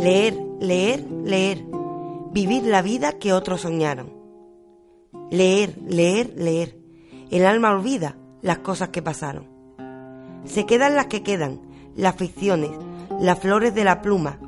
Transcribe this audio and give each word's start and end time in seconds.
Leer, 0.00 0.34
leer, 0.60 1.06
leer. 1.24 1.62
Vivir 2.32 2.62
la 2.62 2.80
vida 2.80 3.18
que 3.18 3.34
otros 3.34 3.60
soñaron. 3.60 4.10
Leer, 5.30 5.76
leer, 5.86 6.32
leer. 6.36 6.78
El 7.30 7.44
alma 7.44 7.70
olvida 7.70 8.16
las 8.40 8.60
cosas 8.60 8.88
que 8.88 9.02
pasaron. 9.02 9.46
Se 10.46 10.64
quedan 10.64 10.94
las 10.94 11.08
que 11.08 11.22
quedan, 11.22 11.60
las 11.96 12.16
ficciones, 12.16 12.70
las 13.20 13.38
flores 13.40 13.74
de 13.74 13.84
la 13.84 14.00
pluma, 14.00 14.38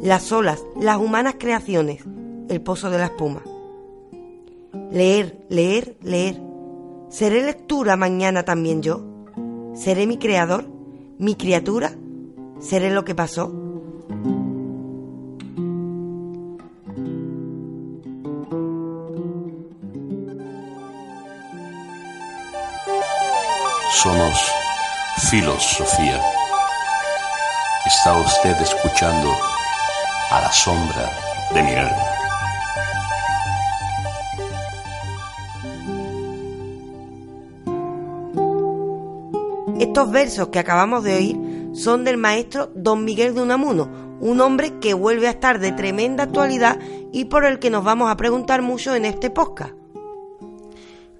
las 0.00 0.30
olas, 0.30 0.64
las 0.80 0.98
humanas 0.98 1.34
creaciones, 1.40 2.04
el 2.48 2.60
pozo 2.60 2.88
de 2.88 2.98
la 2.98 3.06
espuma. 3.06 3.42
Leer, 4.92 5.44
leer, 5.48 5.96
leer. 6.02 6.40
¿Seré 7.08 7.42
lectura 7.42 7.96
mañana 7.96 8.44
también 8.44 8.80
yo? 8.80 9.04
¿Seré 9.74 10.06
mi 10.06 10.18
creador? 10.18 10.68
¿Mi 11.18 11.34
criatura? 11.34 11.96
¿Seré 12.60 12.92
lo 12.92 13.04
que 13.04 13.16
pasó? 13.16 13.63
Somos 24.02 24.36
Filosofía. 25.30 26.20
Está 27.86 28.18
usted 28.18 28.60
escuchando 28.60 29.30
a 30.30 30.40
la 30.40 30.52
sombra 30.52 31.10
de 31.54 31.62
mi 31.62 31.74
alma. 31.74 32.04
Estos 39.78 40.10
versos 40.10 40.48
que 40.48 40.58
acabamos 40.58 41.04
de 41.04 41.14
oír 41.14 41.70
son 41.72 42.04
del 42.04 42.16
maestro 42.16 42.72
Don 42.74 43.04
Miguel 43.04 43.34
de 43.34 43.42
Unamuno, 43.42 43.88
un 44.20 44.40
hombre 44.40 44.80
que 44.80 44.92
vuelve 44.92 45.28
a 45.28 45.30
estar 45.30 45.60
de 45.60 45.70
tremenda 45.70 46.24
actualidad 46.24 46.78
y 47.12 47.26
por 47.26 47.44
el 47.44 47.60
que 47.60 47.70
nos 47.70 47.84
vamos 47.84 48.10
a 48.10 48.16
preguntar 48.16 48.60
mucho 48.60 48.94
en 48.96 49.04
este 49.04 49.30
podcast. 49.30 49.83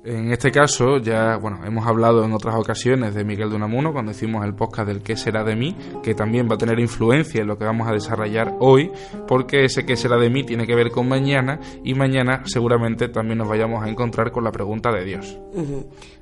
En 0.06 0.30
este 0.32 0.52
caso, 0.52 0.98
ya 0.98 1.38
bueno, 1.38 1.60
hemos 1.64 1.86
hablado 1.86 2.26
en 2.26 2.32
otras 2.34 2.54
ocasiones 2.56 3.14
de 3.14 3.24
Miguel 3.24 3.48
de 3.48 3.56
Unamuno 3.56 3.94
cuando 3.94 4.12
hicimos 4.12 4.44
el 4.44 4.54
podcast 4.54 4.86
del 4.86 5.00
qué 5.00 5.16
será 5.16 5.44
de 5.44 5.56
mí, 5.56 5.74
que 6.02 6.14
también 6.14 6.46
va 6.46 6.56
a 6.56 6.58
tener 6.58 6.78
influencia 6.78 7.40
en 7.40 7.46
lo 7.46 7.56
que 7.56 7.64
vamos 7.64 7.88
a 7.88 7.92
desarrollar 7.92 8.54
hoy, 8.60 8.92
porque 9.26 9.64
ese 9.64 9.86
qué 9.86 9.96
será 9.96 10.18
de 10.18 10.28
mí 10.28 10.44
tiene 10.44 10.66
que 10.66 10.74
ver 10.74 10.90
con 10.90 11.08
mañana 11.08 11.58
y 11.82 11.94
mañana 11.94 12.42
seguramente 12.44 13.08
también 13.08 13.38
nos 13.38 13.48
vayamos 13.48 13.82
a 13.82 13.88
encontrar 13.88 14.30
con 14.30 14.44
la 14.44 14.52
pregunta 14.52 14.92
de 14.92 15.04
Dios. 15.06 15.38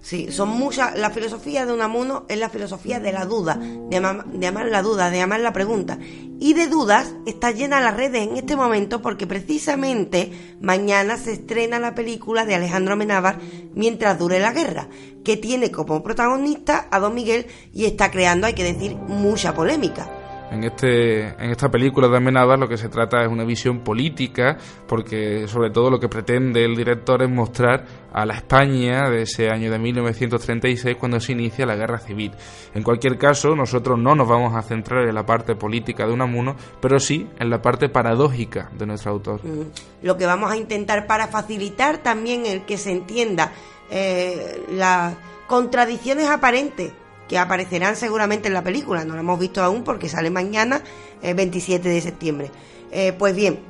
Sí, 0.01 0.31
son 0.31 0.51
muchas. 0.51 0.97
La 0.97 1.11
filosofía 1.11 1.67
de 1.67 1.73
Unamuno 1.73 2.25
es 2.29 2.39
la 2.39 2.51
filosofía 2.51 3.01
de 3.01 3.13
la 3.13 3.25
duda, 3.25 3.57
de 3.57 3.97
amar, 3.97 4.27
de 4.27 4.47
amar 4.47 4.67
la 4.67 4.83
duda, 4.83 5.11
de 5.11 5.21
amar 5.23 5.41
la 5.41 5.53
pregunta. 5.53 5.99
Y 6.39 6.55
de 6.55 6.67
dudas 6.69 7.15
está 7.27 7.51
llena 7.51 7.81
las 7.81 7.97
redes 7.97 8.29
en 8.29 8.37
este 8.37 8.57
momento 8.57 9.03
porque 9.03 9.27
precisamente 9.27 10.33
mañana 10.61 11.17
se 11.17 11.33
estrena 11.33 11.79
la 11.79 11.95
película 11.95 12.45
de 12.45 12.57
Alejandro 12.57 12.95
Amenábar 12.95 13.39
mientras 13.75 14.19
dure 14.19 14.39
la 14.39 14.53
guerra, 14.53 14.89
que 15.25 15.37
tiene 15.37 15.71
como 15.71 16.03
protagonista 16.03 16.89
a 16.91 16.99
Don 16.99 17.15
Miguel 17.15 17.47
y 17.73 17.85
está 17.87 18.11
creando, 18.11 18.47
hay 18.47 18.55
que 18.55 18.65
decir, 18.65 18.97
mucha 18.97 19.55
polémica. 19.55 20.22
En, 20.53 20.65
este, 20.65 21.29
en 21.29 21.51
esta 21.51 21.71
película 21.71 22.09
de 22.09 22.19
Amenábar 22.19 22.59
lo 22.59 22.69
que 22.69 22.77
se 22.77 22.91
trata 22.91 23.23
es 23.23 23.29
una 23.29 23.45
visión 23.45 23.81
política, 23.81 24.59
porque 24.87 25.49
sobre 25.49 25.71
todo 25.71 25.91
lo 25.91 25.99
que 25.99 26.09
pretende 26.09 26.65
el 26.65 26.77
director 26.77 27.23
es 27.23 27.31
mostrar 27.31 27.87
a 28.13 28.27
la 28.27 28.35
España 28.35 29.09
de 29.09 29.23
ese 29.23 29.49
año 29.49 29.71
de 29.71 29.79
1936 29.79 30.97
cuando 30.99 31.19
se 31.21 31.33
inicia 31.33 31.65
la 31.65 31.75
guerra 31.75 31.99
civil. 31.99 32.33
En 32.75 32.83
cualquier 32.83 33.17
caso, 33.17 33.57
nosotros 33.57 33.99
no 33.99 34.15
nos 34.15 34.29
vamos 34.29 34.55
a 34.55 34.61
centrar 34.63 35.09
en 35.09 35.15
la 35.15 35.25
parte 35.25 35.55
política 35.55 36.07
de 36.07 36.13
Unamuno, 36.13 36.55
pero 36.81 37.01
sí 37.01 37.27
en 37.39 37.49
la 37.49 37.63
parte 37.63 37.89
paradójica 37.89 38.71
de 38.77 38.87
nuestro 38.87 39.13
autor. 39.13 39.41
Mm. 39.43 39.71
Lo 40.03 40.19
que 40.19 40.27
vamos 40.27 40.51
a 40.51 40.57
intentar 40.57 41.07
para 41.07 41.29
facilitar 41.29 41.99
también 41.99 42.45
el 42.45 42.67
que 42.67 42.77
se 42.77 42.93
entienda 42.93 43.53
eh, 43.91 44.63
las 44.71 45.15
contradicciones 45.47 46.29
aparentes 46.29 46.93
aparecerán 47.37 47.97
seguramente 47.97 48.49
en 48.49 48.55
la 48.55 48.63
película. 48.63 49.05
No 49.05 49.15
lo 49.15 49.21
hemos 49.21 49.39
visto 49.39 49.63
aún 49.63 49.85
porque 49.85 50.09
sale 50.09 50.31
mañana, 50.31 50.83
el 51.23 51.35
27 51.35 51.89
de 51.89 52.01
septiembre. 52.01 52.51
Eh, 52.91 53.13
pues 53.13 53.35
bien, 53.35 53.61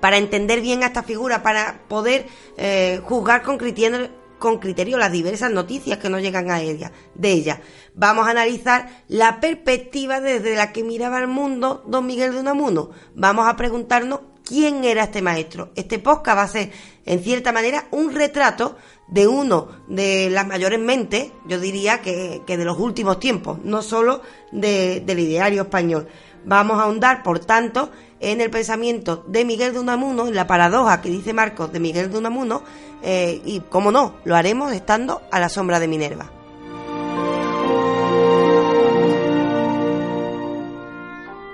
para 0.00 0.16
entender 0.16 0.60
bien 0.60 0.82
a 0.82 0.86
esta 0.86 1.02
figura, 1.02 1.42
para 1.42 1.80
poder 1.88 2.26
eh, 2.56 3.00
juzgar 3.04 3.42
con 3.42 3.58
criterio, 3.58 4.08
con 4.38 4.58
criterio 4.58 4.98
las 4.98 5.12
diversas 5.12 5.50
noticias 5.50 5.98
que 5.98 6.08
nos 6.08 6.22
llegan 6.22 6.50
a 6.50 6.60
ella, 6.60 6.92
de 7.14 7.30
ella. 7.30 7.60
Vamos 7.94 8.26
a 8.26 8.30
analizar 8.30 9.04
la 9.08 9.40
perspectiva 9.40 10.20
desde 10.20 10.54
la 10.54 10.72
que 10.72 10.84
miraba 10.84 11.18
el 11.18 11.28
mundo 11.28 11.84
don 11.86 12.06
Miguel 12.06 12.32
de 12.32 12.40
Unamuno. 12.40 12.90
Vamos 13.14 13.48
a 13.48 13.56
preguntarnos 13.56 14.20
quién 14.44 14.84
era 14.84 15.04
este 15.04 15.22
maestro. 15.22 15.70
Este 15.76 15.98
podcast 15.98 16.38
va 16.38 16.42
a 16.42 16.48
ser, 16.48 16.70
en 17.04 17.22
cierta 17.22 17.52
manera, 17.52 17.86
un 17.90 18.14
retrato 18.14 18.76
de 19.10 19.26
uno 19.26 19.68
de 19.86 20.28
las 20.30 20.46
mayores 20.46 20.78
mentes, 20.78 21.32
yo 21.46 21.58
diría 21.58 22.02
que, 22.02 22.42
de 22.46 22.64
los 22.64 22.78
últimos 22.78 23.18
tiempos, 23.18 23.58
no 23.64 23.82
solo 23.82 24.22
del 24.52 25.18
ideario 25.18 25.62
español. 25.62 26.08
Vamos 26.44 26.78
a 26.78 26.84
ahondar, 26.84 27.22
por 27.22 27.40
tanto, 27.40 27.90
en 28.20 28.40
el 28.40 28.50
pensamiento 28.50 29.24
de 29.26 29.44
Miguel 29.44 29.72
de 29.72 29.80
Unamuno, 29.80 30.28
en 30.28 30.34
la 30.34 30.46
paradoja 30.46 31.00
que 31.00 31.10
dice 31.10 31.32
Marcos 31.32 31.72
de 31.72 31.80
Miguel 31.80 32.10
de 32.10 32.18
Unamuno, 32.18 32.62
eh, 33.02 33.40
y, 33.44 33.60
como 33.60 33.90
no, 33.90 34.14
lo 34.24 34.36
haremos 34.36 34.72
estando 34.72 35.22
a 35.30 35.40
la 35.40 35.48
sombra 35.48 35.80
de 35.80 35.88
Minerva. 35.88 36.37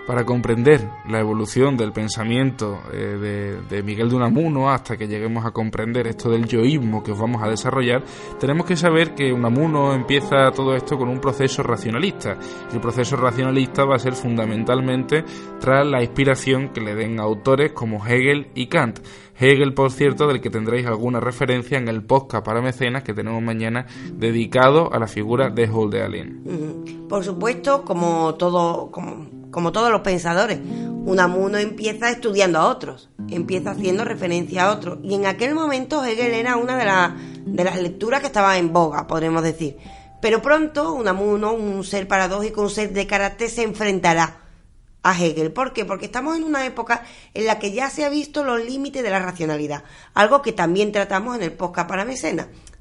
Para 0.07 0.25
comprender 0.25 0.89
la 1.09 1.21
evolución 1.21 1.77
del 1.77 1.93
pensamiento 1.93 2.81
eh, 2.93 3.61
de, 3.69 3.83
Miguel 3.83 4.09
de 4.09 4.17
Unamuno 4.17 4.71
hasta 4.71 4.97
que 4.97 5.07
lleguemos 5.07 5.45
a 5.45 5.51
comprender 5.51 6.07
esto 6.07 6.31
del 6.31 6.47
yoísmo 6.47 7.03
que 7.03 7.13
os 7.13 7.19
vamos 7.19 7.43
a 7.43 7.49
desarrollar, 7.49 8.03
tenemos 8.39 8.67
que 8.67 8.77
saber 8.77 9.15
que 9.15 9.33
Unamuno 9.33 9.95
empieza 9.95 10.51
todo 10.53 10.75
esto 10.75 10.97
con 10.97 11.09
un 11.09 11.21
proceso 11.21 11.63
racionalista. 11.63 12.37
El 12.73 12.81
proceso 12.81 13.17
racionalista 13.17 13.85
va 13.85 13.97
a 13.97 13.99
ser 13.99 14.15
fundamentalmente 14.15 15.25
tras 15.61 15.87
la 15.87 16.03
inspiración 16.03 16.71
que 16.71 16.81
le 16.81 16.95
den 16.95 17.21
autores 17.21 17.73
como 17.73 18.05
Hegel 18.05 18.49
y 18.55 18.67
Kant. 18.67 19.01
Hegel, 19.39 19.75
por 19.75 19.91
cierto, 19.91 20.27
del 20.27 20.41
que 20.41 20.51
tendréis 20.51 20.87
alguna 20.87 21.21
referencia 21.21 21.79
en 21.79 21.89
el 21.89 22.03
podcast 22.03 22.45
para 22.45 22.61
mecenas 22.61 23.03
que 23.03 23.15
tenemos 23.15 23.43
mañana 23.43 23.87
dedicado 24.13 24.93
a 24.93 24.99
la 24.99 25.07
figura 25.07 25.51
de 25.51 25.65
Hölderlin. 25.65 27.07
Por 27.09 27.25
supuesto, 27.25 27.85
como 27.85 28.35
todo, 28.35 28.91
como 28.91 29.45
como 29.55 29.71
todos 29.71 29.93
los 29.93 30.01
pensadores. 30.01 30.59
Unamuno 31.05 31.59
empieza 31.59 32.11
estudiando 32.11 32.59
a 32.59 32.67
otros, 32.67 33.09
empieza 33.29 33.71
haciendo 33.71 34.05
referencia 34.05 34.65
a 34.65 34.73
otros. 34.73 34.99
Y 35.05 35.15
en 35.15 35.27
aquel 35.27 35.55
momento 35.55 36.05
Hegel 36.05 36.35
era 36.35 36.57
una 36.57 36.77
de, 36.77 37.53
de 37.53 37.65
las 37.65 37.81
lecturas 37.81 38.21
que 38.21 38.27
estaba 38.27 38.59
en 38.59 38.73
boga, 38.73 39.07
podremos 39.07 39.45
decir. 39.45 39.77
Pero 40.21 40.43
pronto 40.43 40.93
Unamuno, 40.93 41.53
un 41.53 41.85
ser 41.85 42.09
paradójico, 42.09 42.63
un 42.63 42.71
ser 42.71 42.93
de 42.93 43.07
carácter, 43.07 43.49
se 43.49 43.63
enfrentará 43.63 44.44
a 45.05 45.17
Hegel. 45.17 45.53
¿Por 45.53 45.73
qué? 45.73 45.85
Porque 45.85 46.07
estamos 46.07 46.37
en 46.37 46.43
una 46.43 46.67
época 46.67 47.05
en 47.35 47.47
la 47.47 47.61
que 47.61 47.71
ya 47.73 47.91
se 47.91 48.05
ha 48.05 48.09
visto 48.09 48.43
los 48.43 48.65
límites 48.65 49.03
de 49.03 49.11
la 49.11 49.21
racionalidad, 49.21 49.85
algo 50.15 50.43
que 50.43 50.53
también 50.53 50.91
tratamos 50.91 51.37
en 51.37 51.43
el 51.45 51.53
podcast 51.53 51.89
para 51.89 52.05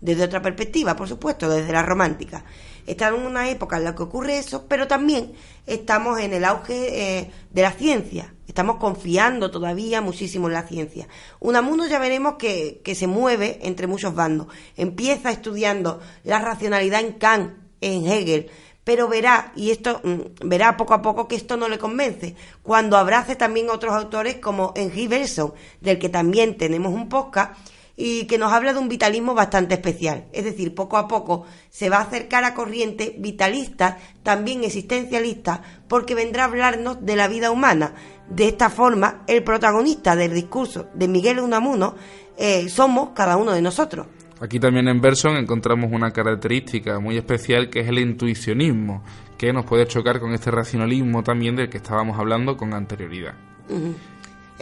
desde 0.02 0.24
otra 0.24 0.42
perspectiva, 0.42 0.96
por 0.96 1.08
supuesto, 1.08 1.50
desde 1.50 1.72
la 1.72 1.84
romántica. 1.84 2.44
Estamos 2.88 3.22
en 3.22 3.28
una 3.28 3.50
época 3.50 3.78
en 3.78 3.86
la 3.86 3.96
que 3.96 4.04
ocurre 4.04 4.38
eso, 4.38 4.66
pero 4.68 4.88
también 4.88 5.34
estamos 5.66 6.20
en 6.20 6.34
el 6.34 6.44
auge 6.44 7.20
eh, 7.20 7.32
de 7.52 7.62
la 7.62 7.72
ciencia. 7.72 8.34
Estamos 8.48 8.78
confiando 8.78 9.50
todavía 9.50 10.02
muchísimo 10.02 10.48
en 10.48 10.54
la 10.54 10.64
ciencia. 10.64 11.08
Unamuno 11.40 11.88
ya 11.88 12.00
veremos 12.00 12.36
que, 12.36 12.82
que 12.84 12.96
se 12.96 13.08
mueve 13.08 13.60
entre 13.64 13.88
muchos 13.88 14.14
bandos. 14.14 14.48
Empieza 14.76 15.32
estudiando 15.32 16.02
la 16.24 16.40
racionalidad 16.40 17.00
en 17.00 17.14
Kant, 17.14 17.54
en 17.80 18.06
Hegel, 18.06 18.50
pero 18.84 19.08
verá, 19.08 19.52
y 19.56 19.72
esto 19.72 20.02
mm, 20.04 20.48
verá 20.48 20.78
poco 20.78 20.94
a 20.94 21.02
poco 21.02 21.28
que 21.28 21.36
esto 21.36 21.58
no 21.58 21.70
le 21.70 21.80
convence, 21.80 22.36
cuando 22.62 22.98
abrace 22.98 23.36
también 23.36 23.70
otros 23.70 23.94
autores 23.94 24.36
como 24.36 24.74
Henry 24.76 25.08
Bergson, 25.08 25.54
del 25.82 26.00
que 26.00 26.10
también 26.10 26.58
tenemos 26.58 26.94
un 26.94 27.10
podcast, 27.10 27.56
y 27.96 28.26
que 28.26 28.38
nos 28.38 28.52
habla 28.52 28.74
de 28.74 28.80
un 28.80 28.90
vitalismo 28.90 29.36
bastante 29.36 29.76
especial. 29.76 30.26
Es 30.34 30.46
decir, 30.46 30.74
poco 30.74 30.98
a 30.98 31.08
poco 31.08 31.46
se 31.70 31.90
va 31.90 31.98
a 31.98 32.02
acercar 32.02 32.44
a 32.44 32.56
corriente 32.56 33.16
vitalista, 33.20 34.00
también 34.24 34.64
existencialista, 34.64 35.62
porque 35.88 36.16
vendrá 36.16 36.44
a 36.44 36.48
hablarnos 36.48 37.06
de 37.06 37.16
la 37.16 37.28
vida 37.28 37.52
humana. 37.52 37.94
De 38.30 38.48
esta 38.48 38.70
forma, 38.70 39.24
el 39.28 39.44
protagonista 39.44 40.16
del 40.16 40.34
discurso 40.34 40.88
de 40.94 41.08
Miguel 41.08 41.40
Unamuno 41.40 41.96
eh, 42.38 42.68
somos 42.70 43.10
cada 43.10 43.38
uno 43.38 43.52
de 43.52 43.62
nosotros. 43.62 44.08
Aquí 44.40 44.60
también 44.60 44.88
en 44.88 45.00
Berson 45.00 45.38
encontramos 45.38 45.92
una 45.92 46.12
característica 46.12 47.00
muy 47.00 47.18
especial 47.18 47.70
que 47.70 47.82
es 47.82 47.88
el 47.88 48.00
intuicionismo, 48.00 49.04
que 49.38 49.54
nos 49.54 49.66
puede 49.66 49.88
chocar 49.88 50.20
con 50.20 50.34
este 50.34 50.52
racionalismo 50.52 51.24
también 51.24 51.56
del 51.56 51.70
que 51.70 51.78
estábamos 51.78 52.20
hablando 52.20 52.58
con 52.58 52.74
anterioridad. 52.74 53.36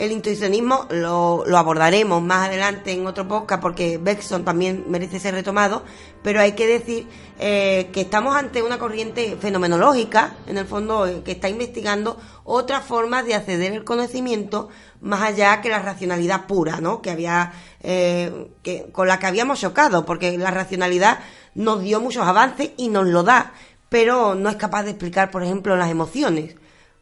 El 0.01 0.11
intuicionismo 0.11 0.87
lo, 0.89 1.45
abordaremos 1.55 2.23
más 2.23 2.47
adelante 2.47 2.91
en 2.91 3.05
otro 3.05 3.27
podcast 3.27 3.61
porque 3.61 3.99
Bergson 3.99 4.43
también 4.43 4.85
merece 4.87 5.19
ser 5.19 5.35
retomado, 5.35 5.83
pero 6.23 6.41
hay 6.41 6.53
que 6.53 6.65
decir 6.65 7.07
eh, 7.37 7.91
que 7.93 8.01
estamos 8.01 8.35
ante 8.35 8.63
una 8.63 8.79
corriente 8.79 9.37
fenomenológica, 9.39 10.37
en 10.47 10.57
el 10.57 10.65
fondo, 10.65 11.05
eh, 11.05 11.21
que 11.23 11.33
está 11.33 11.49
investigando 11.49 12.19
otras 12.45 12.83
formas 12.83 13.27
de 13.27 13.35
acceder 13.35 13.73
al 13.73 13.83
conocimiento 13.83 14.69
más 15.01 15.21
allá 15.21 15.61
que 15.61 15.69
la 15.69 15.77
racionalidad 15.77 16.47
pura, 16.47 16.81
¿no? 16.81 16.99
Que 17.03 17.11
había, 17.11 17.53
eh, 17.83 18.47
que, 18.63 18.87
con 18.91 19.07
la 19.07 19.19
que 19.19 19.27
habíamos 19.27 19.59
chocado, 19.59 20.03
porque 20.03 20.35
la 20.35 20.49
racionalidad 20.49 21.19
nos 21.53 21.83
dio 21.83 22.01
muchos 22.01 22.25
avances 22.25 22.71
y 22.75 22.89
nos 22.89 23.05
lo 23.05 23.21
da, 23.21 23.53
pero 23.89 24.33
no 24.33 24.49
es 24.49 24.55
capaz 24.55 24.81
de 24.81 24.89
explicar, 24.89 25.29
por 25.29 25.43
ejemplo, 25.43 25.77
las 25.77 25.91
emociones, 25.91 26.55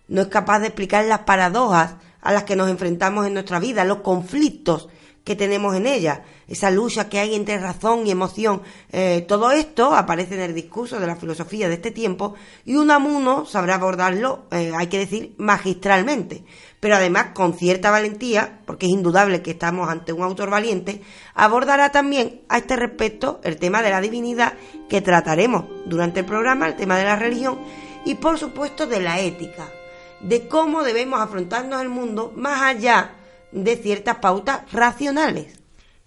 no 0.09 0.19
es 0.19 0.27
capaz 0.27 0.59
de 0.59 0.67
explicar 0.67 1.05
las 1.05 1.19
paradojas 1.19 1.93
a 2.21 2.33
las 2.33 2.43
que 2.43 2.55
nos 2.55 2.69
enfrentamos 2.69 3.25
en 3.25 3.33
nuestra 3.33 3.59
vida, 3.59 3.83
los 3.83 3.99
conflictos 3.99 4.89
que 5.29 5.35
tenemos 5.35 5.75
en 5.75 5.85
ella, 5.85 6.23
esa 6.47 6.71
lucha 6.71 7.07
que 7.07 7.19
hay 7.19 7.35
entre 7.35 7.59
razón 7.59 8.07
y 8.07 8.09
emoción. 8.11 8.63
Eh, 8.91 9.25
todo 9.27 9.51
esto 9.51 9.93
aparece 9.93 10.33
en 10.33 10.41
el 10.41 10.55
discurso 10.55 10.99
de 10.99 11.05
la 11.05 11.17
filosofía 11.17 11.67
de 11.67 11.75
este 11.75 11.91
tiempo 11.91 12.33
y 12.65 12.77
Unamuno 12.77 13.45
sabrá 13.45 13.75
abordarlo, 13.75 14.45
eh, 14.49 14.71
hay 14.75 14.87
que 14.87 14.97
decir, 14.97 15.35
magistralmente, 15.37 16.43
pero 16.79 16.95
además 16.95 17.27
con 17.35 17.53
cierta 17.53 17.91
valentía, 17.91 18.61
porque 18.65 18.87
es 18.87 18.91
indudable 18.91 19.43
que 19.43 19.51
estamos 19.51 19.87
ante 19.87 20.13
un 20.13 20.23
autor 20.23 20.49
valiente, 20.49 21.03
abordará 21.35 21.91
también 21.91 22.41
a 22.49 22.57
este 22.57 22.75
respecto 22.75 23.39
el 23.43 23.57
tema 23.57 23.83
de 23.83 23.91
la 23.91 24.01
divinidad 24.01 24.53
que 24.89 25.01
trataremos 25.01 25.65
durante 25.85 26.21
el 26.21 26.25
programa, 26.25 26.67
el 26.67 26.75
tema 26.75 26.97
de 26.97 27.03
la 27.03 27.17
religión 27.17 27.59
y 28.03 28.15
por 28.15 28.39
supuesto 28.39 28.87
de 28.87 29.01
la 29.01 29.19
ética 29.19 29.69
de 30.21 30.47
cómo 30.47 30.83
debemos 30.83 31.19
afrontarnos 31.19 31.81
el 31.81 31.89
mundo 31.89 32.33
más 32.35 32.61
allá 32.61 33.15
de 33.51 33.75
ciertas 33.77 34.17
pautas 34.17 34.71
racionales. 34.71 35.59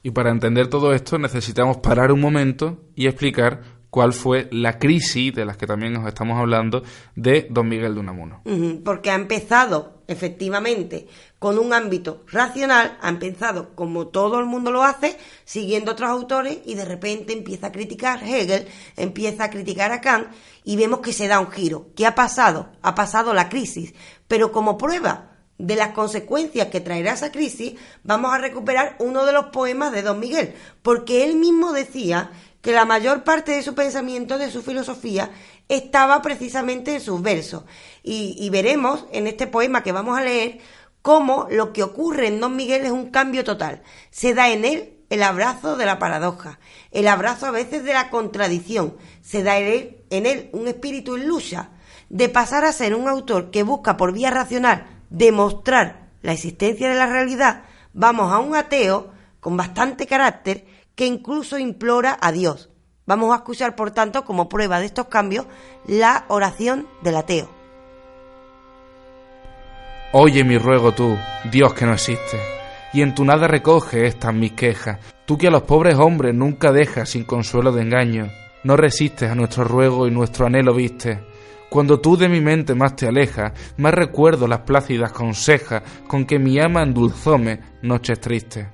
Y 0.03 0.11
para 0.11 0.31
entender 0.31 0.69
todo 0.69 0.94
esto 0.94 1.19
necesitamos 1.19 1.76
parar 1.79 2.11
un 2.11 2.20
momento 2.20 2.79
y 2.94 3.06
explicar 3.06 3.62
cuál 3.93 4.15
fue 4.15 4.49
la 4.53 4.79
crisis 4.79 5.35
de 5.35 5.44
las 5.44 5.59
que 5.59 5.67
también 5.67 5.93
nos 5.93 6.09
estamos 6.09 6.39
hablando 6.39 6.83
de 7.15 7.47
don 7.50 7.69
Miguel 7.69 7.93
de 7.93 8.00
Unamuno. 8.00 8.41
Porque 8.83 9.11
ha 9.11 9.15
empezado 9.15 9.99
efectivamente 10.09 11.06
con 11.39 11.59
un 11.59 11.75
ámbito 11.75 12.25
racional, 12.27 12.97
ha 13.03 13.11
empezado 13.11 13.75
como 13.75 14.06
todo 14.06 14.41
el 14.41 14.47
mundo 14.47 14.71
lo 14.71 14.83
hace, 14.83 15.19
siguiendo 15.44 15.93
otros 15.93 16.09
autores 16.09 16.61
y 16.65 16.75
de 16.75 16.87
repente 16.87 17.35
empieza 17.35 17.67
a 17.67 17.73
criticar 17.73 18.25
Hegel, 18.25 18.67
empieza 18.97 19.44
a 19.44 19.50
criticar 19.50 19.93
a 19.93 20.00
Kant 20.00 20.29
y 20.65 20.77
vemos 20.77 21.00
que 21.00 21.12
se 21.12 21.29
da 21.29 21.39
un 21.39 21.50
giro. 21.50 21.89
¿Qué 21.94 22.06
ha 22.06 22.15
pasado? 22.15 22.73
Ha 22.81 22.94
pasado 22.94 23.35
la 23.35 23.50
crisis, 23.50 23.93
pero 24.27 24.53
como 24.53 24.79
prueba 24.79 25.33
de 25.59 25.77
las 25.77 25.89
consecuencias 25.89 26.69
que 26.69 26.81
traerá 26.81 27.12
esa 27.12 27.31
crisis, 27.31 27.75
vamos 28.05 28.33
a 28.33 28.39
recuperar 28.39 28.97
uno 29.00 29.27
de 29.27 29.35
los 29.35 29.47
poemas 29.47 29.93
de 29.93 30.00
Don 30.00 30.19
Miguel, 30.19 30.55
porque 30.81 31.25
él 31.25 31.37
mismo 31.37 31.73
decía 31.73 32.31
que 32.62 32.73
la 32.73 32.85
mayor 32.85 33.25
parte 33.25 33.53
de 33.53 33.62
su 33.62 33.75
pensamiento, 33.75 34.38
de 34.38 34.50
su 34.50 34.62
filosofía, 34.62 35.31
estaba 35.69 36.23
precisamente 36.23 36.94
en 36.94 37.00
sus 37.00 37.20
versos. 37.20 37.64
Y, 38.03 38.49
veremos 38.50 39.05
en 39.12 39.26
este 39.26 39.47
poema 39.47 39.82
que 39.82 39.93
vamos 39.93 40.17
a 40.17 40.23
leer 40.23 40.61
cómo 41.03 41.49
lo 41.50 41.73
que 41.73 41.82
ocurre 41.82 42.29
en 42.29 42.41
Don 42.41 42.56
Miguel 42.56 42.87
es 42.87 42.93
un 42.93 43.11
cambio 43.11 43.43
total. 43.43 43.82
Se 44.11 44.32
da 44.32 44.49
en 44.50 44.64
él 44.64 44.94
el 45.11 45.23
abrazo 45.25 45.76
de 45.76 45.85
la 45.85 45.99
paradoja, 45.99 46.61
el 46.93 47.09
abrazo 47.09 47.47
a 47.47 47.50
veces 47.50 47.85
de 47.85 47.93
la 47.93 48.11
contradicción. 48.11 48.97
Se 49.20 49.43
da 49.43 49.58
en 49.58 49.67
él, 49.67 49.97
en 50.11 50.26
él 50.26 50.49
un 50.53 50.69
espíritu 50.69 51.17
en 51.17 51.26
lucha, 51.26 51.70
de 52.08 52.29
pasar 52.29 52.65
a 52.65 52.73
ser 52.73 52.94
un 52.94 53.08
autor 53.08 53.50
que 53.50 53.65
busca 53.65 53.97
por 53.97 54.12
vía 54.12 54.31
racional 54.31 54.87
demostrar 55.11 56.11
la 56.23 56.32
existencia 56.32 56.88
de 56.88 56.94
la 56.94 57.06
realidad, 57.06 57.65
vamos 57.93 58.32
a 58.32 58.38
un 58.38 58.55
ateo 58.55 59.11
con 59.41 59.56
bastante 59.56 60.06
carácter 60.06 60.67
que 61.03 61.07
incluso 61.07 61.59
implora 61.59 62.17
a 62.21 62.31
Dios. 62.31 62.71
Vamos 63.07 63.33
a 63.33 63.39
escuchar, 63.39 63.75
por 63.75 63.91
tanto, 63.91 64.25
como 64.25 64.49
prueba 64.49 64.79
de 64.79 64.87
estos 64.87 65.09
cambios, 65.09 65.47
la 65.85 66.27
oración 66.29 66.87
del 67.03 67.17
ateo. 67.17 67.51
Oye 70.13 70.45
mi 70.45 70.59
ruego 70.59 70.93
tú, 70.93 71.17
Dios 71.51 71.75
que 71.75 71.87
no 71.87 71.95
existe, 71.95 72.39
y 72.93 73.03
en 73.03 73.17
tu 73.17 73.25
nada 73.25 73.49
recoge 73.49 74.07
estas 74.07 74.33
mis 74.33 74.53
quejas, 74.53 75.01
tú 75.27 75.37
que 75.37 75.49
a 75.49 75.51
los 75.51 75.65
pobres 75.65 75.97
hombres 75.97 76.37
nunca 76.37 76.71
dejas 76.71 77.09
sin 77.09 77.25
consuelo 77.25 77.73
de 77.73 77.83
engaño, 77.83 78.29
no 78.63 78.77
resistes 78.77 79.29
a 79.29 79.35
nuestro 79.35 79.65
ruego 79.65 80.07
y 80.07 80.13
nuestro 80.13 80.47
anhelo 80.47 80.73
viste. 80.73 81.19
Cuando 81.69 81.99
tú 81.99 82.17
de 82.17 82.29
mi 82.29 82.41
mente 82.41 82.77
más 82.77 82.95
te 82.95 83.09
alejas, 83.09 83.55
más 83.77 83.93
recuerdo 83.93 84.47
las 84.47 84.61
plácidas 84.61 85.11
consejas 85.11 85.83
con 86.07 86.27
que 86.27 86.39
mi 86.39 86.61
ama 86.61 86.85
endulzóme 86.85 87.59
noches 87.83 88.21
tristes. 88.21 88.69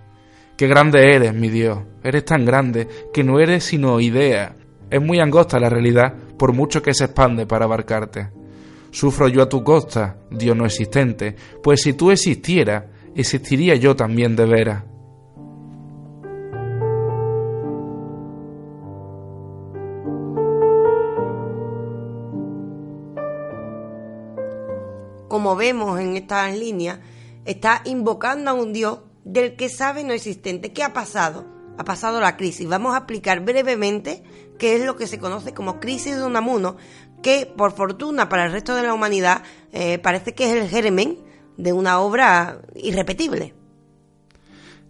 Qué 0.58 0.66
grande 0.66 1.14
eres, 1.14 1.32
mi 1.32 1.50
Dios, 1.50 1.78
eres 2.02 2.24
tan 2.24 2.44
grande 2.44 2.88
que 3.14 3.22
no 3.22 3.38
eres 3.38 3.62
sino 3.62 4.00
idea. 4.00 4.56
Es 4.90 5.00
muy 5.00 5.20
angosta 5.20 5.60
la 5.60 5.68
realidad, 5.68 6.12
por 6.36 6.52
mucho 6.52 6.82
que 6.82 6.94
se 6.94 7.04
expande 7.04 7.46
para 7.46 7.64
abarcarte. 7.64 8.30
Sufro 8.90 9.28
yo 9.28 9.42
a 9.42 9.48
tu 9.48 9.62
costa, 9.62 10.16
Dios 10.32 10.56
no 10.56 10.66
existente, 10.66 11.36
pues 11.62 11.82
si 11.82 11.92
tú 11.92 12.10
existieras, 12.10 12.86
existiría 13.14 13.76
yo 13.76 13.94
también 13.94 14.34
de 14.34 14.46
veras. 14.46 14.82
Como 25.28 25.54
vemos 25.54 26.00
en 26.00 26.16
estas 26.16 26.58
líneas, 26.58 26.98
está 27.44 27.82
invocando 27.84 28.50
a 28.50 28.54
un 28.54 28.72
Dios 28.72 28.98
del 29.28 29.56
que 29.56 29.68
sabe 29.68 30.04
no 30.04 30.14
existente. 30.14 30.72
¿Qué 30.72 30.82
ha 30.82 30.94
pasado? 30.94 31.46
Ha 31.76 31.84
pasado 31.84 32.20
la 32.20 32.36
crisis. 32.36 32.66
Vamos 32.66 32.94
a 32.94 32.98
explicar 32.98 33.40
brevemente 33.40 34.22
qué 34.58 34.74
es 34.74 34.84
lo 34.84 34.96
que 34.96 35.06
se 35.06 35.18
conoce 35.18 35.52
como 35.52 35.78
crisis 35.80 36.16
de 36.16 36.24
Unamuno, 36.24 36.76
que 37.22 37.46
por 37.46 37.72
fortuna 37.72 38.28
para 38.28 38.46
el 38.46 38.52
resto 38.52 38.74
de 38.74 38.82
la 38.82 38.94
humanidad 38.94 39.42
eh, 39.72 39.98
parece 39.98 40.34
que 40.34 40.44
es 40.44 40.54
el 40.54 40.68
germen 40.68 41.18
de 41.58 41.72
una 41.72 42.00
obra 42.00 42.62
irrepetible. 42.74 43.54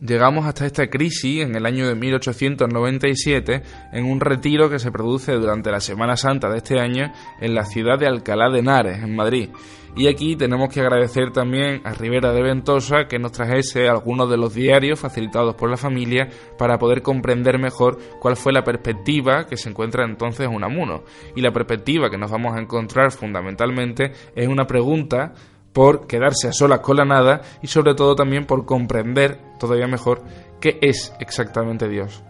Llegamos 0.00 0.46
hasta 0.46 0.64
esta 0.64 0.86
crisis 0.86 1.42
en 1.42 1.56
el 1.56 1.66
año 1.66 1.88
de 1.88 1.96
1897 1.96 3.62
en 3.92 4.04
un 4.04 4.20
retiro 4.20 4.70
que 4.70 4.78
se 4.78 4.92
produce 4.92 5.32
durante 5.32 5.72
la 5.72 5.80
Semana 5.80 6.16
Santa 6.16 6.48
de 6.48 6.58
este 6.58 6.78
año 6.78 7.12
en 7.40 7.52
la 7.52 7.64
ciudad 7.64 7.98
de 7.98 8.06
Alcalá 8.06 8.48
de 8.48 8.60
Henares, 8.60 9.02
en 9.02 9.16
Madrid. 9.16 9.48
Y 9.96 10.06
aquí 10.06 10.36
tenemos 10.36 10.72
que 10.72 10.82
agradecer 10.82 11.32
también 11.32 11.80
a 11.82 11.94
Rivera 11.94 12.32
de 12.32 12.42
Ventosa 12.42 13.08
que 13.08 13.18
nos 13.18 13.32
trajese 13.32 13.88
algunos 13.88 14.30
de 14.30 14.36
los 14.36 14.54
diarios 14.54 15.00
facilitados 15.00 15.56
por 15.56 15.68
la 15.68 15.76
familia 15.76 16.28
para 16.56 16.78
poder 16.78 17.02
comprender 17.02 17.58
mejor 17.58 17.98
cuál 18.20 18.36
fue 18.36 18.52
la 18.52 18.62
perspectiva 18.62 19.46
que 19.46 19.56
se 19.56 19.68
encuentra 19.68 20.04
entonces 20.04 20.46
en 20.46 20.54
Unamuno. 20.54 21.02
Y 21.34 21.40
la 21.40 21.50
perspectiva 21.50 22.08
que 22.08 22.18
nos 22.18 22.30
vamos 22.30 22.54
a 22.54 22.60
encontrar 22.60 23.10
fundamentalmente 23.10 24.12
es 24.36 24.46
una 24.46 24.64
pregunta 24.64 25.32
por 25.78 26.08
quedarse 26.08 26.48
a 26.48 26.52
solas 26.52 26.80
con 26.80 26.96
la 26.96 27.04
nada 27.04 27.40
y 27.62 27.68
sobre 27.68 27.94
todo 27.94 28.16
también 28.16 28.46
por 28.46 28.64
comprender 28.64 29.38
todavía 29.60 29.86
mejor 29.86 30.24
qué 30.60 30.76
es 30.82 31.12
exactamente 31.20 31.88
Dios. 31.88 32.20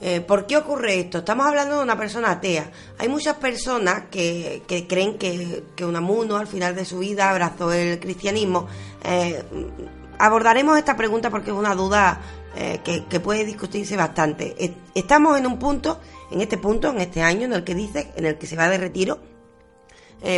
Eh, 0.00 0.20
¿Por 0.22 0.44
qué 0.44 0.56
ocurre 0.56 0.98
esto? 0.98 1.18
Estamos 1.18 1.46
hablando 1.46 1.76
de 1.76 1.84
una 1.84 1.96
persona 1.96 2.32
atea. 2.32 2.68
Hay 2.98 3.08
muchas 3.08 3.36
personas 3.36 4.06
que, 4.10 4.64
creen 4.88 5.18
que, 5.18 5.66
que, 5.76 5.84
Unamuno 5.84 6.36
al 6.36 6.48
final 6.48 6.74
de 6.74 6.84
su 6.84 6.98
vida 6.98 7.30
abrazó 7.30 7.72
el 7.72 8.00
cristianismo. 8.00 8.66
Eh, 9.04 9.40
abordaremos 10.18 10.76
esta 10.76 10.96
pregunta 10.96 11.30
porque 11.30 11.52
es 11.52 11.56
una 11.56 11.76
duda 11.76 12.20
eh, 12.56 12.80
que, 13.08 13.20
puede 13.20 13.44
discutirse 13.44 13.96
bastante. 13.96 14.74
Estamos 14.96 15.38
en 15.38 15.46
un 15.46 15.60
punto, 15.60 16.00
en 16.32 16.40
este 16.40 16.58
punto, 16.58 16.90
en 16.90 17.02
este 17.02 17.22
año, 17.22 17.44
en 17.44 17.52
el 17.52 17.62
que 17.62 17.76
dice, 17.76 18.10
en 18.16 18.26
el 18.26 18.36
que 18.36 18.48
se 18.48 18.56
va 18.56 18.68
de 18.68 18.78
retiro. 18.78 19.20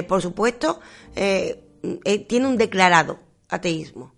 por 0.07 0.21
supuesto, 0.21 0.81
tiene 2.29 2.47
un 2.47 2.57
declarado 2.57 3.19
ateísmo. 3.49 4.15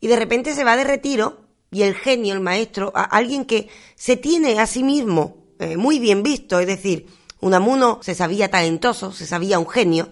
Y 0.00 0.08
de 0.08 0.16
repente 0.16 0.54
se 0.54 0.64
va 0.64 0.76
de 0.76 0.84
retiro 0.84 1.46
y 1.70 1.82
el 1.82 1.94
genio, 1.94 2.34
el 2.34 2.40
maestro, 2.40 2.92
alguien 2.94 3.44
que 3.44 3.68
se 3.94 4.16
tiene 4.16 4.60
a 4.60 4.66
sí 4.66 4.82
mismo 4.82 5.46
eh, 5.58 5.76
muy 5.76 5.98
bien 5.98 6.22
visto, 6.22 6.60
es 6.60 6.66
decir, 6.66 7.06
Unamuno 7.40 8.00
se 8.02 8.14
sabía 8.14 8.50
talentoso, 8.50 9.12
se 9.12 9.26
sabía 9.26 9.58
un 9.58 9.68
genio, 9.68 10.10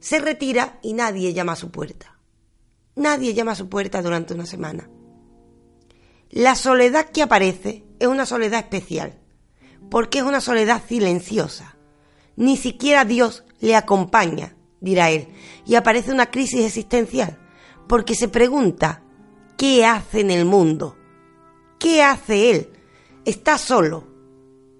se 0.00 0.18
retira 0.18 0.78
y 0.82 0.92
nadie 0.92 1.32
llama 1.32 1.52
a 1.52 1.56
su 1.56 1.70
puerta. 1.70 2.18
Nadie 2.94 3.34
llama 3.34 3.52
a 3.52 3.56
su 3.56 3.68
puerta 3.68 4.02
durante 4.02 4.34
una 4.34 4.46
semana. 4.46 4.88
La 6.30 6.54
soledad 6.54 7.10
que 7.10 7.22
aparece 7.22 7.84
es 7.98 8.08
una 8.08 8.26
soledad 8.26 8.60
especial, 8.60 9.18
porque 9.90 10.18
es 10.18 10.24
una 10.24 10.40
soledad 10.40 10.82
silenciosa. 10.86 11.76
Ni 12.36 12.56
siquiera 12.56 13.04
Dios 13.04 13.44
le 13.60 13.76
acompaña, 13.76 14.55
dirá 14.86 15.10
él, 15.10 15.28
y 15.66 15.74
aparece 15.74 16.12
una 16.12 16.30
crisis 16.30 16.64
existencial, 16.64 17.38
porque 17.88 18.14
se 18.14 18.28
pregunta, 18.28 19.02
¿qué 19.58 19.84
hace 19.84 20.20
en 20.20 20.30
el 20.30 20.44
mundo? 20.44 20.96
¿Qué 21.78 22.02
hace 22.02 22.50
él? 22.50 22.70
Está 23.24 23.58
solo, 23.58 24.04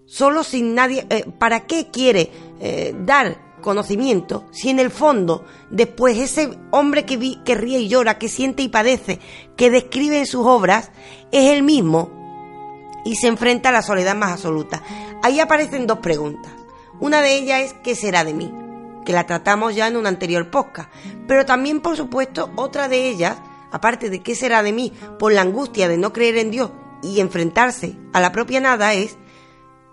solo 0.06 0.44
sin 0.44 0.74
nadie. 0.74 1.06
Eh, 1.10 1.24
¿Para 1.38 1.66
qué 1.66 1.90
quiere 1.90 2.30
eh, 2.60 2.94
dar 3.04 3.44
conocimiento 3.60 4.46
si 4.52 4.70
en 4.70 4.78
el 4.78 4.90
fondo 4.90 5.44
después 5.70 6.16
ese 6.18 6.56
hombre 6.70 7.04
que, 7.04 7.16
vi, 7.16 7.40
que 7.44 7.56
ríe 7.56 7.80
y 7.80 7.88
llora, 7.88 8.18
que 8.18 8.28
siente 8.28 8.62
y 8.62 8.68
padece, 8.68 9.18
que 9.56 9.70
describe 9.70 10.20
en 10.20 10.26
sus 10.26 10.46
obras, 10.46 10.92
es 11.32 11.52
el 11.52 11.64
mismo 11.64 13.02
y 13.04 13.16
se 13.16 13.26
enfrenta 13.26 13.70
a 13.70 13.72
la 13.72 13.82
soledad 13.82 14.14
más 14.14 14.32
absoluta? 14.32 14.82
Ahí 15.22 15.40
aparecen 15.40 15.88
dos 15.88 15.98
preguntas. 15.98 16.52
Una 17.00 17.20
de 17.20 17.36
ellas 17.36 17.60
es 17.62 17.74
¿qué 17.82 17.96
será 17.96 18.22
de 18.24 18.34
mí? 18.34 18.65
Que 19.06 19.14
la 19.14 19.24
tratamos 19.24 19.74
ya 19.74 19.86
en 19.86 19.96
un 19.96 20.06
anterior 20.06 20.50
podcast. 20.50 20.90
Pero 21.26 21.46
también, 21.46 21.80
por 21.80 21.96
supuesto, 21.96 22.50
otra 22.56 22.88
de 22.88 23.08
ellas, 23.08 23.38
aparte 23.72 24.10
de 24.10 24.22
qué 24.22 24.34
será 24.34 24.62
de 24.62 24.72
mí 24.72 24.92
por 25.18 25.32
la 25.32 25.40
angustia 25.40 25.88
de 25.88 25.96
no 25.96 26.12
creer 26.12 26.36
en 26.36 26.50
Dios 26.50 26.70
y 27.02 27.20
enfrentarse 27.20 27.96
a 28.12 28.20
la 28.20 28.32
propia 28.32 28.60
nada, 28.60 28.92
es, 28.92 29.16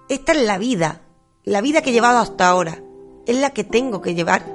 esta 0.09 0.33
es 0.33 0.41
la 0.41 0.57
vida, 0.57 1.03
la 1.45 1.61
vida 1.61 1.81
que 1.81 1.91
he 1.91 1.93
llevado 1.93 2.17
hasta 2.17 2.49
ahora 2.49 2.81
es 3.25 3.37
la 3.37 3.51
que 3.51 3.63
tengo 3.63 4.01
que 4.01 4.15
llevar. 4.15 4.45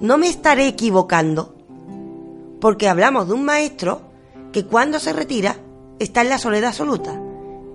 No 0.00 0.18
me 0.18 0.28
estaré 0.28 0.66
equivocando, 0.66 1.54
porque 2.60 2.88
hablamos 2.88 3.28
de 3.28 3.34
un 3.34 3.44
maestro 3.44 4.02
que 4.52 4.66
cuando 4.66 4.98
se 4.98 5.12
retira 5.12 5.56
está 5.98 6.22
en 6.22 6.28
la 6.28 6.38
soledad 6.38 6.70
absoluta. 6.70 7.20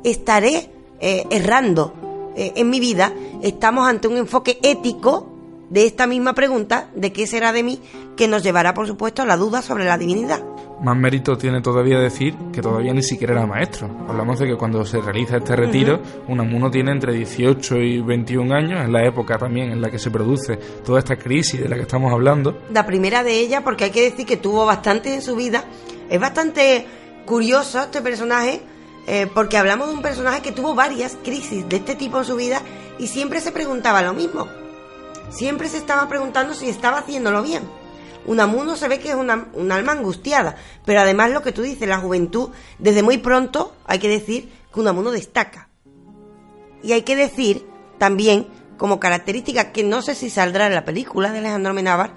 Estaré 0.04 0.70
eh, 1.00 1.26
errando 1.30 1.94
eh, 2.36 2.54
en 2.56 2.70
mi 2.70 2.80
vida, 2.80 3.14
estamos 3.42 3.88
ante 3.88 4.08
un 4.08 4.18
enfoque 4.18 4.60
ético 4.64 5.33
de 5.74 5.88
esta 5.88 6.06
misma 6.06 6.34
pregunta 6.34 6.92
de 6.94 7.12
qué 7.12 7.26
será 7.26 7.52
de 7.52 7.64
mí, 7.64 7.82
que 8.16 8.28
nos 8.28 8.44
llevará, 8.44 8.76
por 8.76 8.86
supuesto, 8.86 9.24
a 9.24 9.26
la 9.26 9.38
duda 9.38 9.64
sobre 9.64 9.86
la 9.86 9.98
divinidad. 9.98 10.40
Más 10.84 10.96
mérito 10.96 11.36
tiene 11.36 11.62
todavía 11.62 11.98
decir 11.98 12.36
que 12.54 12.62
todavía 12.62 12.94
ni 12.94 13.02
siquiera 13.02 13.34
era 13.34 13.48
maestro. 13.48 13.90
Hablamos 14.08 14.38
de 14.38 14.46
que 14.46 14.56
cuando 14.56 14.86
se 14.86 15.02
realiza 15.02 15.38
este 15.38 15.56
retiro, 15.56 16.00
un 16.28 16.40
Unamuno 16.40 16.70
tiene 16.70 16.92
entre 16.92 17.14
18 17.14 17.78
y 17.78 18.02
21 18.02 18.54
años, 18.54 18.84
es 18.84 18.90
la 18.90 19.04
época 19.04 19.40
también 19.40 19.72
en 19.72 19.82
la 19.82 19.90
que 19.90 19.98
se 19.98 20.12
produce 20.12 20.58
toda 20.86 21.00
esta 21.00 21.16
crisis 21.16 21.60
de 21.60 21.68
la 21.68 21.76
que 21.76 21.82
estamos 21.82 22.14
hablando. 22.14 22.56
La 22.70 22.86
primera 22.86 23.24
de 23.24 23.40
ellas, 23.40 23.64
porque 23.64 23.86
hay 23.86 23.92
que 23.92 24.04
decir 24.04 24.28
que 24.28 24.38
tuvo 24.38 24.68
bastante 24.68 25.12
en 25.16 25.24
su 25.24 25.36
vida, 25.36 25.64
es 26.08 26.20
bastante 26.20 26.86
curioso 27.26 27.82
este 27.82 28.02
personaje, 28.02 28.62
eh, 29.08 29.28
porque 29.34 29.58
hablamos 29.58 29.88
de 29.88 29.96
un 29.96 30.04
personaje 30.04 30.44
que 30.44 30.52
tuvo 30.52 30.76
varias 30.76 31.18
crisis 31.24 31.68
de 31.68 31.78
este 31.78 31.96
tipo 31.96 32.20
en 32.20 32.26
su 32.26 32.36
vida 32.36 32.62
y 33.00 33.08
siempre 33.08 33.42
se 33.42 33.52
preguntaba 33.52 34.04
lo 34.04 34.14
mismo 34.14 34.48
siempre 35.34 35.68
se 35.68 35.78
estaba 35.78 36.08
preguntando 36.08 36.54
si 36.54 36.70
estaba 36.70 37.00
haciéndolo 37.00 37.44
bien. 37.44 37.64
Unamuno 38.26 38.76
se 38.78 38.88
ve 38.88 39.00
que 39.00 39.10
es 39.10 39.16
una, 39.16 39.48
un 39.54 39.72
alma 39.72 39.92
angustiada, 39.92 40.56
pero 40.86 41.02
además 41.02 41.32
lo 41.32 41.42
que 41.42 41.52
tú 41.52 41.62
dices, 41.62 41.90
la 41.90 41.98
juventud, 41.98 42.50
desde 42.80 43.04
muy 43.04 43.18
pronto 43.18 43.76
hay 43.86 44.00
que 44.00 44.08
decir 44.08 44.52
que 44.74 44.80
Unamuno 44.80 45.12
destaca. 45.12 45.68
Y 46.82 46.94
hay 46.94 47.02
que 47.02 47.16
decir 47.16 47.68
también, 47.98 48.48
como 48.78 49.00
característica 49.00 49.72
que 49.72 49.84
no 49.84 50.02
sé 50.02 50.16
si 50.16 50.30
saldrá 50.30 50.68
en 50.68 50.76
la 50.76 50.86
película 50.86 51.32
de 51.32 51.40
Alejandro 51.40 51.74
Menábar, 51.74 52.14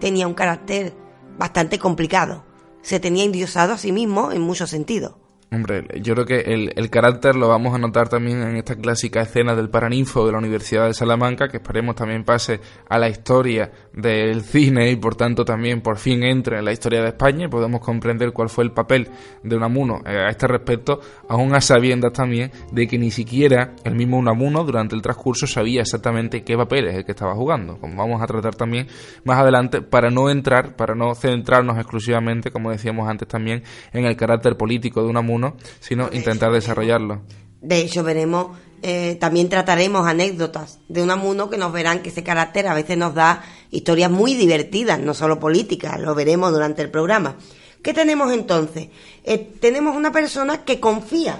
tenía 0.00 0.26
un 0.26 0.34
carácter 0.34 0.94
bastante 1.38 1.78
complicado. 1.78 2.44
Se 2.82 3.00
tenía 3.00 3.24
indiosado 3.24 3.74
a 3.74 3.78
sí 3.78 3.92
mismo 3.92 4.32
en 4.32 4.42
muchos 4.42 4.70
sentidos. 4.70 5.14
Hombre, 5.52 5.86
yo 6.02 6.14
creo 6.14 6.26
que 6.26 6.40
el, 6.74 6.90
carácter 6.90 7.36
lo 7.36 7.48
vamos 7.48 7.72
a 7.72 7.78
notar 7.78 8.08
también 8.08 8.42
en 8.42 8.56
esta 8.56 8.74
clásica 8.74 9.22
escena 9.22 9.54
del 9.54 9.70
Paraninfo 9.70 10.26
de 10.26 10.32
la 10.32 10.38
Universidad 10.38 10.86
de 10.86 10.94
Salamanca, 10.94 11.48
que 11.48 11.58
esperemos 11.58 11.94
también 11.94 12.24
pase 12.24 12.60
a 12.88 12.98
la 12.98 13.08
historia 13.08 13.70
del 13.96 14.42
cine 14.42 14.90
y 14.90 14.96
por 14.96 15.16
tanto 15.16 15.44
también 15.44 15.80
por 15.80 15.96
fin 15.96 16.22
entre 16.22 16.58
en 16.58 16.64
la 16.64 16.72
historia 16.72 17.00
de 17.00 17.08
España 17.08 17.46
y 17.46 17.48
podemos 17.48 17.80
comprender 17.80 18.32
cuál 18.32 18.50
fue 18.50 18.62
el 18.64 18.70
papel 18.70 19.08
de 19.42 19.56
Unamuno 19.56 20.02
eh, 20.06 20.18
a 20.18 20.28
este 20.28 20.46
respecto, 20.46 21.00
aún 21.28 21.54
a 21.54 21.60
sabiendas 21.60 22.12
también 22.12 22.52
de 22.70 22.86
que 22.86 22.98
ni 22.98 23.10
siquiera 23.10 23.74
el 23.84 23.94
mismo 23.94 24.18
Unamuno 24.18 24.64
durante 24.64 24.94
el 24.94 25.02
transcurso 25.02 25.46
sabía 25.46 25.80
exactamente 25.80 26.44
qué 26.44 26.56
papel 26.56 26.88
es 26.88 26.94
el 26.94 27.04
que 27.04 27.12
estaba 27.12 27.34
jugando, 27.34 27.78
como 27.78 27.96
vamos 27.96 28.22
a 28.22 28.26
tratar 28.26 28.54
también 28.54 28.86
más 29.24 29.38
adelante, 29.38 29.80
para 29.80 30.10
no 30.10 30.28
entrar, 30.30 30.76
para 30.76 30.94
no 30.94 31.14
centrarnos 31.14 31.78
exclusivamente, 31.78 32.50
como 32.50 32.70
decíamos 32.70 33.08
antes 33.08 33.26
también, 33.26 33.62
en 33.92 34.04
el 34.04 34.16
carácter 34.16 34.56
político 34.56 35.02
de 35.02 35.08
Unamuno 35.08 35.56
sino 35.80 36.08
intentar 36.12 36.52
desarrollarlo. 36.52 37.22
De 37.60 37.80
hecho, 37.80 38.04
veremos, 38.04 38.56
eh, 38.82 39.16
también 39.20 39.48
trataremos 39.48 40.06
anécdotas 40.06 40.78
de 40.88 41.02
Unamuno 41.02 41.50
que 41.50 41.58
nos 41.58 41.72
verán 41.72 42.02
que 42.02 42.10
ese 42.10 42.22
carácter 42.22 42.66
a 42.68 42.74
veces 42.74 42.96
nos 42.96 43.14
da 43.14 43.44
historias 43.70 44.10
muy 44.10 44.34
divertidas, 44.34 44.98
no 45.00 45.14
solo 45.14 45.40
políticas, 45.40 46.00
lo 46.00 46.14
veremos 46.14 46.52
durante 46.52 46.82
el 46.82 46.90
programa. 46.90 47.36
¿Qué 47.82 47.94
tenemos 47.94 48.32
entonces? 48.32 48.88
Eh, 49.24 49.38
tenemos 49.60 49.96
una 49.96 50.12
persona 50.12 50.64
que 50.64 50.80
confía 50.80 51.38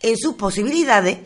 en 0.00 0.16
sus 0.16 0.34
posibilidades 0.34 1.18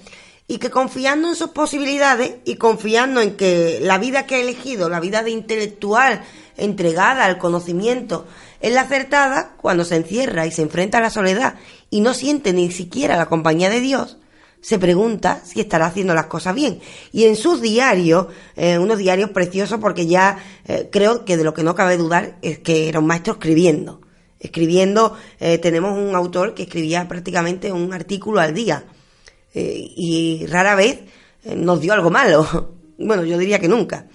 y 0.49 0.59
que 0.59 0.71
confiando 0.71 1.29
en 1.29 1.37
sus 1.37 1.51
posibilidades 1.51 2.37
y 2.45 2.57
confiando 2.57 3.21
en 3.21 3.37
que 3.37 3.79
la 3.81 3.99
vida 3.99 4.27
que 4.27 4.37
ha 4.37 4.41
elegido, 4.41 4.89
la 4.89 5.01
vida 5.01 5.23
de 5.23 5.31
intelectual 5.31 6.23
entregada 6.57 7.25
al 7.25 7.39
conocimiento, 7.39 8.27
es 8.61 8.73
la 8.73 8.83
acertada 8.83 9.57
cuando 9.61 9.85
se 9.85 9.97
encierra 9.97 10.47
y 10.47 10.51
se 10.51 10.63
enfrenta 10.63 10.99
a 10.99 11.03
la 11.03 11.11
soledad 11.11 11.55
y 11.93 12.01
no 12.01 12.15
siente 12.15 12.55
ni 12.55 12.73
siquiera 12.73 13.19
la 13.19 13.27
compañía 13.27 13.69
de 13.69 13.81
Dios, 13.81 14.17
se 14.63 14.79
pregunta 14.79 15.43
si 15.45 15.61
estará 15.61 15.85
haciendo 15.85 16.15
las 16.15 16.25
cosas 16.25 16.55
bien. 16.55 16.81
Y 17.13 17.25
en 17.25 17.37
sus 17.37 17.61
diarios, 17.61 18.29
eh, 18.57 18.79
unos 18.79 18.97
diarios 18.97 19.29
preciosos 19.29 19.79
porque 19.79 20.07
ya 20.07 20.39
eh, 20.65 20.89
creo 20.91 21.27
que 21.27 21.37
de 21.37 21.45
lo 21.45 21.53
que 21.53 21.63
no 21.63 21.75
cabe 21.75 21.99
dudar 21.99 22.39
es 22.41 22.61
que 22.61 22.89
era 22.89 22.99
un 22.99 23.07
maestro 23.07 23.35
escribiendo. 23.35 24.01
Escribiendo, 24.41 25.15
eh, 25.39 25.59
tenemos 25.59 25.99
un 25.99 26.15
autor 26.15 26.55
que 26.55 26.63
escribía 26.63 27.07
prácticamente 27.07 27.71
un 27.71 27.93
artículo 27.93 28.41
al 28.41 28.55
día 28.55 28.85
y 29.55 30.47
rara 30.47 30.75
vez 30.75 31.01
nos 31.45 31.79
dio 31.83 31.93
algo 31.93 32.11
malo. 32.11 32.75
bueno, 32.99 33.23
yo 33.23 33.37
diría 33.37 33.59
que 33.59 33.69
nunca. 33.69 34.07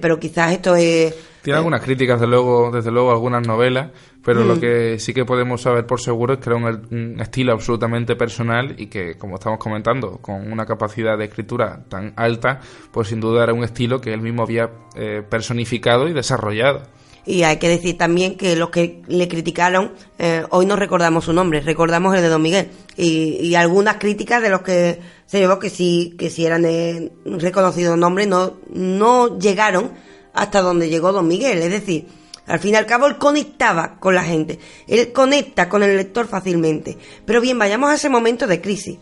pero 0.00 0.20
quizás 0.20 0.52
esto 0.52 0.76
es 0.76 1.12
tiene 1.48 1.58
algunas 1.58 1.82
críticas, 1.82 2.20
desde 2.20 2.30
luego, 2.30 2.70
desde 2.70 2.90
luego 2.90 3.10
algunas 3.10 3.46
novelas, 3.46 3.92
pero 4.28 4.44
lo 4.44 4.56
mm. 4.56 4.60
que 4.60 4.98
sí 4.98 5.14
que 5.14 5.24
podemos 5.24 5.62
saber 5.62 5.86
por 5.86 6.02
seguro 6.02 6.34
es 6.34 6.40
que 6.40 6.50
era 6.50 6.58
un, 6.58 7.18
estilo 7.18 7.54
absolutamente 7.54 8.14
personal 8.14 8.74
y 8.76 8.88
que, 8.88 9.16
como 9.16 9.36
estamos 9.36 9.58
comentando, 9.58 10.18
con 10.18 10.52
una 10.52 10.66
capacidad 10.66 11.16
de 11.16 11.24
escritura 11.24 11.82
tan 11.88 12.12
alta, 12.14 12.60
pues 12.92 13.08
sin 13.08 13.20
duda 13.20 13.44
era 13.44 13.54
un 13.54 13.64
estilo 13.64 14.02
que 14.02 14.12
él 14.12 14.20
mismo 14.20 14.42
había 14.42 14.68
eh, 14.96 15.22
personificado 15.26 16.08
y 16.08 16.12
desarrollado. 16.12 16.82
Y 17.24 17.44
hay 17.44 17.56
que 17.56 17.70
decir 17.70 17.96
también 17.96 18.36
que 18.36 18.54
los 18.54 18.68
que 18.68 19.00
le 19.06 19.28
criticaron, 19.28 19.94
eh, 20.18 20.44
hoy 20.50 20.66
no 20.66 20.76
recordamos 20.76 21.24
su 21.24 21.32
nombre, 21.32 21.62
recordamos 21.62 22.14
el 22.14 22.20
de 22.20 22.28
Don 22.28 22.42
Miguel. 22.42 22.68
Y, 22.98 23.54
algunas 23.54 23.96
críticas 23.96 24.42
de 24.42 24.50
los 24.50 24.60
que 24.60 25.00
se 25.24 25.38
llevó 25.38 25.58
que 25.58 25.70
sí, 25.70 26.16
que 26.18 26.28
sí 26.28 26.44
eran 26.44 26.60
de 26.60 27.12
reconocido 27.24 27.96
nombre, 27.96 28.26
no, 28.26 28.58
no 28.74 29.38
llegaron 29.38 29.92
hasta 30.34 30.60
donde 30.60 30.90
llegó 30.90 31.12
Don 31.12 31.26
Miguel. 31.26 31.62
Es 31.62 31.70
decir, 31.70 32.08
al 32.48 32.58
fin 32.58 32.74
y 32.74 32.76
al 32.76 32.86
cabo 32.86 33.06
él 33.06 33.18
conectaba 33.18 33.98
con 34.00 34.14
la 34.14 34.24
gente, 34.24 34.58
él 34.86 35.12
conecta 35.12 35.68
con 35.68 35.82
el 35.82 35.96
lector 35.96 36.26
fácilmente. 36.26 36.96
Pero 37.24 37.40
bien, 37.40 37.58
vayamos 37.58 37.90
a 37.90 37.94
ese 37.94 38.08
momento 38.08 38.46
de 38.46 38.60
crisis. 38.60 38.98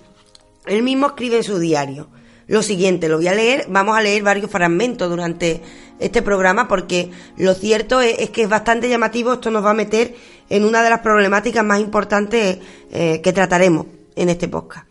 Él 0.66 0.82
mismo 0.82 1.06
escribe 1.06 1.36
en 1.36 1.44
su 1.44 1.58
diario. 1.58 2.08
Lo 2.48 2.62
siguiente, 2.62 3.08
lo 3.08 3.16
voy 3.16 3.28
a 3.28 3.34
leer, 3.34 3.66
vamos 3.68 3.96
a 3.96 4.02
leer 4.02 4.22
varios 4.22 4.50
fragmentos 4.50 5.08
durante 5.08 5.62
este 5.98 6.22
programa 6.22 6.68
porque 6.68 7.10
lo 7.36 7.54
cierto 7.54 8.00
es, 8.00 8.30
que 8.30 8.42
es 8.42 8.48
bastante 8.48 8.88
llamativo, 8.88 9.32
esto 9.32 9.50
nos 9.50 9.64
va 9.64 9.70
a 9.70 9.74
meter 9.74 10.14
en 10.48 10.64
una 10.64 10.82
de 10.82 10.90
las 10.90 11.00
problemáticas 11.00 11.64
más 11.64 11.80
importantes 11.80 12.58
eh, 12.92 13.20
que 13.22 13.32
trataremos 13.32 13.86
en 14.14 14.28
este 14.28 14.46
podcast. 14.46 14.86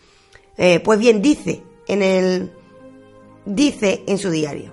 Eh, 0.57 0.79
pues 0.79 0.99
bien, 0.99 1.21
dice 1.21 1.61
en 1.87 2.01
el 2.01 2.51
dice 3.45 4.03
en 4.07 4.17
su 4.17 4.31
diario. 4.31 4.71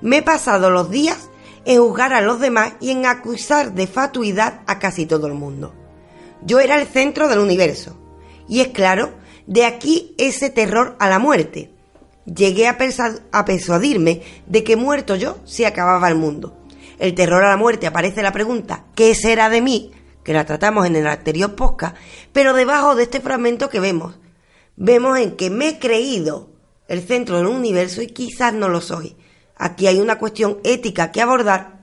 Me 0.00 0.18
he 0.18 0.22
pasado 0.22 0.70
los 0.70 0.90
días 0.90 1.30
en 1.66 1.82
juzgar 1.82 2.14
a 2.14 2.22
los 2.22 2.40
demás 2.40 2.74
y 2.80 2.90
en 2.90 3.04
acusar 3.04 3.74
de 3.74 3.86
fatuidad 3.86 4.60
a 4.66 4.78
casi 4.78 5.04
todo 5.04 5.26
el 5.26 5.34
mundo. 5.34 5.74
Yo 6.42 6.60
era 6.60 6.80
el 6.80 6.86
centro 6.86 7.28
del 7.28 7.40
universo. 7.40 7.98
Y 8.48 8.60
es 8.60 8.68
claro, 8.68 9.12
de 9.46 9.64
aquí 9.64 10.14
ese 10.16 10.48
terror 10.48 10.96
a 11.00 11.08
la 11.08 11.18
muerte. 11.18 11.72
Llegué 12.24 12.68
a, 12.68 12.78
a 13.32 13.44
persuadirme 13.44 14.22
de 14.46 14.64
que 14.64 14.76
muerto 14.76 15.16
yo 15.16 15.38
se 15.44 15.66
acababa 15.66 16.08
el 16.08 16.14
mundo. 16.14 16.56
El 16.98 17.14
terror 17.14 17.44
a 17.44 17.50
la 17.50 17.56
muerte 17.56 17.86
aparece 17.86 18.22
la 18.22 18.32
pregunta 18.32 18.84
¿qué 18.94 19.14
será 19.14 19.50
de 19.50 19.60
mí? 19.60 19.92
que 20.22 20.32
la 20.32 20.44
tratamos 20.44 20.86
en 20.86 20.96
el 20.96 21.06
anterior 21.06 21.54
podcast, 21.54 21.96
pero 22.32 22.52
debajo 22.52 22.96
de 22.96 23.04
este 23.04 23.20
fragmento 23.20 23.68
que 23.68 23.78
vemos, 23.78 24.18
vemos 24.74 25.20
en 25.20 25.36
que 25.36 25.50
me 25.50 25.68
he 25.68 25.78
creído 25.78 26.50
el 26.88 27.00
centro 27.00 27.36
del 27.36 27.46
universo 27.46 28.02
y 28.02 28.08
quizás 28.08 28.52
no 28.52 28.68
lo 28.68 28.80
soy. 28.80 29.14
Aquí 29.56 29.86
hay 29.86 30.00
una 30.00 30.18
cuestión 30.18 30.58
ética 30.64 31.10
que 31.10 31.22
abordar 31.22 31.76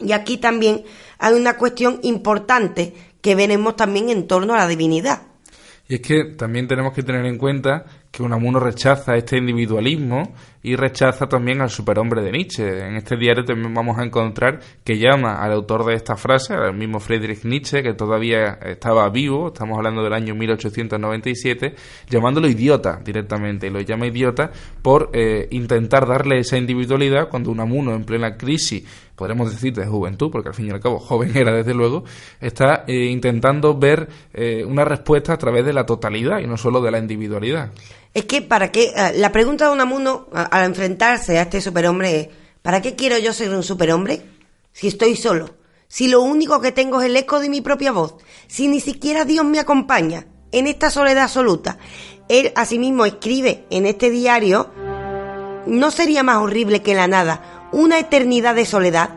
y 0.00 0.12
aquí 0.12 0.38
también 0.38 0.84
hay 1.18 1.34
una 1.34 1.56
cuestión 1.56 2.00
importante 2.02 2.94
que 3.20 3.34
veremos 3.34 3.76
también 3.76 4.10
en 4.10 4.26
torno 4.26 4.54
a 4.54 4.58
la 4.58 4.68
divinidad. 4.68 5.22
Y 5.88 5.96
es 5.96 6.00
que 6.00 6.24
también 6.36 6.68
tenemos 6.68 6.92
que 6.92 7.02
tener 7.02 7.24
en 7.24 7.38
cuenta 7.38 7.84
que 8.10 8.22
Unamuno 8.22 8.60
rechaza 8.60 9.16
este 9.16 9.38
individualismo 9.38 10.34
y 10.62 10.76
rechaza 10.76 11.28
también 11.28 11.60
al 11.60 11.70
superhombre 11.70 12.22
de 12.22 12.32
Nietzsche. 12.32 12.86
En 12.86 12.96
este 12.96 13.16
diario 13.16 13.44
también 13.44 13.72
vamos 13.72 13.98
a 13.98 14.04
encontrar 14.04 14.60
que 14.84 14.98
llama 14.98 15.42
al 15.42 15.52
autor 15.52 15.84
de 15.84 15.94
esta 15.94 16.16
frase, 16.16 16.54
al 16.54 16.74
mismo 16.74 17.00
Friedrich 17.00 17.44
Nietzsche, 17.44 17.82
que 17.82 17.94
todavía 17.94 18.58
estaba 18.64 19.08
vivo, 19.10 19.48
estamos 19.48 19.76
hablando 19.76 20.02
del 20.02 20.12
año 20.12 20.34
1897, 20.34 21.74
llamándolo 22.08 22.48
idiota 22.48 23.00
directamente. 23.04 23.66
Y 23.68 23.70
lo 23.70 23.80
llama 23.80 24.06
idiota 24.06 24.50
por 24.82 25.10
eh, 25.12 25.48
intentar 25.50 26.06
darle 26.06 26.40
esa 26.40 26.56
individualidad 26.56 27.28
cuando 27.28 27.50
Unamuno, 27.50 27.94
en 27.94 28.04
plena 28.04 28.36
crisis, 28.36 28.84
podremos 29.18 29.50
decir 29.50 29.74
de 29.74 29.84
juventud, 29.84 30.30
porque 30.30 30.48
al 30.48 30.54
fin 30.54 30.68
y 30.68 30.70
al 30.70 30.80
cabo 30.80 31.00
joven 31.00 31.36
era 31.36 31.52
desde 31.52 31.74
luego, 31.74 32.04
está 32.40 32.84
eh, 32.86 33.06
intentando 33.06 33.76
ver 33.76 34.08
eh, 34.32 34.64
una 34.64 34.84
respuesta 34.84 35.34
a 35.34 35.36
través 35.36 35.66
de 35.66 35.72
la 35.72 35.84
totalidad 35.84 36.38
y 36.38 36.46
no 36.46 36.56
solo 36.56 36.80
de 36.80 36.92
la 36.92 36.98
individualidad. 36.98 37.72
Es 38.14 38.24
que 38.24 38.40
para 38.40 38.72
qué, 38.72 38.92
eh, 38.96 39.12
la 39.16 39.32
pregunta 39.32 39.66
de 39.66 39.72
Unamuno 39.72 40.28
al 40.50 40.64
enfrentarse 40.64 41.38
a 41.38 41.42
este 41.42 41.60
superhombre 41.60 42.30
¿para 42.62 42.82
qué 42.82 42.94
quiero 42.94 43.18
yo 43.18 43.32
ser 43.32 43.50
un 43.50 43.62
superhombre? 43.62 44.22
Si 44.72 44.88
estoy 44.88 45.16
solo, 45.16 45.54
si 45.88 46.08
lo 46.08 46.20
único 46.20 46.60
que 46.60 46.72
tengo 46.72 47.00
es 47.00 47.06
el 47.06 47.16
eco 47.16 47.40
de 47.40 47.48
mi 47.48 47.60
propia 47.60 47.92
voz, 47.92 48.16
si 48.46 48.68
ni 48.68 48.80
siquiera 48.80 49.24
Dios 49.24 49.44
me 49.44 49.58
acompaña 49.58 50.26
en 50.52 50.66
esta 50.66 50.90
soledad 50.90 51.24
absoluta. 51.24 51.78
Él 52.28 52.52
asimismo 52.56 53.06
escribe 53.06 53.64
en 53.70 53.86
este 53.86 54.10
diario, 54.10 54.70
¿no 55.66 55.90
sería 55.90 56.22
más 56.22 56.36
horrible 56.38 56.82
que 56.82 56.94
la 56.94 57.06
nada 57.06 57.70
una 57.72 57.98
eternidad 57.98 58.54
de 58.54 58.66
soledad, 58.66 59.10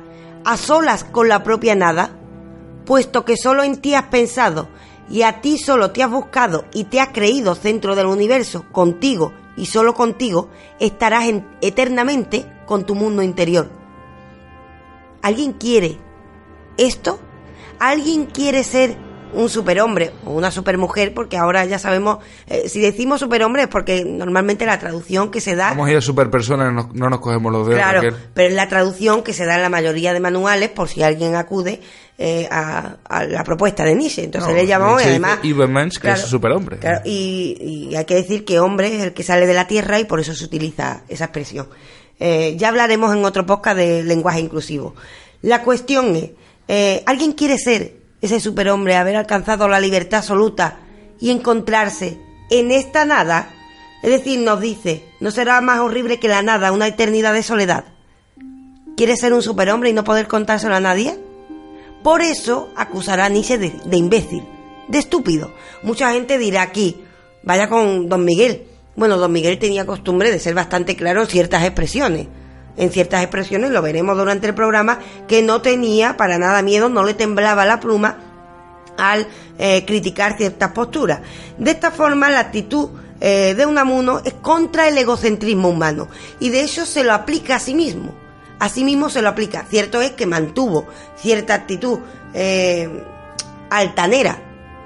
a 0.46 0.58
solas 0.58 1.04
con 1.04 1.28
la 1.28 1.44
propia 1.44 1.76
nada? 1.76 2.18
Puesto 2.86 3.26
que 3.26 3.38
solo 3.38 3.64
en 3.64 3.82
ti 3.82 3.96
has 3.96 4.06
pensado, 4.06 4.70
y 5.10 5.24
a 5.24 5.42
ti 5.42 5.58
solo 5.58 5.92
te 5.92 6.04
has 6.04 6.10
buscado 6.10 6.66
y 6.74 6.86
te 6.86 7.02
has 7.02 7.10
creído 7.10 7.56
centro 7.56 7.96
del 7.96 8.06
universo, 8.06 8.66
contigo 8.72 9.34
y 9.58 9.66
solo 9.66 9.94
contigo, 9.94 10.50
estarás 10.80 11.26
eternamente 11.62 12.46
con 12.66 12.86
tu 12.86 12.96
mundo 12.96 13.22
interior. 13.22 13.70
¿Alguien 15.22 15.54
quiere 15.54 15.98
esto? 16.78 17.20
¿Alguien 17.80 18.26
quiere 18.26 18.64
ser 18.64 18.98
un 19.34 19.50
superhombre 19.50 20.12
o 20.26 20.32
una 20.32 20.52
supermujer, 20.52 21.14
porque 21.14 21.38
ahora 21.38 21.66
ya 21.66 21.80
sabemos, 21.80 22.20
eh, 22.48 22.70
si 22.70 22.80
decimos 22.80 23.20
superhombre 23.20 23.64
es 23.64 23.68
porque 23.68 24.04
normalmente 24.06 24.66
la 24.66 24.80
traducción 24.80 25.32
que 25.32 25.42
se 25.42 25.56
da... 25.56 25.70
Vamos 25.70 25.88
a 25.88 25.92
ir 25.92 25.98
a 25.98 26.02
superpersona, 26.02 26.72
no, 26.72 26.90
no 26.94 27.10
nos 27.10 27.20
cogemos 27.20 27.52
los 27.52 27.68
dedos. 27.68 27.82
Claro, 27.82 28.16
pero 28.34 28.50
es 28.50 28.56
la 28.56 28.68
traducción 28.68 29.24
que 29.24 29.34
se 29.34 29.46
da 29.46 29.56
en 29.56 29.62
la 29.62 29.70
mayoría 29.70 30.14
de 30.14 30.20
manuales 30.20 30.70
por 30.70 30.90
si 30.90 31.04
alguien 31.04 31.36
acude 31.36 31.82
eh, 32.18 32.48
a, 32.52 32.98
la 33.28 33.44
propuesta 33.44 33.84
de 33.84 33.96
Nietzsche. 33.96 34.24
Entonces 34.24 34.54
le 34.54 34.68
llamamos 34.68 35.02
y 35.02 35.06
además... 35.06 35.40
que 36.00 36.12
es 36.12 36.22
superhombre. 36.22 36.78
Claro, 36.78 37.02
y, 37.06 37.90
y, 37.92 37.96
hay 37.96 38.06
que 38.06 38.16
decir 38.16 38.46
que 38.46 38.60
hombre 38.60 38.96
es 38.96 39.04
el 39.04 39.14
que 39.14 39.24
sale 39.24 39.48
de 39.48 39.54
la 39.54 39.68
tierra 39.68 40.00
y 40.00 40.06
por 40.06 40.20
eso 40.20 40.34
se 40.34 40.46
utiliza 40.46 41.04
esa 41.08 41.26
expresión. 41.26 41.68
Eh, 42.20 42.56
ya 42.58 42.68
hablaremos 42.68 43.16
en 43.16 43.26
otro 43.26 43.46
podcast 43.46 43.78
de 43.78 44.04
lenguaje 44.04 44.40
inclusivo. 44.40 44.94
La 45.42 45.64
cuestión 45.64 46.16
es, 46.16 47.02
¿alguien 47.06 47.32
quiere 47.32 47.58
ser 47.58 48.01
ese 48.22 48.40
superhombre, 48.40 48.96
haber 48.96 49.16
alcanzado 49.16 49.68
la 49.68 49.80
libertad 49.80 50.20
absoluta 50.20 50.78
y 51.20 51.32
encontrarse 51.32 52.20
en 52.50 52.72
esta 52.72 53.06
nada, 53.06 53.50
es 54.04 54.12
decir, 54.12 54.40
nos 54.40 54.62
dice, 54.62 55.06
¿no 55.20 55.32
será 55.32 55.60
más 55.62 55.80
horrible 55.80 56.20
que 56.20 56.28
la 56.28 56.42
nada, 56.42 56.72
una 56.72 56.88
eternidad 56.88 57.34
de 57.34 57.44
soledad? 57.44 57.86
¿Quiere 58.96 59.16
ser 59.16 59.34
un 59.34 59.42
superhombre 59.42 59.90
y 59.90 59.94
no 59.94 60.04
poder 60.04 60.28
contárselo 60.28 60.76
a 60.76 60.80
nadie? 60.80 61.18
Por 62.04 62.22
eso 62.22 62.70
acusará 62.76 63.26
a 63.26 63.30
Nietzsche 63.30 63.58
de, 63.58 63.72
de 63.86 63.98
imbécil, 63.98 64.44
de 64.88 65.00
estúpido. 65.00 65.54
Mucha 65.84 66.12
gente 66.14 66.38
dirá 66.38 66.62
aquí, 66.62 67.04
vaya 67.44 67.70
con 67.70 68.10
don 68.10 68.26
Miguel. 68.26 68.68
Bueno, 68.96 69.18
don 69.18 69.32
Miguel 69.32 69.58
tenía 69.58 69.86
costumbre 69.86 70.32
de 70.32 70.40
ser 70.40 70.54
bastante 70.54 70.96
claro 70.96 71.22
en 71.22 71.28
ciertas 71.28 71.64
expresiones 71.64 72.28
en 72.78 72.90
ciertas 72.92 73.22
expresiones, 73.22 73.72
lo 73.72 73.82
veremos 73.82 74.18
durante 74.18 74.48
el 74.48 74.56
programa, 74.56 75.00
que 75.28 75.42
no 75.42 75.62
tenía 75.62 76.18
para 76.18 76.38
nada 76.38 76.62
miedo, 76.62 76.90
no 76.90 77.04
le 77.04 77.14
temblaba 77.14 77.66
la 77.66 77.80
pluma 77.80 78.18
al 78.98 79.28
eh, 79.58 79.84
criticar 79.86 80.38
ciertas 80.38 80.72
posturas. 80.72 81.22
De 81.58 81.72
esta 81.72 81.92
forma, 81.92 82.30
la 82.30 82.40
actitud 82.40 82.90
eh, 83.20 83.54
de 83.56 83.66
Unamuno 83.66 84.22
es 84.24 84.34
contra 84.34 84.88
el 84.88 84.98
egocentrismo 84.98 85.70
humano 85.70 86.08
y 86.40 86.50
de 86.50 86.62
hecho 86.62 86.86
se 86.86 87.04
lo 87.04 87.14
aplica 87.14 87.58
a 87.58 87.60
sí 87.60 87.76
mismo. 87.76 88.14
A 88.60 88.70
sí 88.70 88.84
mismo 88.84 89.10
se 89.10 89.22
lo 89.22 89.30
aplica. 89.30 89.66
Cierto 89.70 90.02
es 90.02 90.12
que 90.12 90.26
mantuvo 90.26 90.88
cierta 91.16 91.54
actitud 91.54 92.00
eh, 92.34 92.88
altanera 93.70 94.38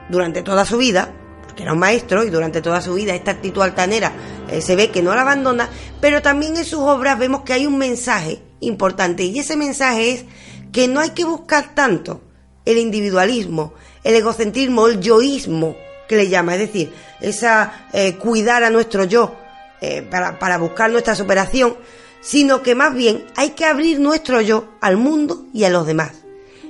durante 0.10 0.42
toda 0.44 0.66
su 0.66 0.78
vida, 0.78 1.12
que 1.56 1.64
era 1.64 1.74
un 1.74 1.80
maestro 1.80 2.24
y 2.24 2.30
durante 2.30 2.62
toda 2.62 2.82
su 2.82 2.94
vida 2.94 3.16
esta 3.16 3.32
actitud 3.32 3.62
altanera 3.62 4.12
eh, 4.50 4.62
se 4.62 4.76
ve 4.76 4.92
que 4.92 5.02
no 5.02 5.16
la 5.16 5.22
abandona, 5.22 5.70
pero 6.02 6.22
también 6.22 6.58
en 6.58 6.66
sus 6.66 6.80
obras 6.80 7.18
vemos 7.18 7.42
que 7.42 7.54
hay 7.54 7.66
un 7.66 7.78
mensaje 7.78 8.42
importante 8.60 9.24
y 9.24 9.40
ese 9.40 9.58
mensaje 9.58 10.12
es 10.12 10.26
que 10.72 10.88
no 10.88 11.00
hay 11.00 11.12
que 11.12 11.26
buscar 11.26 11.74
tanto 11.74 12.22
el 12.66 12.78
individualismo, 12.78 13.74
el 14.04 14.16
egocentrismo, 14.16 14.88
el 14.88 15.00
yoísmo 15.00 15.76
que 16.08 16.18
le 16.18 16.30
llama, 16.30 16.54
es 16.56 16.60
decir, 16.60 16.94
esa 17.22 17.88
eh, 17.94 18.16
cuidar 18.16 18.64
a 18.64 18.70
nuestro 18.70 19.06
yo 19.06 19.36
eh, 19.82 20.02
para, 20.04 20.38
para 20.40 20.58
buscar 20.58 20.92
nuestra 20.92 21.16
superación, 21.16 21.76
sino 22.22 22.62
que 22.62 22.76
más 22.76 22.94
bien 22.94 23.26
hay 23.36 23.52
que 23.52 23.66
abrir 23.66 24.00
nuestro 24.00 24.42
yo 24.42 24.68
al 24.82 24.98
mundo 24.98 25.46
y 25.54 25.64
a 25.64 25.70
los 25.70 25.86
demás. 25.86 26.12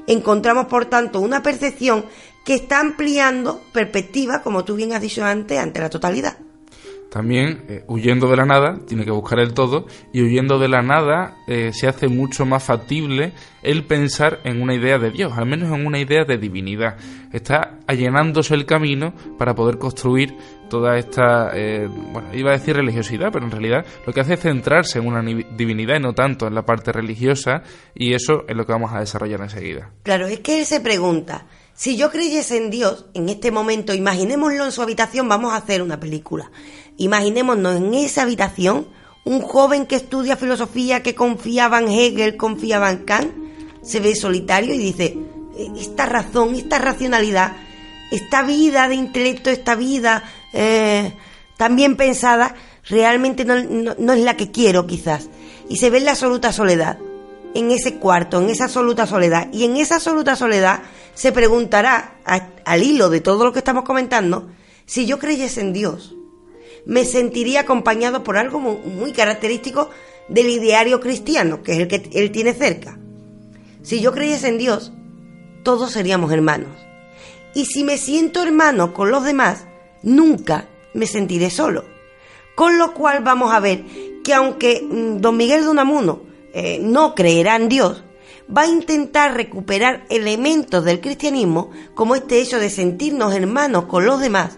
Encontramos, 0.08 0.68
por 0.68 0.86
tanto, 0.86 1.20
una 1.20 1.42
percepción 1.42 2.06
que 2.46 2.54
está 2.54 2.80
ampliando 2.80 3.62
perspectiva, 3.72 4.42
como 4.44 4.64
tú 4.64 4.76
bien 4.76 4.94
has 4.94 5.02
dicho 5.02 5.26
antes, 5.26 5.58
ante 5.58 5.80
la 5.80 5.90
totalidad. 5.90 6.38
También, 7.16 7.64
eh, 7.70 7.86
huyendo 7.88 8.28
de 8.28 8.36
la 8.36 8.44
nada, 8.44 8.78
tiene 8.86 9.06
que 9.06 9.12
buscar 9.12 9.40
el 9.40 9.54
todo, 9.54 9.86
y 10.12 10.22
huyendo 10.22 10.60
de 10.60 10.68
la 10.68 10.82
nada 10.82 11.38
eh, 11.48 11.72
se 11.72 11.88
hace 11.88 12.10
mucho 12.10 12.46
más 12.46 12.62
factible 12.62 13.32
el 13.64 13.86
pensar 13.86 14.42
en 14.44 14.62
una 14.62 14.74
idea 14.76 15.00
de 15.00 15.12
Dios, 15.12 15.32
al 15.38 15.46
menos 15.46 15.74
en 15.74 15.88
una 15.88 15.98
idea 15.98 16.26
de 16.26 16.38
divinidad. 16.38 16.98
Está 17.32 17.80
allanándose 17.88 18.54
el 18.54 18.66
camino 18.66 19.14
para 19.38 19.56
poder 19.56 19.78
construir 19.78 20.36
toda 20.70 20.98
esta, 20.98 21.52
eh, 21.56 21.88
bueno, 21.88 22.34
iba 22.34 22.50
a 22.50 22.58
decir 22.58 22.76
religiosidad, 22.76 23.30
pero 23.32 23.46
en 23.46 23.52
realidad 23.52 23.86
lo 24.06 24.12
que 24.12 24.20
hace 24.20 24.34
es 24.34 24.42
centrarse 24.42 25.00
en 25.00 25.08
una 25.08 25.24
divinidad 25.24 25.96
y 25.96 26.02
no 26.02 26.12
tanto 26.12 26.48
en 26.48 26.54
la 26.54 26.66
parte 26.66 26.92
religiosa, 26.92 27.64
y 27.94 28.14
eso 28.14 28.44
es 28.46 28.58
lo 28.58 28.66
que 28.66 28.74
vamos 28.74 28.92
a 28.92 29.00
desarrollar 29.00 29.40
enseguida. 29.40 29.90
Claro, 30.04 30.28
es 30.28 30.42
que 30.42 30.60
él 30.60 30.66
se 30.66 30.82
pregunta, 30.82 31.46
si 31.78 31.98
yo 31.98 32.10
creyese 32.10 32.56
en 32.56 32.72
Dios, 32.72 33.06
en 33.14 33.28
este 33.28 33.52
momento, 33.52 33.94
imaginémoslo 33.94 34.64
en 34.64 34.72
su 34.72 34.82
habitación, 34.82 35.28
vamos 35.28 35.52
a 35.52 35.58
hacer 35.58 35.82
una 35.82 36.00
película. 36.00 36.50
Imaginémonos 36.98 37.78
en 37.78 37.94
esa 37.94 38.24
habitación 38.24 38.88
un 39.26 39.42
joven 39.42 39.86
que 39.86 39.96
estudia 39.96 40.38
filosofía, 40.38 41.02
que 41.02 41.16
confiaba 41.16 41.80
en 41.80 41.90
Hegel, 41.90 42.38
confiaba 42.38 42.92
en 42.92 43.00
Kant, 43.06 43.32
se 43.82 44.00
ve 44.00 44.16
solitario 44.16 44.74
y 44.74 44.78
dice, 44.78 45.18
eh, 45.58 45.72
esta 45.78 46.06
razón, 46.06 46.56
esta 46.56 46.78
racionalidad, 46.78 47.54
esta 48.12 48.44
vida 48.44 48.88
de 48.88 48.96
intelecto, 48.96 49.50
esta 49.50 49.76
vida 49.76 50.24
eh, 50.54 51.14
tan 51.58 51.76
bien 51.76 51.98
pensada, 51.98 52.56
realmente 52.88 53.46
no, 53.46 53.56
no 53.98 54.14
es 54.14 54.20
la 54.24 54.38
que 54.38 54.52
quiero 54.52 54.86
quizás. 54.86 55.28
Y 55.68 55.78
se 55.78 55.90
ve 55.90 55.98
en 55.98 56.06
la 56.06 56.12
absoluta 56.12 56.54
soledad, 56.54 57.00
en 57.56 57.72
ese 57.72 57.96
cuarto, 57.96 58.40
en 58.40 58.50
esa 58.52 58.66
absoluta 58.66 59.08
soledad. 59.08 59.48
Y 59.52 59.64
en 59.64 59.78
esa 59.78 59.96
absoluta 59.96 60.36
soledad 60.36 60.84
se 61.16 61.32
preguntará, 61.32 62.20
al 62.26 62.84
hilo 62.84 63.10
de 63.10 63.22
todo 63.22 63.44
lo 63.44 63.54
que 63.54 63.60
estamos 63.60 63.84
comentando, 63.84 64.50
si 64.86 65.08
yo 65.08 65.18
creyese 65.18 65.62
en 65.62 65.74
Dios, 65.74 66.16
me 66.86 67.06
sentiría 67.06 67.62
acompañado 67.62 68.24
por 68.24 68.38
algo 68.38 68.60
muy, 68.60 69.12
característico 69.12 69.90
del 70.28 70.50
ideario 70.50 71.00
cristiano, 71.00 71.64
que 71.64 71.74
es 71.74 71.80
el 71.80 71.88
que 71.88 72.10
él 72.14 72.32
tiene 72.32 72.54
cerca. 72.54 72.98
Si 73.84 74.02
yo 74.02 74.12
creyese 74.12 74.48
en 74.48 74.58
Dios, 74.58 74.92
todos 75.64 75.92
seríamos 75.92 76.32
hermanos. 76.32 76.70
Y 77.54 77.66
si 77.66 77.84
me 77.84 77.98
siento 77.98 78.44
hermano 78.44 78.94
con 78.94 79.12
los 79.12 79.24
demás, 79.24 79.66
nunca 80.04 80.68
me 80.94 81.08
sentiré 81.08 81.50
solo. 81.50 81.86
Con 82.56 82.78
lo 82.78 82.94
cual 82.94 83.24
vamos 83.24 83.54
a 83.54 83.60
ver 83.60 83.84
que 84.24 84.34
aunque 84.34 84.82
mm, 84.82 85.18
don 85.18 85.38
Miguel 85.38 85.62
de 85.62 85.70
Unamuno 85.70 86.22
eh, 86.54 86.80
no 86.82 87.16
creerá 87.16 87.56
en 87.56 87.70
Dios, 87.70 88.04
va 88.56 88.64
a 88.64 88.68
intentar 88.68 89.36
recuperar 89.36 90.06
elementos 90.10 90.84
del 90.84 91.02
cristianismo, 91.02 91.72
como 91.94 92.16
este 92.16 92.40
hecho 92.40 92.60
de 92.60 92.70
sentirnos 92.70 93.34
hermanos 93.34 93.86
con 93.86 94.06
los 94.06 94.20
demás, 94.20 94.58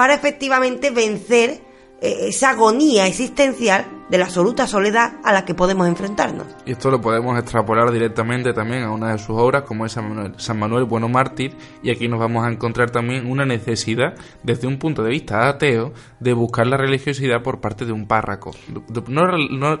para 0.00 0.14
efectivamente 0.14 0.88
vencer 0.88 1.60
esa 2.00 2.50
agonía 2.50 3.06
existencial 3.06 3.86
de 4.10 4.18
la 4.18 4.24
absoluta 4.24 4.66
soledad 4.66 5.12
a 5.22 5.32
la 5.32 5.44
que 5.44 5.54
podemos 5.54 5.86
enfrentarnos. 5.86 6.46
Y 6.66 6.72
esto 6.72 6.90
lo 6.90 7.00
podemos 7.00 7.38
extrapolar 7.38 7.92
directamente 7.92 8.52
también 8.52 8.82
a 8.82 8.90
una 8.90 9.12
de 9.12 9.18
sus 9.18 9.36
obras, 9.38 9.62
como 9.62 9.86
es 9.86 9.92
San 9.92 10.08
Manuel, 10.08 10.34
San 10.36 10.58
Manuel 10.58 10.84
Bueno 10.84 11.08
Mártir, 11.08 11.54
y 11.82 11.90
aquí 11.90 12.08
nos 12.08 12.18
vamos 12.18 12.44
a 12.44 12.50
encontrar 12.50 12.90
también 12.90 13.30
una 13.30 13.46
necesidad, 13.46 14.14
desde 14.42 14.66
un 14.66 14.78
punto 14.78 15.04
de 15.04 15.10
vista 15.10 15.48
ateo, 15.48 15.92
de 16.18 16.32
buscar 16.32 16.66
la 16.66 16.76
religiosidad 16.76 17.40
por 17.42 17.60
parte 17.60 17.84
de 17.84 17.92
un 17.92 18.06
párraco. 18.08 18.50
No, 19.08 19.26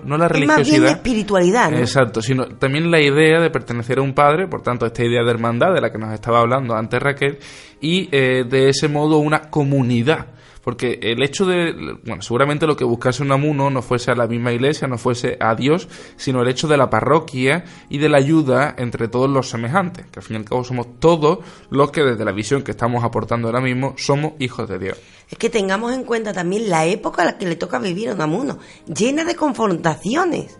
no, 0.04 0.16
la 0.16 0.28
religiosidad. 0.28 0.58
más 0.58 0.70
bien 0.70 0.84
espiritualidad. 0.84 1.74
Exacto, 1.74 2.22
sino 2.22 2.46
también 2.46 2.90
la 2.90 3.00
idea 3.00 3.40
de 3.40 3.50
pertenecer 3.50 3.98
a 3.98 4.02
un 4.02 4.14
padre, 4.14 4.46
por 4.46 4.62
tanto, 4.62 4.86
esta 4.86 5.04
idea 5.04 5.24
de 5.24 5.30
hermandad 5.30 5.74
de 5.74 5.80
la 5.80 5.90
que 5.90 5.98
nos 5.98 6.14
estaba 6.14 6.38
hablando 6.38 6.76
antes 6.76 7.02
Raquel, 7.02 7.38
y 7.80 8.08
eh, 8.12 8.44
de 8.48 8.68
ese 8.68 8.86
modo 8.86 9.18
una 9.18 9.50
comunidad 9.50 10.26
porque 10.62 10.98
el 11.02 11.22
hecho 11.22 11.46
de, 11.46 11.98
bueno, 12.04 12.22
seguramente 12.22 12.66
lo 12.66 12.76
que 12.76 12.84
buscase 12.84 13.22
un 13.22 13.32
amuno 13.32 13.70
no 13.70 13.82
fuese 13.82 14.10
a 14.10 14.14
la 14.14 14.26
misma 14.26 14.52
iglesia, 14.52 14.88
no 14.88 14.98
fuese 14.98 15.36
a 15.40 15.54
Dios, 15.54 15.88
sino 16.16 16.42
el 16.42 16.48
hecho 16.48 16.68
de 16.68 16.76
la 16.76 16.90
parroquia 16.90 17.64
y 17.88 17.98
de 17.98 18.08
la 18.08 18.18
ayuda 18.18 18.74
entre 18.76 19.08
todos 19.08 19.30
los 19.30 19.48
semejantes, 19.48 20.06
que 20.06 20.20
al 20.20 20.24
fin 20.24 20.36
y 20.36 20.38
al 20.40 20.44
cabo 20.44 20.64
somos 20.64 20.98
todos 20.98 21.38
los 21.70 21.90
que 21.90 22.02
desde 22.02 22.24
la 22.24 22.32
visión 22.32 22.62
que 22.62 22.72
estamos 22.72 23.04
aportando 23.04 23.48
ahora 23.48 23.60
mismo 23.60 23.94
somos 23.96 24.32
hijos 24.38 24.68
de 24.68 24.78
Dios. 24.78 24.98
Es 25.30 25.38
que 25.38 25.48
tengamos 25.48 25.92
en 25.94 26.04
cuenta 26.04 26.32
también 26.32 26.68
la 26.68 26.84
época 26.86 27.22
a 27.22 27.24
la 27.24 27.38
que 27.38 27.46
le 27.46 27.56
toca 27.56 27.78
vivir 27.78 28.10
a 28.10 28.14
un 28.14 28.20
amuno, 28.20 28.58
llena 28.86 29.24
de 29.24 29.36
confrontaciones. 29.36 30.58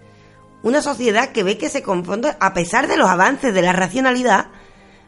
Una 0.63 0.83
sociedad 0.83 1.33
que 1.33 1.43
ve 1.43 1.57
que 1.57 1.71
se 1.71 1.83
confronta, 1.83 2.37
a 2.39 2.53
pesar 2.53 2.87
de 2.87 2.99
los 2.99 3.09
avances 3.09 3.55
de 3.55 3.63
la 3.63 3.73
racionalidad, 3.73 4.49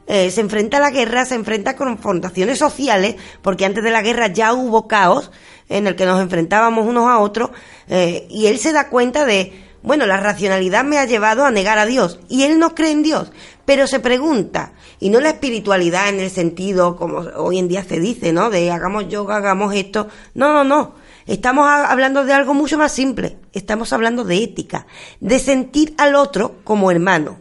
eh, 0.07 0.31
se 0.31 0.41
enfrenta 0.41 0.79
a 0.79 0.81
la 0.81 0.91
guerra, 0.91 1.25
se 1.25 1.35
enfrenta 1.35 1.73
a 1.73 1.77
confrontaciones 1.77 2.59
sociales, 2.59 3.17
porque 3.41 3.65
antes 3.65 3.85
de 3.85 3.91
la 3.91 4.03
guerra 4.03 4.29
ya 4.29 4.53
hubo 4.53 4.89
caos 4.89 5.31
en 5.69 5.87
el 5.87 5.97
que 5.97 6.07
nos 6.07 6.21
enfrentábamos 6.21 6.87
unos 6.87 7.09
a 7.09 7.19
otros, 7.19 7.51
eh, 7.89 8.27
y 8.29 8.47
él 8.47 8.59
se 8.59 8.73
da 8.73 8.89
cuenta 8.89 9.25
de, 9.25 9.53
bueno, 9.83 10.07
la 10.07 10.19
racionalidad 10.19 10.85
me 10.85 10.99
ha 10.99 11.05
llevado 11.05 11.45
a 11.45 11.51
negar 11.51 11.79
a 11.79 11.87
Dios, 11.87 12.21
y 12.29 12.43
él 12.43 12.59
no 12.59 12.75
cree 12.75 12.91
en 12.91 13.03
Dios, 13.03 13.33
pero 13.65 13.87
se 13.87 14.01
pregunta, 14.01 14.73
y 14.99 15.09
no 15.09 15.21
la 15.21 15.31
espiritualidad 15.31 16.09
en 16.09 16.21
el 16.21 16.31
sentido 16.31 16.97
como 16.97 17.19
hoy 17.37 17.59
en 17.59 17.69
día 17.69 17.85
se 17.85 18.01
dice, 18.01 18.33
¿no? 18.33 18.51
De 18.51 18.71
hagamos 18.71 19.09
yoga, 19.09 19.37
hagamos 19.37 19.75
esto, 19.75 20.09
no, 20.35 20.53
no, 20.53 20.65
no. 20.65 20.95
Estamos 21.25 21.69
hablando 21.69 22.25
de 22.25 22.33
algo 22.33 22.53
mucho 22.53 22.77
más 22.77 22.91
simple. 22.91 23.39
Estamos 23.53 23.93
hablando 23.93 24.25
de 24.25 24.43
ética, 24.43 24.89
de 25.21 25.39
sentir 25.39 25.95
al 25.97 26.17
otro 26.17 26.57
como 26.65 26.91
hermano 26.91 27.39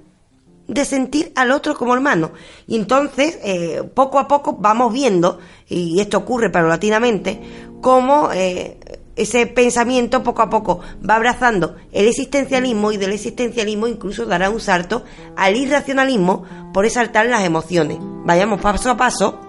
de 0.72 0.86
sentir 0.86 1.34
al 1.36 1.52
otro 1.52 1.76
como 1.76 1.94
hermano. 1.94 2.32
Y 2.66 2.78
entonces, 2.78 3.38
eh, 3.44 3.84
poco 3.94 4.20
a 4.20 4.28
poco 4.28 4.56
vamos 4.58 4.94
viendo, 4.94 5.40
y 5.68 6.00
esto 6.00 6.20
ocurre 6.20 6.50
paulatinamente, 6.50 7.42
cómo 7.82 8.30
eh, 8.34 8.78
ese 9.18 9.48
pensamiento 9.48 10.24
poco 10.24 10.42
a 10.42 10.50
poco 10.50 10.80
va 11.08 11.16
abrazando 11.16 11.76
el 11.92 12.08
existencialismo 12.08 12.94
y 12.94 12.98
del 12.98 13.12
existencialismo 13.12 13.88
incluso 13.88 14.26
dará 14.26 14.50
un 14.50 14.62
salto 14.62 15.04
al 15.36 15.58
irracionalismo 15.58 16.46
por 16.74 16.86
exaltar 16.86 17.26
las 17.26 17.44
emociones. 17.44 17.98
Vayamos 18.00 18.62
paso 18.62 18.90
a 18.92 18.98
paso, 18.98 19.42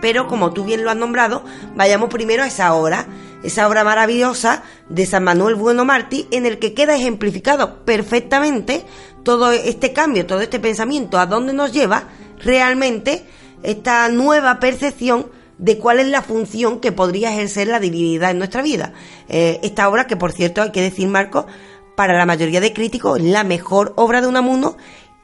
pero 0.00 0.26
como 0.26 0.52
tú 0.52 0.64
bien 0.64 0.82
lo 0.82 0.90
has 0.90 0.96
nombrado, 0.96 1.44
vayamos 1.76 2.08
primero 2.08 2.42
a 2.42 2.48
esa 2.48 2.74
obra 2.74 3.06
esa 3.42 3.68
obra 3.68 3.84
maravillosa 3.84 4.62
de 4.88 5.06
San 5.06 5.24
Manuel 5.24 5.54
Bueno 5.54 5.84
Martí, 5.84 6.28
en 6.30 6.46
el 6.46 6.58
que 6.58 6.74
queda 6.74 6.94
ejemplificado 6.94 7.84
perfectamente 7.84 8.84
todo 9.22 9.52
este 9.52 9.92
cambio, 9.92 10.26
todo 10.26 10.40
este 10.40 10.60
pensamiento, 10.60 11.18
a 11.18 11.26
dónde 11.26 11.52
nos 11.52 11.72
lleva 11.72 12.08
realmente 12.38 13.24
esta 13.62 14.08
nueva 14.08 14.58
percepción 14.58 15.26
de 15.58 15.78
cuál 15.78 16.00
es 16.00 16.08
la 16.08 16.22
función 16.22 16.80
que 16.80 16.92
podría 16.92 17.32
ejercer 17.32 17.68
la 17.68 17.78
divinidad 17.78 18.32
en 18.32 18.38
nuestra 18.38 18.62
vida. 18.62 18.92
Eh, 19.28 19.60
esta 19.62 19.88
obra, 19.88 20.06
que 20.06 20.16
por 20.16 20.32
cierto 20.32 20.62
hay 20.62 20.72
que 20.72 20.82
decir, 20.82 21.08
Marco, 21.08 21.46
para 21.94 22.16
la 22.16 22.26
mayoría 22.26 22.60
de 22.60 22.72
críticos, 22.72 23.18
es 23.18 23.24
la 23.24 23.44
mejor 23.44 23.92
obra 23.96 24.20
de 24.20 24.26
Unamuno 24.26 24.76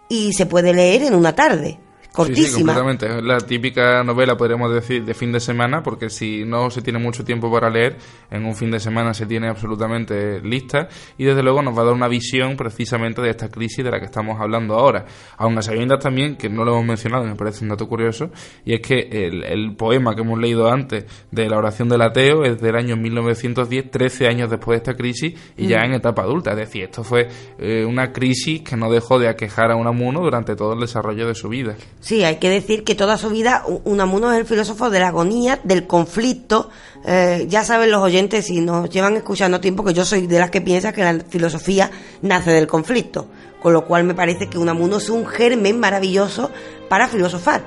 y 0.09 0.33
se 0.35 0.47
puede 0.47 0.73
leer 0.73 1.03
en 1.03 1.15
una 1.15 1.35
tarde 1.35 1.81
cortísima. 2.13 2.49
Sí, 2.49 2.55
completamente. 2.55 3.07
Es 3.07 3.23
la 3.23 3.39
típica 3.39 4.03
novela, 4.03 4.37
podríamos 4.37 4.73
decir, 4.73 5.05
de 5.05 5.15
fin 5.15 5.33
de 5.33 5.41
semana, 5.41 5.83
porque 5.83 6.11
si 6.11 6.45
no 6.45 6.71
se 6.71 6.83
tiene 6.83 6.99
mucho 6.99 7.25
tiempo 7.25 7.51
para 7.51 7.71
leer, 7.71 7.97
en 8.31 8.45
un 8.45 8.55
fin 8.55 8.71
de 8.71 8.81
semana 8.81 9.15
se 9.15 9.27
tiene 9.27 9.49
absolutamente 9.49 10.41
lista 10.41 10.89
y 11.17 11.25
desde 11.25 11.43
luego 11.43 11.63
nos 11.63 11.77
va 11.77 11.83
a 11.83 11.87
dar 11.87 11.95
una 11.95 12.09
visión 12.09 12.57
precisamente 12.57 13.23
de 13.23 13.31
esta 13.31 13.49
crisis 13.49 13.85
de 13.85 13.91
la 13.91 13.99
que 13.99 14.07
estamos 14.07 14.41
hablando 14.41 14.75
ahora. 14.75 15.07
Aún 15.37 15.57
a 15.59 15.63
sabiendas 15.63 16.01
también, 16.01 16.37
que 16.37 16.49
no 16.49 16.65
lo 16.65 16.73
hemos 16.73 16.87
mencionado, 16.87 17.25
me 17.25 17.35
parece 17.35 17.65
un 17.65 17.71
dato 17.71 17.89
curioso, 17.89 18.31
y 18.65 18.75
es 18.75 18.81
que 18.81 19.09
el, 19.29 19.77
poema 19.77 20.15
que 20.15 20.23
hemos 20.23 20.39
leído 20.39 20.71
antes 20.71 21.05
de 21.31 21.49
la 21.49 21.59
oración 21.59 21.89
del 21.89 22.03
ateo 22.03 22.45
es 22.45 22.61
del 22.61 22.75
año 22.75 22.97
1910, 22.97 23.91
13 23.91 24.27
años 24.27 24.51
después 24.51 24.77
de 24.77 24.91
esta 24.91 24.95
crisis 24.95 25.35
y 25.57 25.67
ya 25.67 25.81
mm. 25.81 25.85
en 25.85 25.93
etapa 25.95 26.23
adulta. 26.23 26.51
Es 26.53 26.57
decir, 26.57 26.85
esto 26.85 27.05
fue 27.05 27.29
eh, 27.59 27.85
una 27.85 28.13
crisis 28.13 28.63
que 28.63 28.77
no 28.77 28.91
dejó 28.91 29.19
de 29.19 29.29
aquejar 29.29 29.71
a 29.71 29.77
Unamuno 29.77 30.21
durante 30.21 30.57
todo 30.57 30.73
el 30.73 30.81
desarrollo 30.81 31.27
de 31.27 31.35
su 31.35 31.49
vida. 31.49 31.77
Sí, 32.01 32.23
hay 32.23 32.37
que 32.37 32.49
decir 32.49 32.85
que 32.85 32.95
toda 32.95 33.19
su 33.19 33.29
vida 33.29 33.65
Unamuno 33.85 34.33
es 34.33 34.39
el 34.39 34.47
filósofo 34.47 34.89
de 34.89 35.01
la 35.01 35.09
agonía, 35.09 35.59
del 35.65 35.87
conflicto. 35.87 36.71
Eh, 37.05 37.47
ya 37.49 37.65
saben 37.65 37.91
los 37.91 38.03
oyentes, 38.03 38.47
si 38.47 38.61
nos 38.61 38.89
llevan 38.89 39.17
escuchando 39.17 39.61
tiempo, 39.61 39.85
que 39.85 39.95
yo 39.95 40.05
soy 40.05 40.27
de 40.27 40.39
las 40.39 40.51
que 40.51 40.61
piensa 40.61 40.93
que 40.93 41.03
la 41.03 41.19
filosofía 41.29 41.91
nace 42.23 42.53
del 42.53 42.69
conflicto. 42.69 43.27
Con 43.61 43.73
lo 43.73 43.85
cual 43.85 44.05
me 44.05 44.15
parece 44.15 44.49
que 44.49 44.59
Unamuno 44.59 44.99
es 44.99 45.11
un 45.11 45.27
germen 45.27 45.81
maravilloso 45.81 46.51
para 46.89 47.09
filosofar. 47.09 47.63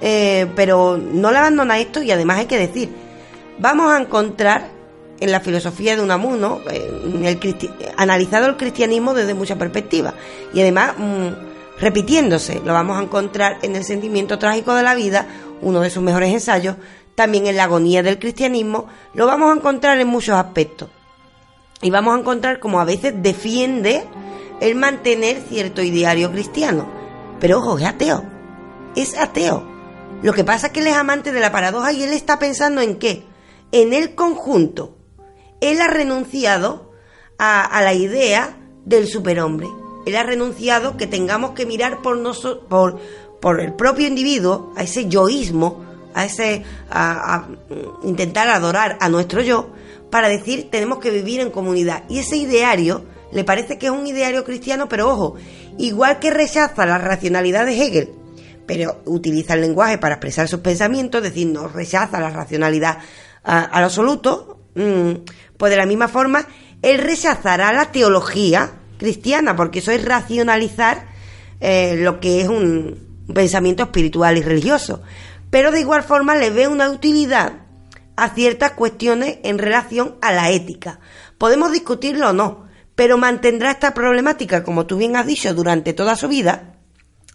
Eh, 0.00 0.46
pero 0.56 0.96
no 0.96 1.30
le 1.30 1.38
abandona 1.38 1.78
esto 1.78 2.02
y 2.02 2.10
además 2.10 2.38
hay 2.38 2.46
que 2.46 2.58
decir, 2.58 2.88
vamos 3.58 3.92
a 3.92 4.00
encontrar 4.00 4.70
en 5.20 5.30
la 5.30 5.40
filosofía 5.40 5.96
de 5.96 6.02
Unamuno, 6.02 6.60
en 6.68 7.24
el 7.24 7.38
analizado 7.96 8.46
el 8.46 8.56
cristianismo 8.56 9.14
desde 9.14 9.34
muchas 9.34 9.56
perspectivas. 9.56 10.14
Y 10.52 10.62
además... 10.62 10.94
Mm, 10.98 11.48
repitiéndose. 11.80 12.60
Lo 12.64 12.72
vamos 12.72 12.98
a 12.98 13.02
encontrar 13.02 13.58
en 13.62 13.76
el 13.76 13.84
sentimiento 13.84 14.38
trágico 14.38 14.74
de 14.74 14.82
la 14.82 14.94
vida, 14.94 15.26
uno 15.60 15.80
de 15.80 15.90
sus 15.90 16.02
mejores 16.02 16.32
ensayos, 16.32 16.76
también 17.14 17.46
en 17.46 17.56
la 17.56 17.64
agonía 17.64 18.02
del 18.02 18.18
cristianismo, 18.18 18.86
lo 19.12 19.26
vamos 19.26 19.50
a 19.50 19.56
encontrar 19.56 19.98
en 19.98 20.06
muchos 20.06 20.36
aspectos. 20.36 20.88
Y 21.82 21.90
vamos 21.90 22.14
a 22.14 22.20
encontrar 22.20 22.60
como 22.60 22.80
a 22.80 22.84
veces 22.84 23.12
defiende 23.16 24.04
el 24.60 24.76
mantener 24.76 25.42
cierto 25.48 25.82
ideario 25.82 26.30
cristiano. 26.30 26.88
Pero 27.40 27.58
ojo, 27.58 27.78
es 27.78 27.84
ateo. 27.84 28.24
Es 28.94 29.16
ateo. 29.16 29.66
Lo 30.22 30.32
que 30.32 30.44
pasa 30.44 30.68
es 30.68 30.72
que 30.72 30.80
él 30.80 30.88
es 30.88 30.96
amante 30.96 31.32
de 31.32 31.40
la 31.40 31.52
paradoja 31.52 31.92
y 31.92 32.02
él 32.02 32.12
está 32.12 32.38
pensando 32.38 32.80
en 32.80 32.98
qué? 32.98 33.24
En 33.70 33.92
el 33.92 34.14
conjunto. 34.14 34.96
Él 35.60 35.80
ha 35.80 35.88
renunciado 35.88 36.92
a, 37.38 37.64
a 37.64 37.82
la 37.82 37.94
idea 37.94 38.56
del 38.84 39.06
superhombre. 39.06 39.68
Él 40.08 40.16
ha 40.16 40.22
renunciado 40.22 40.96
que 40.96 41.06
tengamos 41.06 41.50
que 41.50 41.66
mirar 41.66 42.00
por, 42.00 42.18
por, 42.68 42.98
por 43.40 43.60
el 43.60 43.74
propio 43.74 44.08
individuo, 44.08 44.72
a 44.74 44.82
ese 44.82 45.06
yoísmo, 45.06 45.84
a 46.14 46.24
ese 46.24 46.64
a, 46.90 47.46
intentar 48.02 48.48
adorar 48.48 48.96
a 49.00 49.10
nuestro 49.10 49.42
yo, 49.42 49.70
para 50.10 50.28
decir 50.28 50.68
tenemos 50.70 50.98
que 50.98 51.10
vivir 51.10 51.40
en 51.40 51.50
comunidad. 51.50 52.04
Y 52.08 52.20
ese 52.20 52.36
ideario 52.36 53.04
le 53.32 53.44
parece 53.44 53.76
que 53.76 53.86
es 53.86 53.92
un 53.92 54.06
ideario 54.06 54.44
cristiano, 54.44 54.88
pero 54.88 55.10
ojo, 55.10 55.34
igual 55.76 56.18
que 56.18 56.30
rechaza 56.30 56.86
la 56.86 56.96
racionalidad 56.96 57.66
de 57.66 57.82
Hegel, 57.82 58.10
pero 58.66 59.02
utiliza 59.04 59.54
el 59.54 59.60
lenguaje 59.60 59.98
para 59.98 60.14
expresar 60.14 60.48
sus 60.48 60.60
pensamientos, 60.60 61.22
es 61.22 61.34
decir, 61.34 61.48
no 61.48 61.68
rechaza 61.68 62.18
la 62.18 62.30
racionalidad 62.30 62.98
al 63.42 63.84
absoluto, 63.84 64.58
mm, 64.74 65.12
pues 65.58 65.70
de 65.70 65.76
la 65.76 65.86
misma 65.86 66.08
forma, 66.08 66.46
él 66.80 66.98
rechazará 66.98 67.72
la 67.72 67.92
teología 67.92 68.72
cristiana, 68.98 69.56
porque 69.56 69.78
eso 69.78 69.90
es 69.92 70.04
racionalizar 70.04 71.06
eh, 71.60 71.96
lo 71.98 72.20
que 72.20 72.42
es 72.42 72.48
un, 72.48 73.08
pensamiento 73.34 73.82
espiritual 73.82 74.36
y 74.36 74.42
religioso. 74.42 75.02
Pero 75.50 75.70
de 75.70 75.80
igual 75.80 76.02
forma 76.02 76.36
le 76.36 76.50
ve 76.50 76.68
una 76.68 76.90
utilidad 76.90 77.52
a 78.16 78.30
ciertas 78.30 78.72
cuestiones 78.72 79.38
en 79.44 79.58
relación 79.58 80.16
a 80.20 80.32
la 80.32 80.50
ética. 80.50 81.00
Podemos 81.38 81.72
discutirlo 81.72 82.30
o 82.30 82.32
no, 82.32 82.66
pero 82.94 83.16
mantendrá 83.16 83.70
esta 83.70 83.94
problemática, 83.94 84.64
como 84.64 84.86
tú 84.86 84.96
bien 84.96 85.16
has 85.16 85.26
dicho, 85.26 85.54
durante 85.54 85.92
toda 85.92 86.16
su 86.16 86.28
vida. 86.28 86.74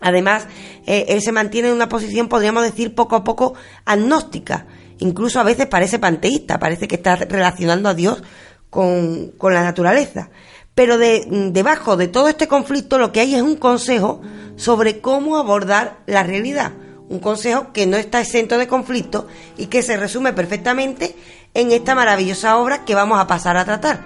Además, 0.02 0.48
eh, 0.86 1.06
él 1.08 1.22
se 1.22 1.32
mantiene 1.32 1.70
en 1.70 1.76
una 1.76 1.88
posición, 1.88 2.28
podríamos 2.28 2.64
decir, 2.64 2.94
poco 2.94 3.16
a 3.16 3.24
poco 3.24 3.54
agnóstica. 3.86 4.66
Incluso 5.00 5.40
a 5.40 5.44
veces 5.44 5.68
parece 5.68 6.00
panteísta, 6.00 6.60
parece 6.60 6.88
que 6.88 6.96
está 6.96 7.16
relacionando 7.16 7.88
a 7.88 7.94
Dios 7.94 8.22
con, 8.70 9.32
con 9.38 9.54
la 9.54 9.64
naturaleza. 9.64 10.30
Pero 10.76 10.98
de, 10.98 11.26
debajo 11.52 11.98
de 11.98 12.08
todo 12.08 12.28
este 12.28 12.48
conflicto 12.48 12.98
lo 12.98 13.12
que 13.12 13.20
hay 13.20 13.36
es 13.36 13.42
un 13.42 13.56
consejo 13.56 14.22
sobre 14.56 15.02
cómo 15.02 15.38
abordar 15.38 16.00
la 16.06 16.24
realidad. 16.24 16.72
Un 17.10 17.20
consejo 17.20 17.72
que 17.74 17.86
no 17.86 17.98
está 17.98 18.22
exento 18.22 18.58
de 18.58 18.68
conflicto 18.68 19.28
y 19.58 19.68
que 19.68 19.84
se 19.84 19.98
resume 19.98 20.34
perfectamente 20.34 21.16
en 21.54 21.72
esta 21.72 21.94
maravillosa 21.94 22.58
obra 22.58 22.86
que 22.86 22.96
vamos 22.96 23.20
a 23.20 23.28
pasar 23.28 23.58
a 23.58 23.66
tratar. 23.66 24.04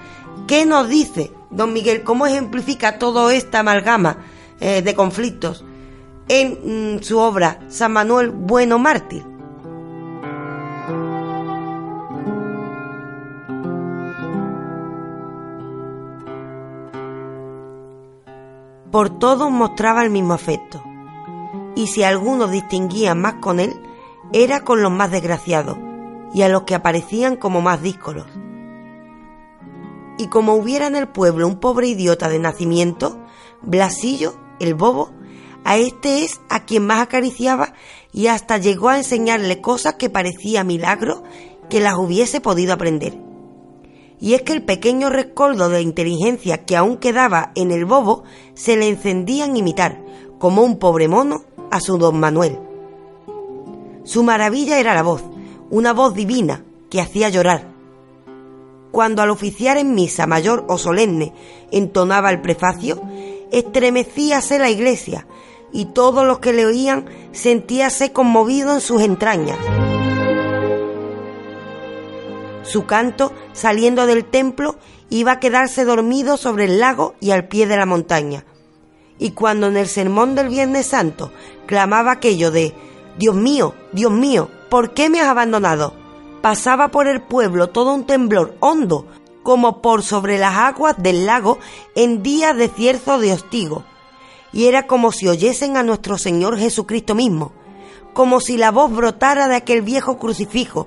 ¿Qué 0.48 0.66
nos 0.66 0.90
dice 0.90 1.32
don 1.50 1.74
Miguel? 1.74 2.04
¿Cómo 2.04 2.28
ejemplifica 2.28 3.00
toda 3.00 3.34
esta 3.34 3.60
amalgama 3.60 4.26
eh, 4.60 4.82
de 4.82 4.96
conflictos 4.96 5.64
en 6.28 6.96
mm, 6.98 7.04
su 7.04 7.18
obra 7.20 7.60
San 7.70 7.94
Manuel 7.94 8.30
Bueno 8.30 8.78
Mártir? 8.78 9.37
Por 18.92 19.10
todos 19.10 19.52
mostraba 19.52 20.04
el 20.04 20.10
mismo 20.10 20.34
afecto. 20.34 20.84
Y 21.76 21.88
si 21.88 22.04
algunos 22.04 22.52
distinguían 22.52 23.20
más 23.20 23.36
con 23.36 23.60
él, 23.60 23.82
era 24.34 24.62
con 24.62 24.82
los 24.82 24.92
más 24.92 25.12
desgraciados 25.12 25.78
y 26.34 26.42
a 26.42 26.50
los 26.50 26.64
que 26.64 26.76
aparecían 26.76 27.36
como 27.36 27.62
más 27.62 27.82
díscolos. 27.82 28.28
Y 30.18 30.28
como 30.28 30.56
hubiera 30.56 30.88
en 30.88 30.96
el 30.96 31.08
pueblo 31.08 31.48
un 31.48 31.60
pobre 31.60 31.88
idiota 31.88 32.28
de 32.30 32.40
nacimiento, 32.40 33.20
Blasillo, 33.62 34.36
el 34.60 34.74
bobo, 34.74 35.12
a 35.64 35.78
este 35.78 36.24
es 36.24 36.40
a 36.50 36.62
quien 36.66 36.86
más 36.86 37.02
acariciaba 37.02 37.74
y 38.12 38.28
hasta 38.28 38.58
llegó 38.58 38.90
a 38.90 38.98
enseñarle 38.98 39.62
cosas 39.62 39.96
que 39.96 40.10
parecía 40.10 40.64
milagro 40.64 41.24
que 41.70 41.82
las 41.82 41.98
hubiese 41.98 42.42
podido 42.42 42.74
aprender. 42.74 43.27
Y 44.20 44.34
es 44.34 44.42
que 44.42 44.54
el 44.54 44.64
pequeño 44.64 45.10
rescoldo 45.10 45.70
de 45.70 45.82
inteligencia 45.82 46.66
que 46.66 46.76
aún 46.76 46.98
quedaba 46.98 47.52
en 47.56 47.72
el 47.72 47.86
bobo 47.86 48.24
se 48.56 48.76
le 48.76 48.88
encendía 48.88 49.46
en 49.46 49.58
imitar, 49.58 50.04
como 50.40 50.64
un 50.64 50.80
pobre 50.80 51.08
mono, 51.08 51.44
a 51.72 51.80
su 51.80 51.98
don 51.98 52.20
Manuel. 52.20 52.60
Su 54.04 54.24
maravilla 54.24 54.80
era 54.80 54.94
la 54.94 55.04
voz, 55.04 55.24
una 55.70 55.94
voz 55.94 56.14
divina 56.14 56.64
que 56.90 57.02
hacía 57.02 57.30
llorar. 57.30 57.68
Cuando 58.92 59.22
al 59.22 59.30
oficiar 59.30 59.78
en 59.78 59.94
misa 59.94 60.26
mayor 60.26 60.66
o 60.70 60.78
solemne 60.78 61.34
entonaba 61.72 62.32
el 62.32 62.42
prefacio, 62.42 63.02
estremecíase 63.52 64.60
la 64.60 64.70
iglesia 64.70 65.28
y 65.74 65.86
todos 65.86 66.26
los 66.26 66.40
que 66.40 66.54
le 66.54 66.66
oían 66.66 67.06
sentíase 67.34 68.14
conmovido 68.14 68.74
en 68.74 68.82
sus 68.82 69.02
entrañas. 69.02 69.58
Su 72.68 72.86
canto, 72.86 73.32
saliendo 73.54 74.06
del 74.06 74.26
templo, 74.26 74.76
iba 75.10 75.34
a 75.34 75.40
quedarse 75.40 75.86
dormido 75.86 76.36
sobre 76.36 76.66
el 76.66 76.80
lago 76.80 77.16
y 77.22 77.32
al 77.32 77.48
pie 77.48 77.66
de 77.66 77.78
la 77.78 77.86
montaña. 77.86 78.44
Y 79.20 79.32
cuando 79.32 79.68
en 79.68 79.78
el 79.78 79.88
sermón 79.88 80.36
del 80.36 80.50
Viernes 80.50 80.88
Santo 80.88 81.32
clamaba 81.66 82.12
aquello 82.12 82.52
de 82.52 82.76
Dios 83.18 83.36
mío, 83.36 83.74
Dios 83.94 84.12
mío, 84.12 84.50
¿por 84.70 84.94
qué 84.94 85.10
me 85.10 85.22
has 85.22 85.30
abandonado? 85.30 85.94
Pasaba 86.42 86.90
por 86.90 87.08
el 87.08 87.22
pueblo 87.22 87.68
todo 87.68 87.94
un 87.94 88.06
temblor 88.06 88.56
hondo, 88.60 89.08
como 89.44 89.82
por 89.82 90.04
sobre 90.04 90.38
las 90.38 90.56
aguas 90.56 90.96
del 90.98 91.26
lago 91.26 91.58
en 91.96 92.22
días 92.22 92.56
de 92.58 92.68
cierzo 92.68 93.18
de 93.18 93.32
hostigo. 93.32 93.86
Y 94.52 94.66
era 94.66 94.88
como 94.88 95.14
si 95.14 95.30
oyesen 95.30 95.78
a 95.78 95.84
nuestro 95.84 96.18
Señor 96.18 96.58
Jesucristo 96.58 97.16
mismo, 97.16 97.54
como 98.14 98.42
si 98.42 98.58
la 98.58 98.72
voz 98.72 98.92
brotara 98.92 99.48
de 99.48 99.56
aquel 99.56 99.84
viejo 99.84 100.18
crucifijo, 100.18 100.86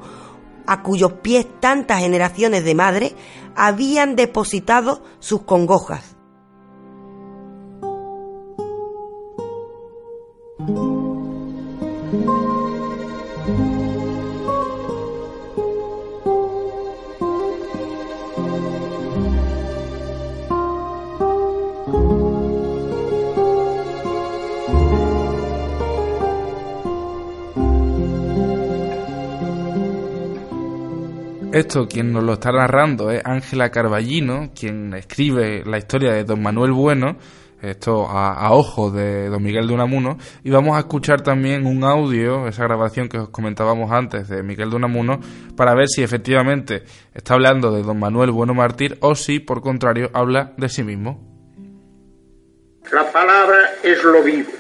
a 0.71 0.85
cuyos 0.85 1.15
pies 1.15 1.49
tantas 1.59 1.99
generaciones 1.99 2.63
de 2.63 2.77
madres 2.77 3.15
habían 3.57 4.15
depositado 4.15 5.03
sus 5.19 5.43
congojas. 5.43 6.17
Esto 31.53 31.89
quien 31.89 32.13
nos 32.13 32.23
lo 32.23 32.35
está 32.35 32.53
narrando 32.53 33.11
es 33.11 33.23
Ángela 33.25 33.71
Carballino, 33.71 34.53
quien 34.55 34.95
escribe 34.95 35.65
la 35.67 35.79
historia 35.79 36.13
de 36.13 36.23
Don 36.23 36.41
Manuel 36.41 36.71
Bueno, 36.71 37.19
esto 37.61 38.07
a, 38.09 38.53
ojos 38.53 38.95
de 38.95 39.29
Don 39.29 39.43
Miguel 39.43 39.67
de 39.67 39.75
Unamuno, 39.75 40.17
y 40.45 40.51
vamos 40.51 40.77
a 40.77 40.81
escuchar 40.81 41.23
también 41.23 41.67
un 41.67 41.83
audio, 41.83 42.47
esa 42.47 42.63
grabación 42.63 43.09
que 43.09 43.19
os 43.19 43.31
comentábamos 43.31 43.91
antes 43.91 44.29
de 44.29 44.45
Miguel 44.45 44.71
de 44.71 44.77
Unamuno, 44.77 45.19
para 45.57 45.75
ver 45.75 45.89
si 45.89 46.05
efectivamente 46.05 46.85
está 47.13 47.35
hablando 47.35 47.73
de 47.73 47.83
Don 47.83 47.99
Manuel 47.99 48.31
Bueno 48.31 48.55
Mártir 48.55 48.97
o 49.01 49.17
si, 49.17 49.41
por 49.41 49.61
contrario, 49.61 50.09
habla 50.15 50.53
de 50.57 50.69
sí 50.69 50.85
mismo. 50.85 51.21
La 52.93 53.11
palabra 53.11 53.75
es 53.83 54.05
lo 54.05 54.23
vivo, 54.23 54.53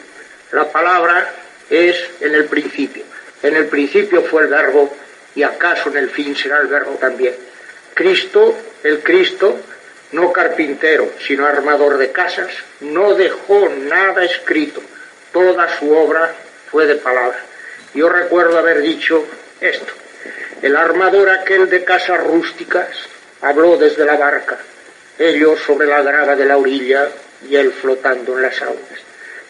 la 0.53 0.65
palabra 0.73 1.25
es 1.71 1.97
en 2.21 2.35
el 2.35 2.47
principio. 2.47 3.05
En 3.45 3.55
el 3.55 3.69
principio 3.69 4.23
fue 4.23 4.43
el 4.43 4.49
verbo 4.49 4.91
y 5.41 5.43
acaso 5.43 5.89
en 5.89 5.97
el 5.97 6.11
fin 6.11 6.37
será 6.37 6.59
el 6.59 6.67
verbo 6.67 6.99
también. 7.01 7.35
Cristo, 7.95 8.55
el 8.83 9.03
Cristo, 9.03 9.59
no 10.13 10.31
carpintero, 10.35 11.13
sino 11.27 11.47
armador 11.47 11.97
de 11.97 12.13
casas, 12.13 12.53
no 12.81 13.15
dejó 13.15 13.71
nada 13.71 14.23
escrito, 14.23 14.83
toda 15.33 15.79
su 15.79 15.97
obra 15.97 16.35
fue 16.71 16.85
de 16.85 16.97
palabra. 16.97 17.39
Yo 17.95 18.11
recuerdo 18.11 18.59
haber 18.59 18.83
dicho 18.83 19.25
esto, 19.63 19.95
el 20.61 20.77
armador 20.77 21.31
aquel 21.31 21.71
de 21.71 21.85
casas 21.85 22.23
rústicas 22.23 22.91
habló 23.41 23.79
desde 23.79 24.05
la 24.05 24.17
barca, 24.17 24.59
ellos 25.19 25.59
sobre 25.61 25.87
la 25.87 26.03
grava 26.03 26.37
de 26.37 26.45
la 26.45 26.59
orilla 26.59 27.09
y 27.49 27.57
él 27.57 27.73
flotando 27.73 28.37
en 28.37 28.43
las 28.43 28.61
aguas. 28.61 29.01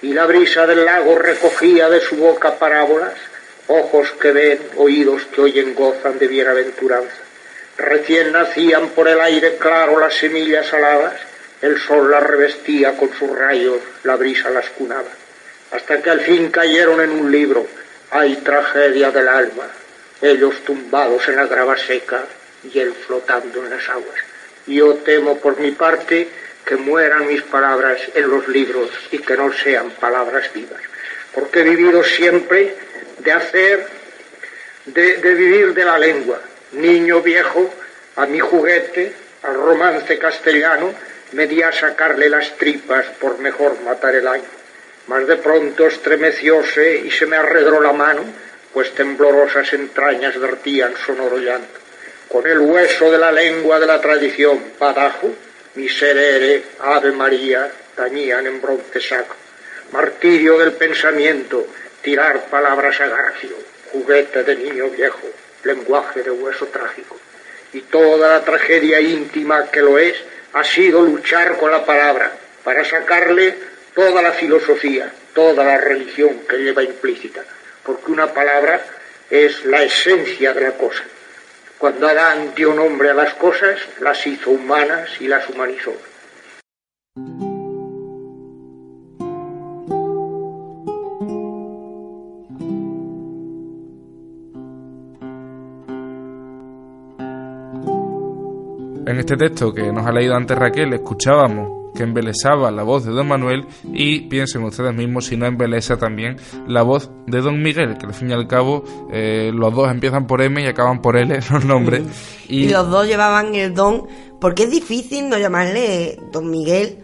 Y 0.02 0.12
la 0.12 0.26
brisa 0.26 0.68
del 0.68 0.84
lago 0.84 1.18
recogía 1.18 1.90
de 1.90 2.00
su 2.00 2.14
boca 2.14 2.60
parábolas 2.60 3.14
ojos 3.70 4.10
que 4.20 4.32
ven, 4.32 4.58
oídos 4.76 5.22
que 5.26 5.40
oyen, 5.40 5.74
gozan 5.74 6.18
de 6.18 6.26
bienaventuranza. 6.26 7.22
Recién 7.78 8.32
nacían 8.32 8.88
por 8.88 9.08
el 9.08 9.20
aire 9.20 9.56
claro 9.56 9.98
las 9.98 10.14
semillas 10.14 10.72
aladas, 10.74 11.14
el 11.62 11.78
sol 11.78 12.10
las 12.10 12.22
revestía 12.22 12.96
con 12.96 13.12
sus 13.14 13.30
rayos, 13.30 13.78
la 14.02 14.16
brisa 14.16 14.50
las 14.50 14.68
cunaba, 14.70 15.08
hasta 15.70 16.02
que 16.02 16.10
al 16.10 16.20
fin 16.20 16.50
cayeron 16.50 17.00
en 17.00 17.10
un 17.10 17.30
libro, 17.30 17.66
hay 18.10 18.36
tragedia 18.36 19.12
del 19.12 19.28
alma, 19.28 19.68
ellos 20.20 20.64
tumbados 20.64 21.28
en 21.28 21.36
la 21.36 21.46
grava 21.46 21.78
seca 21.78 22.24
y 22.64 22.78
él 22.78 22.92
flotando 23.06 23.64
en 23.64 23.70
las 23.70 23.88
aguas. 23.88 24.18
Yo 24.66 24.94
temo 24.96 25.38
por 25.38 25.58
mi 25.60 25.70
parte 25.70 26.28
que 26.64 26.76
mueran 26.76 27.28
mis 27.28 27.42
palabras 27.42 28.00
en 28.14 28.28
los 28.28 28.48
libros 28.48 28.90
y 29.12 29.18
que 29.18 29.36
no 29.36 29.52
sean 29.52 29.90
palabras 29.90 30.52
vivas, 30.52 30.82
porque 31.32 31.60
he 31.60 31.62
vivido 31.64 32.02
siempre 32.02 32.74
de 33.22 33.32
hacer, 33.32 33.86
de, 34.86 35.16
vivir 35.34 35.74
de 35.74 35.84
la 35.84 35.98
lengua. 35.98 36.40
Niño 36.72 37.20
viejo, 37.22 37.72
a 38.16 38.26
mi 38.26 38.38
juguete, 38.38 39.12
al 39.42 39.54
romance 39.54 40.18
castellano, 40.18 40.94
me 41.32 41.46
di 41.46 41.62
a 41.62 41.72
sacarle 41.72 42.28
las 42.28 42.56
tripas 42.56 43.06
por 43.20 43.38
mejor 43.38 43.80
matar 43.82 44.14
el 44.14 44.26
año. 44.26 44.50
Mas 45.06 45.26
de 45.26 45.36
pronto 45.36 45.86
estremecióse 45.86 46.98
y 46.98 47.10
se 47.10 47.26
me 47.26 47.36
arredró 47.36 47.80
la 47.80 47.92
mano, 47.92 48.22
pues 48.72 48.94
temblorosas 48.94 49.72
entrañas 49.72 50.38
vertían 50.38 50.94
sonoro 50.96 51.38
llanto. 51.38 51.78
Con 52.28 52.46
el 52.46 52.58
hueso 52.60 53.10
de 53.10 53.18
la 53.18 53.32
lengua 53.32 53.80
de 53.80 53.86
la 53.86 54.00
tradición, 54.00 54.72
padajo, 54.78 55.34
miserere, 55.74 56.62
ave 56.78 57.10
María, 57.10 57.70
tañían 57.96 58.46
en 58.46 58.60
bronce 58.60 59.00
saco. 59.00 59.34
Martirio 59.92 60.56
del 60.58 60.72
pensamiento, 60.72 61.66
tirar 62.02 62.46
palabras 62.46 63.00
a 63.00 63.06
Garfio, 63.06 63.56
juguete 63.92 64.42
de 64.44 64.56
niño 64.56 64.88
viejo, 64.90 65.28
lenguaje 65.64 66.22
de 66.22 66.30
hueso 66.30 66.66
trágico. 66.66 67.16
Y 67.72 67.82
toda 67.82 68.28
la 68.28 68.44
tragedia 68.44 69.00
íntima 69.00 69.70
que 69.70 69.80
lo 69.80 69.98
es 69.98 70.16
ha 70.52 70.64
sido 70.64 71.02
luchar 71.02 71.56
con 71.56 71.70
la 71.70 71.84
palabra 71.84 72.32
para 72.64 72.84
sacarle 72.84 73.56
toda 73.94 74.22
la 74.22 74.32
filosofía, 74.32 75.12
toda 75.34 75.64
la 75.64 75.78
religión 75.78 76.40
que 76.48 76.58
lleva 76.58 76.82
implícita, 76.82 77.44
porque 77.84 78.10
una 78.10 78.32
palabra 78.32 78.80
es 79.30 79.64
la 79.64 79.82
esencia 79.82 80.52
de 80.52 80.62
la 80.62 80.72
cosa. 80.72 81.04
Cuando 81.78 82.08
Adán 82.08 82.52
dio 82.54 82.74
nombre 82.74 83.10
a 83.10 83.14
las 83.14 83.34
cosas, 83.34 83.80
las 84.00 84.26
hizo 84.26 84.50
humanas 84.50 85.08
y 85.20 85.28
las 85.28 85.48
humanizó. 85.48 85.94
En 99.10 99.18
este 99.18 99.36
texto 99.36 99.74
que 99.74 99.90
nos 99.90 100.06
ha 100.06 100.12
leído 100.12 100.36
antes 100.36 100.56
Raquel, 100.56 100.92
escuchábamos 100.92 101.90
que 101.96 102.04
embelesaba 102.04 102.70
la 102.70 102.84
voz 102.84 103.04
de 103.04 103.10
don 103.10 103.26
Manuel 103.26 103.66
y 103.92 104.20
piensen 104.28 104.62
ustedes 104.62 104.94
mismos 104.94 105.26
si 105.26 105.36
no 105.36 105.46
embelesa 105.46 105.96
también 105.96 106.36
la 106.68 106.82
voz 106.82 107.10
de 107.26 107.40
don 107.40 107.60
Miguel, 107.60 107.98
que 107.98 108.06
al 108.06 108.14
fin 108.14 108.30
y 108.30 108.34
al 108.34 108.46
cabo 108.46 108.84
eh, 109.12 109.50
los 109.52 109.74
dos 109.74 109.90
empiezan 109.90 110.28
por 110.28 110.40
M 110.40 110.62
y 110.62 110.66
acaban 110.66 111.02
por 111.02 111.16
L 111.16 111.36
los 111.50 111.64
nombres. 111.64 112.04
Y... 112.48 112.68
los 112.68 112.88
dos 112.88 113.08
llevaban 113.08 113.52
el 113.56 113.74
don, 113.74 114.06
porque 114.40 114.62
es 114.62 114.70
difícil 114.70 115.28
no 115.28 115.38
llamarle 115.38 116.16
don 116.30 116.48
Miguel 116.48 117.00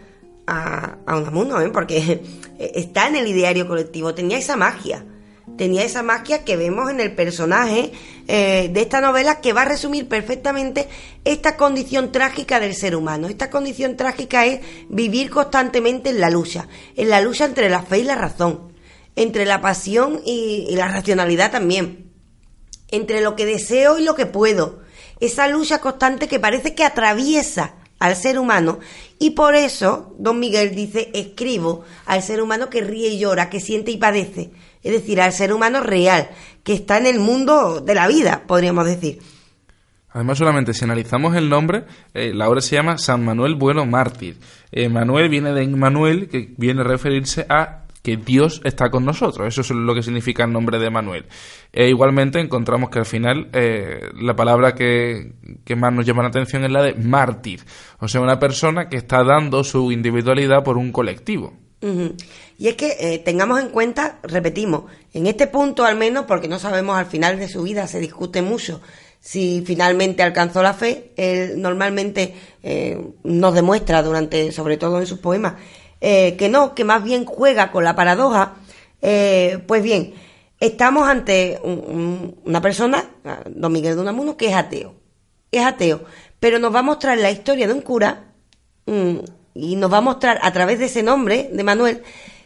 a, 0.47 0.99
a 1.05 1.17
Unamuno, 1.17 1.59
¿eh? 1.59 1.71
porque 1.73 2.21
está 2.57 3.09
en 3.09 3.17
el 3.17 3.27
ideario 3.27 3.67
colectivo, 3.67 4.15
tenía 4.15 4.37
esa 4.37 4.55
magia 4.55 5.03
tenía 5.57 5.83
esa 5.83 6.03
magia 6.03 6.45
que 6.45 6.55
vemos 6.55 6.89
en 6.89 6.99
el 6.99 7.13
personaje 7.13 7.91
eh, 8.27 8.69
de 8.71 8.81
esta 8.81 9.01
novela 9.01 9.41
que 9.41 9.53
va 9.53 9.63
a 9.63 9.65
resumir 9.65 10.07
perfectamente 10.07 10.87
esta 11.25 11.57
condición 11.57 12.11
trágica 12.11 12.59
del 12.59 12.75
ser 12.75 12.95
humano. 12.95 13.27
Esta 13.27 13.49
condición 13.49 13.97
trágica 13.97 14.45
es 14.45 14.61
vivir 14.89 15.29
constantemente 15.29 16.11
en 16.11 16.21
la 16.21 16.29
lucha, 16.29 16.67
en 16.95 17.09
la 17.09 17.21
lucha 17.21 17.45
entre 17.45 17.69
la 17.69 17.81
fe 17.81 17.99
y 17.99 18.03
la 18.03 18.15
razón, 18.15 18.73
entre 19.15 19.45
la 19.45 19.59
pasión 19.59 20.21
y, 20.23 20.67
y 20.69 20.75
la 20.75 20.87
racionalidad 20.87 21.51
también, 21.51 22.11
entre 22.89 23.21
lo 23.21 23.35
que 23.35 23.45
deseo 23.45 23.97
y 23.97 24.03
lo 24.03 24.15
que 24.15 24.25
puedo. 24.25 24.79
Esa 25.19 25.47
lucha 25.47 25.79
constante 25.79 26.27
que 26.27 26.39
parece 26.39 26.75
que 26.75 26.83
atraviesa 26.83 27.75
al 27.99 28.15
ser 28.15 28.37
humano 28.37 28.79
y 29.17 29.31
por 29.31 29.55
eso 29.55 30.13
don 30.19 30.39
Miguel 30.39 30.75
dice 30.75 31.09
escribo 31.13 31.83
al 32.05 32.21
ser 32.21 32.41
humano 32.41 32.69
que 32.69 32.81
ríe 32.81 33.09
y 33.09 33.17
llora, 33.19 33.49
que 33.49 33.59
siente 33.59 33.89
y 33.89 33.97
padece 33.97 34.51
es 34.87 34.93
decir, 34.93 35.19
al 35.19 35.33
ser 35.33 35.53
humano 35.53 35.81
real, 35.81 36.29
que 36.63 36.73
está 36.73 36.97
en 36.97 37.05
el 37.05 37.19
mundo 37.19 37.81
de 37.81 37.93
la 37.93 38.07
vida, 38.07 38.43
podríamos 38.47 38.85
decir. 38.85 39.19
Además, 40.09 40.37
solamente 40.37 40.73
si 40.73 40.85
analizamos 40.85 41.35
el 41.35 41.49
nombre, 41.49 41.83
eh, 42.13 42.33
la 42.33 42.49
obra 42.49 42.61
se 42.61 42.75
llama 42.75 42.97
San 42.97 43.25
Manuel 43.25 43.55
Bueno 43.55 43.85
Mártir. 43.85 44.37
Eh, 44.71 44.87
Manuel 44.87 45.27
viene 45.29 45.51
de 45.51 45.67
Manuel, 45.67 46.29
que 46.29 46.53
viene 46.57 46.81
a 46.81 46.85
referirse 46.85 47.45
a 47.49 47.83
que 48.01 48.15
Dios 48.15 48.61
está 48.63 48.89
con 48.89 49.03
nosotros. 49.03 49.45
Eso 49.45 49.61
es 49.61 49.69
lo 49.71 49.93
que 49.93 50.01
significa 50.01 50.45
el 50.45 50.53
nombre 50.53 50.79
de 50.79 50.89
Manuel. 50.89 51.25
E 51.73 51.89
igualmente 51.89 52.39
encontramos 52.39 52.89
que 52.89 52.99
al 52.99 53.05
final 53.05 53.49
eh, 53.51 54.09
la 54.21 54.33
palabra 54.33 54.73
que, 54.73 55.33
que, 55.65 55.75
más 55.75 55.91
nos 55.91 56.05
llama 56.05 56.23
la 56.23 56.29
atención 56.29 56.63
es 56.63 56.71
la 56.71 56.83
de 56.83 56.93
mártir. 56.93 57.59
O 57.99 58.07
sea, 58.07 58.21
una 58.21 58.39
persona 58.39 58.87
que 58.87 58.95
está 58.95 59.25
dando 59.25 59.65
su 59.65 59.91
individualidad 59.91 60.63
por 60.63 60.77
un 60.77 60.93
colectivo. 60.93 61.66
Y 61.79 62.67
es 62.67 62.75
que 62.75 62.97
eh, 62.99 63.19
tengamos 63.19 63.59
en 63.59 63.69
cuenta, 63.69 64.19
repetimos, 64.23 64.85
en 65.13 65.27
este 65.27 65.47
punto 65.47 65.85
al 65.85 65.95
menos, 65.95 66.25
porque 66.25 66.47
no 66.47 66.57
sabemos 66.59 66.97
al 66.97 67.05
final 67.05 67.37
de 67.37 67.47
su 67.47 67.63
vida, 67.63 67.87
se 67.87 67.99
discute 67.99 68.41
mucho 68.41 68.81
si 69.19 69.63
finalmente 69.65 70.23
alcanzó 70.23 70.63
la 70.63 70.73
fe, 70.73 71.11
él 71.17 71.61
normalmente 71.61 72.33
eh, 72.63 72.99
nos 73.23 73.53
demuestra 73.53 74.01
durante, 74.01 74.51
sobre 74.51 74.77
todo 74.77 74.99
en 74.99 75.05
sus 75.05 75.19
poemas, 75.19 75.55
eh, 75.99 76.35
que 76.37 76.49
no, 76.49 76.73
que 76.73 76.83
más 76.83 77.03
bien 77.03 77.25
juega 77.25 77.71
con 77.71 77.83
la 77.83 77.95
paradoja. 77.95 78.55
pues 78.99 79.83
bien, 79.83 80.13
estamos 80.59 81.07
ante 81.07 81.59
una 81.63 82.61
persona, 82.61 83.05
don 83.47 83.71
Miguel 83.71 83.95
de 83.95 84.01
Unamuno, 84.01 84.37
que 84.37 84.47
es 84.47 84.55
ateo. 84.55 84.95
Es 85.51 85.65
ateo, 85.65 86.05
pero 86.39 86.59
nos 86.59 86.73
va 86.73 86.79
a 86.79 86.83
mostrar 86.83 87.17
la 87.17 87.31
historia 87.31 87.67
de 87.67 87.73
un 87.73 87.81
cura 87.81 88.33
y 89.57 89.75
nos 89.75 89.91
va 89.91 89.97
a 89.97 90.01
mostrar 90.01 90.39
a 90.41 90.53
través 90.53 90.79
de 90.79 90.85
ese 90.85 91.03
nombre 91.03 91.49
de 91.51 91.63
Manuel 91.63 92.03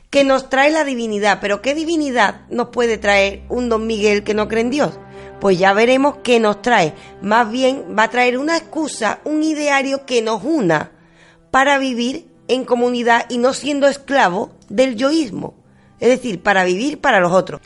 que 0.10 0.24
nos 0.24 0.50
trae 0.50 0.72
la 0.72 0.84
divinidad. 0.84 1.40
Pero 1.42 1.62
¿qué 1.62 1.74
divinidad 1.74 2.42
nos 2.50 2.70
puede 2.70 2.98
traer 2.98 3.44
un 3.50 3.70
don 3.70 3.88
Miguel 3.88 4.24
que 4.24 4.34
no 4.34 4.48
cree 4.48 4.62
en 4.62 4.70
Dios? 4.70 5.00
Pues 5.40 5.58
ya 5.58 5.74
veremos 5.74 6.18
qué 6.24 6.40
nos 6.40 6.62
trae. 6.62 6.94
Más 7.22 7.50
bien 7.50 7.96
va 7.98 8.04
a 8.04 8.10
traer 8.10 8.38
una 8.38 8.58
excusa, 8.58 9.20
un 9.24 9.42
ideario 9.44 10.06
que 10.06 10.22
nos 10.22 10.44
una 10.44 10.92
para 11.50 11.78
vivir 11.78 12.28
en 12.48 12.66
comunidad 12.66 13.26
y 13.30 13.38
no 13.38 13.54
siendo 13.54 13.88
esclavo 13.88 14.52
del 14.70 14.96
yoísmo. 14.96 15.56
Es 16.00 16.10
decir, 16.10 16.42
para 16.42 16.64
vivir 16.64 17.00
para 17.00 17.20
los 17.20 17.32
otros. 17.32 17.62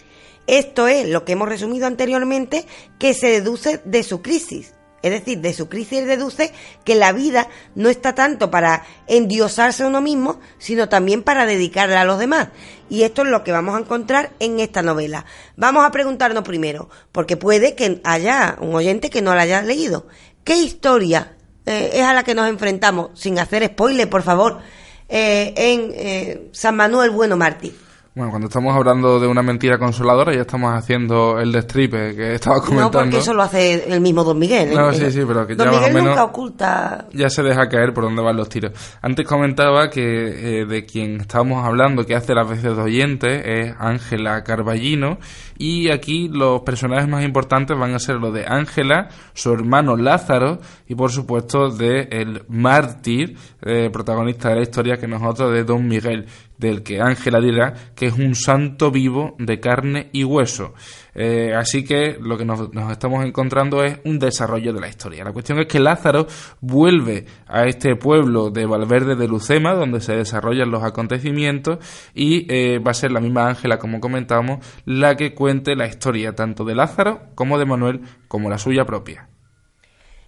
Esto 0.48 0.88
es 0.88 1.10
lo 1.10 1.26
que 1.26 1.34
hemos 1.34 1.50
resumido 1.50 1.88
anteriormente 1.88 2.66
que 3.00 3.14
se 3.16 3.28
deduce 3.28 3.82
de 3.84 4.04
su 4.04 4.22
crisis. 4.22 4.75
Es 5.06 5.12
decir, 5.12 5.40
de 5.40 5.54
su 5.54 5.70
crisis 5.70 6.04
deduce 6.08 6.52
que 6.84 6.96
la 6.96 7.12
vida 7.12 7.48
no 7.76 7.90
está 7.90 8.16
tanto 8.16 8.50
para 8.50 8.84
endiosarse 9.06 9.86
uno 9.86 10.02
mismo, 10.02 10.40
sino 10.58 10.90
también 10.90 11.22
para 11.22 11.46
dedicarla 11.46 12.02
a 12.02 12.06
los 12.06 12.18
demás. 12.18 12.48
Y 12.90 13.04
esto 13.04 13.22
es 13.22 13.28
lo 13.28 13.44
que 13.44 13.52
vamos 13.52 13.76
a 13.76 13.82
encontrar 13.82 14.32
en 14.40 14.60
esta 14.60 14.82
novela. 14.82 15.24
Vamos 15.58 15.86
a 15.86 15.92
preguntarnos 15.92 16.44
primero, 16.44 16.90
porque 17.12 17.38
puede 17.38 17.76
que 17.76 18.02
haya 18.04 18.58
un 18.60 18.74
oyente 18.74 19.12
que 19.12 19.22
no 19.22 19.36
la 19.36 19.44
haya 19.44 19.62
leído. 19.62 20.08
¿Qué 20.44 20.56
historia 20.56 21.38
eh, 21.68 21.92
es 21.94 22.02
a 22.02 22.16
la 22.16 22.24
que 22.24 22.34
nos 22.34 22.50
enfrentamos, 22.50 23.12
sin 23.14 23.38
hacer 23.38 23.64
spoiler, 23.64 24.10
por 24.10 24.24
favor, 24.24 24.62
eh, 25.08 25.54
en 25.56 25.92
eh, 25.94 26.50
San 26.52 26.78
Manuel 26.78 27.12
Bueno 27.12 27.38
Martí? 27.38 27.76
Bueno, 28.16 28.32
cuando 28.32 28.48
estamos 28.48 28.74
hablando 28.74 29.20
de 29.20 29.28
una 29.28 29.42
mentira 29.42 29.78
consoladora, 29.78 30.34
ya 30.34 30.40
estamos 30.40 30.72
haciendo 30.74 31.38
el 31.38 31.52
destripe 31.52 32.16
que 32.16 32.36
estaba 32.36 32.62
comentando. 32.62 33.00
No, 33.00 33.04
porque 33.04 33.18
eso 33.18 33.34
lo 33.34 33.44
hace 33.44 33.94
el 33.94 34.00
mismo 34.00 34.24
Don 34.24 34.40
Miguel. 34.40 34.74
No, 34.74 34.94
sí, 34.94 35.12
sí, 35.12 35.20
pero 35.28 35.46
que 35.46 35.56
Don 35.56 35.66
ya 35.66 35.72
Miguel 35.74 35.82
más 35.82 35.90
o 35.90 35.94
menos 35.94 36.10
nunca 36.12 36.24
oculta. 36.24 37.08
Ya 37.12 37.30
se 37.30 37.44
deja 37.44 37.68
caer 37.68 37.94
por 37.94 38.06
dónde 38.06 38.22
van 38.22 38.38
los 38.38 38.48
tiros. 38.48 38.72
Antes 39.02 39.28
comentaba 39.28 39.90
que 39.90 40.62
eh, 40.62 40.66
de 40.66 40.86
quien 40.86 41.20
estábamos 41.20 41.66
hablando, 41.66 42.06
que 42.06 42.16
hace 42.16 42.34
las 42.34 42.48
veces 42.48 42.78
de 42.78 42.82
oyente, 42.82 43.64
es 43.64 43.76
Ángela 43.78 44.46
Carballino. 44.46 45.18
Y 45.58 45.92
aquí 45.92 46.30
los 46.30 46.62
personajes 46.62 47.10
más 47.10 47.24
importantes 47.26 47.78
van 47.78 47.96
a 47.96 48.00
ser 48.00 48.16
los 48.16 48.34
de 48.34 48.46
Ángela, 48.48 49.10
su 49.34 49.52
hermano 49.52 49.98
Lázaro 49.98 50.60
y, 50.88 50.96
por 50.96 51.12
supuesto, 51.12 51.70
de 51.70 52.08
el 52.12 52.44
mártir, 52.48 53.38
eh, 53.62 53.90
protagonista 53.92 54.50
de 54.50 54.56
la 54.56 54.62
historia, 54.62 54.96
que 54.96 55.08
nosotros 55.08 55.52
de 55.52 55.66
Don 55.66 55.86
Miguel 55.86 56.28
del 56.58 56.84
que 56.84 57.02
Ángela 57.02 57.40
dirá 57.40 57.74
que 57.96 58.08
es 58.08 58.14
un 58.14 58.36
santo 58.36 58.92
vivo 58.92 59.36
de 59.40 59.60
carne 59.60 60.10
y 60.12 60.24
hueso. 60.24 60.74
Eh, 61.14 61.54
así 61.56 61.84
que 61.84 62.18
lo 62.20 62.38
que 62.38 62.46
nos, 62.46 62.70
estamos 62.92 63.26
encontrando 63.26 63.84
es 63.84 64.00
un 64.04 64.20
desarrollo 64.20 64.74
de 64.74 64.82
la 64.82 64.90
historia. 64.90 65.24
La 65.24 65.32
cuestión 65.32 65.60
es 65.60 65.68
que 65.68 65.80
Lázaro 65.80 66.28
vuelve 66.60 67.26
a 67.48 67.66
este 67.66 67.96
pueblo 67.96 68.50
de 68.50 68.66
Valverde 68.66 69.16
de 69.16 69.28
Lucema, 69.28 69.74
donde 69.74 70.02
se 70.02 70.16
desarrollan 70.16 70.72
los 70.72 70.84
acontecimientos, 70.84 71.80
y 72.14 72.46
eh, 72.54 72.80
va 72.80 72.92
a 72.92 72.96
ser 72.96 73.12
la 73.12 73.22
misma 73.22 73.48
Ángela, 73.48 73.80
como 73.80 74.02
comentamos, 74.02 74.66
la 74.86 75.16
que 75.16 75.34
cuente 75.34 75.76
la 75.76 75.88
historia 75.88 76.36
tanto 76.36 76.66
de 76.66 76.76
Lázaro 76.76 77.22
como 77.36 77.58
de 77.58 77.66
Manuel, 77.66 78.02
como 78.28 78.50
la 78.50 78.58
suya 78.58 78.86
propia. 78.86 79.30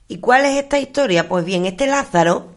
¿Y 0.07 0.19
cuál 0.19 0.45
es 0.45 0.55
esta 0.55 0.79
historia? 0.79 1.27
Pues 1.27 1.43
bien, 1.43 1.65
este 1.65 1.85
Lázaro 1.85 2.53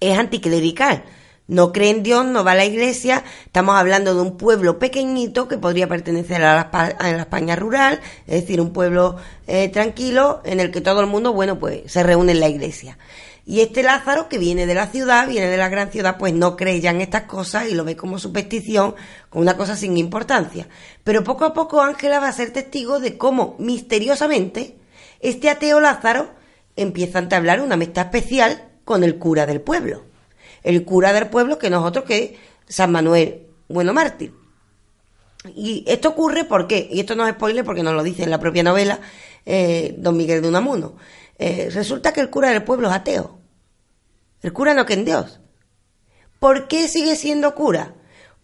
es 0.00 0.18
anticlerical 0.18 1.04
no 1.46 1.72
cree 1.72 1.90
en 1.90 2.02
Dios, 2.02 2.24
no 2.24 2.42
va 2.42 2.52
a 2.52 2.56
la 2.56 2.64
iglesia, 2.64 3.22
estamos 3.44 3.76
hablando 3.76 4.14
de 4.14 4.22
un 4.22 4.36
pueblo 4.36 4.78
pequeñito 4.78 5.46
que 5.46 5.58
podría 5.58 5.88
pertenecer 5.88 6.42
a 6.42 6.70
la, 6.72 7.18
España 7.20 7.54
rural, 7.56 8.00
es 8.26 8.42
decir, 8.42 8.60
un 8.60 8.72
pueblo 8.72 9.16
eh, 9.46 9.68
tranquilo 9.68 10.40
en 10.44 10.60
el 10.60 10.70
que 10.70 10.80
todo 10.80 11.00
el 11.00 11.06
mundo, 11.06 11.32
bueno, 11.32 11.58
pues 11.58 11.82
se 11.90 12.02
reúne 12.02 12.32
en 12.32 12.40
la 12.40 12.48
iglesia. 12.48 12.98
Y 13.46 13.60
este 13.60 13.82
Lázaro, 13.82 14.30
que 14.30 14.38
viene 14.38 14.64
de 14.64 14.74
la 14.74 14.86
ciudad, 14.86 15.28
viene 15.28 15.48
de 15.48 15.58
la 15.58 15.68
gran 15.68 15.92
ciudad, 15.92 16.16
pues 16.16 16.32
no 16.32 16.56
cree 16.56 16.80
ya 16.80 16.90
en 16.90 17.02
estas 17.02 17.24
cosas 17.24 17.68
y 17.68 17.74
lo 17.74 17.84
ve 17.84 17.94
como 17.94 18.18
superstición, 18.18 18.94
como 19.28 19.42
una 19.42 19.58
cosa 19.58 19.76
sin 19.76 19.98
importancia. 19.98 20.66
Pero 21.04 21.24
poco 21.24 21.44
a 21.44 21.52
poco 21.52 21.82
Ángela 21.82 22.20
va 22.20 22.28
a 22.28 22.32
ser 22.32 22.54
testigo 22.54 23.00
de 23.00 23.18
cómo, 23.18 23.54
misteriosamente, 23.58 24.78
este 25.20 25.50
ateo 25.50 25.78
Lázaro 25.80 26.30
empieza 26.74 27.18
a 27.18 27.22
entablar 27.22 27.60
una 27.60 27.74
amistad 27.74 28.06
especial 28.06 28.70
con 28.86 29.04
el 29.04 29.18
cura 29.18 29.44
del 29.44 29.60
pueblo 29.60 30.13
el 30.64 30.84
cura 30.84 31.12
del 31.12 31.28
pueblo 31.28 31.58
que 31.58 31.70
nosotros 31.70 32.04
que 32.04 32.36
San 32.66 32.90
Manuel 32.90 33.46
Bueno 33.68 33.92
Mártir. 33.92 34.34
Y 35.54 35.84
esto 35.86 36.08
ocurre 36.08 36.44
porque, 36.44 36.88
y 36.90 37.00
esto 37.00 37.14
no 37.14 37.26
es 37.26 37.34
spoiler 37.34 37.64
porque 37.64 37.82
nos 37.82 37.94
lo 37.94 38.02
dice 38.02 38.24
en 38.24 38.30
la 38.30 38.40
propia 38.40 38.62
novela 38.62 38.98
eh, 39.44 39.94
Don 39.98 40.16
Miguel 40.16 40.40
de 40.40 40.48
Unamuno, 40.48 40.96
eh, 41.38 41.68
resulta 41.72 42.12
que 42.12 42.20
el 42.20 42.30
cura 42.30 42.50
del 42.50 42.64
pueblo 42.64 42.88
es 42.88 42.94
ateo. 42.94 43.38
El 44.42 44.52
cura 44.52 44.74
no 44.74 44.86
cree 44.86 44.98
en 44.98 45.04
Dios. 45.04 45.40
¿Por 46.38 46.66
qué 46.66 46.88
sigue 46.88 47.16
siendo 47.16 47.54
cura? 47.54 47.94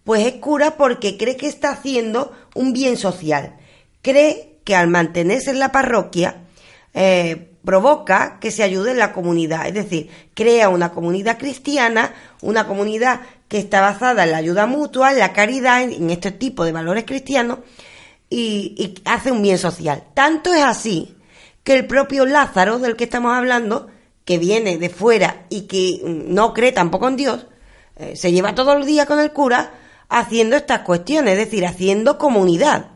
Pues 0.05 0.27
es 0.27 0.35
cura 0.35 0.77
porque 0.77 1.17
cree 1.17 1.37
que 1.37 1.47
está 1.47 1.71
haciendo 1.71 2.33
un 2.55 2.73
bien 2.73 2.97
social. 2.97 3.57
Cree 4.03 4.61
que 4.65 4.75
al 4.75 4.89
mantenerse 4.89 5.51
en 5.51 5.59
la 5.59 5.73
parroquia, 5.73 6.45
eh, 6.95 7.50
provoca 7.65 8.39
que 8.41 8.51
se 8.51 8.63
ayude 8.63 8.93
en 8.93 8.99
la 8.99 9.13
comunidad, 9.13 9.67
es 9.67 9.75
decir, 9.75 10.11
crea 10.35 10.69
una 10.69 10.93
comunidad 10.93 11.39
cristiana, 11.39 12.15
una 12.41 12.67
comunidad 12.67 13.21
que 13.49 13.59
está 13.59 13.81
basada 13.81 14.25
en 14.25 14.33
la 14.33 14.39
ayuda 14.39 14.67
mutua, 14.67 15.13
en 15.13 15.19
la 15.19 15.33
caridad, 15.33 15.83
en, 15.83 16.11
este 16.11 16.31
tipo 16.31 16.65
de 16.65 16.73
valores 16.73 17.05
cristianos 17.05 17.59
y, 18.29 18.95
hace 19.05 19.33
un 19.33 19.43
bien 19.43 19.59
social. 19.59 20.05
Tanto 20.15 20.55
es 20.55 20.63
así 20.63 21.17
que 21.65 21.75
el 21.75 21.87
propio 21.87 22.25
Lázaro, 22.27 22.79
del 22.79 22.97
que 22.97 23.05
estamos 23.05 23.35
hablando, 23.35 23.89
que 24.25 24.39
viene 24.39 24.79
de 24.79 24.89
fuera 24.89 25.47
y 25.51 25.63
que 25.63 26.01
no 26.05 26.55
cree 26.55 26.73
tampoco 26.73 27.09
en 27.09 27.17
Dios, 27.17 27.47
eh, 27.97 28.17
se 28.17 28.33
lleva 28.33 28.55
todo 28.55 28.73
el 28.75 28.87
día 28.87 29.05
con 29.05 29.19
el 29.19 29.33
cura 29.33 29.73
haciendo 30.09 30.57
estas 30.57 30.81
cuestiones, 30.81 31.33
es 31.33 31.39
decir, 31.47 31.67
haciendo 31.67 32.19
comunidad. 32.19 32.91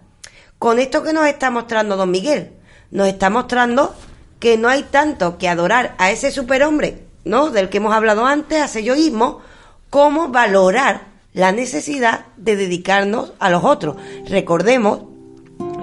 Con 0.59 0.79
esto 0.79 1.03
que 1.03 1.13
nos 1.13 1.27
está 1.27 1.51
mostrando 1.51 1.97
don 1.97 2.11
Miguel, 2.11 2.53
nos 2.91 3.09
está 3.09 3.29
mostrando 3.29 3.95
que 4.45 4.59
no 4.59 4.69
hay 4.69 4.83
tanto 4.83 5.39
que 5.39 5.49
adorar 5.49 5.95
a 5.97 6.11
ese 6.11 6.31
superhombre, 6.31 6.99
¿no? 7.25 7.49
Del 7.49 7.71
que 7.71 7.79
hemos 7.79 7.95
hablado 7.95 8.27
antes, 8.27 8.61
a 8.61 8.67
ese 8.67 8.85
yoísmo, 8.85 9.41
como 9.89 10.29
valorar 10.29 11.07
la 11.33 11.51
necesidad 11.51 12.27
de 12.37 12.55
dedicarnos 12.55 13.33
a 13.39 13.49
los 13.49 13.65
otros. 13.65 13.97
Recordemos 14.29 15.01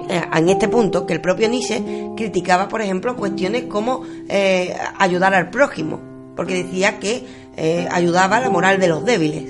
eh, 0.08 0.22
en 0.32 0.48
este 0.48 0.68
punto 0.68 1.06
que 1.06 1.14
el 1.14 1.20
propio 1.20 1.48
Nietzsche 1.48 1.82
criticaba, 2.16 2.68
por 2.68 2.82
ejemplo, 2.82 3.16
cuestiones 3.16 3.64
como 3.64 4.04
eh, 4.28 4.76
ayudar 4.96 5.34
al 5.34 5.50
prójimo, 5.50 5.98
porque 6.36 6.62
decía 6.62 7.00
que 7.00 7.26
eh, 7.56 7.88
ayudaba 7.90 8.36
a 8.36 8.42
la 8.42 8.50
moral 8.50 8.78
de 8.78 8.86
los 8.86 9.04
débiles. 9.04 9.42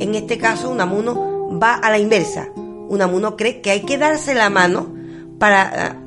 En 0.00 0.12
este 0.16 0.38
caso, 0.38 0.70
Unamuno 0.70 1.56
va 1.56 1.74
a 1.74 1.88
la 1.88 2.00
inversa. 2.00 2.48
Unamuno 2.56 3.36
cree 3.36 3.60
que 3.60 3.70
hay 3.70 3.82
que 3.82 3.96
darse 3.96 4.34
la 4.34 4.50
mano 4.50 4.92
para 5.38 6.02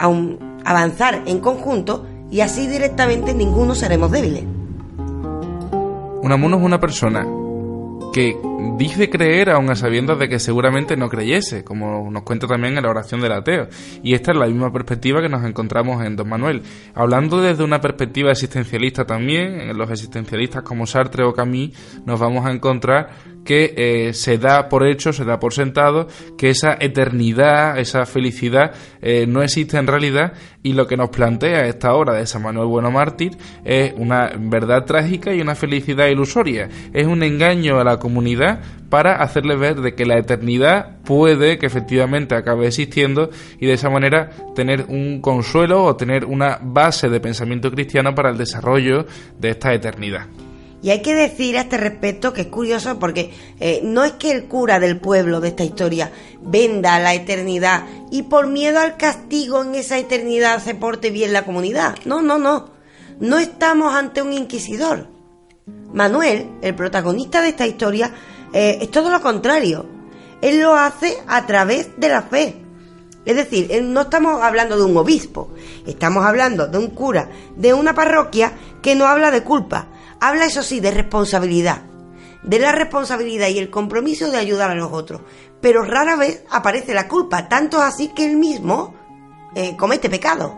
avanzar 0.65 1.23
en 1.25 1.39
conjunto 1.39 2.05
y 2.31 2.41
así 2.41 2.67
directamente 2.67 3.33
ninguno 3.33 3.75
seremos 3.75 4.11
débiles. 4.11 4.43
Unamuno 6.21 6.57
es 6.57 6.63
una 6.63 6.79
persona 6.79 7.25
que 8.13 8.37
dice 8.77 9.09
creer 9.09 9.49
aun 9.49 9.69
a 9.69 9.75
sabiendas 9.75 10.17
de 10.19 10.29
que 10.29 10.39
seguramente 10.39 10.95
no 10.95 11.09
creyese, 11.09 11.63
como 11.63 12.09
nos 12.09 12.23
cuenta 12.23 12.47
también 12.47 12.77
en 12.77 12.83
la 12.83 12.89
oración 12.89 13.21
del 13.21 13.33
ateo. 13.33 13.67
Y 14.03 14.13
esta 14.13 14.31
es 14.31 14.37
la 14.37 14.47
misma 14.47 14.71
perspectiva 14.71 15.21
que 15.21 15.29
nos 15.29 15.45
encontramos 15.45 16.03
en 16.05 16.15
Don 16.15 16.29
Manuel. 16.29 16.63
Hablando 16.95 17.41
desde 17.41 17.63
una 17.63 17.81
perspectiva 17.81 18.31
existencialista 18.31 19.05
también, 19.05 19.61
en 19.61 19.77
los 19.77 19.89
existencialistas 19.91 20.63
como 20.63 20.87
Sartre 20.87 21.23
o 21.23 21.33
Camus, 21.33 21.71
nos 22.05 22.19
vamos 22.19 22.45
a 22.45 22.51
encontrar 22.51 23.09
que 23.43 23.73
eh, 23.77 24.13
se 24.13 24.37
da 24.37 24.69
por 24.69 24.85
hecho, 24.85 25.13
se 25.13 25.25
da 25.25 25.39
por 25.39 25.53
sentado, 25.53 26.07
que 26.37 26.49
esa 26.49 26.77
eternidad, 26.79 27.79
esa 27.79 28.05
felicidad 28.05 28.73
eh, 29.01 29.25
no 29.27 29.41
existe 29.41 29.77
en 29.77 29.87
realidad 29.87 30.33
y 30.61 30.73
lo 30.73 30.87
que 30.87 30.97
nos 30.97 31.09
plantea 31.09 31.65
esta 31.65 31.93
obra 31.93 32.13
de 32.13 32.25
San 32.25 32.43
Manuel 32.43 32.67
Bueno 32.67 32.91
Mártir 32.91 33.31
es 33.63 33.93
una 33.95 34.31
verdad 34.37 34.85
trágica 34.85 35.33
y 35.33 35.41
una 35.41 35.55
felicidad 35.55 36.07
ilusoria. 36.07 36.69
Es 36.93 37.07
un 37.07 37.23
engaño 37.23 37.79
a 37.79 37.83
la 37.83 37.97
comunidad 37.97 38.48
para 38.89 39.21
hacerle 39.21 39.55
ver 39.55 39.81
de 39.81 39.93
que 39.95 40.05
la 40.05 40.17
eternidad 40.17 40.97
puede 41.03 41.57
que 41.57 41.65
efectivamente 41.65 42.35
acabe 42.35 42.67
existiendo 42.67 43.29
y 43.59 43.67
de 43.67 43.73
esa 43.73 43.89
manera 43.89 44.29
tener 44.55 44.85
un 44.87 45.21
consuelo 45.21 45.83
o 45.83 45.95
tener 45.95 46.25
una 46.25 46.59
base 46.61 47.09
de 47.09 47.19
pensamiento 47.19 47.71
cristiano 47.71 48.15
para 48.15 48.29
el 48.29 48.37
desarrollo 48.37 49.05
de 49.39 49.49
esta 49.49 49.73
eternidad. 49.73 50.27
Y 50.81 50.91
hay 50.91 51.01
que 51.01 51.13
decir 51.13 51.57
a 51.57 51.61
este 51.61 51.77
respecto 51.77 52.31
que 52.31 52.41
es 52.41 52.47
curioso 52.47 52.99
porque 52.99 53.31
eh, 53.59 53.81
no 53.83 54.05
es 54.05 54.13
que 54.13 54.31
el 54.31 54.45
cura 54.45 54.79
del 54.79 54.97
pueblo 54.97 55.41
de 55.41 55.49
esta 55.49 55.65
historia 55.65 56.11
venda 56.41 56.99
la 56.99 57.13
eternidad 57.13 57.83
y 58.11 58.23
por 58.23 58.47
miedo 58.47 58.79
al 58.79 58.95
castigo 58.95 59.61
en 59.61 59.75
esa 59.75 59.97
eternidad 59.97 60.63
se 60.63 60.75
porte 60.75 61.11
bien 61.11 61.33
la 61.33 61.43
comunidad. 61.43 61.95
No, 62.05 62.21
no, 62.21 62.37
no. 62.37 62.69
No 63.19 63.37
estamos 63.37 63.93
ante 63.93 64.21
un 64.21 64.31
inquisidor. 64.31 65.07
Manuel, 65.93 66.49
el 66.61 66.75
protagonista 66.75 67.41
de 67.41 67.49
esta 67.49 67.67
historia, 67.67 68.13
eh, 68.53 68.79
es 68.81 68.91
todo 68.91 69.09
lo 69.09 69.21
contrario. 69.21 69.85
Él 70.41 70.61
lo 70.61 70.75
hace 70.75 71.17
a 71.27 71.45
través 71.45 71.89
de 71.97 72.09
la 72.09 72.21
fe. 72.23 72.63
Es 73.25 73.35
decir, 73.35 73.69
no 73.83 74.01
estamos 74.01 74.41
hablando 74.41 74.77
de 74.77 74.85
un 74.85 74.95
obispo, 74.97 75.49
estamos 75.85 76.25
hablando 76.25 76.67
de 76.67 76.77
un 76.77 76.87
cura 76.91 77.29
de 77.55 77.73
una 77.73 77.93
parroquia 77.93 78.53
que 78.81 78.95
no 78.95 79.05
habla 79.05 79.29
de 79.29 79.43
culpa, 79.43 79.89
Habla, 80.21 80.45
eso 80.45 80.63
sí, 80.63 80.81
de 80.81 80.91
responsabilidad, 80.91 81.83
de 82.43 82.59
la 82.59 82.73
responsabilidad 82.73 83.47
y 83.47 83.57
el 83.57 83.69
compromiso 83.69 84.29
de 84.29 84.37
ayudar 84.37 84.69
a 84.69 84.75
los 84.75 84.91
otros, 84.91 85.21
pero 85.61 85.83
rara 85.83 86.17
vez 86.17 86.43
aparece 86.49 86.93
la 86.93 87.07
culpa, 87.07 87.47
tanto 87.47 87.81
así 87.81 88.09
que 88.09 88.25
él 88.25 88.35
mismo 88.35 88.93
eh, 89.55 89.77
comete 89.77 90.09
pecado, 90.09 90.55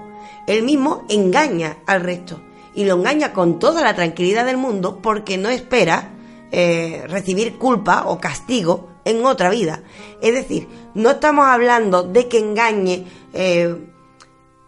él 0.47 0.63
mismo 0.63 1.05
engaña 1.09 1.77
al 1.85 2.01
resto 2.01 2.41
y 2.73 2.85
lo 2.85 2.95
engaña 2.95 3.33
con 3.33 3.59
toda 3.59 3.83
la 3.83 3.93
tranquilidad 3.93 4.45
del 4.45 4.57
mundo 4.57 4.99
porque 4.99 5.37
no 5.37 5.49
espera 5.49 6.09
eh, 6.54 7.06
recibir 7.08 7.58
culpa 7.58 8.04
o 8.08 8.20
castigo 8.20 8.89
en 9.06 9.26
otra 9.26 9.49
vida. 9.49 9.84
Es 10.22 10.34
decir, 10.34 10.68
no 10.93 11.12
estamos 11.12 11.45
hablando 11.45 12.04
de 12.04 12.28
que 12.28 12.39
engañe 12.39 13.06
eh, 13.34 13.74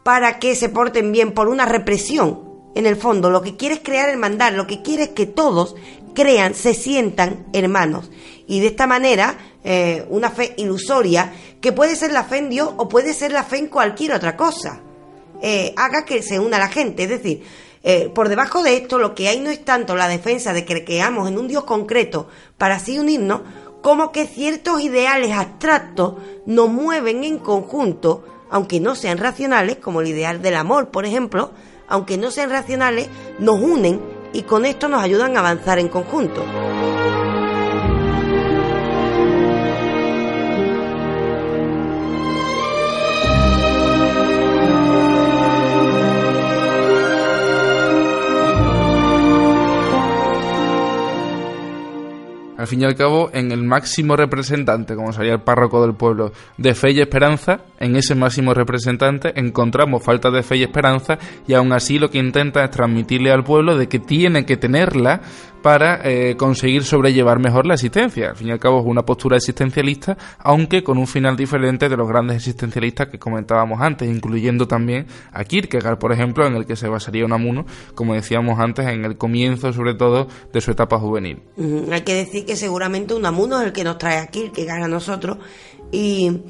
para 0.03 0.39
que 0.39 0.55
se 0.55 0.69
porten 0.69 1.11
bien 1.11 1.33
por 1.33 1.49
una 1.49 1.65
represión, 1.65 2.53
en 2.75 2.85
el 2.85 2.95
fondo, 2.95 3.29
lo 3.29 3.41
que 3.41 3.57
quiere 3.57 3.75
es 3.75 3.81
crear 3.81 4.09
el 4.09 4.17
mandar, 4.17 4.53
lo 4.53 4.65
que 4.65 4.81
quiere 4.81 5.03
es 5.03 5.09
que 5.09 5.25
todos 5.25 5.75
crean, 6.15 6.55
se 6.55 6.73
sientan 6.73 7.47
hermanos. 7.51 8.09
Y 8.47 8.61
de 8.61 8.67
esta 8.67 8.87
manera, 8.87 9.37
eh, 9.63 10.05
una 10.09 10.31
fe 10.31 10.53
ilusoria, 10.57 11.33
que 11.61 11.73
puede 11.73 11.97
ser 11.97 12.13
la 12.13 12.23
fe 12.23 12.37
en 12.37 12.49
Dios 12.49 12.71
o 12.77 12.87
puede 12.87 13.13
ser 13.13 13.31
la 13.31 13.43
fe 13.43 13.57
en 13.57 13.67
cualquier 13.67 14.13
otra 14.13 14.37
cosa, 14.37 14.81
haga 15.75 16.05
que 16.05 16.23
se 16.23 16.39
una 16.39 16.57
la 16.57 16.69
gente. 16.69 17.03
Es 17.03 17.09
decir, 17.09 17.43
eh, 17.83 18.09
por 18.13 18.29
debajo 18.29 18.63
de 18.63 18.77
esto, 18.77 18.97
lo 18.97 19.13
que 19.13 19.27
hay 19.27 19.41
no 19.41 19.49
es 19.49 19.63
tanto 19.63 19.95
la 19.95 20.07
defensa 20.07 20.53
de 20.53 20.63
que 20.63 20.85
creamos 20.85 21.27
en 21.27 21.37
un 21.37 21.49
Dios 21.49 21.65
concreto 21.65 22.27
para 22.57 22.75
así 22.75 22.97
unirnos, 22.97 23.41
como 23.81 24.13
que 24.13 24.25
ciertos 24.25 24.81
ideales 24.81 25.33
abstractos 25.33 26.15
nos 26.45 26.69
mueven 26.69 27.25
en 27.25 27.37
conjunto, 27.37 28.23
aunque 28.49 28.79
no 28.79 28.95
sean 28.95 29.17
racionales, 29.17 29.77
como 29.77 29.99
el 29.99 30.07
ideal 30.07 30.41
del 30.41 30.55
amor, 30.55 30.89
por 30.89 31.05
ejemplo, 31.05 31.51
aunque 31.89 32.17
no 32.17 32.31
sean 32.31 32.49
racionales, 32.49 33.09
nos 33.39 33.59
unen 33.59 34.01
y 34.31 34.43
con 34.43 34.65
esto 34.65 34.87
nos 34.87 35.03
ayudan 35.03 35.35
a 35.35 35.41
avanzar 35.41 35.79
en 35.79 35.89
conjunto. 35.89 36.43
Al 52.63 52.67
fin 52.67 52.81
y 52.81 52.85
al 52.85 52.95
cabo, 52.95 53.29
en 53.33 53.51
el 53.51 53.61
máximo 53.61 54.15
representante, 54.15 54.95
como 54.95 55.11
sería 55.11 55.33
el 55.33 55.41
párroco 55.41 55.81
del 55.81 55.95
pueblo, 55.95 56.31
de 56.57 56.73
fe 56.73 56.91
y 56.91 57.01
esperanza, 57.01 57.59
en 57.77 57.97
ese 57.97 58.15
máximo 58.15 58.53
representante 58.53 59.37
encontramos 59.37 60.01
falta 60.01 60.31
de 60.31 60.43
fe 60.43 60.55
y 60.55 60.63
esperanza 60.63 61.19
y 61.45 61.55
aún 61.55 61.73
así 61.73 61.99
lo 61.99 62.09
que 62.09 62.19
intenta 62.19 62.63
es 62.63 62.71
transmitirle 62.71 63.31
al 63.33 63.43
pueblo 63.43 63.77
de 63.77 63.89
que 63.89 63.99
tiene 63.99 64.45
que 64.45 64.55
tenerla 64.55 65.21
para 65.63 66.01
eh, 66.03 66.35
conseguir 66.37 66.83
sobrellevar 66.83 67.39
mejor 67.39 67.65
la 67.65 67.73
existencia. 67.73 68.31
Al 68.31 68.35
fin 68.35 68.49
y 68.49 68.51
al 68.51 68.59
cabo 68.59 68.81
es 68.81 68.85
una 68.85 69.03
postura 69.03 69.37
existencialista, 69.37 70.17
aunque 70.37 70.83
con 70.83 70.97
un 70.97 71.07
final 71.07 71.37
diferente 71.37 71.87
de 71.87 71.95
los 71.97 72.07
grandes 72.07 72.35
existencialistas 72.35 73.07
que 73.07 73.17
comentábamos 73.17 73.81
antes, 73.81 74.07
incluyendo 74.07 74.67
también 74.67 75.07
a 75.31 75.45
Kierkegaard, 75.45 75.97
por 75.97 76.11
ejemplo, 76.11 76.45
en 76.45 76.55
el 76.55 76.65
que 76.65 76.75
se 76.75 76.89
basaría 76.89 77.25
Unamuno, 77.25 77.65
como 77.95 78.13
decíamos 78.13 78.59
antes, 78.59 78.85
en 78.87 79.05
el 79.05 79.17
comienzo 79.17 79.71
sobre 79.71 79.93
todo 79.93 80.27
de 80.51 80.59
su 80.61 80.71
etapa 80.71 80.99
juvenil. 80.99 81.41
hay 81.91 82.01
que 82.01 82.13
decir 82.13 82.45
que 82.45 82.57
seguramente 82.57 83.13
Unamuno 83.13 83.61
es 83.61 83.67
el 83.67 83.73
que 83.73 83.85
nos 83.85 83.97
trae 83.97 84.17
a 84.17 84.27
Kierkegaard 84.27 84.83
a 84.83 84.87
nosotros 84.87 85.37
y... 85.91 86.41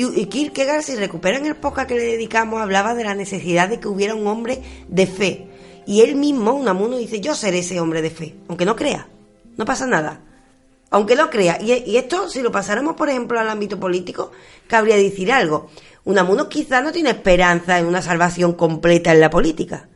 Y, 0.00 0.26
Kierkegaard, 0.26 0.84
si 0.84 0.94
recuperan 0.94 1.44
el 1.44 1.56
poca 1.56 1.88
que 1.88 1.96
le 1.96 2.04
dedicamos, 2.04 2.60
hablaba 2.60 2.94
de 2.94 3.02
la 3.02 3.16
necesidad 3.16 3.68
de 3.68 3.80
que 3.80 3.88
hubiera 3.88 4.14
un 4.14 4.28
hombre 4.28 4.62
de 4.86 5.08
fe, 5.08 5.47
y 5.88 6.02
él 6.02 6.16
mismo, 6.16 6.52
Unamuno, 6.52 6.98
dice, 6.98 7.18
yo 7.18 7.34
seré 7.34 7.60
ese 7.60 7.80
hombre 7.80 8.02
de 8.02 8.10
fe, 8.10 8.34
aunque 8.46 8.66
no 8.66 8.76
crea, 8.76 9.08
no 9.56 9.64
pasa 9.64 9.86
nada. 9.86 10.20
Aunque 10.90 11.16
no 11.16 11.30
crea. 11.30 11.58
Y, 11.62 11.96
esto, 11.96 12.28
si 12.28 12.42
lo 12.42 12.52
pasáramos, 12.52 12.94
por 12.94 13.08
ejemplo, 13.08 13.40
al 13.40 13.48
ámbito 13.48 13.80
político, 13.80 14.30
cabría 14.66 14.96
decir 14.98 15.32
algo. 15.32 15.70
Unamuno 16.04 16.50
quizá 16.50 16.82
no 16.82 16.92
tiene 16.92 17.08
esperanza 17.08 17.78
en 17.78 17.86
una 17.86 18.02
salvación 18.02 18.52
completa 18.52 19.12
en 19.12 19.20
la 19.20 19.30
política, 19.30 19.88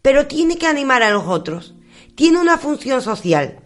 pero 0.00 0.28
tiene 0.28 0.58
que 0.58 0.68
animar 0.68 1.02
a 1.02 1.10
los 1.10 1.26
otros. 1.26 1.74
Tiene 2.14 2.40
una 2.40 2.56
función 2.56 3.02
social. 3.02 3.58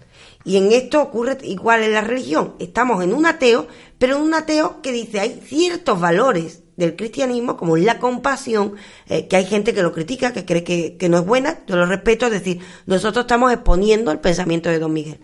Y 0.44 0.56
en 0.56 0.72
esto 0.72 1.02
ocurre 1.02 1.36
igual 1.42 1.82
en 1.82 1.92
la 1.92 2.00
religión. 2.00 2.54
Estamos 2.58 3.04
en 3.04 3.12
un 3.12 3.26
ateo, 3.26 3.68
pero 3.98 4.16
en 4.16 4.22
un 4.22 4.32
ateo 4.32 4.80
que 4.80 4.92
dice 4.92 5.20
hay 5.20 5.42
ciertos 5.44 6.00
valores 6.00 6.62
del 6.76 6.96
cristianismo, 6.96 7.56
como 7.56 7.76
la 7.76 7.98
compasión, 7.98 8.74
eh, 9.08 9.28
que 9.28 9.36
hay 9.36 9.46
gente 9.46 9.74
que 9.74 9.82
lo 9.82 9.92
critica, 9.92 10.32
que 10.32 10.44
cree 10.44 10.64
que, 10.64 11.08
no 11.08 11.18
es 11.18 11.26
buena, 11.26 11.60
yo 11.66 11.76
lo 11.76 11.86
respeto, 11.86 12.26
es 12.26 12.32
decir, 12.32 12.60
nosotros 12.86 13.24
estamos 13.24 13.52
exponiendo 13.52 14.10
el 14.12 14.20
pensamiento 14.20 14.68
de 14.68 14.78
Don 14.78 14.92
Miguel. 14.92 15.20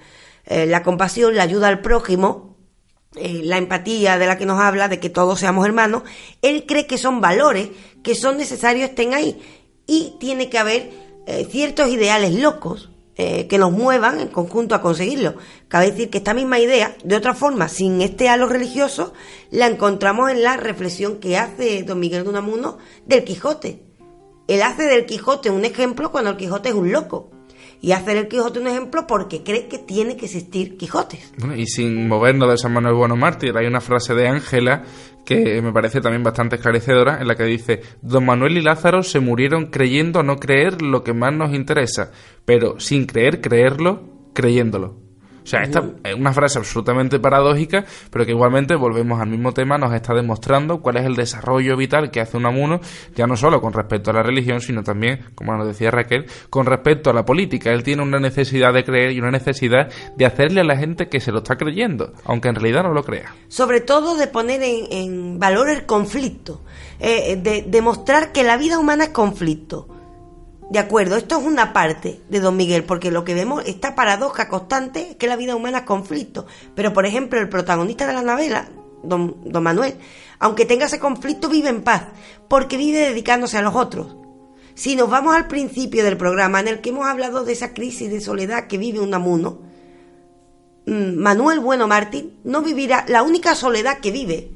Eh, 0.46 0.66
la 0.66 0.82
compasión, 0.82 1.36
la 1.36 1.42
ayuda 1.42 1.68
al 1.68 1.80
prójimo, 1.80 2.56
eh, 3.16 3.42
la 3.44 3.58
empatía 3.58 4.18
de 4.18 4.26
la 4.26 4.38
que 4.38 4.46
nos 4.46 4.60
habla, 4.60 4.88
de 4.88 4.98
que 4.98 5.10
todos 5.10 5.40
seamos 5.40 5.66
hermanos, 5.66 6.02
él 6.40 6.64
cree 6.66 6.86
que 6.86 6.98
son 6.98 7.20
valores 7.20 7.68
que 8.02 8.14
son 8.14 8.38
necesarios 8.38 8.90
estén 8.90 9.14
ahí. 9.14 9.40
Y 9.86 10.14
tiene 10.18 10.48
que 10.48 10.58
haber 10.58 10.90
ciertos 11.50 11.88
ideales 11.88 12.34
locos 12.34 12.91
eh, 13.16 13.46
que 13.46 13.58
nos 13.58 13.72
muevan 13.72 14.20
en 14.20 14.28
conjunto 14.28 14.74
a 14.74 14.80
conseguirlo. 14.80 15.34
Cabe 15.68 15.90
decir 15.90 16.08
que 16.08 16.18
esta 16.18 16.32
misma 16.32 16.58
idea, 16.58 16.96
de 17.04 17.16
otra 17.16 17.34
forma, 17.34 17.68
sin 17.68 18.00
este 18.00 18.28
halo 18.28 18.48
religioso, 18.48 19.12
la 19.50 19.66
encontramos 19.66 20.30
en 20.30 20.42
la 20.42 20.56
reflexión 20.56 21.18
que 21.18 21.36
hace 21.36 21.82
don 21.82 22.00
Miguel 22.00 22.24
de 22.24 22.30
Unamuno 22.30 22.78
del 23.04 23.24
Quijote. 23.24 23.82
Él 24.48 24.62
hace 24.62 24.84
del 24.84 25.06
Quijote 25.06 25.50
un 25.50 25.64
ejemplo 25.64 26.10
cuando 26.10 26.30
el 26.30 26.36
Quijote 26.36 26.70
es 26.70 26.74
un 26.74 26.90
loco 26.90 27.30
y 27.82 27.92
hacer 27.92 28.16
el 28.16 28.28
Quijote 28.28 28.60
un 28.60 28.68
ejemplo 28.68 29.06
porque 29.06 29.42
cree 29.42 29.66
que 29.66 29.78
tiene 29.78 30.16
que 30.16 30.26
existir 30.26 30.76
Quijotes. 30.78 31.32
y 31.56 31.66
sin 31.66 32.08
movernos 32.08 32.48
de 32.48 32.56
San 32.56 32.72
Manuel 32.72 32.94
Bueno 32.94 33.16
Mártir, 33.16 33.56
hay 33.56 33.66
una 33.66 33.80
frase 33.80 34.14
de 34.14 34.28
Ángela 34.28 34.84
que 35.24 35.60
me 35.62 35.72
parece 35.72 36.00
también 36.00 36.22
bastante 36.22 36.56
esclarecedora, 36.56 37.20
en 37.20 37.28
la 37.28 37.34
que 37.34 37.44
dice, 37.44 37.80
Don 38.00 38.24
Manuel 38.26 38.56
y 38.56 38.62
Lázaro 38.62 39.02
se 39.02 39.20
murieron 39.20 39.66
creyendo 39.66 40.22
no 40.22 40.36
creer 40.36 40.82
lo 40.82 41.02
que 41.04 41.12
más 41.12 41.32
nos 41.32 41.54
interesa, 41.54 42.12
pero 42.44 42.80
sin 42.80 43.06
creer 43.06 43.40
creerlo, 43.40 44.30
creyéndolo. 44.34 45.01
O 45.42 45.46
sea, 45.46 45.62
esta 45.62 45.82
es 46.04 46.14
una 46.14 46.32
frase 46.32 46.58
absolutamente 46.58 47.18
paradójica, 47.18 47.84
pero 48.10 48.24
que 48.24 48.32
igualmente 48.32 48.74
volvemos 48.76 49.20
al 49.20 49.28
mismo 49.28 49.52
tema, 49.52 49.76
nos 49.76 49.92
está 49.92 50.14
demostrando 50.14 50.80
cuál 50.80 50.98
es 50.98 51.06
el 51.06 51.16
desarrollo 51.16 51.76
vital 51.76 52.10
que 52.10 52.20
hace 52.20 52.36
Unamuno, 52.36 52.80
ya 53.14 53.26
no 53.26 53.36
solo 53.36 53.60
con 53.60 53.72
respecto 53.72 54.10
a 54.10 54.14
la 54.14 54.22
religión, 54.22 54.60
sino 54.60 54.82
también, 54.82 55.26
como 55.34 55.56
nos 55.56 55.66
decía 55.66 55.90
Raquel, 55.90 56.26
con 56.48 56.66
respecto 56.66 57.10
a 57.10 57.12
la 57.12 57.24
política. 57.24 57.72
Él 57.72 57.82
tiene 57.82 58.02
una 58.02 58.20
necesidad 58.20 58.72
de 58.72 58.84
creer 58.84 59.12
y 59.12 59.18
una 59.18 59.30
necesidad 59.30 59.88
de 60.16 60.26
hacerle 60.26 60.60
a 60.60 60.64
la 60.64 60.76
gente 60.76 61.08
que 61.08 61.20
se 61.20 61.32
lo 61.32 61.38
está 61.38 61.56
creyendo, 61.56 62.12
aunque 62.24 62.48
en 62.48 62.54
realidad 62.54 62.84
no 62.84 62.92
lo 62.92 63.02
crea. 63.02 63.34
Sobre 63.48 63.80
todo 63.80 64.16
de 64.16 64.28
poner 64.28 64.60
en, 64.62 65.38
valor 65.38 65.70
el 65.70 65.86
conflicto, 65.86 66.62
eh, 67.00 67.36
de 67.36 67.64
demostrar 67.66 68.32
que 68.32 68.44
la 68.44 68.56
vida 68.56 68.78
humana 68.78 69.04
es 69.04 69.10
conflicto 69.10 69.88
de 70.72 70.78
acuerdo, 70.78 71.18
esto 71.18 71.38
es 71.38 71.44
una 71.44 71.74
parte 71.74 72.22
de 72.30 72.40
Don 72.40 72.56
Miguel, 72.56 72.84
porque 72.84 73.10
lo 73.10 73.24
que 73.24 73.34
vemos, 73.34 73.62
esta 73.66 73.94
paradoja 73.94 74.48
constante, 74.48 75.10
es 75.10 75.16
que 75.16 75.26
la 75.26 75.36
vida 75.36 75.54
humana 75.54 75.80
es 75.80 75.84
conflicto. 75.84 76.46
Pero, 76.74 76.94
por 76.94 77.04
ejemplo, 77.04 77.38
el 77.38 77.50
protagonista 77.50 78.06
de 78.06 78.14
la 78.14 78.22
novela, 78.22 78.70
don, 79.02 79.36
don 79.44 79.62
Manuel, 79.62 79.96
aunque 80.38 80.64
tenga 80.64 80.86
ese 80.86 80.98
conflicto, 80.98 81.50
vive 81.50 81.68
en 81.68 81.82
paz, 81.82 82.04
porque 82.48 82.78
vive 82.78 83.00
dedicándose 83.00 83.58
a 83.58 83.62
los 83.62 83.74
otros. 83.74 84.16
Si 84.72 84.96
nos 84.96 85.10
vamos 85.10 85.36
al 85.36 85.46
principio 85.46 86.04
del 86.04 86.16
programa 86.16 86.60
en 86.60 86.68
el 86.68 86.80
que 86.80 86.88
hemos 86.88 87.06
hablado 87.06 87.44
de 87.44 87.52
esa 87.52 87.74
crisis 87.74 88.10
de 88.10 88.22
soledad 88.22 88.66
que 88.66 88.78
vive 88.78 89.00
un 89.00 89.12
amuno, 89.12 89.60
mm, 90.86 91.16
Manuel 91.16 91.60
Bueno 91.60 91.86
Martín 91.86 92.38
no 92.44 92.62
vivirá, 92.62 93.04
la 93.08 93.22
única 93.22 93.54
soledad 93.54 93.98
que 93.98 94.10
vive 94.10 94.52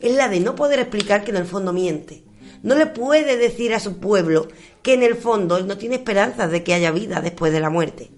es 0.00 0.14
la 0.14 0.28
de 0.28 0.38
no 0.38 0.54
poder 0.54 0.78
explicar 0.78 1.24
que 1.24 1.32
en 1.32 1.38
el 1.38 1.46
fondo 1.46 1.72
miente. 1.72 2.22
No 2.62 2.74
le 2.74 2.86
puede 2.86 3.36
decir 3.36 3.74
a 3.74 3.80
su 3.80 3.98
pueblo 3.98 4.48
que 4.86 4.94
en 4.94 5.02
el 5.02 5.16
fondo 5.16 5.56
él 5.56 5.66
no 5.66 5.76
tiene 5.76 5.96
esperanzas 5.96 6.48
de 6.48 6.62
que 6.62 6.72
haya 6.72 6.92
vida 6.92 7.20
después 7.20 7.52
de 7.52 7.58
la 7.58 7.70
muerte. 7.70 8.08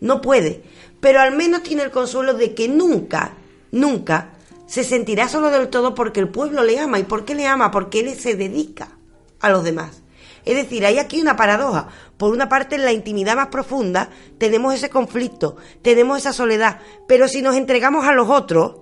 No 0.00 0.22
puede, 0.22 0.62
pero 0.98 1.20
al 1.20 1.36
menos 1.36 1.62
tiene 1.62 1.82
el 1.82 1.90
consuelo 1.90 2.32
de 2.32 2.54
que 2.54 2.68
nunca, 2.68 3.34
nunca 3.70 4.30
se 4.66 4.82
sentirá 4.82 5.28
solo 5.28 5.50
del 5.50 5.68
todo 5.68 5.94
porque 5.94 6.20
el 6.20 6.30
pueblo 6.30 6.64
le 6.64 6.78
ama. 6.78 6.98
¿Y 6.98 7.02
por 7.02 7.26
qué 7.26 7.34
le 7.34 7.46
ama? 7.46 7.70
Porque 7.70 8.00
él 8.00 8.18
se 8.18 8.34
dedica 8.34 8.96
a 9.40 9.50
los 9.50 9.62
demás. 9.62 10.00
Es 10.46 10.56
decir, 10.56 10.86
hay 10.86 10.96
aquí 10.96 11.20
una 11.20 11.36
paradoja. 11.36 11.88
Por 12.16 12.32
una 12.32 12.48
parte, 12.48 12.76
en 12.76 12.86
la 12.86 12.92
intimidad 12.92 13.36
más 13.36 13.48
profunda 13.48 14.08
tenemos 14.38 14.72
ese 14.72 14.88
conflicto, 14.88 15.56
tenemos 15.82 16.16
esa 16.16 16.32
soledad, 16.32 16.80
pero 17.06 17.28
si 17.28 17.42
nos 17.42 17.56
entregamos 17.56 18.06
a 18.06 18.14
los 18.14 18.30
otros, 18.30 18.76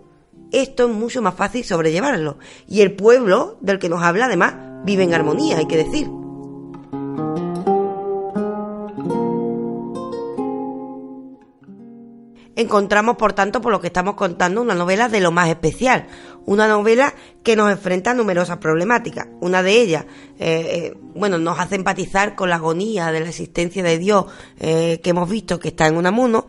esto 0.52 0.84
es 0.84 0.94
mucho 0.94 1.20
más 1.20 1.34
fácil 1.34 1.64
sobrellevarlo. 1.64 2.38
Y 2.68 2.82
el 2.82 2.94
pueblo 2.94 3.58
del 3.60 3.80
que 3.80 3.88
nos 3.88 4.04
habla, 4.04 4.26
además, 4.26 4.54
vive 4.84 5.02
en 5.02 5.14
armonía, 5.14 5.58
hay 5.58 5.66
que 5.66 5.78
decir. 5.78 6.21
Encontramos, 12.56 13.16
por 13.16 13.32
tanto, 13.32 13.60
por 13.60 13.72
lo 13.72 13.80
que 13.80 13.86
estamos 13.86 14.14
contando, 14.14 14.60
una 14.60 14.74
novela 14.74 15.08
de 15.08 15.20
lo 15.20 15.32
más 15.32 15.48
especial, 15.48 16.06
una 16.44 16.68
novela 16.68 17.14
que 17.42 17.56
nos 17.56 17.70
enfrenta 17.70 18.10
a 18.10 18.14
numerosas 18.14 18.58
problemáticas. 18.58 19.28
Una 19.40 19.62
de 19.62 19.80
ellas, 19.80 20.04
eh, 20.38 20.92
eh, 20.92 20.98
bueno, 21.14 21.38
nos 21.38 21.58
hace 21.58 21.76
empatizar 21.76 22.34
con 22.34 22.50
la 22.50 22.56
agonía 22.56 23.12
de 23.12 23.20
la 23.20 23.28
existencia 23.28 23.82
de 23.82 23.98
Dios 23.98 24.26
eh, 24.58 25.00
que 25.02 25.10
hemos 25.10 25.28
visto 25.28 25.58
que 25.58 25.68
está 25.68 25.86
en 25.86 25.96
Unamuno, 25.96 26.46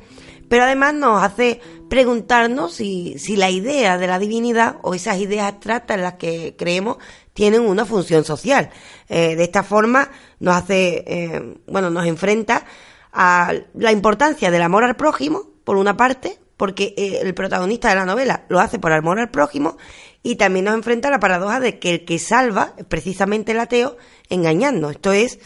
pero 0.49 0.63
además 0.63 0.93
nos 0.93 1.23
hace 1.23 1.61
preguntarnos 1.89 2.73
si, 2.73 3.17
si 3.17 3.35
la 3.35 3.49
idea 3.49 3.97
de 3.97 4.07
la 4.07 4.19
divinidad 4.19 4.77
o 4.81 4.93
esas 4.93 5.17
ideas 5.19 5.47
abstractas 5.47 5.97
en 5.97 6.03
las 6.03 6.15
que 6.15 6.55
creemos 6.57 6.97
tienen 7.33 7.61
una 7.61 7.85
función 7.85 8.23
social. 8.23 8.69
de 9.07 9.43
esta 9.43 9.63
forma 9.63 10.09
nos 10.39 10.55
hace, 10.55 11.55
bueno, 11.65 11.89
nos 11.89 12.05
enfrenta 12.05 12.65
a 13.11 13.53
la 13.73 13.91
importancia 13.91 14.51
del 14.51 14.61
amor 14.61 14.83
al 14.83 14.95
prójimo, 14.95 15.52
por 15.63 15.77
una 15.77 15.97
parte, 15.97 16.39
porque 16.57 16.93
eh, 16.97 17.19
el 17.21 17.33
protagonista 17.33 17.89
de 17.89 17.95
la 17.95 18.05
novela 18.05 18.45
lo 18.49 18.59
hace 18.59 18.79
por 18.79 18.91
amor 18.91 19.19
al 19.19 19.31
prójimo, 19.31 19.77
y 20.21 20.35
también 20.35 20.65
nos 20.65 20.75
enfrenta 20.75 21.09
a 21.09 21.11
la 21.11 21.19
paradoja 21.19 21.59
de 21.59 21.79
que 21.79 21.91
el 21.91 22.05
que 22.05 22.19
salva 22.19 22.73
es 22.77 22.85
precisamente 22.85 23.51
el 23.51 23.59
ateo 23.59 23.97
engañando. 24.29 24.89
Esto 24.89 25.11
es, 25.11 25.39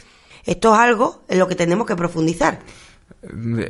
esto 0.46 0.74
es 0.74 0.80
algo 0.80 1.24
en 1.28 1.40
lo 1.40 1.48
que 1.48 1.56
tenemos 1.56 1.88
que 1.88 1.96
profundizar 1.96 2.60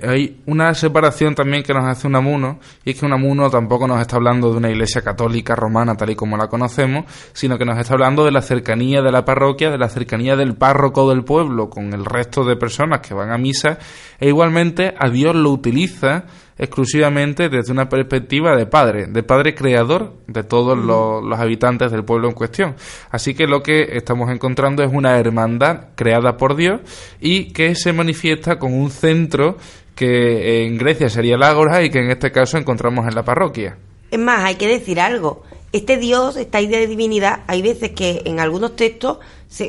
hay 0.04 0.42
una 0.46 0.74
separación 0.74 1.34
también 1.34 1.64
que 1.64 1.74
nos 1.74 1.86
hace 1.86 2.08
Unamuno, 2.08 2.60
y 2.84 2.92
es 2.92 3.00
que 3.00 3.06
Unamuno 3.06 3.50
tampoco 3.50 3.88
nos 3.88 4.02
está 4.02 4.18
hablando 4.18 4.52
de 4.52 4.58
una 4.58 4.70
iglesia 4.70 5.02
católica 5.02 5.56
romana 5.56 5.96
tal 5.96 6.10
y 6.10 6.16
como 6.16 6.38
la 6.38 6.48
conocemos, 6.48 7.06
sino 7.34 7.58
que 7.58 7.66
nos 7.66 7.78
está 7.78 7.94
hablando 7.94 8.26
de 8.26 8.32
la 8.32 8.42
cercanía 8.42 9.02
de 9.02 9.12
la 9.12 9.26
parroquia, 9.26 9.72
de 9.72 9.78
la 9.78 9.90
cercanía 9.90 10.36
del 10.36 10.56
párroco 10.56 11.10
del 11.10 11.24
pueblo 11.24 11.70
con 11.70 11.94
el 11.94 12.06
resto 12.06 12.44
de 12.44 12.56
personas 12.56 13.00
que 13.00 13.14
van 13.14 13.32
a 13.32 13.38
misa, 13.38 13.80
e 14.20 14.28
igualmente 14.28 14.94
a 14.98 15.10
Dios 15.10 15.36
lo 15.36 15.52
utiliza 15.52 16.26
exclusivamente 16.58 17.50
desde 17.50 17.72
una 17.72 17.90
perspectiva 17.90 18.56
de 18.56 18.66
padre, 18.66 19.08
de 19.08 19.24
padre 19.24 19.54
creador 19.56 20.14
de 20.28 20.44
todos 20.44 20.78
los, 20.78 21.40
habitantes 21.40 21.92
del 21.92 22.04
pueblo 22.04 22.30
en 22.30 22.34
cuestión. 22.34 22.76
Así 23.12 23.34
que 23.34 23.48
lo 23.48 23.62
que 23.62 23.98
estamos 23.98 24.32
encontrando 24.32 24.84
es 24.84 24.92
una 24.92 25.18
hermandad 25.20 25.90
creada 25.96 26.38
por 26.38 26.56
Dios 26.56 26.82
y 27.20 27.54
que 27.54 27.76
se 27.76 27.94
manifiesta 27.94 28.58
con 28.58 28.74
un 28.74 28.90
centro 28.90 29.58
que 29.96 30.66
en 30.66 30.78
Grecia 30.78 31.10
sería 31.10 31.38
la 31.38 31.50
Ágora 31.50 31.84
y 31.84 31.90
que 31.90 32.00
en 32.00 32.12
este 32.12 32.32
caso 32.32 32.58
encontramos 32.58 33.08
en 33.08 33.16
la 33.16 33.24
parroquia. 33.24 33.78
Es 34.12 34.20
más, 34.20 34.44
hay 34.44 34.56
que 34.56 34.68
decir 34.68 35.00
algo. 35.00 35.44
Este 35.74 35.98
Dios, 35.98 36.38
esta 36.38 36.62
idea 36.62 36.80
de 36.80 36.88
divinidad, 36.88 37.42
hay 37.48 37.62
veces 37.62 37.92
que 37.92 38.22
en 38.26 38.40
algunos 38.40 38.76
textos 38.76 39.20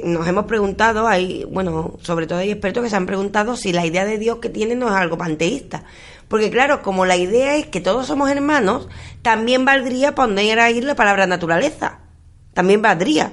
nos 0.05 0.27
hemos 0.29 0.45
preguntado, 0.45 1.09
hay, 1.09 1.45
bueno, 1.45 1.99
sobre 2.03 2.27
todo 2.27 2.39
hay 2.39 2.51
expertos 2.51 2.85
que 2.85 2.91
se 2.91 2.97
han 2.97 3.07
preguntado 3.07 3.57
si 3.57 3.73
la 3.73 3.85
idea 3.85 4.05
de 4.05 4.19
Dios 4.19 4.39
que 4.39 4.49
tiene 4.49 4.75
no 4.75 4.89
es 4.89 4.95
algo 4.95 5.19
panteísta. 5.19 5.85
Porque 6.29 6.51
claro, 6.51 6.83
como 6.83 7.07
la 7.07 7.17
idea 7.17 7.57
es 7.57 7.67
que 7.67 7.81
todos 7.81 8.07
somos 8.07 8.31
hermanos, 8.31 8.89
también 9.23 9.65
valdría 9.65 10.15
poner 10.15 10.61
ahí 10.61 10.81
la 10.81 10.95
palabra 10.95 11.27
naturaleza. 11.27 12.01
También 12.53 12.83
valdría. 12.83 13.33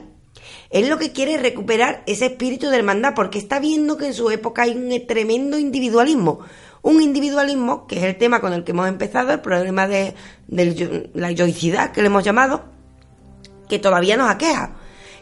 Él 0.70 0.90
lo 0.90 0.98
que 0.98 1.12
quiere 1.12 1.38
recuperar 1.38 2.04
ese 2.06 2.28
espíritu 2.28 2.70
de 2.70 2.78
hermandad 2.78 3.14
porque 3.16 3.38
está 3.38 3.60
viendo 3.60 3.98
que 3.98 4.08
en 4.08 4.14
su 4.14 4.30
época 4.32 4.64
hay 4.64 4.72
un 4.72 5.08
tremendo 5.08 5.60
individualismo. 5.60 6.40
Un 6.82 7.02
individualismo, 7.02 7.88
que 7.88 7.98
es 7.98 8.04
el 8.04 8.18
tema 8.18 8.42
con 8.42 8.54
el 8.54 8.64
que 8.64 8.72
hemos 8.72 8.88
empezado, 8.88 9.32
el 9.32 9.42
problema 9.42 9.88
de, 9.88 10.14
la 10.48 11.32
yoicidad 11.32 11.92
que 11.92 12.02
le 12.02 12.08
hemos 12.08 12.24
llamado, 12.24 12.66
que 13.68 13.80
todavía 13.80 14.18
nos 14.18 14.30
aqueja. 14.30 14.76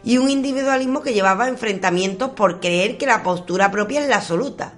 Y 0.03 0.17
un 0.17 0.29
individualismo 0.29 1.01
que 1.01 1.13
llevaba 1.13 1.47
enfrentamientos 1.47 2.31
por 2.31 2.59
creer 2.59 2.97
que 2.97 3.05
la 3.05 3.23
postura 3.23 3.71
propia 3.71 4.01
es 4.01 4.09
la 4.09 4.17
absoluta. 4.17 4.73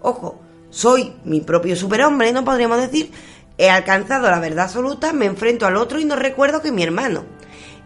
Ojo, 0.00 0.40
soy 0.74 1.12
mi 1.24 1.40
propio 1.40 1.76
superhombre, 1.76 2.32
no 2.32 2.44
podríamos 2.44 2.78
decir, 2.78 3.12
he 3.58 3.70
alcanzado 3.70 4.28
la 4.28 4.40
verdad 4.40 4.64
absoluta, 4.64 5.12
me 5.12 5.26
enfrento 5.26 5.66
al 5.66 5.76
otro 5.76 6.00
y 6.00 6.04
no 6.04 6.16
recuerdo 6.16 6.62
que 6.62 6.72
mi 6.72 6.82
hermano. 6.82 7.24